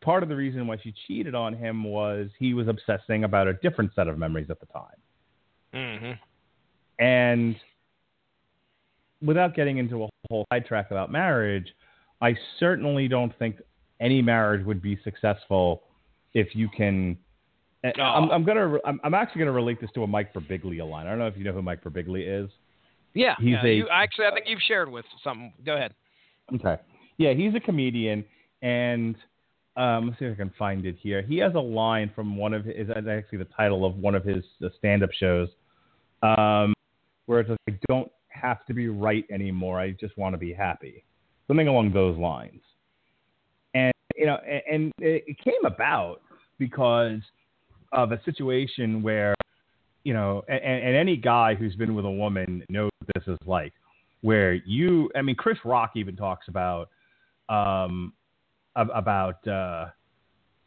part 0.00 0.22
of 0.22 0.28
the 0.28 0.36
reason 0.36 0.66
why 0.66 0.76
she 0.82 0.92
cheated 1.06 1.34
on 1.34 1.54
him 1.54 1.84
was 1.84 2.28
he 2.38 2.54
was 2.54 2.68
obsessing 2.68 3.24
about 3.24 3.46
a 3.46 3.54
different 3.54 3.92
set 3.94 4.08
of 4.08 4.18
memories 4.18 4.48
at 4.50 4.58
the 4.60 4.66
time. 4.66 4.84
Mm-hmm. 5.74 7.02
And 7.04 7.56
without 9.20 9.54
getting 9.54 9.78
into 9.78 10.04
a 10.04 10.08
whole 10.28 10.46
sidetrack 10.52 10.90
about 10.90 11.10
marriage, 11.10 11.74
I 12.20 12.36
certainly 12.58 13.08
don't 13.08 13.36
think 13.38 13.56
any 14.02 14.20
marriage 14.20 14.66
would 14.66 14.82
be 14.82 14.98
successful 15.02 15.82
if 16.34 16.54
you 16.54 16.68
can 16.68 17.16
Oh. 17.84 18.00
I'm, 18.00 18.30
I'm 18.30 18.44
gonna. 18.44 18.78
I'm, 18.84 19.00
I'm 19.02 19.14
actually 19.14 19.40
gonna 19.40 19.52
relate 19.52 19.80
this 19.80 19.90
to 19.94 20.04
a 20.04 20.06
Mike 20.06 20.32
Birbiglia 20.32 20.88
line. 20.88 21.06
I 21.06 21.10
don't 21.10 21.18
know 21.18 21.26
if 21.26 21.36
you 21.36 21.44
know 21.44 21.52
who 21.52 21.62
Mike 21.62 21.82
Birbiglia 21.82 22.44
is. 22.44 22.50
Yeah, 23.14 23.34
He's 23.38 23.50
yeah, 23.50 23.64
a- 23.64 23.74
you, 23.74 23.88
actually, 23.90 24.26
I 24.26 24.30
think 24.32 24.46
you've 24.48 24.60
shared 24.60 24.90
with 24.90 25.04
something. 25.22 25.52
Go 25.66 25.74
ahead. 25.74 25.92
Okay. 26.54 26.76
Yeah, 27.18 27.34
he's 27.34 27.54
a 27.54 27.60
comedian, 27.60 28.24
and 28.62 29.16
um, 29.76 30.08
let's 30.08 30.18
see 30.18 30.26
if 30.26 30.32
I 30.32 30.36
can 30.36 30.52
find 30.58 30.86
it 30.86 30.96
here. 31.00 31.22
He 31.22 31.38
has 31.38 31.54
a 31.54 31.60
line 31.60 32.10
from 32.14 32.36
one 32.36 32.54
of 32.54 32.64
his, 32.64 32.88
is 32.88 32.90
actually 32.90 33.38
the 33.38 33.48
title 33.56 33.84
of 33.84 33.96
one 33.96 34.14
of 34.14 34.24
his 34.24 34.44
stand-up 34.78 35.10
shows, 35.12 35.48
um, 36.22 36.72
where 37.26 37.40
it's 37.40 37.50
like, 37.50 37.58
I 37.68 37.72
don't 37.88 38.10
have 38.28 38.64
to 38.66 38.74
be 38.74 38.88
right 38.88 39.24
anymore. 39.30 39.78
I 39.78 39.90
just 39.90 40.16
want 40.16 40.34
to 40.34 40.38
be 40.38 40.52
happy, 40.52 41.04
something 41.48 41.68
along 41.68 41.92
those 41.92 42.16
lines. 42.16 42.62
You 44.22 44.28
know, 44.28 44.38
and, 44.48 44.62
and 44.70 44.92
it 44.98 45.36
came 45.42 45.64
about 45.64 46.20
because 46.58 47.18
of 47.90 48.12
a 48.12 48.22
situation 48.24 49.02
where, 49.02 49.34
you 50.04 50.14
know, 50.14 50.44
and, 50.48 50.60
and 50.62 50.96
any 50.96 51.16
guy 51.16 51.56
who's 51.56 51.74
been 51.74 51.96
with 51.96 52.04
a 52.04 52.10
woman 52.10 52.62
knows 52.68 52.90
this 53.16 53.24
is 53.26 53.38
like 53.46 53.72
where 54.20 54.54
you 54.54 55.10
I 55.16 55.22
mean 55.22 55.34
Chris 55.34 55.58
Rock 55.64 55.92
even 55.96 56.14
talks 56.14 56.46
about 56.46 56.88
um 57.48 58.12
about 58.76 59.44
uh 59.48 59.86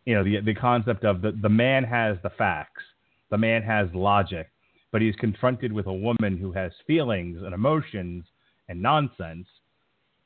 you 0.06 0.14
know 0.16 0.24
the 0.26 0.42
the 0.42 0.54
concept 0.54 1.06
of 1.06 1.22
the 1.22 1.32
the 1.42 1.48
man 1.48 1.86
has 1.86 2.18
the 2.24 2.32
facts 2.32 2.84
the 3.32 3.38
man 3.38 3.64
has 3.64 3.88
logic 3.94 4.50
but 4.92 5.02
he's 5.02 5.16
confronted 5.16 5.72
with 5.72 5.88
a 5.88 5.94
woman 5.94 6.38
who 6.38 6.52
has 6.52 6.72
feelings 6.86 7.42
and 7.44 7.54
emotions 7.54 8.26
and 8.70 8.82
nonsense. 8.82 9.48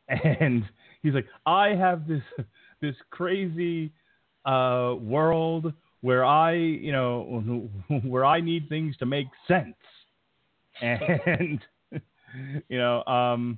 And 0.10 0.64
he's 1.04 1.14
like 1.14 1.28
I 1.46 1.70
have 1.70 2.08
this 2.08 2.24
this 2.82 2.96
crazy 3.10 3.92
uh 4.46 4.96
world 5.00 5.74
where 6.02 6.24
I 6.24 6.54
you 6.54 6.92
know 6.92 7.70
where 8.04 8.26
I 8.26 8.42
need 8.42 8.70
things 8.70 8.96
to 8.98 9.06
make 9.06 9.28
sense 9.48 9.76
and 10.82 11.60
you 12.68 12.78
know, 12.78 13.04
um, 13.06 13.58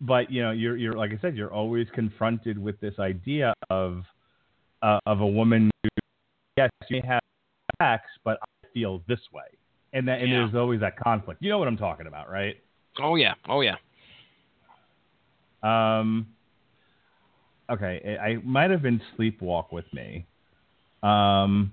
but 0.00 0.30
you 0.30 0.42
know, 0.42 0.50
you're 0.50 0.76
you're 0.76 0.94
like 0.94 1.12
I 1.12 1.18
said, 1.20 1.36
you're 1.36 1.52
always 1.52 1.86
confronted 1.94 2.58
with 2.58 2.78
this 2.80 2.94
idea 2.98 3.54
of 3.70 4.02
uh, 4.82 4.98
of 5.06 5.20
a 5.20 5.26
woman 5.26 5.70
who, 5.82 5.88
yes, 6.56 6.70
you 6.88 7.00
may 7.02 7.08
have 7.08 7.20
facts, 7.78 8.10
but 8.24 8.38
I 8.42 8.66
feel 8.74 9.02
this 9.08 9.20
way, 9.32 9.44
and 9.92 10.06
that 10.08 10.20
and 10.20 10.30
Yeah. 10.30 10.38
there's 10.40 10.54
always 10.54 10.80
that 10.80 10.98
conflict. 10.98 11.42
You 11.42 11.50
know 11.50 11.58
what 11.58 11.68
I'm 11.68 11.76
talking 11.76 12.06
about, 12.06 12.30
right? 12.30 12.56
Oh 13.00 13.16
yeah, 13.16 13.34
oh 13.48 13.62
yeah. 13.62 13.76
Um, 15.62 16.28
okay, 17.70 18.18
I 18.20 18.24
I 18.24 18.34
might 18.44 18.70
have 18.70 18.82
been 18.82 19.00
Sleepwalk 19.16 19.72
with 19.72 19.84
me, 19.92 20.26
um, 21.02 21.72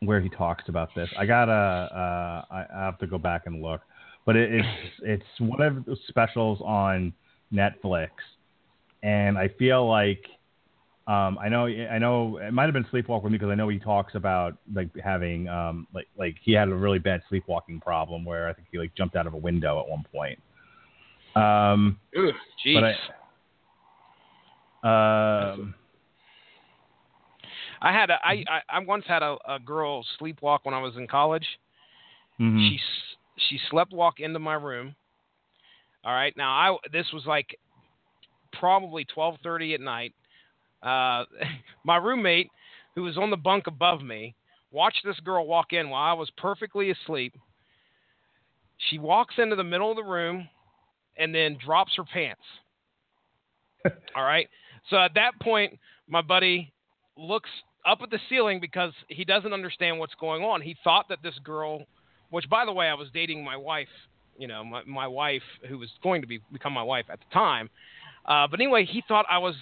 where 0.00 0.20
he 0.20 0.28
talks 0.28 0.64
about 0.68 0.94
this. 0.94 1.08
I 1.18 1.26
gotta, 1.26 1.52
uh, 1.52 2.44
I, 2.54 2.66
I 2.74 2.84
have 2.84 2.98
to 2.98 3.06
go 3.06 3.18
back 3.18 3.42
and 3.46 3.62
look, 3.62 3.80
but 4.24 4.36
it, 4.36 4.52
it's 4.52 4.68
it's 5.02 5.40
one 5.40 5.60
of 5.60 5.84
the 5.84 5.96
specials 6.08 6.60
on 6.64 7.12
Netflix, 7.52 8.10
and 9.02 9.38
I 9.38 9.48
feel 9.58 9.88
like. 9.88 10.22
Um, 11.08 11.38
I 11.38 11.48
know, 11.48 11.66
I 11.66 11.98
know, 11.98 12.38
it 12.38 12.52
might 12.52 12.64
have 12.64 12.72
been 12.72 12.84
sleepwalk 12.86 13.22
with 13.22 13.30
me 13.30 13.38
because 13.38 13.52
I 13.52 13.54
know 13.54 13.68
he 13.68 13.78
talks 13.78 14.16
about 14.16 14.56
like 14.74 14.88
having, 14.96 15.46
um, 15.46 15.86
like, 15.94 16.08
like 16.18 16.34
he 16.42 16.50
had 16.50 16.66
a 16.66 16.74
really 16.74 16.98
bad 16.98 17.22
sleepwalking 17.28 17.78
problem 17.78 18.24
where 18.24 18.48
I 18.48 18.52
think 18.52 18.66
he 18.72 18.78
like 18.78 18.92
jumped 18.96 19.14
out 19.14 19.24
of 19.24 19.32
a 19.32 19.36
window 19.36 19.78
at 19.78 19.88
one 19.88 20.04
point. 20.12 20.36
Um, 21.36 22.00
Ooh, 22.18 22.32
jeez. 22.66 22.74
but 22.74 22.82
I, 22.82 22.94
um, 24.82 25.74
I 27.80 27.92
had 27.92 28.10
a, 28.10 28.18
I, 28.24 28.44
I, 28.48 28.60
I 28.68 28.78
once 28.80 29.04
had 29.06 29.22
a, 29.22 29.36
a 29.48 29.58
girl 29.58 30.04
sleepwalk 30.20 30.60
when 30.64 30.74
I 30.74 30.80
was 30.80 30.96
in 30.96 31.06
college. 31.06 31.46
mhm. 32.40 32.68
She 32.68 32.80
she 33.48 33.60
slept 33.70 33.92
walk 33.92 34.20
into 34.20 34.38
my 34.38 34.54
room. 34.54 34.94
All 36.04 36.12
right. 36.14 36.34
Now 36.36 36.52
I 36.52 36.76
this 36.92 37.06
was 37.12 37.26
like 37.26 37.58
probably 38.52 39.04
12:30 39.16 39.74
at 39.74 39.80
night. 39.80 40.14
Uh, 40.82 41.24
my 41.84 41.96
roommate, 41.96 42.50
who 42.94 43.02
was 43.02 43.18
on 43.18 43.30
the 43.30 43.36
bunk 43.36 43.66
above 43.66 44.02
me, 44.02 44.34
watched 44.70 45.02
this 45.04 45.18
girl 45.20 45.46
walk 45.46 45.72
in 45.72 45.90
while 45.90 46.10
I 46.10 46.14
was 46.14 46.30
perfectly 46.36 46.90
asleep. 46.90 47.34
She 48.90 48.98
walks 48.98 49.34
into 49.38 49.56
the 49.56 49.64
middle 49.64 49.90
of 49.90 49.96
the 49.96 50.04
room 50.04 50.48
and 51.16 51.34
then 51.34 51.56
drops 51.64 51.92
her 51.96 52.04
pants. 52.04 52.42
All 54.14 54.24
right. 54.24 54.48
So 54.90 54.96
at 54.96 55.14
that 55.14 55.32
point, 55.40 55.78
my 56.08 56.22
buddy 56.22 56.72
looks 57.16 57.50
up 57.86 57.98
at 58.02 58.10
the 58.10 58.18
ceiling 58.28 58.60
because 58.60 58.92
he 59.08 59.24
doesn't 59.24 59.52
understand 59.52 59.98
what's 59.98 60.14
going 60.14 60.42
on. 60.42 60.60
He 60.60 60.76
thought 60.84 61.06
that 61.08 61.18
this 61.22 61.38
girl, 61.44 61.84
which 62.30 62.48
by 62.48 62.64
the 62.64 62.72
way, 62.72 62.88
I 62.88 62.94
was 62.94 63.08
dating 63.12 63.44
my 63.44 63.56
wife, 63.56 63.88
you 64.38 64.46
know, 64.46 64.64
my, 64.64 64.82
my 64.84 65.06
wife 65.06 65.42
who 65.68 65.78
was 65.78 65.90
going 66.02 66.20
to 66.20 66.26
be 66.26 66.40
become 66.52 66.72
my 66.72 66.82
wife 66.82 67.06
at 67.10 67.20
the 67.20 67.32
time. 67.32 67.70
Uh, 68.26 68.46
but 68.48 68.60
anyway, 68.60 68.84
he 68.84 69.02
thought 69.06 69.24
I 69.30 69.38
was 69.38 69.54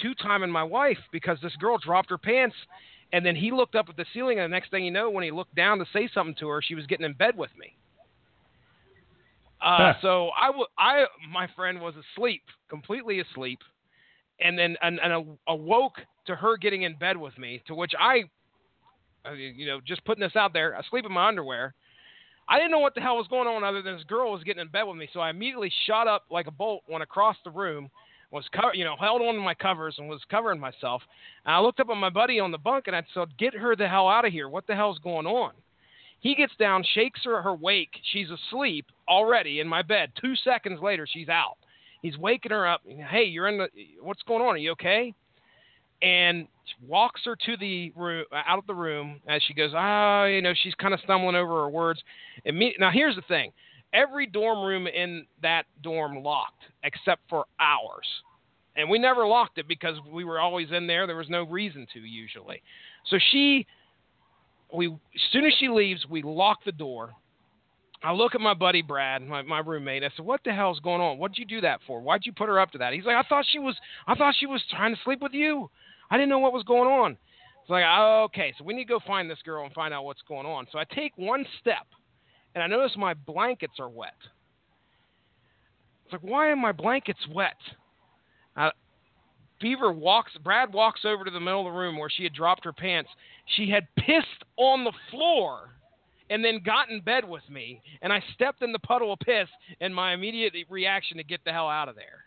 two 0.00 0.14
timing 0.14 0.50
my 0.50 0.62
wife 0.62 0.98
because 1.12 1.38
this 1.42 1.56
girl 1.56 1.78
dropped 1.78 2.10
her 2.10 2.18
pants. 2.18 2.56
And 3.12 3.24
then 3.24 3.36
he 3.36 3.52
looked 3.52 3.76
up 3.76 3.86
at 3.88 3.96
the 3.96 4.06
ceiling, 4.12 4.40
and 4.40 4.44
the 4.52 4.56
next 4.56 4.70
thing 4.72 4.84
you 4.84 4.90
know, 4.90 5.08
when 5.08 5.22
he 5.22 5.30
looked 5.30 5.54
down 5.54 5.78
to 5.78 5.84
say 5.92 6.08
something 6.12 6.34
to 6.40 6.48
her, 6.48 6.60
she 6.60 6.74
was 6.74 6.84
getting 6.86 7.06
in 7.06 7.12
bed 7.12 7.36
with 7.36 7.50
me. 7.56 7.76
Uh, 9.62 9.92
Huh. 9.92 9.94
so 10.02 10.30
I, 10.36 10.46
w- 10.48 10.66
I, 10.76 11.04
my 11.30 11.46
friend 11.54 11.80
was 11.80 11.94
asleep, 11.94 12.42
completely 12.68 13.20
asleep, 13.20 13.60
and 14.40 14.58
then 14.58 14.76
and, 14.82 15.00
and 15.02 15.38
awoke 15.48 15.96
to 16.26 16.34
her 16.34 16.56
getting 16.56 16.82
in 16.82 16.96
bed 16.96 17.16
with 17.16 17.36
me. 17.38 17.62
To 17.66 17.74
which 17.74 17.92
I, 17.98 18.24
you 19.34 19.66
know, 19.66 19.80
just 19.86 20.04
putting 20.04 20.22
this 20.22 20.36
out 20.36 20.52
there, 20.52 20.72
asleep 20.74 21.04
in 21.06 21.12
my 21.12 21.28
underwear. 21.28 21.74
I 22.48 22.58
didn't 22.58 22.72
know 22.72 22.78
what 22.78 22.94
the 22.94 23.00
hell 23.00 23.16
was 23.16 23.26
going 23.28 23.48
on 23.48 23.64
other 23.64 23.80
than 23.80 23.96
this 23.96 24.04
girl 24.04 24.32
was 24.32 24.44
getting 24.44 24.60
in 24.60 24.68
bed 24.68 24.82
with 24.82 24.96
me. 24.96 25.08
So 25.12 25.20
I 25.20 25.30
immediately 25.30 25.72
shot 25.86 26.06
up 26.06 26.24
like 26.30 26.46
a 26.46 26.50
bolt, 26.50 26.82
went 26.88 27.02
across 27.02 27.36
the 27.42 27.50
room, 27.50 27.88
was 28.30 28.44
co- 28.54 28.72
you 28.74 28.84
know 28.84 28.96
held 28.98 29.22
on 29.22 29.34
to 29.34 29.40
my 29.40 29.54
covers 29.54 29.94
and 29.98 30.08
was 30.08 30.20
covering 30.30 30.60
myself. 30.60 31.02
And 31.46 31.54
I 31.54 31.60
looked 31.60 31.80
up 31.80 31.88
at 31.90 31.96
my 31.96 32.10
buddy 32.10 32.40
on 32.40 32.50
the 32.50 32.58
bunk 32.58 32.86
and 32.86 32.96
I 32.96 33.02
said, 33.14 33.36
"Get 33.38 33.54
her 33.54 33.76
the 33.76 33.88
hell 33.88 34.08
out 34.08 34.26
of 34.26 34.32
here! 34.32 34.48
What 34.48 34.66
the 34.66 34.74
hell's 34.74 34.98
going 34.98 35.26
on?" 35.26 35.52
He 36.20 36.34
gets 36.34 36.56
down, 36.56 36.82
shakes 36.94 37.20
her 37.24 37.40
her 37.42 37.54
wake. 37.54 37.90
She's 38.12 38.28
asleep 38.30 38.86
already 39.08 39.60
in 39.60 39.68
my 39.68 39.82
bed. 39.82 40.12
Two 40.20 40.34
seconds 40.36 40.80
later, 40.82 41.06
she's 41.06 41.28
out. 41.28 41.56
He's 42.04 42.18
waking 42.18 42.50
her 42.50 42.66
up. 42.66 42.82
Hey, 42.86 43.24
you're 43.24 43.48
in 43.48 43.56
the. 43.56 43.68
What's 44.02 44.22
going 44.24 44.42
on? 44.42 44.48
Are 44.48 44.58
you 44.58 44.72
okay? 44.72 45.14
And 46.02 46.46
walks 46.86 47.22
her 47.24 47.34
to 47.34 47.56
the 47.56 47.92
room, 47.96 48.26
out 48.30 48.58
of 48.58 48.66
the 48.66 48.74
room 48.74 49.22
as 49.26 49.40
she 49.48 49.54
goes. 49.54 49.70
Ah, 49.74 50.26
you 50.26 50.42
know, 50.42 50.52
she's 50.62 50.74
kind 50.74 50.92
of 50.92 51.00
stumbling 51.00 51.34
over 51.34 51.62
her 51.62 51.68
words. 51.70 52.02
Imme- 52.46 52.78
now, 52.78 52.90
here's 52.90 53.16
the 53.16 53.22
thing: 53.22 53.52
every 53.94 54.26
dorm 54.26 54.66
room 54.66 54.86
in 54.86 55.24
that 55.40 55.62
dorm 55.82 56.22
locked 56.22 56.64
except 56.82 57.22
for 57.30 57.46
ours, 57.58 58.06
and 58.76 58.90
we 58.90 58.98
never 58.98 59.26
locked 59.26 59.56
it 59.56 59.66
because 59.66 59.96
we 60.12 60.24
were 60.24 60.38
always 60.38 60.72
in 60.72 60.86
there. 60.86 61.06
There 61.06 61.16
was 61.16 61.30
no 61.30 61.44
reason 61.44 61.86
to 61.94 62.00
usually. 62.00 62.60
So 63.08 63.16
she, 63.32 63.66
we 64.74 64.88
as 64.88 64.92
soon 65.32 65.46
as 65.46 65.54
she 65.58 65.70
leaves, 65.70 66.04
we 66.10 66.20
lock 66.20 66.58
the 66.66 66.72
door. 66.72 67.14
I 68.04 68.12
look 68.12 68.34
at 68.34 68.40
my 68.40 68.52
buddy 68.52 68.82
Brad, 68.82 69.22
my, 69.22 69.40
my 69.42 69.60
roommate. 69.60 70.04
I 70.04 70.10
said, 70.14 70.26
"What 70.26 70.42
the 70.44 70.52
hell's 70.52 70.78
going 70.80 71.00
on? 71.00 71.16
What'd 71.16 71.38
you 71.38 71.46
do 71.46 71.62
that 71.62 71.80
for? 71.86 72.00
Why'd 72.00 72.26
you 72.26 72.32
put 72.32 72.48
her 72.48 72.60
up 72.60 72.70
to 72.72 72.78
that?" 72.78 72.92
He's 72.92 73.06
like, 73.06 73.16
"I 73.16 73.26
thought 73.26 73.46
she 73.50 73.58
was, 73.58 73.74
I 74.06 74.14
thought 74.14 74.34
she 74.38 74.46
was 74.46 74.62
trying 74.70 74.94
to 74.94 75.00
sleep 75.04 75.22
with 75.22 75.32
you. 75.32 75.70
I 76.10 76.16
didn't 76.16 76.28
know 76.28 76.38
what 76.38 76.52
was 76.52 76.64
going 76.64 76.88
on." 76.88 77.16
It's 77.62 77.70
like, 77.70 77.84
oh, 77.88 78.24
okay, 78.26 78.52
so 78.58 78.64
we 78.64 78.74
need 78.74 78.84
to 78.84 78.88
go 78.88 79.00
find 79.06 79.30
this 79.30 79.38
girl 79.42 79.64
and 79.64 79.72
find 79.72 79.94
out 79.94 80.04
what's 80.04 80.20
going 80.28 80.44
on. 80.44 80.66
So 80.70 80.78
I 80.78 80.84
take 80.84 81.16
one 81.16 81.46
step, 81.62 81.86
and 82.54 82.62
I 82.62 82.66
notice 82.66 82.94
my 82.94 83.14
blankets 83.14 83.80
are 83.80 83.88
wet. 83.88 84.12
It's 86.04 86.12
like, 86.12 86.20
why 86.20 86.48
are 86.48 86.56
my 86.56 86.72
blankets 86.72 87.26
wet? 87.32 87.56
Uh, 88.54 88.68
Beaver 89.62 89.92
walks. 89.92 90.32
Brad 90.44 90.74
walks 90.74 91.06
over 91.06 91.24
to 91.24 91.30
the 91.30 91.40
middle 91.40 91.66
of 91.66 91.72
the 91.72 91.78
room 91.78 91.96
where 91.96 92.10
she 92.10 92.24
had 92.24 92.34
dropped 92.34 92.66
her 92.66 92.72
pants. 92.74 93.08
She 93.56 93.70
had 93.70 93.88
pissed 93.96 94.44
on 94.58 94.84
the 94.84 94.92
floor 95.10 95.70
and 96.30 96.44
then 96.44 96.60
got 96.64 96.90
in 96.90 97.00
bed 97.00 97.28
with 97.28 97.42
me, 97.50 97.80
and 98.02 98.12
I 98.12 98.22
stepped 98.34 98.62
in 98.62 98.72
the 98.72 98.78
puddle 98.78 99.12
of 99.12 99.18
piss, 99.20 99.48
and 99.80 99.94
my 99.94 100.14
immediate 100.14 100.54
reaction 100.68 101.16
to 101.18 101.24
get 101.24 101.40
the 101.44 101.52
hell 101.52 101.68
out 101.68 101.88
of 101.88 101.96
there. 101.96 102.24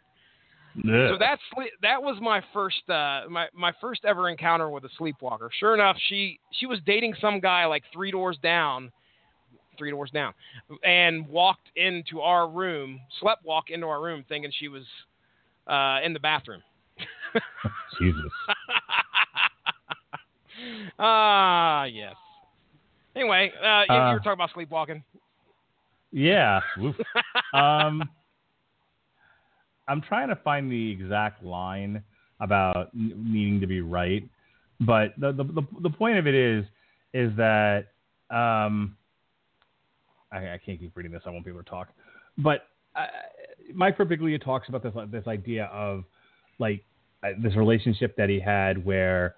Ugh. 0.78 1.14
So 1.14 1.18
that's 1.20 1.42
that 1.82 2.02
was 2.02 2.18
my 2.22 2.42
first 2.54 2.88
uh, 2.90 3.24
my 3.30 3.48
my 3.54 3.74
first 3.82 4.06
ever 4.06 4.30
encounter 4.30 4.70
with 4.70 4.84
a 4.84 4.90
sleepwalker. 4.98 5.50
Sure 5.60 5.74
enough, 5.74 5.98
she 6.08 6.40
she 6.52 6.68
was 6.68 6.80
dating 6.86 7.16
some 7.20 7.40
guy 7.40 7.66
like 7.66 7.84
three 7.92 8.12
doors 8.12 8.38
down, 8.44 8.92
three 9.78 9.90
doors 9.90 10.12
down, 10.12 10.34
and 10.84 11.28
walked 11.28 11.70
into 11.76 12.22
our 12.22 12.48
room, 12.48 13.00
slept 13.20 13.44
walk 13.44 13.72
into 13.72 13.88
our 13.88 14.02
room, 14.02 14.24
thinking 14.30 14.52
she 14.60 14.68
was 14.68 14.84
uh, 15.66 16.00
in 16.06 16.14
the 16.14 16.20
bathroom. 16.20 16.62
Jesus. 18.00 18.22
Ah, 21.00 21.84
yes. 21.86 22.16
Anyway, 23.18 23.52
uh, 23.64 23.84
you, 23.90 23.96
Uh, 23.96 24.08
you 24.10 24.14
were 24.14 24.20
talking 24.20 24.34
about 24.34 24.52
sleepwalking. 24.54 25.04
Yeah. 26.12 26.62
Um, 27.54 28.04
I'm 29.88 30.02
trying 30.02 30.28
to 30.28 30.36
find 30.36 30.70
the 30.72 30.92
exact 30.92 31.44
line 31.44 32.04
about 32.40 32.90
needing 32.94 33.60
to 33.62 33.68
be 33.68 33.82
right, 33.82 34.28
but 34.82 35.14
the, 35.18 35.32
the 35.32 35.44
the 35.46 35.62
the 35.82 35.90
point 35.90 36.18
of 36.18 36.28
it 36.28 36.36
is, 36.36 36.66
is 37.14 37.36
that 37.38 37.88
um, 38.30 38.98
I, 40.32 40.54
I 40.54 40.60
can't 40.64 40.80
keep 40.80 40.96
reading 40.96 41.12
this. 41.12 41.24
I 41.26 41.30
want 41.30 41.46
people 41.46 41.64
to 41.64 41.70
talk. 41.70 41.88
But 42.38 42.68
uh, 42.96 43.08
Mike 43.74 43.98
Birbiglia 43.98 44.44
talks 44.44 44.68
about 44.68 44.84
this 44.84 44.94
this 45.10 45.26
idea 45.26 45.66
of 45.66 46.04
like 46.60 46.84
uh, 47.24 47.30
this 47.42 47.56
relationship 47.56 48.16
that 48.18 48.30
he 48.30 48.40
had 48.40 48.84
where 48.84 49.36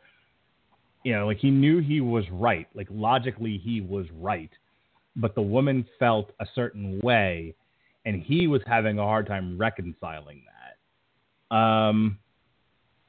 you 1.04 1.14
know 1.14 1.28
like 1.28 1.38
he 1.38 1.50
knew 1.50 1.80
he 1.80 2.02
was 2.02 2.24
right, 2.32 2.68
like 2.74 2.88
logically 2.90 3.58
he 3.64 3.82
was 3.82 4.06
right, 4.14 4.52
but 5.16 5.36
the 5.36 5.42
woman 5.42 5.86
felt 5.98 6.32
a 6.40 6.46
certain 6.56 7.00
way, 7.02 7.56
and 8.06 8.22
he 8.22 8.48
was 8.48 8.62
having 8.66 9.00
a 9.00 9.04
hard 9.04 9.28
time 9.28 9.58
reconciling 9.58 10.44
that. 11.52 11.56
Um, 11.56 12.20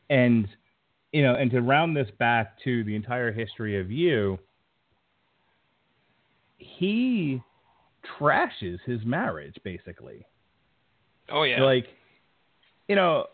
and 0.08 0.48
you 1.12 1.22
know, 1.22 1.34
and 1.34 1.50
to 1.50 1.60
round 1.60 1.96
this 1.96 2.08
back 2.18 2.58
to 2.64 2.84
the 2.84 2.94
entire 2.94 3.32
history 3.32 3.80
of 3.80 3.90
you, 3.90 4.38
he 6.58 7.42
trashes 8.18 8.78
his 8.86 9.04
marriage 9.04 9.56
basically. 9.64 10.24
Oh 11.30 11.42
yeah. 11.42 11.62
Like, 11.62 11.86
you 12.88 12.96
know, 12.96 13.26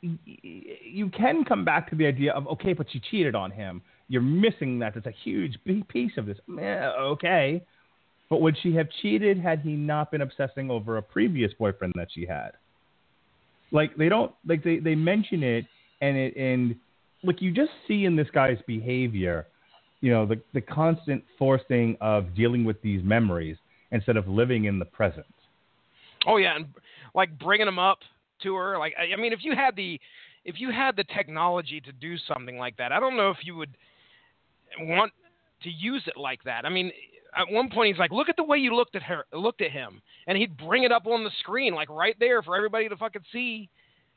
you 0.00 1.08
can 1.10 1.44
come 1.44 1.64
back 1.64 1.88
to 1.90 1.96
the 1.96 2.06
idea 2.06 2.32
of 2.32 2.46
okay, 2.48 2.72
but 2.72 2.86
she 2.90 3.00
cheated 3.10 3.34
on 3.34 3.50
him. 3.50 3.82
You're 4.08 4.22
missing 4.22 4.78
that. 4.80 4.94
That's 4.94 5.06
a 5.06 5.14
huge 5.24 5.58
piece 5.88 6.12
of 6.16 6.26
this. 6.26 6.38
Okay, 6.48 7.62
but 8.28 8.40
would 8.40 8.56
she 8.62 8.74
have 8.74 8.88
cheated 9.02 9.38
had 9.38 9.60
he 9.60 9.72
not 9.72 10.10
been 10.10 10.20
obsessing 10.20 10.70
over 10.70 10.96
a 10.96 11.02
previous 11.02 11.52
boyfriend 11.54 11.92
that 11.96 12.08
she 12.12 12.26
had? 12.26 12.52
Like 13.72 13.96
they 13.96 14.08
don't 14.08 14.32
like 14.46 14.62
they, 14.62 14.78
they 14.78 14.94
mention 14.94 15.42
it 15.42 15.64
and 16.00 16.16
it 16.16 16.36
and 16.36 16.76
like 17.24 17.42
you 17.42 17.50
just 17.50 17.70
see 17.88 18.04
in 18.04 18.16
this 18.16 18.28
guy's 18.32 18.58
behavior, 18.66 19.46
you 20.00 20.10
know, 20.12 20.26
the 20.26 20.40
the 20.54 20.60
constant 20.60 21.24
forcing 21.38 21.96
of 22.00 22.34
dealing 22.34 22.64
with 22.64 22.80
these 22.82 23.02
memories 23.02 23.56
instead 23.90 24.16
of 24.16 24.28
living 24.28 24.64
in 24.64 24.78
the 24.78 24.84
present. 24.84 25.26
Oh 26.26 26.36
yeah, 26.36 26.56
and 26.56 26.66
like 27.14 27.38
bringing 27.38 27.66
them 27.66 27.78
up 27.78 27.98
to 28.42 28.54
her. 28.54 28.78
Like 28.78 28.94
I 28.98 29.12
I 29.12 29.16
mean, 29.16 29.32
if 29.32 29.40
you 29.42 29.54
had 29.54 29.76
the 29.76 30.00
if 30.44 30.60
you 30.60 30.70
had 30.70 30.96
the 30.96 31.04
technology 31.04 31.80
to 31.80 31.92
do 31.92 32.16
something 32.18 32.58
like 32.58 32.76
that, 32.76 32.92
I 32.92 33.00
don't 33.00 33.16
know 33.16 33.30
if 33.30 33.38
you 33.42 33.56
would 33.56 33.76
want 34.80 35.12
to 35.62 35.70
use 35.70 36.02
it 36.06 36.16
like 36.16 36.42
that. 36.44 36.64
I 36.64 36.68
mean, 36.68 36.92
at 37.36 37.50
one 37.50 37.70
point 37.70 37.92
he's 37.92 37.98
like, 37.98 38.12
"Look 38.12 38.28
at 38.28 38.36
the 38.36 38.44
way 38.44 38.58
you 38.58 38.74
looked 38.74 38.94
at 38.96 39.02
her, 39.02 39.24
looked 39.32 39.60
at 39.60 39.70
him," 39.70 40.00
and 40.26 40.38
he'd 40.38 40.56
bring 40.56 40.84
it 40.84 40.92
up 40.92 41.06
on 41.06 41.24
the 41.24 41.30
screen, 41.40 41.74
like 41.74 41.90
right 41.90 42.16
there 42.18 42.42
for 42.42 42.56
everybody 42.56 42.88
to 42.88 42.96
fucking 42.96 43.24
see. 43.32 43.68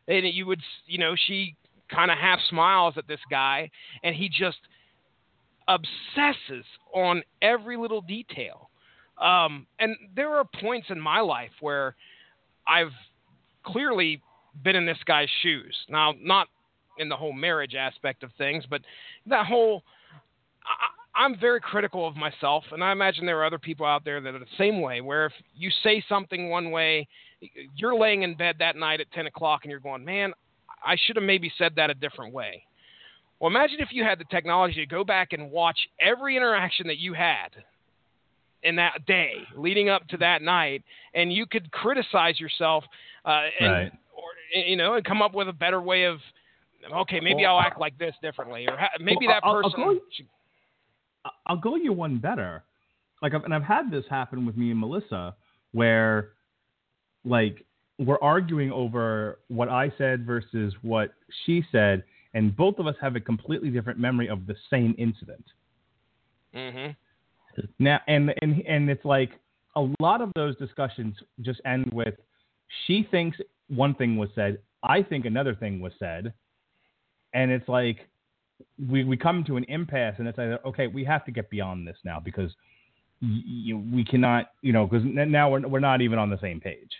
And 0.08 0.26
you 0.28 0.46
would, 0.48 0.62
you 0.88 0.98
know, 0.98 1.16
she 1.28 1.56
kind 1.90 2.12
of 2.12 2.18
half 2.18 2.40
smiles 2.50 2.96
at 2.98 3.08
this 3.08 3.20
guy, 3.30 3.70
and 4.04 4.16
he 4.16 4.30
just 4.30 4.58
obsesses 5.68 6.66
on 6.94 7.24
every 7.41 7.78
little 7.78 8.02
detail. 8.02 8.70
Um, 9.20 9.68
and 9.80 9.96
there 10.16 10.36
are 10.36 10.46
points 10.62 10.88
in 10.90 11.00
my 11.00 11.20
life 11.20 11.52
where 11.60 11.96
I've 12.68 12.94
clearly 13.64 14.22
been 14.64 14.76
in 14.76 14.86
this 14.86 14.98
guy's 15.06 15.30
shoes. 15.41 15.76
Now, 15.90 16.14
not 16.19 16.48
in 16.98 17.10
the 17.10 17.15
whole 17.15 17.34
marriage 17.34 17.76
aspect 17.76 18.23
of 18.23 18.31
things, 18.38 18.64
but 18.69 18.81
that 19.27 19.45
whole. 19.45 19.84
I, 20.65 21.22
I'm 21.23 21.38
very 21.38 21.60
critical 21.60 22.07
of 22.07 22.15
myself, 22.15 22.64
and 22.72 22.81
I 22.81 22.94
imagine 22.94 23.26
there 23.26 23.40
are 23.40 23.45
other 23.45 23.60
people 23.60 23.86
out 23.86 24.06
there 24.06 24.22
that 24.22 24.36
are 24.36 24.40
the 24.40 24.45
same 24.57 24.80
way. 24.80 25.02
Where 25.02 25.26
if 25.26 25.34
you 25.53 25.69
say 25.84 26.02
something 26.07 26.49
one 26.49 26.72
way, 26.72 27.10
you're 27.76 27.95
laying 27.95 28.23
in 28.23 28.36
bed 28.36 28.56
that 28.60 28.77
night 28.77 29.02
at 29.02 29.11
10 29.11 29.27
o'clock, 29.27 29.61
and 29.64 29.72
you're 29.72 29.81
going, 29.81 30.06
"Man, 30.06 30.34
I 30.86 30.95
should 30.95 31.18
have 31.18 31.26
maybe 31.26 31.52
said 31.57 31.76
that 31.76 31.90
a 31.90 31.94
different 31.94 32.34
way." 32.34 32.64
Well, 33.40 33.49
imagine 33.49 33.80
if 33.80 33.90
you 33.91 34.03
had 34.03 34.19
the 34.19 34.26
technology 34.26 34.76
to 34.76 34.86
go 34.86 35.03
back 35.03 35.34
and 35.34 35.49
watch 35.49 35.80
every 35.99 36.36
interaction 36.36 36.88
that 36.88 36.98
you 36.98 37.14
had 37.14 37.49
in 38.64 38.76
that 38.76 39.06
day 39.06 39.36
leading 39.56 39.90
up 39.90 40.07
to 40.10 40.18
that 40.18 40.41
night, 40.41 40.84
and 41.14 41.31
you 41.31 41.45
could 41.45 41.72
criticize 41.72 42.40
yourself, 42.40 42.84
uh, 43.26 43.48
and, 43.60 43.72
Right. 43.72 43.91
or 44.14 44.60
you 44.60 44.76
know, 44.76 44.95
and 44.95 45.06
come 45.06 45.22
up 45.22 45.34
with 45.34 45.48
a 45.48 45.53
better 45.53 45.81
way 45.81 46.03
of, 46.06 46.19
okay, 46.91 47.19
maybe 47.19 47.44
Well, 47.44 47.57
I'll 47.57 47.61
act 47.61 47.80
like 47.80 47.98
this 47.98 48.15
differently, 48.22 48.68
or 48.68 48.76
ha- 48.77 48.90
maybe 48.99 49.27
Well, 49.27 49.36
that 49.36 49.45
I'll- 49.45 49.56
I'll 49.57 49.64
person. 49.64 49.84
go- 49.84 50.02
should- 50.11 50.27
I- 51.26 51.30
I'll 51.48 51.57
go 51.57 51.76
you 51.76 51.94
one 51.94 52.18
better. 52.18 52.64
Like, 53.22 53.34
I've, 53.34 53.44
and 53.44 53.53
I've 53.53 53.64
had 53.64 53.91
this 53.91 54.07
happen 54.07 54.45
with 54.45 54.56
me 54.57 54.72
and 54.72 54.80
Melissa, 54.80 55.36
where, 55.73 56.31
like, 57.26 57.65
we're 57.98 58.19
arguing 58.22 58.72
over 58.72 59.40
what 59.49 59.68
I 59.68 59.90
said 59.98 60.26
versus 60.26 60.73
what 60.84 61.14
she 61.44 61.61
said, 61.72 62.03
and 62.34 62.56
both 62.56 62.80
of 62.80 62.88
us 62.88 62.95
have 63.02 63.15
a 63.18 63.19
completely 63.19 63.69
different 63.69 63.99
memory 63.99 64.30
of 64.30 64.45
the 64.45 64.56
same 64.69 64.95
incident. 64.98 65.45
Mhm. 66.53 66.95
Now, 67.80 67.99
and 68.07 68.34
and 68.41 68.61
and 68.68 68.90
it's 68.90 69.06
like 69.06 69.31
a 69.76 69.88
lot 69.99 70.22
of 70.22 70.31
those 70.36 70.56
discussions 70.57 71.15
just 71.41 71.61
end 71.65 71.90
with 71.94 72.15
she 72.86 73.07
thinks 73.10 73.38
one 73.68 73.95
thing 73.95 74.18
was 74.18 74.30
said, 74.36 74.60
I 74.84 75.03
think 75.03 75.26
another 75.26 75.56
thing 75.56 75.80
was 75.80 75.94
said, 75.99 76.34
and 77.34 77.52
it's 77.52 77.68
like 77.68 78.07
we 78.90 79.03
we 79.03 79.18
come 79.18 79.44
to 79.45 79.57
an 79.57 79.65
impasse, 79.65 80.15
and 80.18 80.27
it's 80.27 80.38
like 80.38 80.64
okay, 80.65 80.88
we 80.88 81.03
have 81.06 81.26
to 81.26 81.31
get 81.31 81.49
beyond 81.49 81.88
this 81.88 81.98
now 82.03 82.19
because 82.19 82.52
you, 83.22 83.77
we 83.94 84.06
cannot, 84.06 84.52
you 84.61 84.72
know, 84.72 84.88
because 84.88 85.06
now 85.06 85.49
we're 85.49 85.68
we're 85.68 85.80
not 85.80 86.02
even 86.02 86.19
on 86.19 86.30
the 86.30 86.40
same 86.40 86.60
page, 86.60 86.91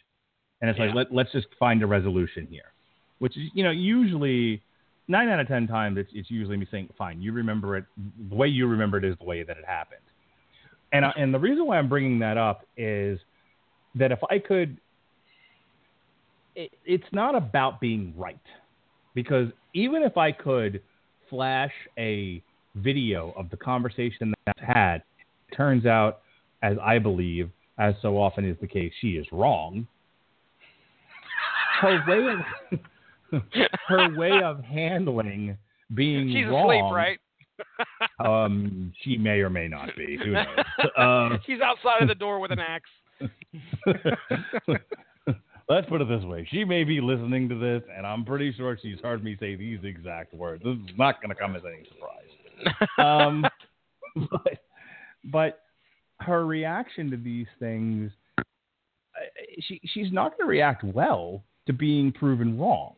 and 0.61 0.69
it's 0.69 0.80
like 0.80 0.94
let 0.94 1.14
let's 1.14 1.31
just 1.31 1.48
find 1.57 1.81
a 1.84 1.88
resolution 1.88 2.48
here, 2.49 2.73
which 3.19 3.38
is 3.38 3.44
you 3.53 3.64
know 3.64 3.72
usually. 3.72 4.61
Nine 5.11 5.27
out 5.30 5.40
of 5.40 5.48
ten 5.48 5.65
times, 5.65 5.98
it's, 5.98 6.11
it's 6.14 6.30
usually 6.30 6.56
me 6.56 6.68
saying, 6.69 6.90
"Fine, 6.95 7.19
you 7.19 7.31
remember 7.31 7.76
it. 7.77 7.86
The 8.30 8.36
way 8.36 8.48
you 8.48 8.68
remember 8.68 8.99
it 8.99 9.03
is 9.03 9.15
the 9.18 9.26
way 9.26 9.41
that 9.41 9.57
it 9.57 9.65
happened." 9.65 10.03
And 10.91 11.06
I, 11.06 11.11
and 11.18 11.34
the 11.34 11.40
reason 11.40 11.66
why 11.66 11.78
I'm 11.78 11.90
bringing 11.90 12.20
that 12.20 12.38
up 12.38 12.66
is 12.78 13.20
that 13.95 14.11
if 14.11 14.20
I 14.30 14.40
could, 14.40 14.78
it, 16.56 16.72
it's 16.86 17.03
not 17.11 17.36
about 17.36 17.80
being 17.80 18.14
right, 18.18 18.40
because 19.14 19.49
even 19.74 20.03
if 20.03 20.18
I 20.18 20.32
could 20.32 20.82
flash 21.30 21.72
a 21.98 22.41
video 22.76 23.34
of 23.38 23.49
the 23.49 23.57
conversation 23.57 24.34
that's 24.45 24.60
had, 24.60 25.03
it 25.49 25.56
turns 25.56 25.86
out, 25.86 26.20
as 26.64 26.78
I 26.82 26.99
believe, 26.99 27.49
as 27.78 27.95
so 28.02 28.18
often 28.18 28.45
is 28.45 28.57
the 28.60 28.68
case, 28.68 28.91
she 28.99 29.11
is 29.11 29.26
wrong. 29.32 29.88
Her 31.82 32.03
way 32.07 32.34
of 33.32 33.41
her 33.88 34.18
way 34.18 34.41
of 34.44 34.61
handling 34.64 35.57
being 35.94 36.30
She's 36.30 36.45
wrong, 36.45 36.70
asleep, 36.70 36.94
right? 36.94 37.20
um, 38.26 38.94
she 39.02 39.18
may 39.18 39.40
or 39.40 39.49
may 39.49 39.68
not 39.68 39.90
be. 39.98 40.18
Who 40.23 40.31
knows? 40.31 40.45
Um, 40.98 41.40
She's 41.45 41.61
outside 41.61 42.02
of 42.02 42.07
the 42.07 42.15
door 42.15 42.40
with 42.40 42.52
an 42.52 42.60
axe. 42.60 42.90
Let's 45.69 45.88
put 45.88 46.02
it 46.02 46.07
this 46.07 46.23
way: 46.23 46.48
she 46.52 46.65
may 46.65 46.84
be 46.84 46.99
listening 46.99 47.48
to 47.49 47.56
this, 47.56 47.84
and 47.95 48.06
I'm 48.06 48.26
pretty 48.26 48.52
sure 48.53 48.77
she's 48.81 48.99
heard 49.03 49.23
me 49.23 49.38
say 49.40 49.56
these 49.56 49.80
exact 49.84 50.34
words. 50.34 50.64
This 50.64 50.73
is 50.73 50.98
not 50.98 51.22
going 51.22 51.30
to 51.30 51.36
come 51.36 51.56
as 51.56 51.61
any 51.65 51.86
surprise. 51.88 52.88
Um, 52.98 53.45
but, 54.31 54.57
but 55.26 55.61
her 56.22 56.45
reaction 56.45 57.11
to 57.11 57.18
these 57.18 57.45
things, 57.60 58.11
she 59.60 59.80
she's 59.94 60.11
not 60.11 60.31
going 60.31 60.48
to 60.48 60.49
react 60.49 60.84
well 60.84 61.44
to 61.68 61.73
being 61.73 62.11
proven 62.11 62.57
wrong. 62.57 62.95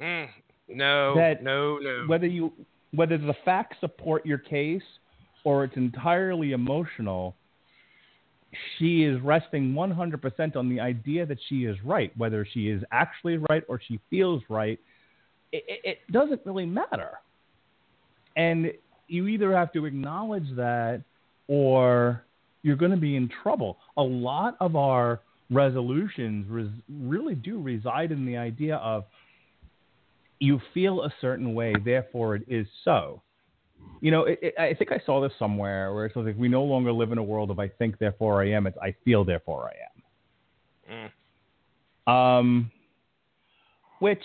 Mm, 0.00 0.28
no, 0.68 1.14
That- 1.14 1.42
no, 1.42 1.76
no. 1.78 2.04
whether 2.06 2.26
you 2.26 2.52
whether 2.92 3.18
the 3.18 3.34
facts 3.44 3.76
support 3.80 4.24
your 4.24 4.38
case 4.38 4.82
or 5.44 5.64
it's 5.64 5.76
entirely 5.76 6.52
emotional 6.52 7.34
she 8.78 9.04
is 9.04 9.20
resting 9.20 9.74
100% 9.74 10.56
on 10.56 10.68
the 10.68 10.80
idea 10.80 11.26
that 11.26 11.38
she 11.48 11.64
is 11.64 11.76
right 11.84 12.16
whether 12.16 12.46
she 12.50 12.68
is 12.68 12.82
actually 12.92 13.36
right 13.36 13.62
or 13.68 13.80
she 13.86 14.00
feels 14.10 14.42
right. 14.48 14.78
It, 15.52 15.64
it, 15.84 15.98
doesn't 16.12 16.40
really 16.44 16.66
matter. 16.66 17.18
And 18.36 18.72
you 19.06 19.26
either 19.28 19.54
have 19.54 19.72
to 19.72 19.86
acknowledge 19.86 20.48
that 20.56 21.02
or 21.46 22.24
you're 22.62 22.76
going 22.76 22.90
to 22.90 22.98
be 22.98 23.16
in 23.16 23.30
trouble. 23.42 23.78
A 23.96 24.02
lot 24.02 24.56
of 24.60 24.76
our 24.76 25.20
resolutions 25.50 26.46
res- 26.50 26.68
really 26.88 27.34
do 27.34 27.60
reside 27.60 28.12
in 28.12 28.26
the 28.26 28.36
idea 28.36 28.76
of 28.76 29.04
you 30.40 30.60
feel 30.72 31.02
a 31.02 31.12
certain 31.20 31.54
way, 31.54 31.74
therefore 31.84 32.36
it 32.36 32.42
is 32.48 32.66
so. 32.84 33.22
You 34.00 34.10
know, 34.12 34.24
it, 34.24 34.38
it, 34.42 34.54
I 34.58 34.74
think 34.74 34.92
I 34.92 35.00
saw 35.04 35.20
this 35.20 35.32
somewhere 35.38 35.92
where 35.92 36.06
it's 36.06 36.14
like 36.14 36.36
we 36.38 36.48
no 36.48 36.62
longer 36.62 36.92
live 36.92 37.10
in 37.10 37.18
a 37.18 37.22
world 37.22 37.50
of 37.50 37.58
I 37.58 37.68
think, 37.68 37.98
therefore 37.98 38.42
I 38.42 38.50
am. 38.50 38.66
It's 38.66 38.78
I 38.80 38.94
feel, 39.04 39.24
therefore 39.24 39.70
I 39.70 39.74
Mm. 40.90 41.10
am. 42.08 42.14
Um, 42.14 42.70
which, 43.98 44.22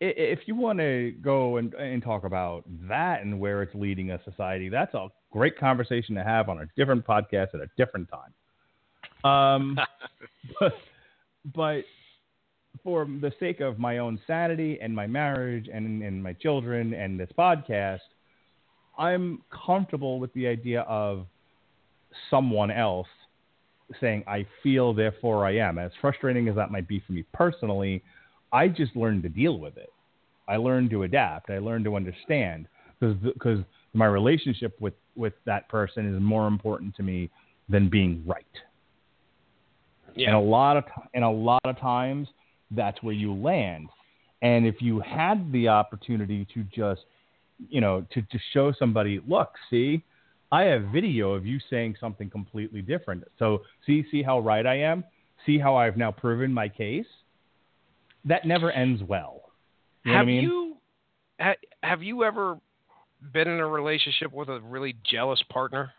if 0.00 0.40
you 0.46 0.54
want 0.54 0.78
to 0.78 1.12
go 1.22 1.56
and, 1.56 1.74
and 1.74 2.02
talk 2.02 2.24
about 2.24 2.64
that 2.88 3.22
and 3.22 3.40
where 3.40 3.62
it's 3.62 3.74
leading 3.74 4.10
a 4.10 4.22
society, 4.24 4.68
that's 4.68 4.94
a 4.94 5.08
great 5.32 5.58
conversation 5.58 6.14
to 6.14 6.22
have 6.22 6.48
on 6.48 6.60
a 6.60 6.66
different 6.76 7.06
podcast 7.06 7.54
at 7.54 7.60
a 7.60 7.68
different 7.76 8.08
time. 8.10 9.30
Um, 9.30 9.78
but, 10.60 10.72
but 11.54 11.84
for 12.84 13.06
the 13.06 13.32
sake 13.40 13.60
of 13.60 13.78
my 13.78 13.98
own 13.98 14.20
sanity 14.26 14.78
and 14.80 14.94
my 14.94 15.06
marriage 15.06 15.68
and, 15.72 16.02
and 16.02 16.22
my 16.22 16.34
children 16.34 16.92
and 16.92 17.18
this 17.18 17.30
podcast, 17.36 18.00
I'm 18.98 19.42
comfortable 19.66 20.20
with 20.20 20.32
the 20.34 20.46
idea 20.46 20.82
of 20.82 21.26
someone 22.30 22.70
else 22.70 23.08
saying 24.00 24.22
I 24.26 24.46
feel, 24.62 24.94
therefore 24.94 25.46
I 25.46 25.56
am. 25.56 25.78
As 25.78 25.90
frustrating 26.00 26.48
as 26.48 26.54
that 26.56 26.70
might 26.70 26.86
be 26.86 27.02
for 27.06 27.12
me 27.12 27.24
personally, 27.32 28.02
I 28.52 28.68
just 28.68 28.94
learned 28.94 29.22
to 29.24 29.28
deal 29.28 29.58
with 29.58 29.76
it. 29.76 29.92
I 30.46 30.56
learned 30.56 30.90
to 30.90 31.04
adapt. 31.04 31.50
I 31.50 31.58
learned 31.58 31.86
to 31.86 31.96
understand 31.96 32.68
because 33.00 33.16
because 33.22 33.60
my 33.94 34.06
relationship 34.06 34.78
with 34.80 34.94
with 35.16 35.32
that 35.46 35.68
person 35.68 36.14
is 36.14 36.20
more 36.22 36.46
important 36.46 36.94
to 36.96 37.02
me 37.02 37.30
than 37.68 37.88
being 37.88 38.22
right. 38.26 38.44
Yeah. 40.14 40.28
And 40.28 40.36
a 40.36 40.40
lot 40.40 40.76
of 40.76 40.84
and 41.14 41.24
a 41.24 41.30
lot 41.30 41.62
of 41.64 41.78
times 41.78 42.28
that's 42.74 43.02
where 43.02 43.14
you 43.14 43.34
land. 43.34 43.88
And 44.42 44.66
if 44.66 44.76
you 44.80 45.00
had 45.00 45.50
the 45.52 45.68
opportunity 45.68 46.46
to 46.54 46.64
just 46.64 47.02
you 47.68 47.80
know 47.80 48.06
to 48.12 48.22
to 48.22 48.38
show 48.52 48.72
somebody, 48.78 49.20
look, 49.26 49.52
see, 49.70 50.02
I 50.52 50.62
have 50.64 50.84
video 50.92 51.32
of 51.32 51.46
you 51.46 51.58
saying 51.70 51.96
something 52.00 52.30
completely 52.30 52.82
different. 52.82 53.24
So 53.38 53.62
see 53.86 54.04
see 54.10 54.22
how 54.22 54.40
right 54.40 54.66
I 54.66 54.80
am? 54.80 55.04
See 55.46 55.58
how 55.58 55.76
I've 55.76 55.96
now 55.96 56.10
proven 56.10 56.52
my 56.52 56.68
case? 56.68 57.06
That 58.24 58.46
never 58.46 58.70
ends 58.70 59.02
well. 59.02 59.42
You 60.04 60.12
know 60.12 60.18
what 60.18 60.18
have 60.18 60.22
I 60.22 60.26
mean? 60.26 60.42
you 60.42 60.76
ha, 61.40 61.52
have 61.82 62.02
you 62.02 62.24
ever 62.24 62.58
been 63.32 63.48
in 63.48 63.60
a 63.60 63.66
relationship 63.66 64.32
with 64.32 64.48
a 64.48 64.60
really 64.60 64.94
jealous 65.04 65.42
partner? 65.50 65.92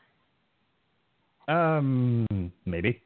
Um, 1.48 2.52
maybe. 2.66 3.02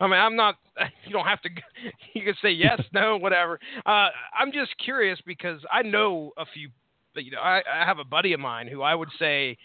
I 0.00 0.06
mean, 0.06 0.20
I'm 0.20 0.36
not. 0.36 0.56
You 1.06 1.12
don't 1.12 1.26
have 1.26 1.40
to. 1.42 1.48
You 2.14 2.22
can 2.22 2.34
say 2.42 2.50
yes, 2.50 2.80
no, 2.92 3.16
whatever. 3.16 3.58
Uh, 3.84 4.08
I'm 4.38 4.52
just 4.52 4.76
curious 4.82 5.18
because 5.26 5.60
I 5.70 5.82
know 5.82 6.32
a 6.36 6.44
few. 6.46 6.70
You 7.14 7.30
know, 7.30 7.40
I, 7.40 7.62
I 7.72 7.84
have 7.86 7.98
a 7.98 8.04
buddy 8.04 8.32
of 8.34 8.40
mine 8.40 8.66
who 8.68 8.82
I 8.82 8.94
would 8.94 9.08
say 9.18 9.56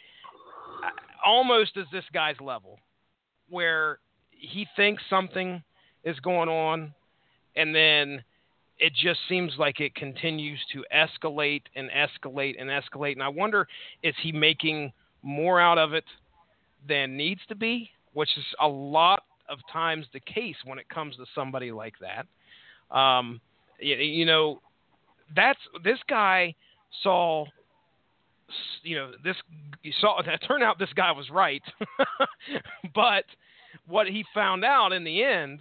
uh, 0.84 0.90
almost 1.26 1.72
is 1.76 1.86
this 1.91 2.06
guy's 2.14 2.40
level, 2.40 2.80
where 3.49 3.99
he 4.30 4.66
thinks 4.76 5.03
something 5.10 5.62
is 6.03 6.20
going 6.20 6.49
on, 6.49 6.94
and 7.56 7.76
then 7.76 8.24
it 8.80 8.94
just 8.94 9.20
seems 9.30 9.53
like 9.58 9.80
it 9.80 9.94
continues 9.95 10.60
to 10.74 10.84
escalate 10.94 11.64
and 11.76 11.90
escalate 11.91 12.56
and 12.60 12.70
escalate. 12.70 13.14
And 13.14 13.24
I 13.24 13.30
wonder, 13.30 13.68
is 14.02 14.16
he 14.22 14.32
making 14.32 14.91
more 15.22 15.62
out 15.62 15.78
of 15.78 15.94
it 15.94 16.06
than 16.88 17.16
needs 17.16 17.41
to 17.49 17.56
be? 17.56 17.91
Which 18.14 18.30
is 18.38 18.44
a 18.60 18.68
lot 18.68 19.24
of 19.52 19.60
times 19.72 20.06
the 20.14 20.19
case 20.19 20.56
when 20.65 20.80
it 20.80 20.90
comes 20.90 21.15
to 21.18 21.26
somebody 21.36 21.72
like 21.72 21.95
that. 21.99 22.95
Um, 22.95 23.41
you, 23.80 23.95
you 23.95 24.26
know, 24.26 24.61
that's 25.36 25.60
this 25.84 25.99
guy 26.10 26.56
saw. 27.03 27.45
You 28.84 28.98
know, 28.98 29.11
this 29.23 29.36
you 29.84 29.94
saw. 29.99 30.22
It 30.26 30.44
turned 30.48 30.64
out 30.64 30.80
this 30.80 30.94
guy 30.95 31.11
was 31.11 31.30
right, 31.30 31.64
but 32.95 33.26
what 33.88 34.07
he 34.07 34.26
found 34.34 34.65
out 34.65 34.91
in 34.91 35.03
the 35.03 35.23
end 35.23 35.60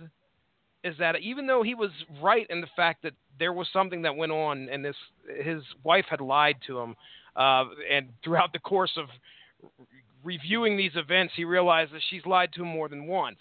is 0.82 0.96
that 0.98 1.20
even 1.20 1.46
though 1.46 1.62
he 1.62 1.74
was 1.74 1.90
right 2.22 2.46
in 2.48 2.60
the 2.60 2.66
fact 2.74 3.02
that 3.02 3.12
there 3.38 3.52
was 3.52 3.68
something 3.72 4.02
that 4.02 4.16
went 4.16 4.32
on 4.32 4.68
and 4.70 4.84
this 4.84 4.96
his 5.42 5.62
wife 5.84 6.06
had 6.08 6.20
lied 6.20 6.56
to 6.66 6.78
him 6.78 6.96
uh, 7.36 7.64
and 7.90 8.08
throughout 8.24 8.52
the 8.52 8.58
course 8.58 8.92
of 8.96 9.06
reviewing 10.24 10.76
these 10.76 10.92
events 10.94 11.32
he 11.36 11.44
realized 11.44 11.92
that 11.92 12.00
she's 12.10 12.24
lied 12.24 12.50
to 12.52 12.62
him 12.62 12.68
more 12.68 12.88
than 12.88 13.06
once 13.06 13.38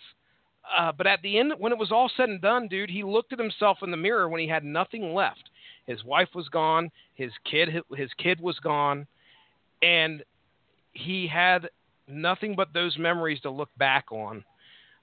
uh, 0.77 0.91
but 0.91 1.07
at 1.07 1.21
the 1.21 1.37
end 1.37 1.53
when 1.57 1.71
it 1.71 1.77
was 1.77 1.91
all 1.91 2.11
said 2.15 2.29
and 2.29 2.41
done 2.41 2.67
dude 2.67 2.89
he 2.89 3.03
looked 3.03 3.33
at 3.33 3.39
himself 3.39 3.79
in 3.81 3.91
the 3.91 3.97
mirror 3.97 4.29
when 4.29 4.41
he 4.41 4.47
had 4.47 4.63
nothing 4.63 5.13
left 5.13 5.49
his 5.85 6.03
wife 6.03 6.29
was 6.35 6.47
gone 6.49 6.91
his 7.15 7.31
kid 7.49 7.69
his 7.95 8.09
kid 8.17 8.39
was 8.39 8.59
gone 8.59 9.05
and 9.81 10.23
he 10.93 11.27
had 11.27 11.69
nothing 12.07 12.55
but 12.55 12.73
those 12.73 12.97
memories 12.97 13.39
to 13.41 13.49
look 13.49 13.69
back 13.77 14.11
on 14.11 14.43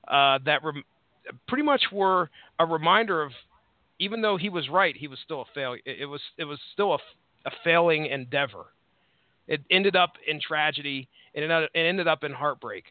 uh, 0.09 0.39
that 0.45 0.63
rem- 0.65 0.85
pretty 1.49 1.63
much 1.63 1.85
were 1.93 2.31
a 2.59 2.67
reminder 2.67 3.23
of 3.23 3.33
even 3.99 4.21
though 4.21 4.37
he 4.37 4.49
was 4.49 4.69
right, 4.69 4.95
he 4.97 5.09
was 5.09 5.19
still 5.25 5.43
a 5.43 5.45
failure. 5.55 5.81
It 5.85 6.07
was 6.07 6.21
it 6.37 6.45
was 6.45 6.59
still 6.73 6.93
a, 6.93 6.99
a 7.47 7.51
failing 7.65 8.07
endeavor. 8.07 8.67
It 9.49 9.63
ended 9.71 9.97
up 9.97 10.13
in 10.27 10.41
tragedy. 10.41 11.09
It 11.33 11.43
ended, 11.43 11.71
it 11.75 11.79
ended 11.79 12.09
up 12.09 12.25
in 12.25 12.33
heartbreak. 12.33 12.85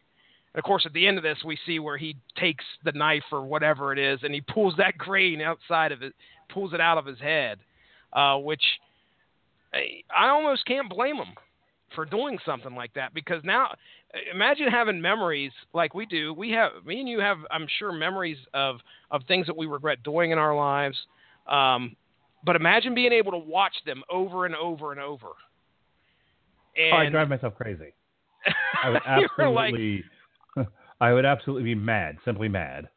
And 0.56 0.60
of 0.60 0.64
course, 0.64 0.84
at 0.86 0.94
the 0.94 1.06
end 1.06 1.18
of 1.18 1.22
this, 1.22 1.36
we 1.44 1.58
see 1.66 1.78
where 1.78 1.98
he 1.98 2.16
takes 2.40 2.64
the 2.82 2.92
knife 2.92 3.24
or 3.30 3.42
whatever 3.42 3.92
it 3.92 3.98
is, 3.98 4.20
and 4.22 4.32
he 4.32 4.40
pulls 4.40 4.74
that 4.78 4.96
grain 4.98 5.42
outside 5.42 5.92
of 5.92 6.02
it, 6.02 6.14
pulls 6.48 6.72
it 6.72 6.80
out 6.80 6.96
of 6.96 7.04
his 7.04 7.18
head, 7.18 7.58
uh, 8.14 8.38
which 8.38 8.62
I, 9.74 10.28
almost 10.28 10.64
can't 10.64 10.88
blame 10.88 11.16
him 11.16 11.34
for 11.94 12.06
doing 12.06 12.38
something 12.46 12.74
like 12.74 12.94
that 12.94 13.12
because 13.12 13.42
now 13.44 13.74
imagine 14.32 14.68
having 14.68 14.98
memories 14.98 15.52
like 15.74 15.94
we 15.94 16.06
do. 16.06 16.32
We 16.32 16.52
have 16.52 16.70
me 16.86 17.00
and 17.00 17.08
you 17.08 17.20
have 17.20 17.36
I'm 17.50 17.66
sure 17.78 17.92
memories 17.92 18.38
of 18.54 18.76
of 19.10 19.22
things 19.28 19.46
that 19.48 19.56
we 19.56 19.66
regret 19.66 20.02
doing 20.02 20.30
in 20.30 20.38
our 20.38 20.56
lives. 20.56 20.96
Um, 21.46 21.96
but 22.46 22.56
imagine 22.56 22.94
being 22.94 23.12
able 23.12 23.32
to 23.32 23.38
watch 23.38 23.74
them 23.84 24.02
over 24.10 24.46
and 24.46 24.56
over 24.56 24.90
and 24.92 25.00
over. 25.00 25.28
And 26.76 26.94
Oh, 26.94 26.96
I 26.96 27.10
drive 27.10 27.28
myself 27.28 27.54
crazy. 27.56 27.92
I 28.82 28.88
would 28.88 28.94
like, 28.94 29.02
absolutely, 29.06 30.04
I 31.00 31.12
would 31.12 31.24
absolutely 31.24 31.64
be 31.64 31.74
mad, 31.74 32.16
simply 32.24 32.48
mad. 32.48 32.88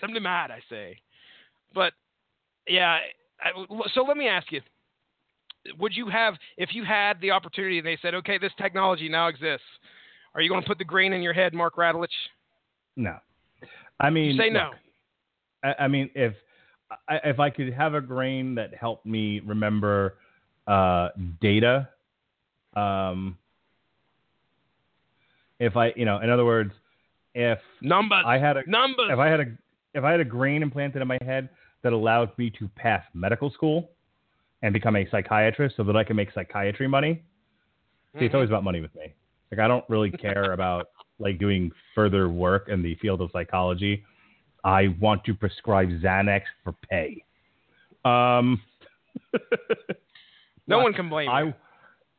simply 0.00 0.20
mad, 0.20 0.50
I 0.50 0.60
say. 0.68 0.98
But 1.74 1.92
yeah, 2.66 2.98
I, 3.40 3.50
so 3.94 4.02
let 4.02 4.16
me 4.16 4.28
ask 4.28 4.50
you: 4.50 4.60
Would 5.78 5.96
you 5.96 6.08
have, 6.08 6.34
if 6.56 6.70
you 6.72 6.84
had 6.84 7.20
the 7.20 7.30
opportunity, 7.30 7.78
and 7.78 7.86
they 7.86 7.98
said, 8.02 8.14
"Okay, 8.14 8.38
this 8.38 8.52
technology 8.58 9.08
now 9.08 9.28
exists," 9.28 9.66
are 10.34 10.40
you 10.40 10.48
going 10.48 10.62
to 10.62 10.68
put 10.68 10.78
the 10.78 10.84
grain 10.84 11.12
in 11.12 11.22
your 11.22 11.32
head, 11.32 11.54
Mark 11.54 11.76
Radulich? 11.76 12.08
No, 12.96 13.16
I 14.00 14.10
mean, 14.10 14.36
Say 14.36 14.50
look, 14.50 14.54
no. 14.54 14.70
I, 15.62 15.84
I 15.84 15.88
mean, 15.88 16.10
if 16.14 16.34
I, 17.08 17.20
if 17.24 17.40
I 17.40 17.50
could 17.50 17.72
have 17.72 17.94
a 17.94 18.00
grain 18.00 18.54
that 18.56 18.74
helped 18.74 19.06
me 19.06 19.40
remember 19.40 20.16
uh, 20.66 21.08
data, 21.40 21.88
um, 22.74 23.38
if 25.58 25.76
I, 25.76 25.92
you 25.96 26.04
know, 26.04 26.18
in 26.18 26.30
other 26.30 26.44
words, 26.44 26.72
if 27.34 27.58
Numbers. 27.80 28.24
I 28.26 28.38
had 28.38 28.56
a 28.56 28.62
Numbers. 28.68 29.10
if 29.10 29.18
I 29.18 29.28
had 29.28 29.40
a 29.40 29.46
if 29.94 30.04
I 30.04 30.10
had 30.10 30.20
a 30.20 30.24
grain 30.24 30.62
implanted 30.62 31.02
in 31.02 31.08
my 31.08 31.18
head 31.22 31.48
that 31.82 31.92
allowed 31.92 32.36
me 32.38 32.50
to 32.58 32.68
pass 32.76 33.02
medical 33.14 33.50
school 33.50 33.90
and 34.62 34.72
become 34.72 34.96
a 34.96 35.06
psychiatrist 35.10 35.76
so 35.76 35.82
that 35.84 35.96
I 35.96 36.04
can 36.04 36.16
make 36.16 36.32
psychiatry 36.32 36.86
money. 36.88 37.22
See, 38.18 38.24
it's 38.26 38.32
Mhm. 38.32 38.34
always 38.36 38.50
about 38.50 38.64
money 38.64 38.80
with 38.80 38.94
me. 38.94 39.12
Like 39.50 39.60
I 39.60 39.68
don't 39.68 39.84
really 39.88 40.10
care 40.10 40.52
about 40.58 40.88
like 41.18 41.38
doing 41.38 41.70
further 41.94 42.28
work 42.28 42.68
in 42.68 42.82
the 42.82 42.94
field 42.96 43.20
of 43.20 43.30
psychology. 43.32 44.04
I 44.64 44.88
want 45.00 45.24
to 45.24 45.34
prescribe 45.34 45.88
Xanax 45.90 46.42
for 46.62 46.72
pay. 46.88 47.24
Um, 48.04 48.60
no 50.66 50.78
one 50.82 50.94
can 50.94 51.08
blame 51.08 51.28
you. 51.46 51.54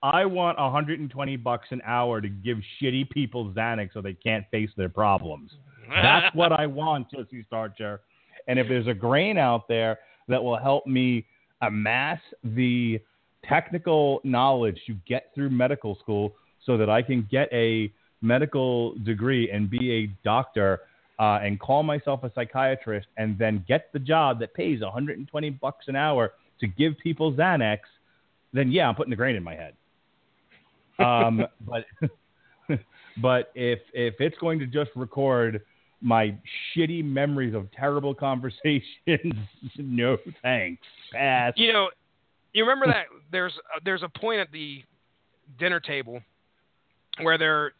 I 0.04 0.26
want 0.26 0.60
120 0.60 1.38
bucks 1.38 1.68
an 1.72 1.82
hour 1.86 2.20
to 2.20 2.28
give 2.28 2.58
shitty 2.82 3.10
people 3.10 3.54
Xanax 3.54 3.94
so 3.94 4.02
they 4.02 4.14
can't 4.14 4.46
face 4.52 4.70
their 4.76 4.90
problems. 4.90 5.52
That's 5.90 6.36
what 6.36 6.52
I 6.52 6.68
want, 6.68 7.10
Jesse 7.10 7.46
Starcher. 7.48 8.02
And 8.50 8.60
if 8.60 8.68
there's 8.68 8.88
a 8.88 8.94
grain 8.94 9.38
out 9.38 9.70
there 9.70 10.00
that 10.28 10.44
will 10.44 10.58
help 10.58 10.86
me 10.86 11.26
amass 11.62 12.20
the 12.44 13.00
technical 13.48 14.20
knowledge 14.26 14.78
to 14.88 14.96
get 15.08 15.32
through 15.34 15.52
medical 15.52 15.98
school 16.00 16.34
so 16.66 16.78
that 16.78 16.90
I 16.90 17.02
can 17.02 17.26
get 17.32 17.48
a 17.54 17.90
medical 18.22 18.96
degree 19.06 19.50
and 19.52 19.70
be 19.70 19.92
a 19.92 20.08
doctor 20.26 20.82
uh, 21.18 21.40
and 21.42 21.58
call 21.62 21.82
myself 21.82 22.24
a 22.24 22.32
psychiatrist 22.36 23.08
and 23.16 23.38
then 23.38 23.64
get 23.70 23.88
the 23.94 24.00
job 24.00 24.40
that 24.40 24.54
pays 24.54 24.82
120 24.82 25.50
bucks 25.52 25.86
an 25.88 25.96
hour 25.96 26.34
to 26.60 26.68
give 26.68 26.98
people 27.02 27.32
Xanax, 27.34 27.80
then 28.52 28.70
yeah, 28.70 28.90
I'm 28.90 28.96
putting 28.96 29.10
the 29.10 29.16
grain 29.16 29.38
in 29.38 29.44
my 29.44 29.56
head. 29.56 29.76
Um, 31.00 31.46
but 31.62 31.86
but 33.18 33.52
if 33.56 33.80
if 33.94 34.16
it's 34.20 34.38
going 34.38 34.60
to 34.60 34.66
just 34.66 34.92
record 34.96 35.62
my 36.02 36.36
shitty 36.76 37.04
memories 37.04 37.56
of 37.56 37.72
terrible 37.72 38.14
conversations, 38.30 39.34
no 39.78 40.18
thanks. 40.42 40.84
Pass. 41.12 41.54
You 41.56 41.74
know, 41.74 41.90
you 42.54 42.64
remember 42.64 42.88
that 42.88 43.06
there's 43.32 43.54
uh, 43.76 43.80
there's 43.86 44.04
a 44.04 44.10
point 44.20 44.40
at 44.40 44.52
the 44.52 44.84
dinner 45.60 45.80
table 45.80 46.22
where 47.22 47.38
they're 47.38 47.74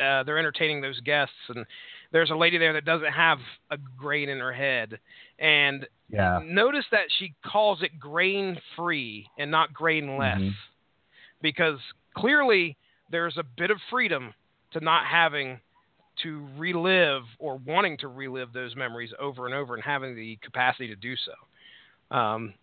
uh, 0.00 0.22
they're 0.24 0.38
entertaining 0.38 0.80
those 0.80 1.00
guests, 1.00 1.34
and 1.48 1.64
there's 2.10 2.30
a 2.30 2.34
lady 2.34 2.58
there 2.58 2.72
that 2.72 2.84
doesn't 2.84 3.12
have 3.12 3.38
a 3.70 3.76
grain 3.96 4.28
in 4.28 4.38
her 4.38 4.52
head, 4.52 4.98
and 5.38 5.86
Yeah. 6.08 6.40
notice 6.44 6.84
that 6.90 7.06
she 7.18 7.34
calls 7.44 7.82
it 7.82 7.98
grain 7.98 8.60
free 8.76 9.26
and 9.38 9.50
not 9.50 9.72
grain 9.72 10.16
less, 10.18 10.40
Mhm. 10.40 10.54
Because 11.42 11.78
clearly 12.16 12.76
there's 13.10 13.36
a 13.36 13.42
bit 13.42 13.70
of 13.70 13.78
freedom 13.90 14.32
to 14.72 14.80
not 14.80 15.06
having 15.06 15.60
to 16.22 16.46
relive 16.56 17.22
or 17.38 17.56
wanting 17.66 17.98
to 17.98 18.08
relive 18.08 18.52
those 18.52 18.76
memories 18.76 19.10
over 19.18 19.46
and 19.46 19.54
over 19.54 19.74
and 19.74 19.82
having 19.82 20.14
the 20.14 20.38
capacity 20.42 20.88
to 20.88 20.96
do 20.96 21.14
so. 21.16 22.16
Um, 22.16 22.54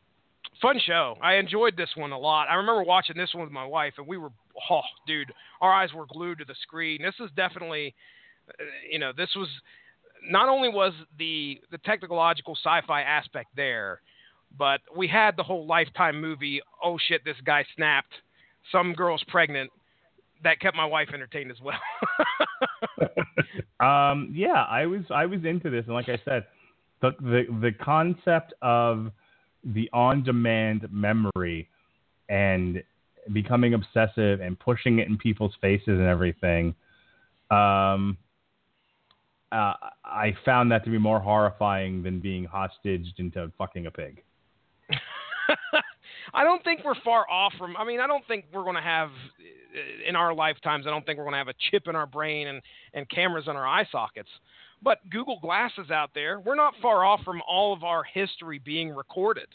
fun 0.62 0.80
show. 0.86 1.16
I 1.22 1.36
enjoyed 1.36 1.76
this 1.76 1.90
one 1.96 2.12
a 2.12 2.18
lot. 2.18 2.48
I 2.50 2.56
remember 2.56 2.84
watching 2.84 3.18
this 3.18 3.34
one 3.34 3.44
with 3.44 3.52
my 3.52 3.66
wife, 3.66 3.94
and 3.98 4.08
we 4.08 4.18
were, 4.18 4.30
oh, 4.70 4.82
dude, 5.08 5.32
our 5.62 5.74
eyes 5.74 5.94
were 5.94 6.06
glued 6.06 6.40
to 6.40 6.46
the 6.46 6.56
screen. 6.62 7.02
This 7.02 7.16
is 7.20 7.30
definitely, 7.36 7.96
uh, 8.50 8.64
you 8.90 9.00
know, 9.00 9.12
this 9.16 9.30
was 9.36 9.48
not 10.30 10.50
only 10.50 10.70
was 10.70 10.94
the 11.18 11.60
the 11.72 11.78
technological 11.80 12.56
sci-fi 12.56 13.02
aspect 13.02 13.50
there, 13.56 14.02
but 14.58 14.82
we 14.96 15.08
had 15.08 15.38
the 15.38 15.44
whole 15.44 15.66
Lifetime 15.66 16.20
movie. 16.20 16.62
Oh 16.84 16.98
shit, 16.98 17.24
this 17.24 17.38
guy 17.46 17.66
snapped. 17.76 18.14
Some 18.72 18.94
girl's 18.94 19.24
pregnant. 19.28 19.72
That 20.44 20.60
kept 20.62 20.76
my 20.78 20.86
wife 20.86 21.10
entertained 21.14 21.52
as 21.52 21.58
well. 21.62 21.80
um, 23.80 24.32
yeah, 24.34 24.66
I 24.70 24.86
was 24.86 25.02
I 25.14 25.26
was 25.26 25.44
into 25.44 25.70
this, 25.70 25.84
and 25.86 25.94
like 25.94 26.08
I 26.08 26.20
said, 26.24 26.46
the 27.02 27.12
the 27.20 27.44
the 27.62 27.72
concept 27.84 28.54
of 28.62 29.12
the 29.64 29.90
on-demand 29.92 30.88
memory 30.92 31.68
and 32.30 32.82
becoming 33.34 33.74
obsessive 33.74 34.40
and 34.40 34.58
pushing 34.58 35.00
it 35.00 35.08
in 35.10 35.18
people's 35.18 35.54
faces 35.60 35.88
and 35.88 36.08
everything. 36.08 36.74
Um, 37.52 38.18
uh, 39.52 39.74
I 40.06 40.36
found 40.46 40.72
that 40.72 40.84
to 40.86 40.92
be 40.92 40.98
more 40.98 41.20
horrifying 41.20 42.04
than 42.04 42.20
being 42.20 42.46
hostaged 42.46 43.18
into 43.18 43.52
fucking 43.58 43.88
a 43.88 43.92
pig. 43.92 44.24
I 46.34 46.44
don't 46.44 46.64
think 46.64 46.82
we're 46.84 47.00
far 47.04 47.30
off 47.30 47.54
from. 47.58 47.76
I 47.78 47.86
mean, 47.86 48.00
I 48.00 48.08
don't 48.08 48.26
think 48.28 48.46
we're 48.54 48.64
going 48.64 48.76
to 48.76 48.82
have 48.82 49.10
in 50.08 50.16
our 50.16 50.34
lifetimes. 50.34 50.88
I 50.88 50.90
don't 50.90 51.06
think 51.06 51.18
we're 51.18 51.26
going 51.26 51.34
to 51.34 51.40
have 51.40 51.48
a 51.48 51.54
chip 51.72 51.88
in 51.88 51.96
our 51.96 52.08
brain 52.08 52.48
and 52.48 52.62
and 52.94 53.10
cameras 53.10 53.46
in 53.48 53.56
our 53.56 53.68
eye 53.68 53.88
sockets. 53.92 54.30
But 54.82 54.98
Google 55.10 55.40
Glass 55.42 55.72
is 55.78 55.92
out 55.92 56.12
there. 56.14 56.40
We're 56.40 56.56
not 56.56 56.74
far 56.82 57.04
off 57.04 57.22
from 57.24 57.42
all 57.48 57.74
of 57.74 57.84
our 57.84 58.04
history 58.04 58.60
being 58.60 58.90
recorded. 58.90 59.48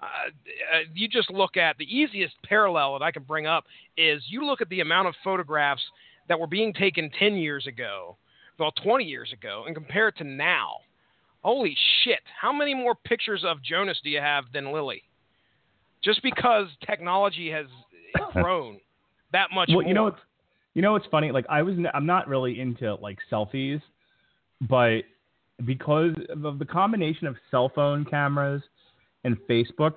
Uh, 0.00 0.06
uh, 0.06 0.78
you 0.94 1.08
just 1.08 1.30
look 1.30 1.56
at 1.56 1.78
the 1.78 1.84
easiest 1.84 2.34
parallel 2.44 2.98
that 2.98 3.04
I 3.04 3.10
can 3.10 3.22
bring 3.22 3.46
up 3.46 3.64
is 3.96 4.22
you 4.28 4.44
look 4.44 4.60
at 4.60 4.68
the 4.68 4.80
amount 4.80 5.08
of 5.08 5.14
photographs 5.22 5.82
that 6.28 6.38
were 6.38 6.46
being 6.46 6.72
taken 6.72 7.10
10 7.18 7.36
years 7.36 7.66
ago, 7.66 8.16
well, 8.58 8.72
20 8.82 9.04
years 9.04 9.32
ago, 9.32 9.64
and 9.66 9.74
compare 9.74 10.08
it 10.08 10.16
to 10.18 10.24
now. 10.24 10.76
Holy 11.42 11.76
shit. 12.04 12.20
How 12.40 12.52
many 12.52 12.74
more 12.74 12.94
pictures 12.94 13.44
of 13.44 13.62
Jonas 13.62 14.00
do 14.02 14.10
you 14.10 14.20
have 14.20 14.44
than 14.52 14.72
Lily? 14.72 15.02
Just 16.04 16.22
because 16.22 16.66
technology 16.86 17.50
has 17.50 17.66
grown 18.32 18.78
that 19.32 19.48
much 19.54 19.68
well, 19.68 19.82
more. 19.82 19.88
you 19.88 19.94
know 19.94 20.04
what's 20.04 20.20
you 20.74 20.82
know 20.82 20.92
what's 20.92 21.06
funny? 21.10 21.30
Like 21.32 21.46
I 21.48 21.62
was 21.62 21.74
I'm 21.94 22.06
not 22.06 22.28
really 22.28 22.60
into 22.60 22.94
like 22.96 23.18
selfies, 23.30 23.80
but 24.62 25.02
because 25.64 26.14
of 26.44 26.58
the 26.58 26.64
combination 26.64 27.26
of 27.26 27.36
cell 27.50 27.70
phone 27.74 28.04
cameras 28.04 28.62
and 29.24 29.36
Facebook, 29.48 29.94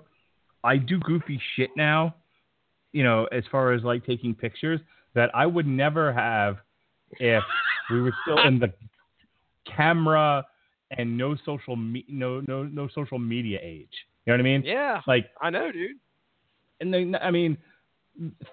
I 0.63 0.77
do 0.77 0.99
goofy 0.99 1.39
shit 1.55 1.69
now. 1.75 2.15
You 2.91 3.03
know, 3.03 3.27
as 3.31 3.43
far 3.51 3.73
as 3.73 3.83
like 3.83 4.05
taking 4.05 4.33
pictures 4.33 4.79
that 5.15 5.29
I 5.33 5.45
would 5.45 5.67
never 5.67 6.13
have 6.13 6.57
if 7.19 7.43
we 7.89 8.01
were 8.01 8.13
still 8.23 8.39
in 8.45 8.59
the 8.59 8.73
camera 9.75 10.45
and 10.91 11.17
no 11.17 11.35
social 11.45 11.75
me- 11.75 12.05
no 12.07 12.41
no 12.41 12.63
no 12.63 12.87
social 12.93 13.19
media 13.19 13.59
age. 13.61 13.89
You 14.25 14.33
know 14.33 14.37
what 14.37 14.39
I 14.39 14.43
mean? 14.43 14.63
Yeah. 14.65 15.01
Like 15.07 15.29
I 15.41 15.49
know, 15.49 15.71
dude. 15.71 15.97
and 16.79 16.93
then 16.93 17.15
I 17.21 17.31
mean, 17.31 17.57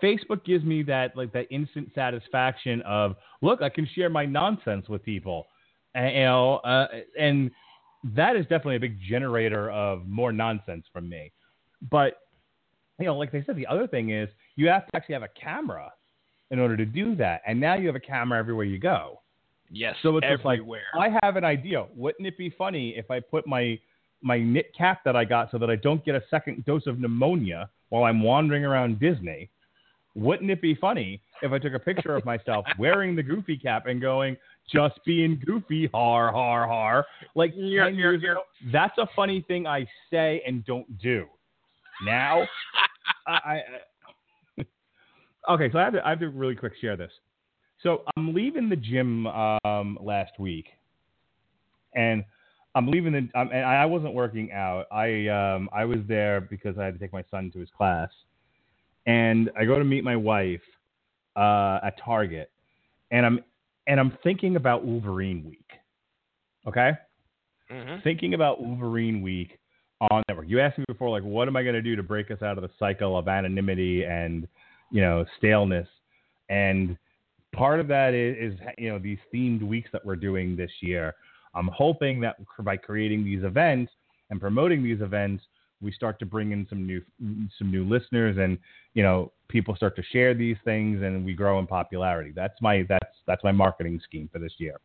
Facebook 0.03 0.45
gives 0.45 0.65
me 0.65 0.83
that 0.85 1.17
like 1.17 1.33
that 1.33 1.47
instant 1.51 1.91
satisfaction 1.95 2.83
of 2.83 3.17
look, 3.41 3.63
I 3.63 3.69
can 3.69 3.89
share 3.95 4.11
my 4.11 4.27
nonsense 4.27 4.89
with 4.89 5.03
people, 5.03 5.47
and, 5.95 6.15
you 6.15 6.23
know, 6.23 6.57
uh, 6.57 6.89
and 7.19 7.51
that 8.05 8.37
is 8.37 8.43
definitely 8.43 8.77
a 8.77 8.81
big 8.81 8.99
generator 9.01 9.71
of 9.71 10.07
more 10.07 10.33
nonsense 10.33 10.85
from 10.93 11.09
me. 11.09 11.33
But 11.91 12.19
you 12.99 13.07
know, 13.07 13.17
like 13.17 13.33
they 13.33 13.43
said, 13.45 13.57
the 13.57 13.67
other 13.67 13.87
thing 13.87 14.11
is 14.11 14.29
you 14.57 14.69
have 14.69 14.87
to 14.87 14.97
actually 14.97 15.15
have 15.15 15.23
a 15.23 15.29
camera 15.29 15.91
in 16.51 16.59
order 16.59 16.77
to 16.77 16.85
do 16.85 17.15
that, 17.17 17.43
and 17.47 17.59
now 17.59 17.75
you 17.75 17.87
have 17.87 17.97
a 17.97 18.01
camera 18.01 18.39
everywhere 18.39 18.67
you 18.67 18.79
go. 18.79 19.21
Yes. 19.71 19.97
So 20.03 20.19
it's 20.19 20.27
just 20.27 20.45
like 20.45 20.59
everywhere. 20.59 20.83
I 20.99 21.17
have 21.23 21.37
an 21.37 21.45
idea. 21.45 21.87
Wouldn't 21.97 22.27
it 22.27 22.37
be 22.37 22.51
funny 22.51 22.91
if 22.91 23.11
I 23.11 23.21
put 23.21 23.47
my 23.47 23.79
my 24.23 24.39
knit 24.39 24.73
cap 24.77 25.03
that 25.05 25.17
I 25.17 25.25
got 25.25 25.51
so 25.51 25.59
that 25.59 25.71
I 25.71 25.77
don't 25.77 26.05
get 26.05 26.15
a 26.15 26.23
second 26.31 26.65
dose 26.65 26.87
of 26.87 26.99
pneumonia 26.99 27.69
while 27.89 28.05
I'm 28.05 28.23
wandering 28.23 28.65
around 28.65 29.01
Disney? 29.01 29.51
Wouldn't 30.15 30.51
it 30.51 30.61
be 30.61 30.75
funny 30.75 31.21
if 31.43 31.53
I 31.53 31.59
took 31.59 31.75
a 31.75 31.79
picture 31.79 32.15
of 32.15 32.25
myself 32.25 32.65
wearing 32.79 33.17
the 33.17 33.23
goofy 33.23 33.57
cap 33.57 33.87
and 33.87 34.01
going, 34.01 34.37
just 34.71 34.95
being 35.05 35.41
goofy, 35.45 35.89
har 35.93 36.31
har 36.33 36.67
har. 36.67 37.07
Like 37.35 37.53
Yeah, 37.55 37.85
10 37.85 37.95
yeah, 37.95 38.13
yeah. 38.21 38.35
that's 38.73 38.97
a 38.99 39.09
funny 39.17 39.45
thing 39.49 39.67
I 39.67 39.87
say 40.11 40.43
and 40.47 40.65
don't 40.65 40.99
do. 40.99 41.27
Now, 42.05 42.47
I, 43.27 43.63
I 44.59 44.65
okay, 45.51 45.71
so 45.73 45.79
I 45.79 45.85
have 45.85 45.93
to 45.95 46.07
I 46.07 46.11
have 46.11 46.21
to 46.21 46.29
really 46.29 46.55
quick 46.55 46.75
share 46.81 46.97
this. 46.97 47.13
So 47.83 48.05
I'm 48.17 48.33
leaving 48.33 48.69
the 48.69 48.77
gym 48.77 49.27
um, 49.27 49.99
last 50.01 50.39
week, 50.39 50.67
and 51.95 52.25
I'm 52.75 52.87
leaving 52.87 53.13
the. 53.13 53.29
Um, 53.39 53.51
and 53.53 53.65
I 53.65 53.85
wasn't 53.85 54.15
working 54.15 54.53
out. 54.53 54.87
I 54.91 55.29
um, 55.29 55.69
I 55.73 55.85
was 55.85 55.99
there 56.09 56.41
because 56.41 56.79
I 56.79 56.85
had 56.85 56.95
to 56.95 57.01
take 57.01 57.13
my 57.13 57.25
son 57.31 57.51
to 57.53 57.59
his 57.59 57.69
class, 57.77 58.11
and 59.07 59.51
I 59.59 59.65
go 59.65 59.79
to 59.79 59.85
meet 59.85 60.05
my 60.05 60.17
wife 60.17 60.63
uh, 61.37 61.81
at 61.85 61.99
Target, 62.03 62.51
and 63.11 63.27
I'm 63.27 63.41
and 63.87 64.01
I'm 64.01 64.17
thinking 64.23 64.57
about 64.57 64.85
Wolverine 64.85 65.45
week. 65.45 65.71
Okay, 66.67 66.93
Mhm. 67.71 68.03
thinking 68.03 68.35
about 68.35 68.63
Wolverine 68.63 69.21
week 69.21 69.59
on 70.11 70.23
network. 70.29 70.49
You 70.49 70.61
asked 70.61 70.79
me 70.79 70.85
before, 70.89 71.11
like, 71.11 71.25
what 71.25 71.49
am 71.49 71.57
I 71.57 71.63
going 71.63 71.75
to 71.75 71.83
do 71.83 71.97
to 71.97 72.03
break 72.03 72.31
us 72.31 72.43
out 72.43 72.57
of 72.57 72.63
the 72.63 72.71
cycle 72.79 73.17
of 73.19 73.29
anonymity 73.29 74.05
and 74.05 74.49
you 74.91 75.01
know 75.01 75.27
staleness? 75.39 75.89
And 76.49 76.97
part 77.53 77.81
of 77.81 77.89
that 77.89 78.15
is, 78.15 78.53
is 78.55 78.61
you 78.79 78.89
know 78.89 78.99
these 78.99 79.19
themed 79.33 79.63
weeks 79.63 79.91
that 79.93 80.05
we're 80.07 80.17
doing 80.17 80.57
this 80.57 80.71
year. 80.81 81.15
I'm 81.55 81.69
hoping 81.69 82.21
that 82.21 82.37
by 82.61 82.77
creating 82.77 83.25
these 83.25 83.45
events 83.45 83.93
and 84.31 84.41
promoting 84.41 84.83
these 84.83 85.01
events, 85.01 85.45
we 85.81 85.93
start 85.93 86.19
to 86.21 86.27
bring 86.27 86.53
in 86.53 86.67
some 86.69 86.87
new 86.87 87.03
some 87.59 87.71
new 87.71 87.85
listeners, 87.85 88.37
and 88.39 88.59
you 88.95 89.03
know 89.03 89.33
people 89.49 89.75
start 89.77 89.97
to 89.97 90.03
share 90.13 90.33
these 90.33 90.57
things, 90.65 91.03
and 91.03 91.25
we 91.25 91.35
grow 91.35 91.59
in 91.59 91.67
popularity. 91.67 92.33
That's 92.35 92.55
my 92.63 92.85
that's 92.89 93.17
that's 93.27 93.43
my 93.45 93.53
marketing 93.53 94.01
scheme 94.05 94.29
for 94.33 94.39
this 94.39 94.53
year. 94.59 94.77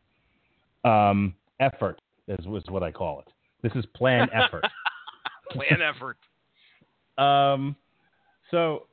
Um, 0.84 1.34
effort 1.60 2.00
is, 2.26 2.44
is 2.44 2.64
what 2.68 2.82
I 2.82 2.90
call 2.90 3.20
it. 3.20 3.32
This 3.62 3.72
is 3.74 3.86
planned 3.94 4.30
effort. 4.34 4.64
Plan 5.50 5.80
effort. 5.82 6.16
Um, 7.18 7.74
so 8.52 8.86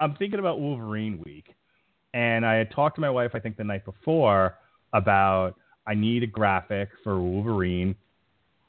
I'm 0.00 0.16
thinking 0.16 0.40
about 0.40 0.58
Wolverine 0.58 1.22
week, 1.24 1.54
and 2.12 2.44
I 2.44 2.54
had 2.54 2.72
talked 2.72 2.96
to 2.96 3.00
my 3.00 3.08
wife, 3.08 3.30
I 3.34 3.38
think, 3.38 3.56
the 3.56 3.62
night 3.62 3.84
before 3.84 4.58
about 4.92 5.54
I 5.86 5.94
need 5.94 6.22
a 6.22 6.26
graphic 6.26 6.90
for 7.02 7.20
Wolverine, 7.20 7.94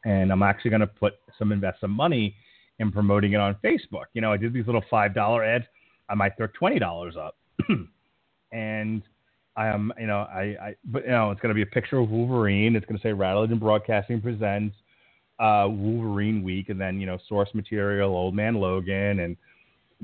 and 0.06 0.32
I'm 0.32 0.44
actually 0.44 0.72
going 0.72 0.82
to 0.82 0.88
put 0.88 1.14
some 1.38 1.52
invest 1.52 1.82
some 1.82 1.92
money 1.92 2.36
in 2.80 2.92
promoting 2.92 3.34
it 3.34 3.40
on 3.40 3.56
Facebook. 3.64 4.06
You 4.14 4.22
know, 4.22 4.32
I 4.32 4.38
did 4.38 4.54
these 4.54 4.66
little 4.66 4.84
five 4.90 5.14
dollar 5.14 5.44
ads. 5.44 5.66
I 6.10 6.16
might 6.16 6.36
throw 6.38 6.48
twenty 6.48 6.80
dollars 6.80 7.16
up, 7.16 7.38
and 8.52 9.02
I 9.56 9.68
am, 9.68 9.94
you 10.00 10.08
know, 10.08 10.28
I, 10.34 10.56
I, 10.62 10.76
but 10.86 11.04
you 11.04 11.12
know, 11.12 11.32
it's 11.32 11.40
going 11.42 11.50
to 11.50 11.56
be 11.56 11.62
a 11.62 11.74
picture 11.74 12.00
of 12.00 12.10
Wolverine. 12.10 12.76
It's 12.76 12.86
going 12.86 13.00
to 13.00 13.04
say 13.04 13.14
Rattleton 13.14 13.60
Broadcasting 13.60 14.20
presents 14.20 14.76
uh, 15.40 15.68
Wolverine 15.70 16.44
Week, 16.44 16.70
and 16.70 16.80
then 16.80 17.00
you 17.00 17.06
know 17.06 17.18
source 17.28 17.50
material, 17.54 18.16
Old 18.16 18.36
Man 18.36 18.56
Logan, 18.56 19.20
and 19.20 19.38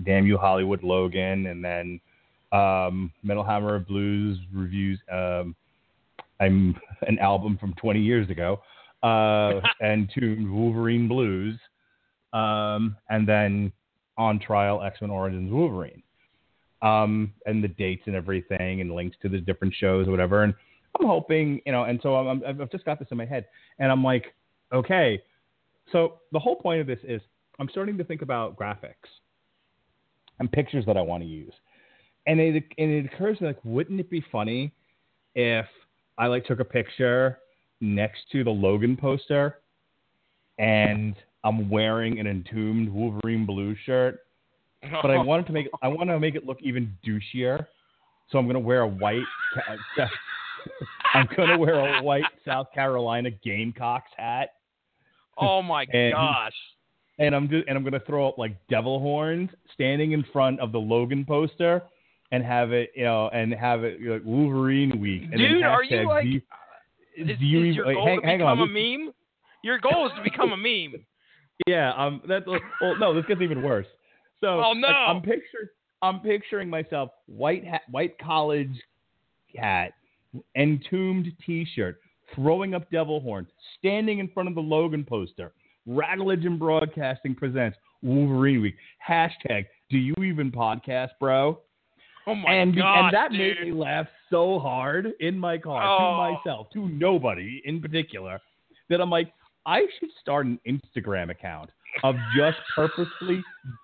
Damn 0.04 0.26
You 0.26 0.38
Hollywood 0.38 0.84
Logan, 0.84 1.48
and 1.48 1.64
then 1.64 2.00
um, 2.52 3.12
Metal 3.24 3.44
Hammer 3.44 3.80
Blues 3.80 4.38
reviews. 4.54 5.00
Um, 5.12 5.56
I'm 6.40 6.76
an 7.08 7.20
album 7.20 7.58
from 7.60 7.74
20 7.76 8.00
years 8.00 8.30
ago, 8.30 8.62
uh, 9.04 9.62
and 9.82 10.10
to 10.16 10.50
Wolverine 10.52 11.08
Blues, 11.08 11.60
um, 12.34 12.96
and 13.10 13.28
then 13.28 13.72
on 14.18 14.40
trial 14.40 14.82
X 14.84 15.02
Men 15.02 15.10
Origins 15.10 15.52
Wolverine, 15.52 16.04
um, 16.82 17.34
and 17.46 17.64
the 17.64 17.68
dates 17.68 18.04
and 18.06 18.16
everything, 18.16 18.82
and 18.82 18.94
links 18.94 19.18
to 19.22 19.30
the 19.30 19.40
different 19.40 19.74
shows 19.74 20.08
or 20.08 20.12
whatever. 20.12 20.44
And 20.44 20.54
I'm 21.00 21.08
hoping, 21.08 21.62
you 21.66 21.72
know, 21.72 21.84
and 21.84 22.00
so 22.02 22.16
I'm, 22.16 22.44
I'm, 22.44 22.62
I've 22.62 22.72
just 22.72 22.86
got 22.86 23.00
this 23.00 23.08
in 23.12 23.18
my 23.18 23.26
head, 23.26 23.46
and 23.80 23.92
I'm 23.92 24.04
like, 24.04 24.34
okay, 24.74 25.22
so 25.92 26.20
the 26.32 26.40
whole 26.40 26.56
point 26.56 26.82
of 26.82 26.88
this 26.88 27.00
is 27.04 27.22
I'm 27.60 27.70
starting 27.70 27.98
to 27.98 28.04
think 28.04 28.22
about 28.22 28.58
graphics 28.58 28.94
and 30.40 30.52
pictures 30.52 30.86
that 30.86 30.98
I 30.98 31.02
want 31.02 31.24
to 31.24 31.30
use. 31.30 31.54
And 32.28 32.40
it 32.40 32.64
and 32.78 32.92
it 32.92 33.06
occurs 33.06 33.38
to 33.38 33.44
me 33.44 33.48
like, 33.50 33.60
wouldn't 33.64 34.00
it 34.00 34.10
be 34.10 34.24
funny 34.32 34.74
if 35.36 35.66
I 36.20 36.28
like 36.28 36.46
took 36.46 36.60
a 36.60 36.66
picture 36.66 37.40
next 37.82 38.20
to 38.34 38.44
the 38.44 38.52
Logan 38.52 38.96
poster 38.98 39.56
and 40.60 41.16
I'm 41.44 41.70
wearing 41.70 42.20
an 42.20 42.28
entombed 42.28 42.90
Wolverine 42.94 43.46
blue 43.46 43.76
shirt, 43.86 44.20
but 45.02 45.10
I 45.10 45.18
wanted 45.24 45.48
to 45.48 45.54
make 45.54 45.68
I 45.82 45.88
want 45.88 46.10
to 46.10 46.20
make 46.20 46.36
it 46.36 46.46
look 46.46 46.58
even 46.62 46.94
douchier. 47.08 47.66
So 48.32 48.38
I'm 48.38 48.46
gonna 48.46 48.60
wear 48.60 48.82
a 48.82 48.88
white. 48.88 49.24
Uh, 49.98 50.06
I'm 51.14 51.28
gonna 51.36 51.58
wear 51.58 51.98
a 52.00 52.04
white 52.04 52.26
South 52.46 52.68
Carolina 52.74 53.32
Gamecocks 53.32 54.12
hat. 54.18 54.50
Oh 55.38 55.62
my 55.62 55.86
And- 55.94 56.14
gosh. 56.14 56.54
and 57.18 57.34
I'm 57.34 57.50
just 57.50 57.68
and 57.68 57.78
I'm 57.78 57.84
gonna 57.86 58.02
throw 58.06 58.28
up 58.28 58.38
like 58.38 58.56
devil 58.70 59.00
horns 59.00 59.50
standing 59.74 60.12
in 60.12 60.24
front 60.34 60.60
of 60.60 60.72
the 60.74 60.80
Logan 60.80 61.24
poster 61.26 61.82
and 62.32 62.44
have 62.44 62.72
it 62.72 62.92
you 62.96 63.04
know 63.06 63.30
and 63.30 63.54
have 63.54 63.84
it 63.84 64.02
like 64.02 64.22
Wolverine 64.26 65.00
week. 65.00 65.24
And 65.32 65.38
Dude, 65.40 65.64
are 65.64 65.84
you 65.84 66.08
like? 66.08 66.24
do 66.24 66.30
you- 66.30 66.42
Is, 67.18 67.28
do 67.28 67.34
is 67.34 67.40
you 67.42 67.60
even- 67.60 67.74
your 67.74 67.94
goal 67.94 68.06
hang- 68.06 68.22
to 68.22 68.28
become 68.28 68.60
on, 68.60 68.60
a 68.62 68.68
meme? 68.68 69.14
Your 69.64 69.80
goal 69.80 70.08
is 70.08 70.14
to 70.16 70.24
become 70.24 70.52
a 70.54 70.58
meme. 70.58 70.94
Yeah, 71.68 71.92
um, 71.98 72.22
that's 72.26 72.46
well, 72.48 72.96
no, 72.98 73.14
this 73.14 73.26
gets 73.26 73.42
even 73.42 73.62
worse. 73.62 73.86
So, 74.40 74.48
Oh, 74.48 74.70
like, 74.70 74.78
no. 74.78 74.88
I'm 74.88 75.22
picturing, 75.22 75.68
I'm 76.02 76.20
picturing 76.22 76.70
myself 76.70 77.10
white 77.26 77.66
hat, 77.66 77.82
white 77.92 78.18
college 78.18 78.72
hat, 79.58 79.92
entombed 80.56 81.28
T-shirt, 81.46 82.00
throwing 82.34 82.74
up 82.76 82.90
devil 82.92 83.20
horns, 83.20 83.50
standing 83.78 84.20
in 84.20 84.30
front 84.30 84.48
of 84.48 84.56
the 84.56 84.62
Logan 84.62 85.04
poster. 85.04 85.52
Rattledge 85.86 86.46
and 86.46 86.58
Broadcasting 86.58 87.36
presents 87.36 87.78
Wolverine 88.02 88.62
Week. 88.62 88.76
Hashtag 89.06 89.66
Do 89.90 89.98
you 89.98 90.14
even 90.24 90.52
podcast, 90.52 91.10
bro? 91.20 91.60
Oh 92.28 92.36
my 92.36 92.54
and 92.54 92.76
god, 92.76 93.06
and 93.06 93.14
that 93.14 93.32
dude. 93.32 93.40
made 93.40 93.68
me 93.68 93.72
laugh 93.74 94.08
so 94.30 94.60
hard 94.60 95.14
in 95.20 95.38
my 95.40 95.58
car 95.58 95.82
Oh. 95.84 95.98
to 96.00 96.36
myself, 96.36 96.68
to 96.74 96.88
nobody 96.90 97.62
in 97.66 97.82
particular, 97.82 98.40
that 98.90 99.02
I'm 99.02 99.10
like, 99.10 99.34
I 99.66 99.82
should 100.00 100.10
start 100.22 100.46
an 100.46 100.60
Instagram 100.68 101.30
account 101.32 101.70
of 102.04 102.16
just 102.38 102.58
purposely 102.76 103.44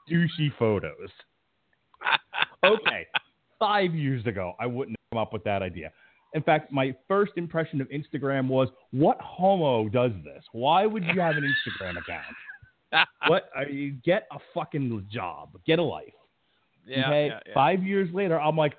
douchey 0.10 0.52
photos. 0.60 1.10
Okay, 2.64 3.06
five 3.60 3.94
years 3.94 4.26
ago, 4.26 4.54
I 4.60 4.66
wouldn't 4.66 4.98
have 5.00 5.10
come 5.18 5.22
up 5.22 5.34
with 5.34 5.44
that 5.44 5.62
idea. 5.62 5.92
In 6.34 6.42
fact, 6.44 6.72
my 6.72 6.94
first 7.08 7.34
impression 7.38 7.80
of 7.82 7.88
Instagram 7.90 8.48
was, 8.48 8.70
"What 8.92 9.20
homo 9.22 9.88
does 9.88 10.12
this? 10.24 10.44
Why 10.52 10.86
would 10.86 11.04
you 11.06 11.22
have 11.22 11.36
an 11.36 11.44
Instagram 11.44 11.98
account? 11.98 12.36
What? 13.28 13.50
Are 13.56 13.68
you 13.68 13.92
get 14.06 14.26
a 14.32 14.38
fucking 14.54 15.08
job, 15.12 15.50
get 15.66 15.80
a 15.80 15.84
life." 15.84 16.14
Yeah, 16.86 17.08
okay? 17.08 17.28
yeah, 17.28 17.40
yeah. 17.46 17.54
Five 17.54 17.84
years 17.84 18.10
later, 18.14 18.40
I'm 18.40 18.58
like, 18.58 18.74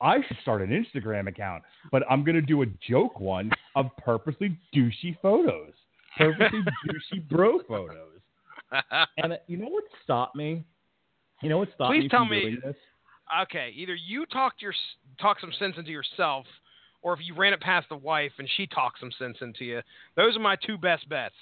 I 0.00 0.18
should 0.26 0.36
start 0.42 0.62
an 0.62 0.70
Instagram 0.70 1.28
account, 1.28 1.62
but 1.90 2.02
I'm 2.10 2.24
gonna 2.24 2.42
do 2.42 2.62
a 2.62 2.66
joke 2.88 3.18
one 3.18 3.50
of 3.74 3.86
purposely 3.98 4.58
douchey 4.74 5.16
photos, 5.20 5.72
purposely 6.16 6.60
douchey 6.88 7.28
bro 7.28 7.60
photos. 7.66 8.12
And 9.16 9.34
uh, 9.34 9.36
you 9.46 9.56
know 9.56 9.68
what 9.68 9.84
stopped 10.02 10.34
me? 10.34 10.64
You 11.40 11.48
know 11.48 11.58
what 11.58 11.68
stopped 11.74 11.92
Please 11.92 11.98
me 11.98 12.08
Please 12.08 12.10
tell 12.10 12.20
from 12.22 12.30
me- 12.30 12.40
doing 12.42 12.58
this? 12.64 12.76
okay, 13.42 13.72
either 13.76 13.94
you 13.94 14.26
talked 14.26 14.60
your 14.60 14.74
talk 15.20 15.40
some 15.40 15.52
sense 15.58 15.74
into 15.78 15.90
yourself, 15.90 16.46
or 17.02 17.12
if 17.14 17.20
you 17.22 17.34
ran 17.34 17.52
it 17.52 17.60
past 17.60 17.88
the 17.88 17.96
wife 17.96 18.32
and 18.38 18.48
she 18.56 18.66
talked 18.66 18.98
some 18.98 19.12
sense 19.18 19.36
into 19.40 19.64
you. 19.64 19.80
Those 20.16 20.36
are 20.36 20.40
my 20.40 20.56
two 20.56 20.76
best 20.76 21.08
bets. 21.08 21.34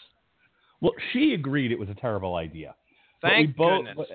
Well, 0.80 0.92
she 1.12 1.32
agreed 1.32 1.72
it 1.72 1.78
was 1.78 1.88
a 1.88 1.94
terrible 1.94 2.34
idea. 2.34 2.74
But 3.22 3.28
Thank 3.28 3.56
both, 3.56 3.86
goodness. 3.86 4.08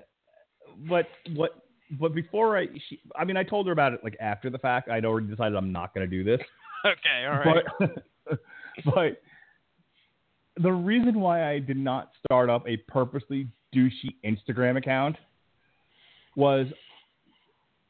But, 0.87 1.07
but 1.25 1.35
what? 1.35 1.51
But 1.91 2.13
before 2.13 2.57
I, 2.57 2.67
she, 2.87 2.99
I 3.15 3.25
mean, 3.25 3.37
I 3.37 3.43
told 3.43 3.65
her 3.67 3.71
about 3.71 3.93
it 3.93 4.01
like 4.03 4.15
after 4.19 4.49
the 4.49 4.57
fact. 4.59 4.89
I'd 4.89 5.05
already 5.05 5.27
decided 5.27 5.55
I'm 5.55 5.71
not 5.71 5.93
going 5.93 6.09
to 6.09 6.23
do 6.23 6.23
this. 6.23 6.45
Okay, 6.85 7.25
all 7.25 7.39
right. 7.39 7.65
But, 7.77 8.39
but 8.85 9.21
the 10.63 10.71
reason 10.71 11.19
why 11.19 11.51
I 11.51 11.59
did 11.59 11.75
not 11.75 12.11
start 12.25 12.49
up 12.49 12.65
a 12.65 12.77
purposely 12.87 13.49
douchey 13.75 14.15
Instagram 14.25 14.77
account 14.77 15.17
was 16.37 16.67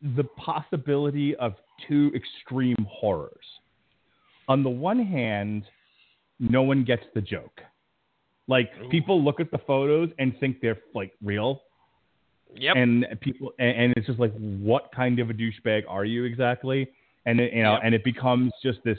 the 0.02 0.24
possibility 0.24 1.36
of 1.36 1.54
two 1.88 2.12
extreme 2.16 2.84
horrors. 2.90 3.46
On 4.48 4.64
the 4.64 4.70
one 4.70 5.06
hand, 5.06 5.66
no 6.40 6.64
one 6.64 6.84
gets 6.84 7.04
the 7.14 7.22
joke. 7.22 7.62
Like 8.48 8.72
Ooh. 8.82 8.90
people 8.90 9.24
look 9.24 9.40
at 9.40 9.52
the 9.52 9.60
photos 9.60 10.10
and 10.18 10.34
think 10.40 10.62
they're 10.62 10.80
like 10.96 11.12
real, 11.24 11.62
yep. 12.56 12.76
and 12.76 13.06
people 13.22 13.54
and, 13.60 13.70
and 13.76 13.94
it's 13.98 14.08
just 14.08 14.20
like 14.20 14.34
what 14.38 14.90
kind 14.96 15.20
of 15.20 15.30
a 15.30 15.34
douchebag 15.34 15.84
are 15.88 16.06
you 16.06 16.24
exactly 16.24 16.88
and 17.26 17.40
it, 17.40 17.54
you 17.54 17.64
know 17.64 17.74
Yep. 17.74 17.82
and 17.84 17.96
it 17.96 18.04
becomes 18.04 18.52
just 18.64 18.80
this 18.84 18.98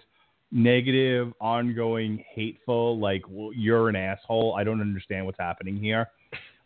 negative 0.52 1.32
ongoing 1.40 2.24
hateful 2.34 2.98
like 2.98 3.22
well, 3.28 3.50
you're 3.54 3.88
an 3.88 3.96
asshole 3.96 4.54
i 4.58 4.64
don't 4.64 4.80
understand 4.80 5.24
what's 5.24 5.38
happening 5.38 5.76
here 5.76 6.08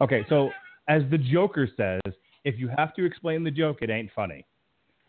okay 0.00 0.24
so 0.28 0.50
as 0.88 1.02
the 1.10 1.18
joker 1.18 1.68
says 1.76 2.00
if 2.44 2.58
you 2.58 2.68
have 2.76 2.94
to 2.94 3.04
explain 3.04 3.44
the 3.44 3.50
joke 3.50 3.78
it 3.82 3.90
ain't 3.90 4.10
funny 4.14 4.44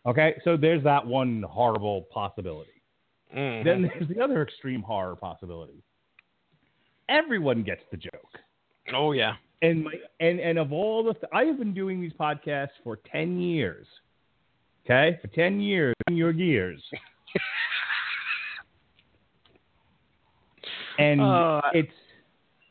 okay 0.04 0.34
so 0.44 0.56
there's 0.56 0.84
that 0.84 1.04
one 1.06 1.42
horrible 1.48 2.02
possibility 2.12 2.70
Mhm. 3.34 3.64
then 3.64 3.82
there's 3.82 4.08
the 4.08 4.20
other 4.22 4.42
extreme 4.42 4.82
horror 4.82 5.16
possibility 5.16 5.82
everyone 7.08 7.62
gets 7.62 7.82
the 7.90 7.96
joke 7.96 8.38
oh 8.94 9.12
yeah. 9.12 9.34
And 9.62 9.84
my 9.84 9.92
and 10.20 10.40
and 10.40 10.58
of 10.58 10.72
all 10.72 11.04
the 11.04 11.14
th- 11.14 11.24
I 11.32 11.44
have 11.44 11.58
been 11.58 11.74
doing 11.74 12.00
these 12.00 12.12
podcasts 12.12 12.70
for 12.84 12.98
ten 13.10 13.40
years. 13.40 13.86
Okay, 14.84 15.18
for 15.20 15.28
ten 15.28 15.60
years, 15.60 15.94
in 16.06 16.16
your 16.16 16.30
years, 16.30 16.82
and 20.98 21.20
Uh, 21.20 21.60
it's 21.72 21.90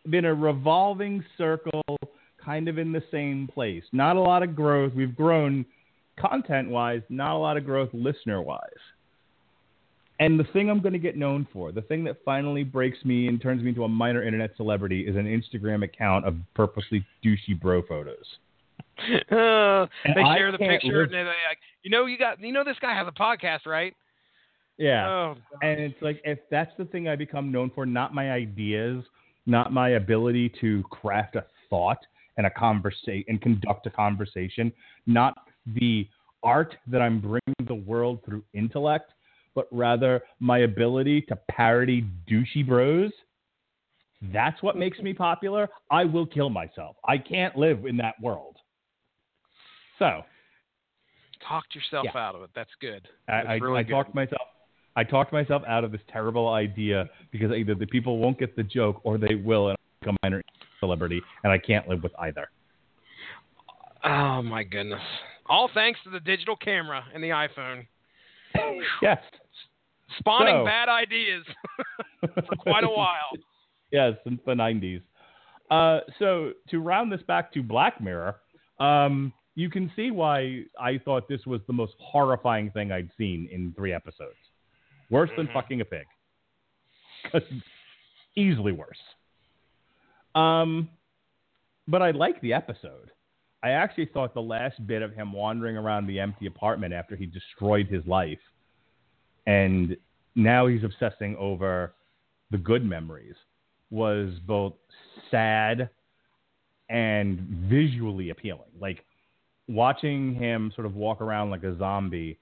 been 0.10 0.26
a 0.26 0.34
revolving 0.34 1.24
circle, 1.38 1.84
kind 2.44 2.68
of 2.68 2.78
in 2.78 2.91
the 2.91 3.03
same 3.12 3.48
place. 3.48 3.84
Not 3.91 4.16
a 4.16 4.22
lot 4.22 4.44
of 4.44 4.56
growth. 4.56 4.94
We've 4.94 5.16
grown 5.16 5.66
content 6.18 6.70
wise, 6.70 7.02
not 7.10 7.36
a 7.36 7.38
lot 7.38 7.57
of 7.57 7.66
growth 7.66 7.90
listener 7.94 8.41
wise. 8.41 8.62
And 10.19 10.39
the 10.39 10.45
thing 10.53 10.69
I'm 10.69 10.79
going 10.81 10.93
to 10.93 10.99
get 10.99 11.17
known 11.17 11.45
for, 11.51 11.71
the 11.73 11.81
thing 11.81 12.03
that 12.05 12.17
finally 12.23 12.63
breaks 12.63 13.03
me 13.03 13.27
and 13.27 13.41
turns 13.41 13.61
me 13.61 13.69
into 13.69 13.83
a 13.83 13.89
minor 13.89 14.23
internet 14.23 14.51
celebrity, 14.55 15.01
is 15.07 15.15
an 15.17 15.25
Instagram 15.25 15.83
account 15.83 16.25
of 16.25 16.35
purposely 16.53 17.05
douchey 17.23 17.59
bro 17.59 17.81
photos. 17.81 18.25
Uh, 19.31 19.85
And 20.05 20.15
they 20.15 20.21
I 20.21 20.37
share 20.37 20.51
the 20.53 20.57
picture 20.57 21.01
live- 21.01 21.03
and 21.05 21.13
they're 21.13 21.25
like, 21.25 21.59
you 21.83 21.91
know, 21.91 22.05
you 22.05 22.17
got, 22.17 22.39
you 22.39 22.53
know, 22.53 22.63
this 22.63 22.77
guy 22.81 22.93
has 22.93 23.05
a 23.07 23.11
podcast, 23.11 23.65
right? 23.65 23.93
Yeah. 24.77 25.07
Oh, 25.07 25.35
And 25.61 25.79
it's 25.81 26.01
like 26.01 26.21
if 26.23 26.39
that's 26.49 26.71
the 26.77 26.85
thing 26.85 27.07
I 27.09 27.15
become 27.17 27.51
known 27.51 27.71
for, 27.75 27.85
not 27.85 28.13
my 28.13 28.31
ideas, 28.31 29.03
not 29.45 29.73
my 29.73 29.89
ability 29.89 30.51
to 30.61 30.81
craft 30.83 31.35
a 31.35 31.45
thought 31.69 31.99
and 32.37 32.47
a 32.47 32.49
conversation 32.49 33.23
and 33.27 33.41
conduct 33.41 33.85
a 33.85 33.89
conversation, 33.89 34.71
not 35.07 35.33
the 35.75 36.07
art 36.43 36.75
that 36.87 37.01
I'm 37.01 37.19
bringing 37.19 37.55
the 37.67 37.75
world 37.75 38.19
through 38.25 38.43
intellect, 38.53 39.11
but 39.56 39.68
rather 39.72 40.22
my 40.40 40.60
ability 40.60 41.22
to 41.23 41.36
parody 41.49 42.06
douchey 42.30 42.65
bros. 42.68 43.11
That's 44.34 44.61
what 44.61 44.77
makes 44.77 44.99
me 44.99 45.14
popular. 45.14 45.68
I 45.91 46.03
will 46.03 46.26
kill 46.26 46.49
myself. 46.49 46.95
I 47.07 47.18
can't 47.18 47.56
live 47.56 47.86
in 47.86 47.98
that 47.98 48.15
world. 48.22 48.57
So 49.99 50.23
talked 51.48 51.73
yourself 51.76 52.06
Yeah. 52.14 52.19
out 52.27 52.36
of 52.36 52.41
it. 52.44 52.49
That's 52.56 52.73
good. 52.82 53.07
I, 53.27 53.38
That's 53.38 53.48
I, 53.49 53.53
really 53.56 53.80
I 53.80 53.84
good. 53.84 53.91
talked 53.94 54.15
myself. 54.15 54.41
I 54.98 55.03
talked 55.03 55.34
myself 55.34 55.61
out 55.68 55.84
of 55.84 55.91
this 55.91 56.02
terrible 56.11 56.48
idea 56.49 57.10
because 57.32 57.52
either 57.52 57.76
the 57.76 57.86
people 57.88 58.18
won't 58.18 58.40
get 58.40 58.56
the 58.56 58.64
joke 58.64 59.02
or 59.03 59.18
they 59.18 59.36
will, 59.36 59.69
and 59.69 59.77
I'll 59.77 59.99
become 59.99 60.18
a 60.23 60.26
minor 60.26 60.41
celebrity, 60.80 61.22
and 61.44 61.52
I 61.52 61.57
can't 61.57 61.88
live 61.88 62.02
with 62.02 62.14
either. 62.19 62.49
Oh 64.06 64.41
my 64.41 64.64
goodness! 64.64 65.02
All 65.48 65.69
thanks 65.73 65.99
to 66.06 66.10
the 66.10 66.19
digital 66.22 66.56
camera 66.56 67.03
and 67.14 67.22
the 67.23 67.30
iPhone, 67.30 67.86
Yes. 69.02 69.18
Spawning 70.19 70.56
So- 70.61 70.65
bad 70.65 70.90
ideas 70.90 71.45
for 72.22 72.56
quite 72.57 72.84
a 72.84 72.90
while. 72.90 73.32
yes, 73.91 74.14
since 74.23 74.40
the 74.45 74.53
90s. 74.53 75.02
Uh, 75.72 76.02
so 76.19 76.52
to 76.69 76.80
round 76.80 77.11
this 77.11 77.22
back 77.23 77.52
to 77.53 77.64
Black 77.64 77.99
Mirror, 78.02 78.36
um, 78.80 79.34
you 79.56 79.69
can 79.69 79.91
see 79.95 80.11
why 80.11 80.64
I 80.80 80.98
thought 80.99 81.27
this 81.27 81.45
was 81.45 81.61
the 81.68 81.73
most 81.73 81.94
horrifying 81.99 82.69
thing 82.72 82.91
I'd 82.91 83.10
seen 83.18 83.48
in 83.52 83.73
three 83.76 83.94
episodes. 83.94 84.38
Worse 85.10 85.30
than 85.38 85.48
Mhm. 85.48 85.53
fucking 85.53 85.82
a 85.82 85.86
pig. 85.86 86.06
easily 88.36 88.72
worse. 88.73 88.99
Um, 90.36 90.90
but 91.88 92.02
I 92.02 92.11
like 92.11 92.40
the 92.41 92.53
episode. 92.53 93.11
I 93.64 93.69
actually 93.72 94.07
thought 94.07 94.34
the 94.34 94.41
last 94.41 94.86
bit 94.86 95.02
of 95.02 95.14
him 95.14 95.32
wandering 95.32 95.77
around 95.77 96.06
the 96.07 96.19
empty 96.19 96.45
apartment 96.45 96.94
after 96.94 97.15
he 97.15 97.26
destroyed 97.26 97.88
his 97.88 98.06
life, 98.06 98.40
and 99.45 99.95
now 100.35 100.67
he's 100.67 100.84
obsessing 100.84 101.35
over 101.38 101.93
the 102.51 102.57
good 102.57 102.85
memories, 102.85 103.35
was 103.89 104.34
both 104.45 104.73
sad 105.31 105.89
and 106.89 107.39
visually 107.39 108.30
appealing. 108.30 108.72
Like 108.80 109.03
watching 109.67 110.35
him 110.35 110.72
sort 110.76 110.85
of 110.85 110.95
walk 110.95 111.22
around 111.22 111.49
like 111.49 111.63
a 111.63 111.77
zombie 111.77 112.38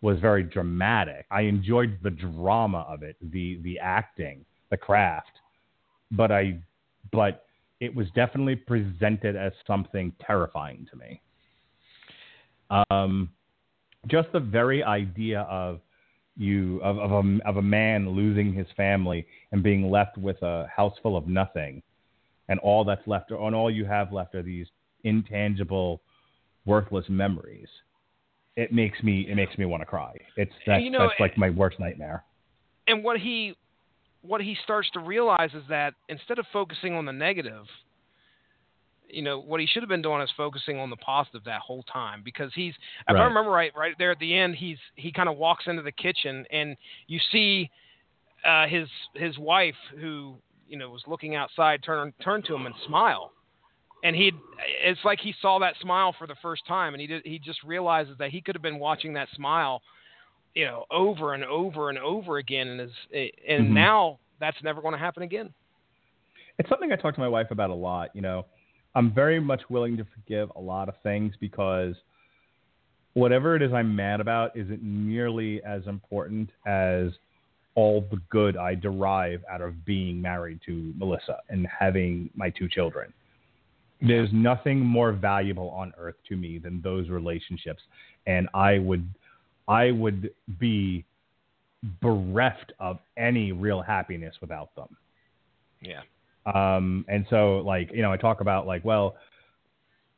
was 0.00 0.18
very 0.20 0.44
dramatic. 0.44 1.26
I 1.30 1.42
enjoyed 1.42 1.98
the 2.02 2.10
drama 2.10 2.86
of 2.88 3.02
it, 3.02 3.16
the 3.20 3.58
the 3.62 3.78
acting, 3.80 4.44
the 4.70 4.76
craft, 4.76 5.32
but 6.12 6.30
I 6.30 6.58
but 7.12 7.44
it 7.80 7.94
was 7.94 8.06
definitely 8.14 8.56
presented 8.56 9.36
as 9.36 9.52
something 9.66 10.12
terrifying 10.24 10.86
to 10.90 10.96
me. 10.96 11.20
Um, 12.90 13.30
just 14.06 14.30
the 14.32 14.40
very 14.40 14.82
idea 14.82 15.42
of 15.42 15.80
you 16.38 16.80
of, 16.82 16.98
of 16.98 17.10
a 17.10 17.38
of 17.44 17.56
a 17.56 17.62
man 17.62 18.08
losing 18.08 18.52
his 18.52 18.66
family 18.76 19.26
and 19.52 19.62
being 19.62 19.90
left 19.90 20.16
with 20.16 20.40
a 20.42 20.66
house 20.74 20.94
full 21.02 21.16
of 21.16 21.26
nothing 21.26 21.82
and 22.48 22.58
all 22.60 22.84
that's 22.84 23.06
left, 23.06 23.30
and 23.30 23.54
all 23.54 23.70
you 23.70 23.84
have 23.84 24.12
left 24.12 24.34
are 24.34 24.42
these 24.42 24.66
intangible, 25.04 26.00
worthless 26.64 27.04
memories. 27.08 27.68
It 28.56 28.72
makes 28.72 29.02
me 29.02 29.26
it 29.28 29.34
makes 29.34 29.58
me 29.58 29.66
want 29.66 29.82
to 29.82 29.86
cry. 29.86 30.14
It's 30.36 30.52
that's, 30.66 30.82
you 30.82 30.90
know, 30.90 31.00
that's 31.00 31.20
like 31.20 31.36
my 31.36 31.50
worst 31.50 31.78
nightmare. 31.78 32.24
and 32.86 33.04
what 33.04 33.20
he 33.20 33.54
what 34.22 34.40
he 34.40 34.56
starts 34.64 34.90
to 34.94 35.00
realize 35.00 35.50
is 35.54 35.62
that 35.68 35.94
instead 36.08 36.38
of 36.38 36.46
focusing 36.52 36.94
on 36.94 37.04
the 37.04 37.12
negative 37.12 37.64
you 39.08 39.22
know 39.22 39.38
what 39.40 39.60
he 39.60 39.66
should 39.66 39.82
have 39.82 39.88
been 39.88 40.02
doing 40.02 40.20
is 40.22 40.30
focusing 40.36 40.78
on 40.78 40.90
the 40.90 40.96
positive 40.96 41.44
that 41.44 41.60
whole 41.60 41.82
time 41.84 42.22
because 42.24 42.52
he's 42.54 42.74
if 43.08 43.14
Right. 43.14 43.20
i 43.20 43.24
remember 43.24 43.50
right 43.50 43.72
right 43.76 43.94
there 43.98 44.10
at 44.10 44.18
the 44.18 44.36
end 44.36 44.54
he's 44.56 44.78
he 44.96 45.12
kind 45.12 45.28
of 45.28 45.36
walks 45.36 45.64
into 45.66 45.82
the 45.82 45.92
kitchen 45.92 46.44
and 46.50 46.76
you 47.06 47.18
see 47.32 47.70
uh 48.44 48.66
his 48.66 48.88
his 49.14 49.38
wife 49.38 49.74
who 50.00 50.36
you 50.68 50.78
know 50.78 50.90
was 50.90 51.02
looking 51.06 51.34
outside 51.34 51.82
turn 51.82 52.12
turn 52.22 52.42
to 52.42 52.54
him 52.54 52.66
and 52.66 52.74
smile 52.86 53.32
and 54.02 54.14
he 54.16 54.32
it's 54.84 55.00
like 55.04 55.20
he 55.20 55.34
saw 55.40 55.58
that 55.58 55.74
smile 55.80 56.14
for 56.18 56.26
the 56.26 56.36
first 56.42 56.66
time 56.66 56.94
and 56.94 57.00
he 57.00 57.06
did, 57.06 57.22
he 57.24 57.38
just 57.38 57.62
realizes 57.64 58.16
that 58.18 58.30
he 58.30 58.40
could 58.40 58.54
have 58.54 58.62
been 58.62 58.78
watching 58.78 59.12
that 59.14 59.28
smile 59.34 59.80
you 60.54 60.64
know 60.64 60.84
over 60.90 61.34
and 61.34 61.44
over 61.44 61.88
and 61.90 61.98
over 61.98 62.38
again 62.38 62.68
and 62.68 62.80
is 62.80 63.30
and 63.48 63.70
Mhm. 63.70 63.74
now 63.74 64.18
that's 64.40 64.62
never 64.62 64.80
going 64.80 64.92
to 64.92 64.98
happen 64.98 65.22
again 65.22 65.52
It's 66.58 66.68
something 66.68 66.92
I 66.92 66.96
talk 66.96 67.14
to 67.14 67.20
my 67.20 67.28
wife 67.28 67.50
about 67.50 67.70
a 67.70 67.74
lot. 67.74 68.10
You 68.14 68.22
know, 68.22 68.46
I'm 68.98 69.14
very 69.14 69.38
much 69.38 69.62
willing 69.70 69.96
to 69.98 70.04
forgive 70.12 70.50
a 70.56 70.60
lot 70.60 70.88
of 70.88 70.96
things 71.04 71.32
because 71.38 71.94
whatever 73.14 73.54
it 73.54 73.62
is 73.62 73.72
I'm 73.72 73.94
mad 73.94 74.20
about 74.20 74.56
isn't 74.56 74.82
nearly 74.82 75.62
as 75.62 75.86
important 75.86 76.50
as 76.66 77.12
all 77.76 78.04
the 78.10 78.20
good 78.28 78.56
I 78.56 78.74
derive 78.74 79.44
out 79.48 79.60
of 79.60 79.84
being 79.84 80.20
married 80.20 80.58
to 80.66 80.92
Melissa 80.96 81.38
and 81.48 81.64
having 81.68 82.28
my 82.34 82.50
two 82.50 82.68
children. 82.68 83.12
There's 84.02 84.30
nothing 84.32 84.80
more 84.80 85.12
valuable 85.12 85.70
on 85.70 85.92
earth 85.96 86.16
to 86.28 86.36
me 86.36 86.58
than 86.58 86.80
those 86.82 87.08
relationships, 87.08 87.82
and 88.26 88.48
I 88.52 88.80
would, 88.80 89.08
I 89.68 89.92
would 89.92 90.30
be 90.58 91.04
bereft 92.02 92.72
of 92.80 92.98
any 93.16 93.52
real 93.52 93.80
happiness 93.80 94.34
without 94.40 94.74
them. 94.74 94.96
yeah 95.80 96.00
Um, 96.54 97.04
and 97.08 97.26
so 97.30 97.58
like, 97.58 97.90
you 97.92 98.02
know, 98.02 98.12
I 98.12 98.16
talk 98.16 98.40
about 98.40 98.66
like, 98.66 98.84
well, 98.84 99.16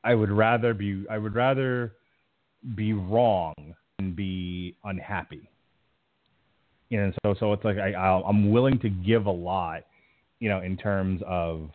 I 0.04 0.14
would 0.14 0.30
rather 0.30 0.74
be, 0.74 1.04
I 1.10 1.18
would 1.18 1.34
rather 1.34 1.94
be 2.74 2.92
wrong 2.92 3.54
than 3.98 4.12
be 4.14 4.76
unhappy. 4.84 5.48
You 6.88 6.98
know, 7.00 7.12
so, 7.24 7.34
so 7.38 7.52
it's 7.52 7.64
like, 7.64 7.78
I, 7.78 7.92
I'll, 7.92 8.24
I'm 8.24 8.50
willing 8.50 8.78
to 8.80 8.88
give 8.88 9.26
a 9.26 9.30
lot, 9.30 9.82
you 10.40 10.48
know, 10.48 10.60
in 10.60 10.76
terms 10.76 11.20
of, 11.26 11.70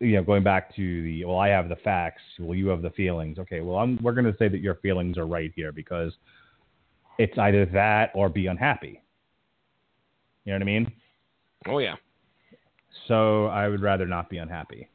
you 0.00 0.12
know, 0.12 0.22
going 0.22 0.42
back 0.42 0.74
to 0.76 1.02
the, 1.02 1.24
well, 1.24 1.38
I 1.38 1.48
have 1.48 1.68
the 1.68 1.76
facts. 1.76 2.22
Well, 2.38 2.56
you 2.56 2.68
have 2.68 2.82
the 2.82 2.90
feelings. 2.90 3.38
Okay. 3.38 3.60
Well, 3.60 3.76
I'm, 3.76 3.98
we're 4.02 4.12
going 4.12 4.30
to 4.30 4.36
say 4.38 4.48
that 4.48 4.60
your 4.60 4.74
feelings 4.76 5.16
are 5.16 5.26
right 5.26 5.52
here 5.54 5.72
because 5.72 6.12
it's 7.18 7.38
either 7.38 7.64
that 7.66 8.10
or 8.14 8.28
be 8.28 8.46
unhappy. 8.46 9.00
You 10.44 10.52
know 10.52 10.56
what 10.56 10.62
I 10.62 10.66
mean? 10.66 10.92
oh 11.68 11.78
yeah 11.78 11.96
So 13.08 13.46
I 13.46 13.68
would 13.68 13.82
rather 13.82 14.06
not 14.06 14.28
be 14.28 14.38
unhappy. 14.38 14.88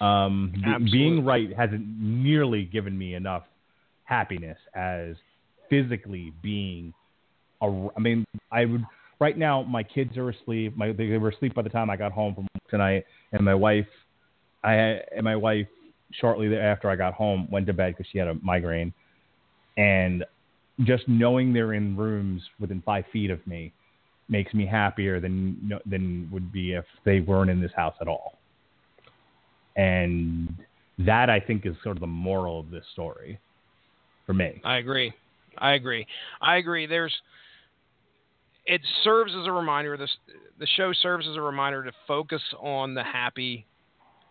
Um, 0.00 0.52
being 0.90 1.24
right 1.24 1.54
hasn't 1.56 1.86
nearly 1.98 2.64
given 2.64 2.96
me 2.96 3.14
enough 3.14 3.44
happiness 4.04 4.58
as 4.74 5.16
physically 5.70 6.32
being. 6.42 6.92
A, 7.62 7.88
I 7.96 8.00
mean, 8.00 8.24
I 8.52 8.66
would 8.66 8.84
right 9.20 9.36
now. 9.38 9.62
My 9.62 9.82
kids 9.82 10.16
are 10.16 10.28
asleep. 10.30 10.76
My 10.76 10.92
they 10.92 11.16
were 11.16 11.30
asleep 11.30 11.54
by 11.54 11.62
the 11.62 11.70
time 11.70 11.88
I 11.88 11.96
got 11.96 12.12
home 12.12 12.34
from 12.34 12.46
tonight, 12.70 13.04
and 13.32 13.42
my 13.42 13.54
wife, 13.54 13.86
I 14.62 14.74
and 14.74 15.24
my 15.24 15.36
wife 15.36 15.66
shortly 16.12 16.54
after 16.56 16.90
I 16.90 16.96
got 16.96 17.14
home 17.14 17.48
went 17.50 17.66
to 17.66 17.72
bed 17.72 17.94
because 17.96 18.10
she 18.12 18.18
had 18.18 18.28
a 18.28 18.34
migraine, 18.42 18.92
and 19.78 20.24
just 20.84 21.08
knowing 21.08 21.54
they're 21.54 21.72
in 21.72 21.96
rooms 21.96 22.42
within 22.60 22.82
five 22.82 23.04
feet 23.12 23.30
of 23.30 23.44
me 23.46 23.72
makes 24.28 24.52
me 24.54 24.66
happier 24.66 25.20
than 25.20 25.80
than 25.86 26.28
would 26.32 26.52
be 26.52 26.72
if 26.72 26.84
they 27.04 27.20
weren't 27.20 27.50
in 27.50 27.60
this 27.60 27.72
house 27.74 27.94
at 28.00 28.08
all. 28.08 28.38
And 29.76 30.54
that 30.98 31.28
I 31.28 31.40
think 31.40 31.66
is 31.66 31.74
sort 31.82 31.96
of 31.96 32.00
the 32.00 32.06
moral 32.06 32.60
of 32.60 32.70
this 32.70 32.84
story 32.92 33.38
for 34.24 34.34
me. 34.34 34.60
I 34.64 34.78
agree. 34.78 35.12
I 35.58 35.72
agree. 35.72 36.06
I 36.40 36.56
agree. 36.56 36.86
There's. 36.86 37.14
It 38.64 38.80
serves 39.04 39.32
as 39.40 39.46
a 39.46 39.52
reminder. 39.52 39.96
This 39.96 40.10
the 40.58 40.66
show 40.76 40.92
serves 40.92 41.26
as 41.28 41.36
a 41.36 41.40
reminder 41.40 41.84
to 41.84 41.92
focus 42.08 42.42
on 42.60 42.94
the 42.94 43.04
happy, 43.04 43.64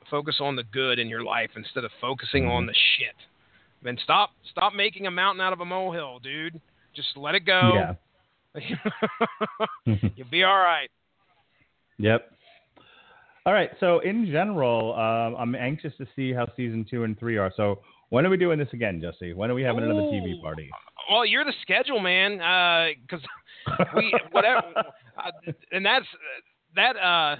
focus 0.09 0.35
on 0.41 0.55
the 0.55 0.63
good 0.63 0.99
in 0.99 1.07
your 1.07 1.23
life 1.23 1.51
instead 1.55 1.85
of 1.85 1.91
focusing 2.01 2.47
on 2.47 2.63
mm-hmm. 2.63 2.67
the 2.67 2.75
shit. 2.97 3.15
Then 3.81 3.97
stop 4.03 4.31
stop 4.51 4.73
making 4.73 5.07
a 5.07 5.11
mountain 5.11 5.41
out 5.41 5.53
of 5.53 5.61
a 5.61 5.65
molehill, 5.65 6.19
dude. 6.19 6.59
Just 6.95 7.15
let 7.15 7.35
it 7.35 7.45
go. 7.45 7.71
Yeah. 7.75 7.93
You'll 9.85 10.29
be 10.29 10.43
all 10.43 10.57
right. 10.57 10.89
Yep. 11.97 12.31
All 13.45 13.53
right. 13.53 13.69
So 13.79 13.99
in 13.99 14.25
general, 14.31 14.93
um, 14.93 15.35
I'm 15.39 15.55
anxious 15.55 15.93
to 15.97 16.07
see 16.15 16.33
how 16.33 16.47
season 16.57 16.85
two 16.89 17.03
and 17.03 17.17
three 17.17 17.37
are. 17.37 17.51
So 17.55 17.79
when 18.09 18.25
are 18.25 18.29
we 18.29 18.37
doing 18.37 18.59
this 18.59 18.69
again, 18.73 19.01
Jesse? 19.01 19.33
When 19.33 19.51
are 19.51 19.53
we 19.53 19.63
having 19.63 19.83
another 19.83 20.01
TV 20.01 20.41
party? 20.41 20.69
Well, 21.09 21.25
you're 21.25 21.45
the 21.45 21.53
schedule 21.61 21.99
man, 21.99 22.37
because 23.01 23.25
we 23.95 24.13
whatever, 24.31 24.63
uh, 24.75 25.51
and 25.71 25.85
that's 25.85 26.05
that. 26.75 26.95
Uh, 26.97 27.35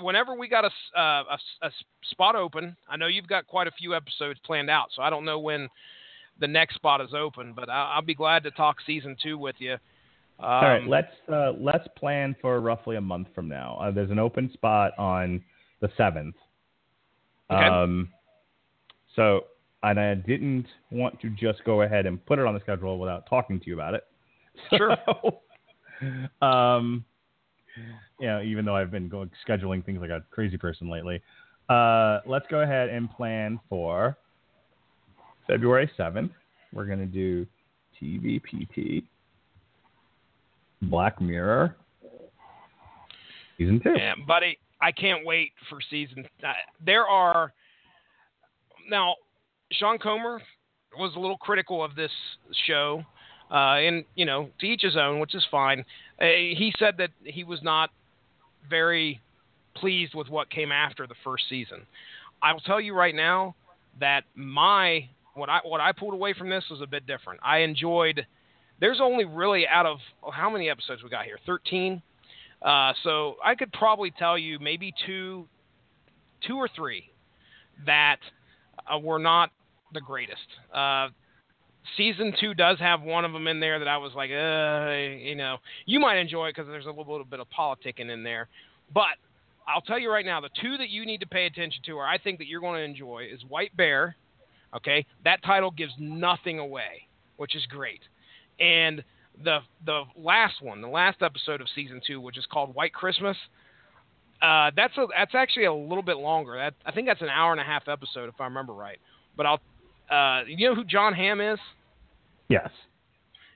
whenever 0.00 0.34
we 0.34 0.48
got 0.48 0.64
a, 0.64 0.98
uh, 0.98 1.22
a 1.62 1.66
a 1.66 1.70
spot 2.10 2.36
open, 2.36 2.76
I 2.88 2.96
know 2.96 3.06
you've 3.06 3.28
got 3.28 3.46
quite 3.46 3.66
a 3.66 3.72
few 3.72 3.94
episodes 3.94 4.40
planned 4.44 4.70
out, 4.70 4.88
so 4.94 5.02
I 5.02 5.10
don't 5.10 5.24
know 5.24 5.38
when 5.38 5.68
the 6.40 6.48
next 6.48 6.76
spot 6.76 7.00
is 7.00 7.14
open, 7.14 7.52
but 7.54 7.68
I, 7.68 7.94
I'll 7.94 8.02
be 8.02 8.14
glad 8.14 8.44
to 8.44 8.50
talk 8.50 8.76
season 8.86 9.16
two 9.22 9.38
with 9.38 9.56
you. 9.58 9.76
Um, 10.40 10.46
All 10.48 10.62
right. 10.62 10.86
Let's 10.86 11.12
uh, 11.32 11.52
let's 11.58 11.86
plan 11.96 12.36
for 12.40 12.60
roughly 12.60 12.96
a 12.96 13.00
month 13.00 13.28
from 13.34 13.48
now. 13.48 13.78
Uh, 13.82 13.90
there's 13.90 14.10
an 14.10 14.18
open 14.18 14.52
spot 14.52 14.92
on 14.98 15.42
the 15.80 15.90
seventh. 15.96 16.36
Okay. 17.50 17.64
Um, 17.64 18.10
so, 19.16 19.46
and 19.82 19.98
I 19.98 20.14
didn't 20.14 20.66
want 20.90 21.20
to 21.22 21.30
just 21.30 21.64
go 21.64 21.82
ahead 21.82 22.06
and 22.06 22.24
put 22.24 22.38
it 22.38 22.46
on 22.46 22.54
the 22.54 22.60
schedule 22.60 22.98
without 22.98 23.28
talking 23.28 23.58
to 23.58 23.66
you 23.66 23.74
about 23.74 23.94
it. 23.94 24.04
Sure. 24.76 24.96
So, 25.06 25.40
um, 26.44 27.04
you 28.18 28.26
know, 28.26 28.42
even 28.42 28.64
though 28.64 28.74
I've 28.74 28.90
been 28.90 29.08
going 29.08 29.30
scheduling 29.46 29.84
things 29.84 30.00
like 30.00 30.10
a 30.10 30.24
crazy 30.32 30.56
person 30.56 30.90
lately, 30.90 31.22
uh, 31.68 32.20
let's 32.26 32.46
go 32.50 32.60
ahead 32.60 32.88
and 32.88 33.08
plan 33.08 33.60
for 33.68 34.16
February 35.46 35.88
seventh. 35.96 36.32
We're 36.72 36.86
gonna 36.86 37.06
do 37.06 37.46
TVPT, 38.00 39.04
Black 40.82 41.20
Mirror, 41.20 41.76
season 43.56 43.80
two. 43.82 43.94
Yeah, 43.96 44.14
buddy, 44.26 44.58
I 44.80 44.92
can't 44.92 45.24
wait 45.24 45.52
for 45.68 45.78
season. 45.90 46.24
Uh, 46.42 46.52
there 46.84 47.06
are 47.06 47.52
now. 48.88 49.14
Sean 49.72 49.98
Comer 49.98 50.40
was 50.98 51.14
a 51.14 51.18
little 51.18 51.36
critical 51.36 51.84
of 51.84 51.94
this 51.94 52.10
show, 52.66 53.04
uh, 53.50 53.74
and 53.74 54.04
you 54.14 54.24
know, 54.24 54.48
to 54.60 54.66
each 54.66 54.82
his 54.82 54.96
own, 54.96 55.20
which 55.20 55.34
is 55.34 55.44
fine. 55.50 55.84
Uh, 56.20 56.24
he 56.24 56.72
said 56.78 56.96
that 56.98 57.10
he 57.24 57.44
was 57.44 57.62
not 57.62 57.90
very 58.68 59.20
pleased 59.74 60.14
with 60.14 60.28
what 60.28 60.50
came 60.50 60.72
after 60.72 61.06
the 61.06 61.14
first 61.22 61.44
season. 61.48 61.86
I 62.42 62.52
will 62.52 62.60
tell 62.60 62.80
you 62.80 62.94
right 62.94 63.14
now 63.14 63.54
that 64.00 64.24
my 64.34 65.08
what 65.34 65.48
I 65.48 65.60
what 65.64 65.80
I 65.80 65.92
pulled 65.92 66.14
away 66.14 66.34
from 66.34 66.48
this 66.48 66.64
was 66.70 66.80
a 66.80 66.86
bit 66.86 67.06
different. 67.06 67.40
I 67.42 67.58
enjoyed. 67.58 68.26
There's 68.80 69.00
only 69.00 69.24
really 69.24 69.66
out 69.66 69.86
of 69.86 69.98
how 70.32 70.50
many 70.50 70.70
episodes 70.70 71.02
we 71.02 71.10
got 71.10 71.24
here? 71.24 71.38
Thirteen. 71.46 72.02
Uh, 72.60 72.92
so 73.04 73.36
I 73.44 73.54
could 73.54 73.72
probably 73.72 74.10
tell 74.10 74.36
you 74.36 74.58
maybe 74.58 74.92
two, 75.06 75.46
two 76.46 76.56
or 76.56 76.68
three 76.74 77.10
that 77.86 78.18
uh, 78.92 78.98
were 78.98 79.20
not 79.20 79.50
the 79.94 80.00
greatest. 80.00 80.40
Uh, 80.74 81.08
season 81.96 82.34
two 82.40 82.54
does 82.54 82.78
have 82.80 83.00
one 83.00 83.24
of 83.24 83.32
them 83.32 83.46
in 83.46 83.60
there 83.60 83.78
that 83.78 83.86
I 83.86 83.96
was 83.96 84.12
like, 84.14 84.30
uh, 84.30 84.90
you 85.24 85.36
know, 85.36 85.58
you 85.86 86.00
might 86.00 86.16
enjoy 86.16 86.48
it 86.48 86.56
because 86.56 86.68
there's 86.68 86.86
a 86.86 86.88
little, 86.88 87.04
little 87.04 87.24
bit 87.24 87.38
of 87.38 87.46
politicking 87.56 88.10
in 88.10 88.24
there. 88.24 88.48
But 88.92 89.18
I'll 89.66 89.80
tell 89.80 89.98
you 89.98 90.10
right 90.10 90.24
now, 90.26 90.40
the 90.40 90.50
two 90.60 90.76
that 90.78 90.88
you 90.88 91.06
need 91.06 91.20
to 91.20 91.26
pay 91.26 91.46
attention 91.46 91.82
to, 91.86 91.92
or 91.92 92.06
I 92.06 92.18
think 92.18 92.38
that 92.38 92.48
you're 92.48 92.60
going 92.60 92.78
to 92.78 92.82
enjoy, 92.82 93.28
is 93.32 93.40
White 93.48 93.76
Bear. 93.76 94.16
Okay, 94.74 95.06
that 95.24 95.42
title 95.44 95.70
gives 95.70 95.92
nothing 95.98 96.58
away, 96.58 97.06
which 97.36 97.54
is 97.54 97.64
great. 97.66 98.00
And 98.60 99.02
the 99.44 99.60
the 99.84 100.02
last 100.16 100.62
one, 100.62 100.80
the 100.80 100.88
last 100.88 101.22
episode 101.22 101.60
of 101.60 101.68
season 101.74 102.00
two, 102.06 102.20
which 102.20 102.38
is 102.38 102.46
called 102.50 102.74
White 102.74 102.92
Christmas. 102.92 103.36
Uh, 104.42 104.70
that's 104.76 104.96
a 104.96 105.06
that's 105.16 105.34
actually 105.34 105.64
a 105.64 105.74
little 105.74 106.02
bit 106.02 106.16
longer. 106.16 106.56
That 106.56 106.74
I 106.86 106.92
think 106.92 107.06
that's 107.06 107.22
an 107.22 107.28
hour 107.28 107.52
and 107.52 107.60
a 107.60 107.64
half 107.64 107.88
episode 107.88 108.28
if 108.28 108.40
I 108.40 108.44
remember 108.44 108.72
right. 108.72 108.98
But 109.36 109.46
I'll, 109.46 109.60
uh, 110.10 110.44
you 110.46 110.68
know 110.68 110.74
who 110.74 110.84
Jon 110.84 111.14
Hamm 111.14 111.40
is? 111.40 111.58
Yes. 112.48 112.70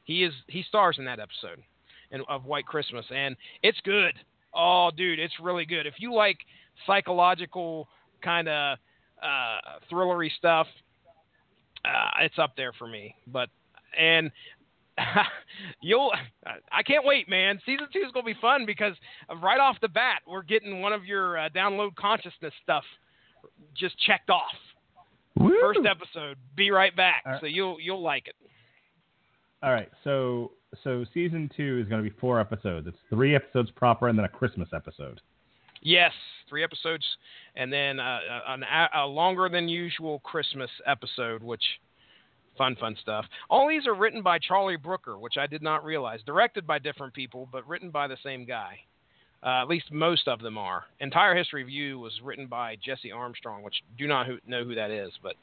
He 0.04 0.24
is 0.24 0.32
he 0.48 0.62
stars 0.62 0.96
in 0.98 1.04
that 1.06 1.20
episode, 1.20 1.62
and 2.10 2.22
of 2.28 2.44
White 2.44 2.66
Christmas, 2.66 3.06
and 3.14 3.36
it's 3.62 3.78
good. 3.84 4.14
Oh, 4.54 4.90
dude, 4.94 5.18
it's 5.18 5.34
really 5.40 5.64
good. 5.64 5.86
If 5.86 5.94
you 5.98 6.12
like 6.12 6.38
psychological 6.86 7.88
kind 8.22 8.48
of 8.48 8.78
uh, 9.22 9.58
thrillery 9.90 10.30
stuff, 10.36 10.66
uh, 11.84 12.10
it's 12.20 12.38
up 12.38 12.54
there 12.56 12.72
for 12.72 12.86
me. 12.86 13.14
But 13.26 13.48
and 13.98 14.30
you'll 15.82 16.12
I 16.70 16.82
can't 16.82 17.04
wait, 17.04 17.28
man. 17.28 17.60
Season 17.64 17.86
two 17.92 18.00
is 18.00 18.12
gonna 18.12 18.26
be 18.26 18.36
fun 18.40 18.66
because 18.66 18.94
right 19.42 19.60
off 19.60 19.76
the 19.80 19.88
bat 19.88 20.20
we're 20.26 20.42
getting 20.42 20.80
one 20.80 20.92
of 20.92 21.04
your 21.04 21.38
uh, 21.38 21.48
download 21.54 21.94
consciousness 21.96 22.52
stuff 22.62 22.84
just 23.76 23.98
checked 24.00 24.30
off. 24.30 24.52
Woo! 25.36 25.56
First 25.60 25.80
episode. 25.88 26.36
Be 26.56 26.70
right 26.70 26.94
back. 26.94 27.22
Right. 27.24 27.40
So 27.40 27.46
you'll 27.46 27.78
you'll 27.80 28.02
like 28.02 28.26
it. 28.26 28.34
All 29.62 29.72
right, 29.72 29.88
so 30.02 30.52
so 30.82 31.04
season 31.14 31.48
two 31.56 31.78
is 31.80 31.88
going 31.88 32.02
to 32.02 32.08
be 32.08 32.14
four 32.18 32.40
episodes. 32.40 32.86
It's 32.88 32.96
three 33.10 33.36
episodes 33.36 33.70
proper, 33.70 34.08
and 34.08 34.18
then 34.18 34.24
a 34.24 34.28
Christmas 34.28 34.68
episode. 34.74 35.20
Yes, 35.82 36.12
three 36.48 36.64
episodes, 36.64 37.04
and 37.56 37.72
then 37.72 38.00
uh, 38.00 38.18
an, 38.48 38.64
a 38.94 39.06
longer 39.06 39.48
than 39.48 39.68
usual 39.68 40.20
Christmas 40.20 40.70
episode, 40.86 41.42
which 41.42 41.62
fun, 42.56 42.76
fun 42.76 42.96
stuff. 43.00 43.24
All 43.50 43.68
these 43.68 43.86
are 43.86 43.94
written 43.94 44.22
by 44.22 44.38
Charlie 44.38 44.76
Brooker, 44.76 45.18
which 45.18 45.36
I 45.38 45.46
did 45.46 45.62
not 45.62 45.84
realize. 45.84 46.20
Directed 46.26 46.66
by 46.66 46.78
different 46.78 47.14
people, 47.14 47.48
but 47.50 47.66
written 47.66 47.90
by 47.90 48.06
the 48.06 48.16
same 48.22 48.44
guy. 48.44 48.78
Uh, 49.44 49.60
at 49.62 49.68
least 49.68 49.90
most 49.90 50.28
of 50.28 50.40
them 50.40 50.56
are. 50.56 50.84
Entire 51.00 51.34
History 51.34 51.62
of 51.62 51.68
You 51.68 51.98
was 51.98 52.12
written 52.22 52.46
by 52.46 52.76
Jesse 52.84 53.10
Armstrong, 53.10 53.62
which 53.62 53.74
do 53.98 54.06
not 54.06 54.26
who, 54.26 54.38
know 54.46 54.62
who 54.64 54.76
that 54.76 54.90
is, 54.90 55.10
but 55.22 55.34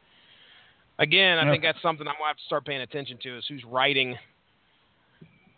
again, 1.00 1.38
I 1.38 1.50
think 1.50 1.64
that's 1.64 1.82
something 1.82 2.08
I'm 2.08 2.14
gonna 2.16 2.28
have 2.28 2.38
to 2.38 2.44
start 2.44 2.66
paying 2.66 2.82
attention 2.82 3.18
to 3.24 3.38
is 3.38 3.46
who's 3.48 3.64
writing 3.66 4.18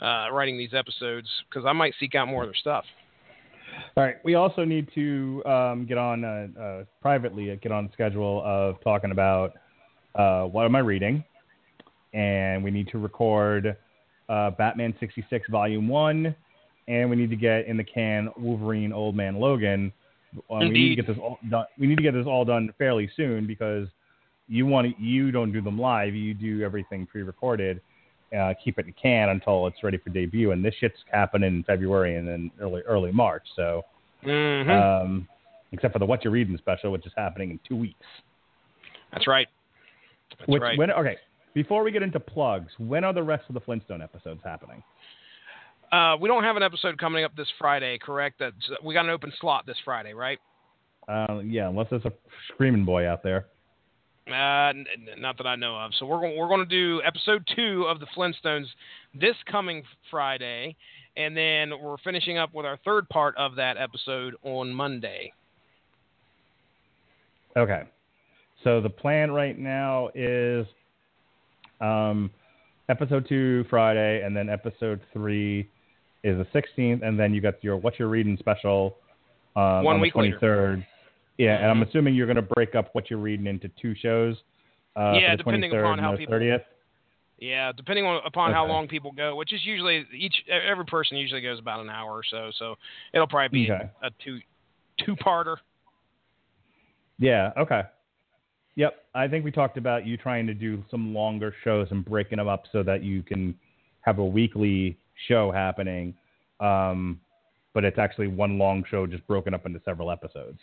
uh, 0.01 0.31
writing 0.31 0.57
these 0.57 0.73
episodes 0.73 1.27
because 1.49 1.65
I 1.65 1.73
might 1.73 1.93
seek 1.99 2.15
out 2.15 2.27
more 2.27 2.43
of 2.43 2.47
their 2.47 2.55
stuff. 2.55 2.85
All 3.95 4.03
right. 4.03 4.15
We 4.23 4.35
also 4.35 4.63
need 4.65 4.89
to 4.95 5.43
um, 5.45 5.85
get 5.85 5.97
on 5.97 6.25
uh, 6.25 6.47
uh, 6.59 6.83
privately 7.01 7.51
uh, 7.51 7.55
get 7.61 7.71
on 7.71 7.87
the 7.87 7.93
schedule 7.93 8.41
of 8.45 8.81
talking 8.83 9.11
about 9.11 9.53
uh, 10.15 10.43
what 10.43 10.65
am 10.65 10.75
I 10.75 10.79
reading, 10.79 11.23
and 12.13 12.63
we 12.63 12.71
need 12.71 12.87
to 12.89 12.97
record 12.97 13.75
uh, 14.29 14.51
Batman 14.51 14.93
sixty 14.99 15.25
six 15.29 15.49
Volume 15.49 15.87
One, 15.87 16.35
and 16.87 17.09
we 17.09 17.15
need 17.15 17.29
to 17.29 17.35
get 17.35 17.65
in 17.65 17.77
the 17.77 17.83
can 17.83 18.29
Wolverine 18.37 18.93
Old 18.93 19.15
Man 19.15 19.35
Logan. 19.39 19.91
Uh, 20.49 20.59
we 20.59 20.69
need 20.69 20.95
to 20.95 20.95
get 20.95 21.07
this 21.07 21.17
all 21.21 21.39
done. 21.49 21.65
We 21.77 21.87
need 21.87 21.97
to 21.97 22.03
get 22.03 22.13
this 22.13 22.25
all 22.25 22.45
done 22.45 22.73
fairly 22.77 23.09
soon 23.15 23.45
because 23.47 23.87
you 24.47 24.65
want 24.65 24.87
to, 24.95 25.03
you 25.03 25.31
don't 25.31 25.51
do 25.51 25.61
them 25.61 25.79
live. 25.79 26.13
You 26.13 26.33
do 26.33 26.61
everything 26.63 27.05
pre-recorded. 27.05 27.81
Uh, 28.37 28.53
keep 28.63 28.79
it 28.79 28.85
in 28.85 28.93
can 28.93 29.27
until 29.29 29.67
it's 29.67 29.83
ready 29.83 29.97
for 29.97 30.09
debut, 30.09 30.51
and 30.51 30.63
this 30.63 30.73
shit's 30.79 30.97
happening 31.11 31.55
in 31.55 31.63
February 31.63 32.15
and 32.15 32.25
then 32.25 32.49
early 32.61 32.81
early 32.83 33.11
March. 33.11 33.43
So, 33.55 33.83
hmm 34.23 34.69
um, 34.69 35.27
except 35.73 35.91
for 35.93 35.99
the 35.99 36.05
What 36.05 36.23
You're 36.23 36.31
Reading 36.31 36.57
special, 36.57 36.91
which 36.91 37.05
is 37.05 37.11
happening 37.17 37.51
in 37.51 37.59
two 37.67 37.75
weeks. 37.75 38.05
that's 39.11 39.27
right. 39.27 39.47
That's 40.37 40.47
which 40.47 40.61
right. 40.61 40.77
when 40.77 40.91
okay, 40.91 41.17
before 41.53 41.83
we 41.83 41.91
get 41.91 42.03
into 42.03 42.19
plugs, 42.19 42.71
when 42.77 43.03
are 43.03 43.13
the 43.13 43.23
rest 43.23 43.43
of 43.49 43.53
the 43.53 43.61
Flintstone 43.61 44.01
episodes 44.01 44.41
happening? 44.43 44.83
Uh, 45.91 46.15
we 46.19 46.27
don't 46.27 46.43
have 46.43 46.55
an 46.55 46.63
episode 46.63 46.97
coming 46.97 47.25
up 47.25 47.35
this 47.35 47.49
Friday, 47.59 47.97
correct? 47.97 48.37
That's, 48.39 48.55
we 48.83 48.93
got 48.93 49.05
an 49.05 49.11
open 49.11 49.33
slot 49.41 49.65
this 49.65 49.75
Friday, 49.83 50.13
right? 50.13 50.39
Uh, 51.07 51.39
yeah, 51.43 51.67
unless 51.67 51.87
there's 51.89 52.05
a 52.05 52.13
screaming 52.53 52.85
boy 52.85 53.07
out 53.07 53.23
there. 53.23 53.47
Uh, 54.27 54.69
n- 54.69 54.85
not 55.17 55.37
that 55.37 55.47
I 55.47 55.55
know 55.55 55.75
of. 55.75 55.91
So 55.99 56.05
we're 56.05 56.19
going 56.19 56.37
we're 56.37 56.47
going 56.47 56.59
to 56.59 56.65
do 56.65 57.01
episode 57.03 57.45
two 57.55 57.85
of 57.89 57.99
the 57.99 58.05
Flintstones 58.15 58.67
this 59.13 59.35
coming 59.49 59.83
Friday, 60.09 60.75
and 61.17 61.35
then 61.35 61.71
we're 61.81 61.97
finishing 62.03 62.37
up 62.37 62.53
with 62.53 62.65
our 62.65 62.77
third 62.85 63.09
part 63.09 63.35
of 63.35 63.55
that 63.55 63.77
episode 63.77 64.35
on 64.43 64.71
Monday. 64.71 65.33
Okay. 67.57 67.83
So 68.63 68.79
the 68.79 68.89
plan 68.89 69.31
right 69.31 69.57
now 69.57 70.09
is 70.13 70.67
um, 71.81 72.29
episode 72.89 73.27
two 73.27 73.65
Friday, 73.69 74.23
and 74.23 74.35
then 74.35 74.49
episode 74.49 74.99
three 75.13 75.69
is 76.23 76.37
the 76.37 76.45
16th, 76.61 77.01
and 77.03 77.19
then 77.19 77.33
you 77.33 77.41
got 77.41 77.63
your 77.63 77.77
What 77.77 77.97
You're 77.99 78.09
Reading 78.09 78.37
special 78.37 78.97
um, 79.55 79.83
One 79.83 79.95
on 79.95 80.01
week 80.01 80.13
the 80.13 80.19
later. 80.21 80.37
23rd. 80.39 80.85
Yeah, 81.37 81.55
and 81.57 81.65
I'm 81.71 81.81
Mhm. 81.81 81.89
assuming 81.89 82.13
you're 82.15 82.27
going 82.27 82.35
to 82.35 82.41
break 82.41 82.75
up 82.75 82.89
What 82.93 83.09
You're 83.09 83.19
Reading 83.19 83.47
into 83.47 83.67
two 83.81 83.95
shows. 83.95 84.37
Uh, 84.95 85.13
Yeah, 85.19 85.31
the 85.31 85.37
depending 85.37 85.75
upon 85.75 85.97
how 85.99 86.15
people- 86.15 86.33
30th. 86.35 86.63
Yeah, 87.39 87.71
depending 87.75 88.05
on 88.05 88.21
upon 88.23 88.53
how 88.53 88.67
long 88.67 88.87
people 88.87 89.11
go, 89.11 89.35
which 89.35 89.51
is 89.51 89.65
usually 89.65 90.05
each 90.13 90.43
every 90.47 90.85
person 90.85 91.17
usually 91.17 91.41
goes 91.41 91.57
about 91.57 91.79
an 91.79 91.89
hour 91.89 92.11
or 92.11 92.23
so. 92.23 92.51
So 92.51 92.77
it'll 93.13 93.25
probably 93.25 93.47
be 93.65 93.71
Okay. 93.71 93.89
a 94.03 94.11
two 94.23 94.39
two 94.99 95.15
parter. 95.15 95.57
Yeah. 97.17 97.51
Okay. 97.57 97.81
Yep. 98.75 99.03
I 99.13 99.27
think 99.27 99.43
we 99.43 99.51
talked 99.51 99.77
about 99.77 100.05
you 100.05 100.17
trying 100.17 100.47
to 100.47 100.53
do 100.53 100.83
some 100.89 101.13
longer 101.13 101.53
shows 101.63 101.87
and 101.91 102.05
breaking 102.05 102.37
them 102.37 102.47
up 102.47 102.63
so 102.71 102.83
that 102.83 103.03
you 103.03 103.21
can 103.21 103.53
have 104.01 104.19
a 104.19 104.25
weekly 104.25 104.97
show 105.27 105.51
happening, 105.51 106.13
um, 106.59 107.19
but 107.73 107.83
it's 107.83 107.99
actually 107.99 108.27
one 108.27 108.57
long 108.57 108.83
show 108.89 109.05
just 109.05 109.25
broken 109.27 109.53
up 109.53 109.65
into 109.65 109.79
several 109.85 110.09
episodes. 110.09 110.59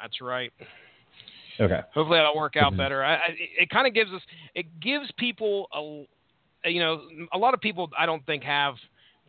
That's 0.00 0.20
right. 0.20 0.52
Okay. 1.60 1.80
Hopefully 1.94 2.18
that'll 2.18 2.36
work 2.36 2.56
out 2.56 2.72
Mhm. 2.72 2.78
better. 2.78 3.04
I, 3.04 3.14
I, 3.14 3.26
it 3.28 3.50
it 3.62 3.70
kind 3.70 3.86
of 3.86 3.94
gives 3.94 4.12
us, 4.12 4.22
it 4.54 4.66
gives 4.80 5.10
people 5.12 5.68
a, 6.64 6.68
you 6.70 6.80
know, 6.80 7.02
a 7.32 7.38
lot 7.38 7.54
of 7.54 7.60
people 7.60 7.90
I 7.96 8.06
don't 8.06 8.24
think 8.26 8.42
have 8.42 8.74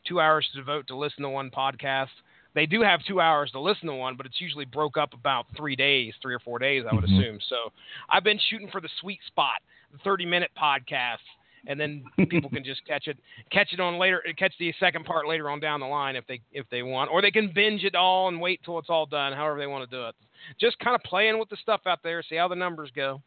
two 0.05 0.19
hours 0.19 0.47
to 0.51 0.59
devote 0.59 0.87
to 0.87 0.95
listen 0.95 1.21
to 1.23 1.29
one 1.29 1.51
podcast. 1.51 2.09
They 2.55 2.65
do 2.65 2.81
have 2.81 3.03
two 3.05 3.19
hours 3.19 3.51
to 3.51 3.59
listen 3.59 3.87
to 3.87 3.93
one, 3.93 4.15
but 4.15 4.25
it's 4.25 4.39
usually 4.41 4.65
broke 4.65 4.97
up 4.97 5.13
about 5.13 5.45
three 5.55 5.75
days, 5.75 6.13
three 6.21 6.33
or 6.33 6.39
four 6.39 6.57
days, 6.57 6.85
I 6.89 6.95
would 6.95 7.03
Mhm. 7.03 7.19
assume. 7.19 7.39
So 7.41 7.71
I've 8.09 8.23
been 8.23 8.39
shooting 8.49 8.69
for 8.69 8.79
the 8.81 8.89
sweet 9.01 9.19
spot, 9.27 9.61
the 9.91 9.97
30 9.99 10.25
minute 10.25 10.51
podcast, 10.57 11.19
and 11.67 11.79
then 11.79 12.05
people 12.29 12.49
can 12.49 12.63
just 12.63 12.85
catch 12.85 13.07
it, 13.07 13.17
catch 13.51 13.73
it 13.73 13.79
on 13.79 13.97
later, 13.97 14.23
catch 14.37 14.57
the 14.57 14.71
second 14.79 15.05
part 15.05 15.27
later 15.27 15.49
on 15.49 15.59
down 15.59 15.79
the 15.81 15.85
line 15.85 16.15
if 16.15 16.25
they 16.27 16.39
if 16.53 16.67
they 16.69 16.81
want, 16.81 17.11
or 17.11 17.21
they 17.21 17.31
can 17.31 17.49
binge 17.49 17.83
it 17.83 17.93
all 17.93 18.29
and 18.29 18.39
wait 18.39 18.61
till 18.63 18.79
it's 18.79 18.89
all 18.89 19.05
done, 19.05 19.33
however 19.33 19.59
they 19.59 19.67
want 19.67 19.87
to 19.89 19.95
do 19.95 20.07
it. 20.07 20.15
Just 20.59 20.79
kind 20.79 20.95
of 20.95 21.03
playing 21.03 21.37
with 21.37 21.49
the 21.49 21.57
stuff 21.57 21.81
out 21.85 22.01
there, 22.03 22.23
see 22.23 22.35
how 22.35 22.47
the 22.47 22.55
numbers 22.55 22.89
go. 22.91 23.21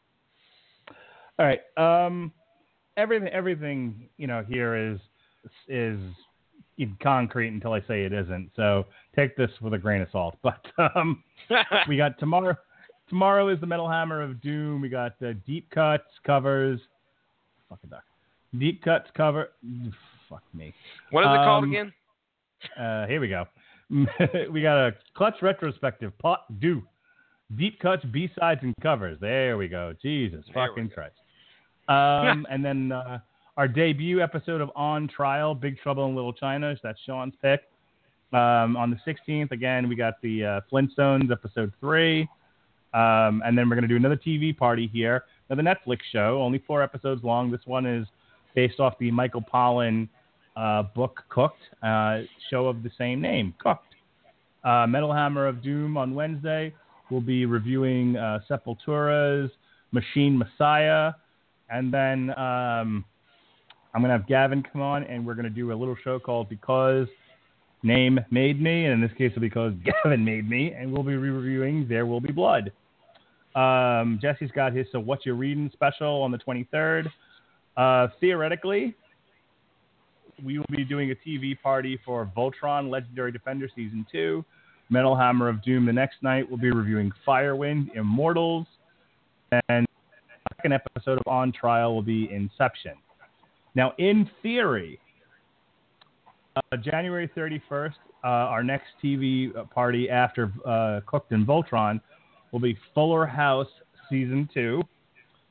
All 1.39 1.47
right. 1.47 1.61
Um, 1.77 2.33
everything, 2.97 3.29
everything, 3.29 4.09
you 4.17 4.27
know, 4.27 4.43
here 4.43 4.75
is 4.75 4.99
is 5.69 5.99
in 6.79 6.97
concrete 7.03 7.49
until 7.49 7.73
I 7.73 7.81
say 7.83 8.05
it 8.05 8.13
isn't. 8.13 8.51
So 8.57 8.87
take 9.15 9.37
this 9.37 9.51
with 9.61 9.75
a 9.75 9.79
grain 9.79 10.01
of 10.01 10.09
salt. 10.11 10.37
But 10.43 10.65
um, 10.97 11.23
we 11.89 11.97
got 11.97 12.19
tomorrow. 12.19 12.57
Tomorrow 13.09 13.49
is 13.49 13.61
the 13.61 13.67
Metal 13.67 13.89
Hammer 13.89 14.23
of 14.23 14.41
Doom. 14.43 14.81
We 14.81 14.89
got 14.89 15.15
uh, 15.23 15.33
deep 15.47 15.71
cuts 15.71 16.05
covers. 16.27 16.81
Fucking 17.69 17.91
duck. 17.91 18.05
Deep 18.59 18.83
cuts 18.83 19.09
cover. 19.17 19.51
Fuck 20.29 20.43
me. 20.55 20.75
what 21.11 21.23
is 21.23 21.29
it 21.29 21.37
called 21.37 21.65
Um, 21.65 21.71
again? 21.71 21.93
Uh, 22.79 23.07
here 23.07 23.21
we 23.21 23.29
go. 23.29 23.47
we 24.53 24.61
got 24.63 24.89
a 24.89 24.95
clutch 25.15 25.37
retrospective. 25.43 26.17
Pot 26.19 26.41
do. 26.61 26.83
Deep 27.57 27.81
cuts, 27.81 28.05
B 28.13 28.29
sides, 28.39 28.61
and 28.63 28.75
covers. 28.83 29.17
There 29.21 29.57
we 29.57 29.69
go. 29.69 29.95
Jesus 30.03 30.45
There 30.53 30.69
fucking 30.69 30.89
go. 30.89 30.95
Christ. 30.95 31.17
Um, 31.89 32.47
and 32.51 32.63
then 32.63 32.93
uh, 32.93 33.21
our 33.59 33.67
debut 33.67 34.23
episode 34.23 34.61
of 34.61 34.71
On 34.77 35.09
Trial, 35.09 35.53
Big 35.53 35.79
Trouble 35.79 36.07
in 36.07 36.15
Little 36.15 36.33
China. 36.33 36.77
That's 36.81 36.99
Sean's 37.05 37.35
pick. 37.43 37.63
Um, 38.33 38.77
on 38.77 38.91
the 38.91 39.13
16th, 39.13 39.51
again, 39.51 39.89
we 39.89 39.97
got 39.97 40.15
the 40.23 40.45
uh, 40.45 40.61
Flintstones 40.73 41.33
episode 41.33 41.73
three. 41.81 42.29
Um, 42.95 43.43
and 43.45 43.59
then 43.59 43.69
we're 43.69 43.75
going 43.75 43.83
to 43.83 43.89
do 43.89 43.97
another 43.97 44.17
TV 44.17 44.57
party 44.57 44.89
here, 44.91 45.25
another 45.51 45.69
Netflix 45.69 45.99
show, 46.13 46.41
only 46.41 46.63
four 46.69 46.85
episodes 46.85 47.25
long. 47.25 47.51
This 47.51 47.61
one 47.65 47.85
is 47.85 48.07
based 48.55 48.79
off 48.79 48.95
the 49.01 49.11
Michael 49.11 49.43
Pollan 49.43 50.09
uh, 50.57 50.85
book 50.95 51.25
Cooked, 51.29 51.61
uh, 51.83 52.21
show 52.51 52.67
of 52.67 52.85
the 52.85 52.91
same 52.97 53.21
name, 53.21 53.55
Cooked. 53.59 53.97
Uh, 54.63 54.87
Metal 54.87 55.13
Hammer 55.13 55.49
of 55.49 55.65
Doom 55.65 55.97
on 55.97 56.15
Wednesday. 56.15 56.73
We'll 57.11 57.21
be 57.21 57.45
reviewing 57.45 58.17
uh, 58.17 58.39
Sepultura's 58.49 59.51
Machine 59.91 60.39
Messiah. 60.39 61.13
And 61.71 61.93
then 61.93 62.31
um, 62.39 63.05
I'm 63.95 64.03
going 64.03 64.11
to 64.11 64.19
have 64.19 64.27
Gavin 64.27 64.63
come 64.63 64.83
on, 64.83 65.05
and 65.05 65.27
we're 65.27 65.35
going 65.35 65.45
to 65.45 65.51
do 65.51 65.73
a 65.73 65.75
little 65.75 65.97
show 66.05 66.19
called 66.19 66.49
Because 66.49 67.07
Name 67.83 68.21
Made 68.31 68.61
Me. 68.61 68.85
And 68.85 68.95
in 68.95 69.01
this 69.01 69.17
case, 69.17 69.31
it'll 69.31 69.41
be 69.41 69.49
because 69.49 69.73
Gavin 70.05 70.25
made 70.25 70.49
me. 70.49 70.73
And 70.73 70.93
we'll 70.93 71.03
be 71.03 71.17
reviewing 71.17 71.87
There 71.89 72.07
Will 72.07 72.21
Be 72.21 72.33
Blood. 72.33 72.73
Um, 73.55 74.19
Jesse's 74.21 74.51
got 74.53 74.73
his 74.73 74.87
So 74.93 75.01
What 75.01 75.25
You 75.25 75.35
Reading 75.35 75.71
special 75.73 76.23
on 76.23 76.31
the 76.31 76.39
23rd. 76.39 77.11
Uh, 77.77 78.09
theoretically, 78.21 78.95
we 80.45 80.59
will 80.59 80.67
be 80.71 80.85
doing 80.85 81.11
a 81.11 81.15
TV 81.29 81.61
party 81.61 81.99
for 82.05 82.31
Voltron 82.37 82.91
Legendary 82.91 83.33
Defender 83.33 83.69
Season 83.75 84.07
2. 84.13 84.45
Metal 84.91 85.17
Hammer 85.17 85.49
of 85.49 85.63
Doom 85.63 85.87
the 85.87 85.93
next 85.93 86.23
night. 86.23 86.49
We'll 86.49 86.59
be 86.59 86.71
reviewing 86.71 87.13
Firewind, 87.27 87.95
Immortals, 87.95 88.67
and 89.69 89.87
second 90.57 90.73
episode 90.73 91.19
of 91.19 91.27
On 91.27 91.53
Trial 91.53 91.95
will 91.95 92.03
be 92.03 92.31
Inception. 92.33 92.95
Now, 93.79 93.95
in 93.99 94.29
theory, 94.43 94.99
January 96.83 97.31
31st, 97.37 97.93
uh, 98.25 98.27
our 98.27 98.65
next 98.65 98.89
TV 99.01 99.53
party 99.71 100.11
after 100.11 100.53
uh, 100.67 100.99
Cooked 101.07 101.31
and 101.31 101.47
Voltron 101.47 102.01
will 102.51 102.59
be 102.59 102.77
Fuller 102.93 103.25
House 103.25 103.69
Season 104.11 104.49
2, 104.53 104.83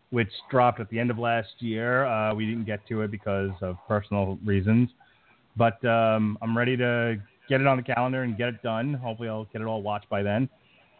which 0.09 0.27
dropped 0.51 0.81
at 0.81 0.89
the 0.89 0.99
end 0.99 1.09
of 1.09 1.17
last 1.17 1.47
year. 1.59 2.05
Uh, 2.05 2.35
we 2.35 2.45
didn't 2.45 2.65
get 2.65 2.85
to 2.89 3.01
it 3.03 3.11
because 3.11 3.51
of 3.61 3.77
personal 3.87 4.37
reasons. 4.43 4.89
But 5.55 5.83
um, 5.85 6.37
I'm 6.41 6.57
ready 6.57 6.75
to 6.75 7.15
get 7.47 7.61
it 7.61 7.67
on 7.67 7.77
the 7.77 7.83
calendar 7.83 8.23
and 8.23 8.37
get 8.37 8.49
it 8.49 8.61
done. 8.61 8.93
Hopefully, 8.95 9.29
I'll 9.29 9.45
get 9.53 9.61
it 9.61 9.65
all 9.67 9.81
watched 9.81 10.09
by 10.09 10.21
then. 10.21 10.49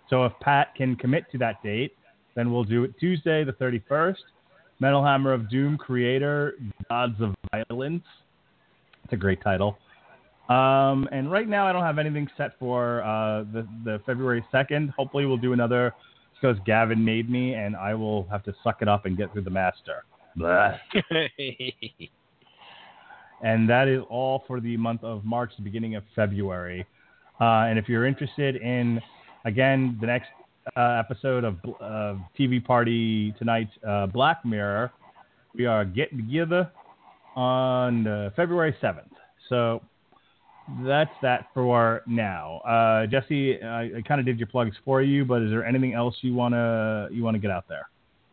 So 0.10 0.24
if 0.24 0.32
Pat 0.40 0.74
can 0.76 0.96
commit 0.96 1.30
to 1.34 1.38
that 1.40 1.62
date, 1.62 1.94
then 2.36 2.54
we'll 2.54 2.64
do 2.64 2.86
it 2.86 2.98
Tuesday, 2.98 3.44
the 3.44 3.52
31st. 3.52 4.16
Metal 4.80 5.04
Hammer 5.04 5.34
of 5.34 5.50
Doom 5.50 5.78
Kreator, 5.78 6.52
Gods 6.90 7.16
of 7.20 7.36
Violence. 7.52 8.04
It's 9.04 9.14
a 9.14 9.18
great 9.18 9.42
title. 9.42 9.78
Um, 10.50 11.10
and 11.12 11.32
right 11.32 11.48
now, 11.48 11.68
I 11.68 11.74
don't 11.74 11.84
have 11.84 11.98
anything 11.98 12.28
set 12.38 12.52
for 12.60 13.04
uh, 13.04 13.44
the, 13.52 13.68
the 13.84 14.02
February 14.06 14.46
2nd. 14.54 14.94
Hopefully, 14.96 15.26
we'll 15.26 15.38
do 15.38 15.54
another 15.54 15.94
because 16.40 16.58
Gavin 16.66 17.04
made 17.04 17.30
me, 17.30 17.54
and 17.56 17.76
I 17.76 17.96
will 17.96 18.28
have 18.30 18.44
to 18.44 18.54
suck 18.64 18.82
it 18.82 18.88
up 18.88 19.06
and 19.06 19.18
get 19.18 19.34
through 19.34 19.44
the 19.44 19.50
master. 19.50 20.04
And 23.44 23.70
that 23.70 23.88
is 23.88 24.02
all 24.10 24.44
for 24.48 24.60
the 24.60 24.78
month 24.78 25.04
of 25.04 25.24
March, 25.24 25.52
the 25.58 25.64
beginning 25.64 25.96
of 25.96 26.04
February. 26.16 26.86
Uh, 27.40 27.66
and 27.70 27.78
if 27.78 27.88
you're 27.88 28.06
interested 28.06 28.56
in, 28.56 29.00
again, 29.46 29.98
the 30.02 30.08
next 30.08 30.30
uh, 30.76 31.00
episode 31.00 31.44
of 31.44 31.56
TV 32.38 32.64
Party 32.64 33.34
tonight, 33.38 33.70
uh, 33.88 34.08
Black 34.08 34.44
Mirror, 34.46 34.92
we 35.56 35.66
are 35.66 35.86
getting 35.86 36.18
together 36.18 36.72
on 37.36 38.08
uh, 38.08 38.30
February 38.36 38.76
7th. 38.82 39.10
So 39.50 39.82
that's 40.84 41.12
that 41.22 41.48
for 41.54 42.02
now. 42.08 42.58
Uh, 42.60 43.06
Jesse, 43.08 43.62
I, 43.62 43.98
I 43.98 44.02
kind 44.08 44.20
of 44.20 44.26
did 44.26 44.38
your 44.38 44.48
plugs 44.48 44.76
for 44.84 45.02
you, 45.02 45.24
but 45.24 45.42
is 45.42 45.50
there 45.50 45.66
anything 45.66 45.94
else 45.94 46.16
you 46.22 46.34
wanna 46.34 47.08
you 47.12 47.24
wanna 47.24 47.40
get 47.40 47.52
out 47.52 47.66
there? 47.70 47.88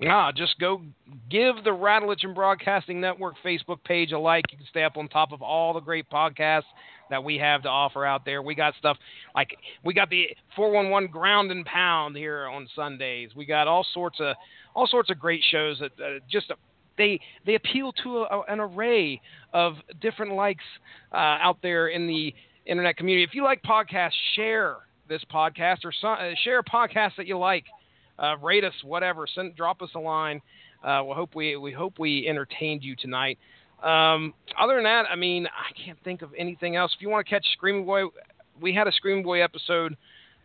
Ah, 0.08 0.32
just 0.32 0.58
go 0.58 0.82
give 1.30 1.62
the 1.62 1.70
Radulich 1.70 2.24
and 2.24 2.34
Broadcasting 2.34 3.00
Network 3.00 3.36
Facebook 3.44 3.82
page 3.84 4.10
a 4.10 4.18
like. 4.18 4.44
You 4.50 4.58
can 4.58 4.66
stay 4.68 4.82
up 4.82 4.96
on 4.96 5.08
top 5.08 5.32
of 5.32 5.40
all 5.40 5.72
the 5.72 5.80
great 5.80 6.10
podcasts 6.10 6.64
that 7.10 7.22
we 7.22 7.36
have 7.38 7.62
to 7.62 7.68
offer 7.68 8.04
out 8.04 8.24
there. 8.24 8.42
We 8.42 8.54
got 8.54 8.74
stuff 8.78 8.96
like 9.34 9.56
we 9.84 9.94
got 9.94 10.10
the 10.10 10.26
411 10.56 11.10
Ground 11.10 11.50
and 11.50 11.64
Pound 11.64 12.16
here 12.16 12.46
on 12.46 12.68
Sundays. 12.74 13.30
We 13.36 13.44
got 13.46 13.68
all 13.68 13.86
sorts 13.92 14.18
of 14.20 14.36
all 14.74 14.86
sorts 14.86 15.10
of 15.10 15.18
great 15.18 15.42
shows 15.50 15.80
that 15.80 15.92
uh, 16.02 16.18
just 16.30 16.52
they 16.96 17.20
they 17.46 17.54
appeal 17.54 17.92
to 18.02 18.18
a, 18.22 18.42
an 18.48 18.60
array 18.60 19.20
of 19.52 19.74
different 20.00 20.32
likes 20.32 20.64
uh, 21.12 21.16
out 21.16 21.58
there 21.62 21.88
in 21.88 22.06
the 22.06 22.34
internet 22.66 22.96
community. 22.96 23.24
If 23.24 23.34
you 23.34 23.44
like 23.44 23.62
podcasts, 23.62 24.12
share 24.36 24.76
this 25.08 25.22
podcast 25.32 25.78
or 25.84 25.92
so, 26.00 26.08
uh, 26.08 26.30
share 26.42 26.58
a 26.60 26.64
podcast 26.64 27.16
that 27.16 27.26
you 27.26 27.38
like 27.38 27.64
uh, 28.18 28.36
rate 28.38 28.64
us, 28.64 28.72
whatever. 28.82 29.26
Send, 29.32 29.56
drop 29.56 29.82
us 29.82 29.90
a 29.94 29.98
line. 29.98 30.40
Uh, 30.82 31.02
we 31.06 31.14
hope 31.14 31.34
we 31.34 31.56
we 31.56 31.72
hope 31.72 31.98
we 31.98 32.26
entertained 32.28 32.82
you 32.82 32.94
tonight. 32.96 33.38
Um, 33.84 34.32
other 34.58 34.76
than 34.76 34.84
that, 34.84 35.04
I 35.10 35.14
mean, 35.14 35.46
I 35.46 35.72
can't 35.84 35.98
think 36.04 36.22
of 36.22 36.30
anything 36.38 36.74
else. 36.74 36.92
If 36.96 37.02
you 37.02 37.10
want 37.10 37.26
to 37.26 37.30
catch 37.30 37.46
Screaming 37.52 37.84
Boy, 37.84 38.04
we 38.60 38.72
had 38.72 38.88
a 38.88 38.92
Screaming 38.92 39.22
Boy 39.22 39.42
episode. 39.42 39.96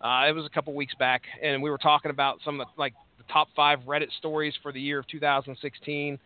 Uh, 0.02 0.26
it 0.28 0.34
was 0.34 0.45
a 0.45 0.49
couple 0.49 0.74
weeks 0.74 0.94
back, 0.95 1.22
and 1.41 1.64
we 1.64 1.70
were 1.70 1.78
talking 1.78 2.11
about 2.11 2.40
some 2.44 2.60
of 2.60 2.68
the, 2.68 2.74
like 2.80 2.94
the 3.18 3.24
top 3.32 3.48
five 3.56 3.80
Reddit 3.88 4.11
stories 4.18 4.53
for 4.61 4.72
the 4.74 4.82
year 4.82 4.99
of 4.99 5.07
2016. 5.07 6.20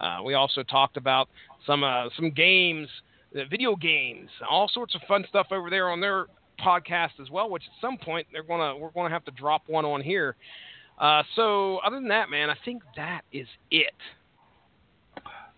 Uh, 0.00 0.18
we 0.24 0.34
also 0.34 0.62
talked 0.62 0.96
about 0.96 1.28
some 1.66 1.82
uh, 1.82 2.08
some 2.16 2.30
games, 2.30 2.88
uh, 3.36 3.40
video 3.50 3.74
games, 3.74 4.28
all 4.48 4.68
sorts 4.72 4.94
of 4.94 5.00
fun 5.08 5.24
stuff 5.28 5.48
over 5.50 5.68
there 5.68 5.90
on 5.90 6.00
their 6.00 6.26
podcast 6.64 7.20
as 7.20 7.30
well. 7.30 7.50
Which 7.50 7.62
at 7.64 7.80
some 7.80 7.98
point 7.98 8.26
they're 8.32 8.42
gonna 8.42 8.76
we're 8.76 8.90
gonna 8.90 9.10
have 9.10 9.24
to 9.24 9.32
drop 9.32 9.62
one 9.66 9.84
on 9.84 10.00
here. 10.00 10.36
Uh, 10.98 11.22
so 11.34 11.78
other 11.78 11.96
than 11.96 12.08
that, 12.08 12.30
man, 12.30 12.50
I 12.50 12.56
think 12.64 12.82
that 12.96 13.22
is 13.32 13.46
it. 13.70 13.94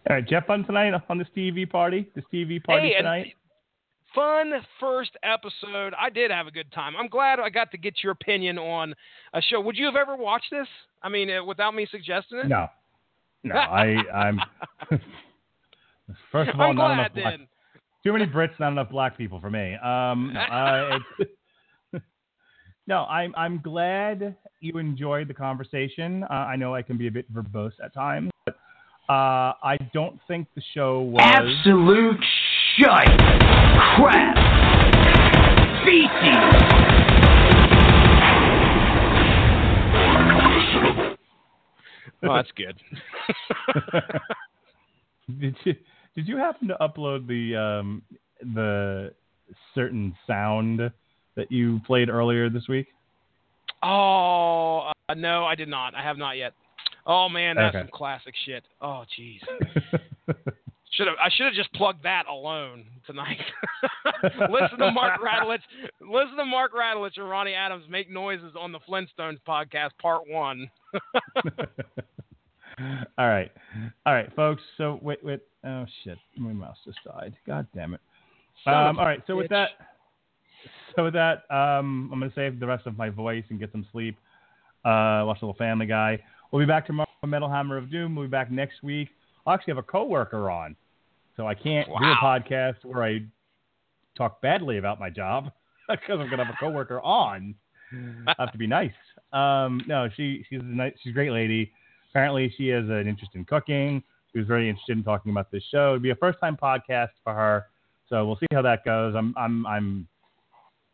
All 0.09 0.17
right, 0.17 0.29
Jeff, 0.29 0.47
fun 0.47 0.65
tonight 0.65 0.93
on 1.09 1.17
this 1.17 1.29
TV 1.35 1.69
party. 1.69 2.07
This 2.15 2.25
TV 2.33 2.63
party 2.63 2.89
hey, 2.89 2.97
tonight. 2.99 3.35
Fun 4.15 4.53
first 4.79 5.13
episode. 5.23 5.95
I 5.99 6.11
did 6.11 6.31
have 6.31 6.47
a 6.47 6.51
good 6.51 6.71
time. 6.73 6.95
I'm 6.95 7.09
glad 7.09 7.41
I 7.41 7.49
got 7.49 7.71
to 7.71 7.79
get 7.79 7.95
your 8.03 8.13
opinion 8.13 8.59
on 8.59 8.95
a 9.33 9.41
show. 9.41 9.63
Would 9.63 9.79
you 9.79 9.87
have 9.87 9.97
ever 9.97 10.15
watched 10.15 10.51
this? 10.51 10.69
I 11.03 11.09
mean, 11.09 11.31
uh, 11.31 11.43
without 11.43 11.75
me 11.75 11.87
suggesting 11.91 12.39
it. 12.39 12.49
No, 12.49 12.67
no. 13.45 13.55
I, 13.55 13.97
I'm. 14.15 14.41
First 16.31 16.51
of 16.51 16.61
all, 16.61 16.71
I'm 16.71 16.77
not 16.77 16.93
enough. 16.93 17.15
Black, 17.15 17.39
then. 17.39 17.49
too 18.05 18.13
many 18.13 18.27
Brits, 18.27 18.61
not 18.61 18.73
enough 18.73 18.91
black 18.91 19.17
people 19.17 19.41
for 19.41 19.49
me. 19.49 19.75
Um, 19.77 20.37
uh, 20.37 20.99
no, 22.87 23.05
I'm 23.07 23.35
I'm 23.39 23.59
glad 23.63 24.37
you 24.61 24.77
enjoyed 24.77 25.29
the 25.29 25.35
conversation. 25.35 26.25
Uh, 26.25 26.33
I 26.35 26.57
know 26.57 26.75
I 26.75 26.83
can 26.83 26.99
be 26.99 27.07
a 27.07 27.11
bit 27.11 27.33
verbose 27.33 27.73
at 27.83 27.95
times, 27.95 28.31
uh, 29.09 29.53
I 29.63 29.77
don't 29.93 30.19
think 30.27 30.49
the 30.55 30.63
show 30.73 31.03
was 31.03 31.21
Absolute 31.23 32.25
shite. 32.79 33.19
Crap. 33.97 34.37
Feces. 35.85 36.85
Oh, 42.27 42.35
that's 42.35 42.51
good. 42.53 42.81
did 45.41 45.55
you 45.65 45.75
did 46.17 46.27
you 46.27 46.39
happen 46.39 46.69
to 46.69 46.77
upload 46.81 47.27
the 47.27 47.55
um, 47.57 48.03
the 48.55 49.13
certain 49.75 50.17
sound 50.27 50.81
that 51.37 51.53
you 51.53 51.81
played 51.87 52.09
earlier 52.09 52.49
this 52.49 52.69
week? 52.69 52.87
oh 53.83 54.91
uh, 55.11 55.15
no, 55.15 55.45
I 55.45 55.55
did 55.55 55.69
not. 55.69 55.95
I 55.95 56.03
have 56.03 56.17
not 56.17 56.39
yet. 56.39 56.55
Oh 57.07 57.29
man, 57.29 57.57
that's 57.57 57.75
Okay. 57.75 57.85
some 57.85 57.91
classic 57.93 58.35
shit. 58.47 58.65
Oh 58.81 59.05
jeez. 59.19 59.41
Should 60.97 61.09
have 61.09 61.17
I 61.21 61.29
should 61.35 61.47
have 61.47 61.55
just 61.55 61.73
plugged 61.73 62.05
that 62.05 62.27
alone 62.29 62.85
tonight. 63.05 63.41
listen 64.49 64.79
to 64.79 64.93
Mark 64.93 65.21
Radulich. 65.21 65.59
Listen 66.01 66.37
to 66.37 66.45
Mark 66.45 66.73
Radulich 66.73 67.17
and 67.17 67.29
Ronnie 67.29 67.55
Adams 67.55 67.85
make 67.91 68.09
noises 68.09 68.53
on 68.57 68.71
the 68.71 68.79
Flintstones 68.89 69.39
podcast, 69.47 69.91
part 70.01 70.23
one. 70.29 70.71
all 73.19 73.29
right, 73.29 73.51
all 74.07 74.15
right, 74.15 74.33
folks. 74.37 74.63
So 74.77 75.01
wait, 75.03 75.25
wait. 75.25 75.41
Oh 75.67 75.85
shit, 76.05 76.19
my 76.37 76.53
mouse 76.53 76.77
just 76.85 76.99
died. 77.05 77.35
God 77.45 77.67
damn 77.75 77.95
it. 77.95 78.01
Um, 78.67 78.97
all 78.97 79.05
right, 79.05 79.21
so 79.27 79.35
with 79.35 79.49
that, 79.49 79.71
so 80.95 81.05
with 81.05 81.15
that, 81.15 81.43
um, 81.51 82.09
I'm 82.13 82.21
gonna 82.21 82.31
save 82.37 82.61
the 82.61 82.69
rest 82.69 82.87
of 82.87 82.97
my 82.97 83.11
voice 83.11 83.45
and 83.51 83.59
get 83.59 83.73
some 83.73 83.85
sleep. 83.91 84.17
Uh, 84.85 85.27
watch 85.27 85.39
a 85.43 85.45
little 85.45 85.55
Family 85.55 85.87
Guy. 85.87 86.21
We'll 86.55 86.63
be 86.63 86.69
back 86.69 86.87
tomorrow. 86.87 87.09
on 87.25 87.31
Metal 87.31 87.51
Hammer 87.51 87.77
of 87.77 87.91
Doom. 87.91 88.15
We'll 88.15 88.27
be 88.27 88.31
back 88.31 88.49
next 88.49 88.85
week. 88.85 89.09
I'll 89.45 89.55
actually 89.55 89.73
have 89.73 89.79
a 89.79 89.83
coworker 89.83 90.53
on, 90.53 90.77
so 91.37 91.49
I 91.49 91.55
can't 91.55 91.89
do 91.89 91.95
a 91.95 92.15
podcast 92.23 92.77
where 92.85 93.03
I 93.03 93.23
talk 94.17 94.41
badly 94.41 94.79
about 94.79 95.01
my 95.01 95.11
job 95.11 95.51
because 95.89 96.21
I'm 96.21 96.31
gonna 96.31 96.45
have 96.45 96.55
a 96.55 96.57
coworker 96.61 97.01
on. 97.01 97.57
I 98.29 98.35
have 98.39 98.53
to 98.53 98.59
be 98.59 98.69
nice. 98.69 98.93
Um, 99.33 99.81
no, 99.89 100.09
she 100.17 100.47
she's 100.49 100.61
a 100.61 100.63
nice, 100.63 100.93
she's 101.03 101.11
a 101.11 101.15
great 101.15 101.33
lady. 101.33 101.73
Apparently, 102.11 102.55
she 102.57 102.69
has 102.69 102.85
an 102.85 103.09
interest 103.09 103.33
in 103.35 103.45
cooking. 103.45 104.01
She 104.33 104.39
was 104.39 104.47
very 104.47 104.69
interested 104.69 104.97
in 104.97 105.03
talking 105.03 105.33
about 105.33 105.51
this 105.51 105.65
show. 105.73 105.91
It'd 105.91 106.03
be 106.05 106.11
a 106.11 106.15
first 106.15 106.39
time 106.39 106.57
podcast 106.57 107.11
for 107.25 107.35
her, 107.35 107.67
so 108.09 108.25
we'll 108.25 108.37
see 108.37 108.47
how 108.53 108.63
that 108.63 108.85
goes. 108.85 109.17
I'm 109.17 109.35
I'm 109.37 109.67
I'm 109.67 110.09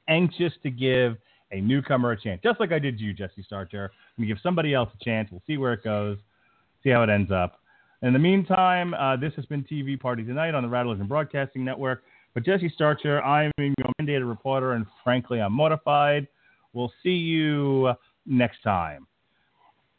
anxious 0.09 0.55
to 0.63 0.71
give 0.71 1.19
a 1.53 1.61
newcomer 1.61 2.13
a 2.13 2.21
chance, 2.21 2.41
just 2.43 2.61
like 2.61 2.73
I 2.73 2.79
did 2.79 3.01
you, 3.01 3.13
Jesse 3.13 3.43
Starcher. 3.43 3.91
I'm 3.93 4.25
gonna 4.25 4.29
give 4.29 4.43
somebody 4.43 4.75
else 4.75 4.91
a 4.99 5.05
chance. 5.05 5.29
We'll 5.31 5.43
see 5.47 5.57
where 5.57 5.73
it 5.73 5.83
goes, 5.83 6.19
see 6.83 6.91
how 6.91 7.03
it 7.03 7.11
ends 7.11 7.31
up. 7.31 7.61
In 8.03 8.13
the 8.13 8.19
meantime, 8.19 8.95
uh, 8.95 9.17
this 9.17 9.33
has 9.37 9.45
been 9.47 9.63
TV 9.65 10.01
Party 10.01 10.25
Tonight 10.25 10.55
on 10.55 10.63
the 10.63 10.69
Radulich 10.69 11.01
and 11.01 11.09
Broadcasting 11.09 11.65
Network. 11.65 12.03
But 12.33 12.45
Jesse 12.45 12.71
Starcher, 12.75 13.21
I'm 13.23 13.51
your 13.59 13.75
mandated 14.01 14.29
reporter, 14.29 14.73
and 14.73 14.87
frankly, 15.03 15.41
I'm 15.41 15.53
mortified. 15.53 16.29
We'll 16.73 16.93
see 17.03 17.11
you 17.11 17.93
next 18.25 18.63
time. 18.63 19.07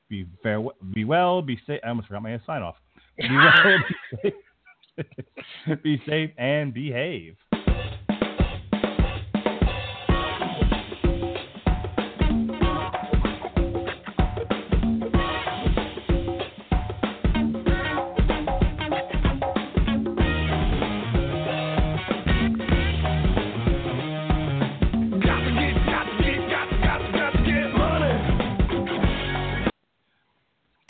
Be 0.09 0.25
fair, 0.41 0.61
be 0.93 1.03
well, 1.03 1.41
be 1.41 1.59
safe. 1.67 1.79
I 1.83 1.89
almost 1.89 2.07
forgot 2.07 2.23
my 2.23 2.39
sign 2.45 2.61
off. 2.61 2.75
Be 3.17 3.27
well, 3.29 3.77
be 4.23 4.33
safe, 4.97 5.83
be 5.83 6.01
safe, 6.07 6.31
and 6.37 6.73
behave. 6.73 7.35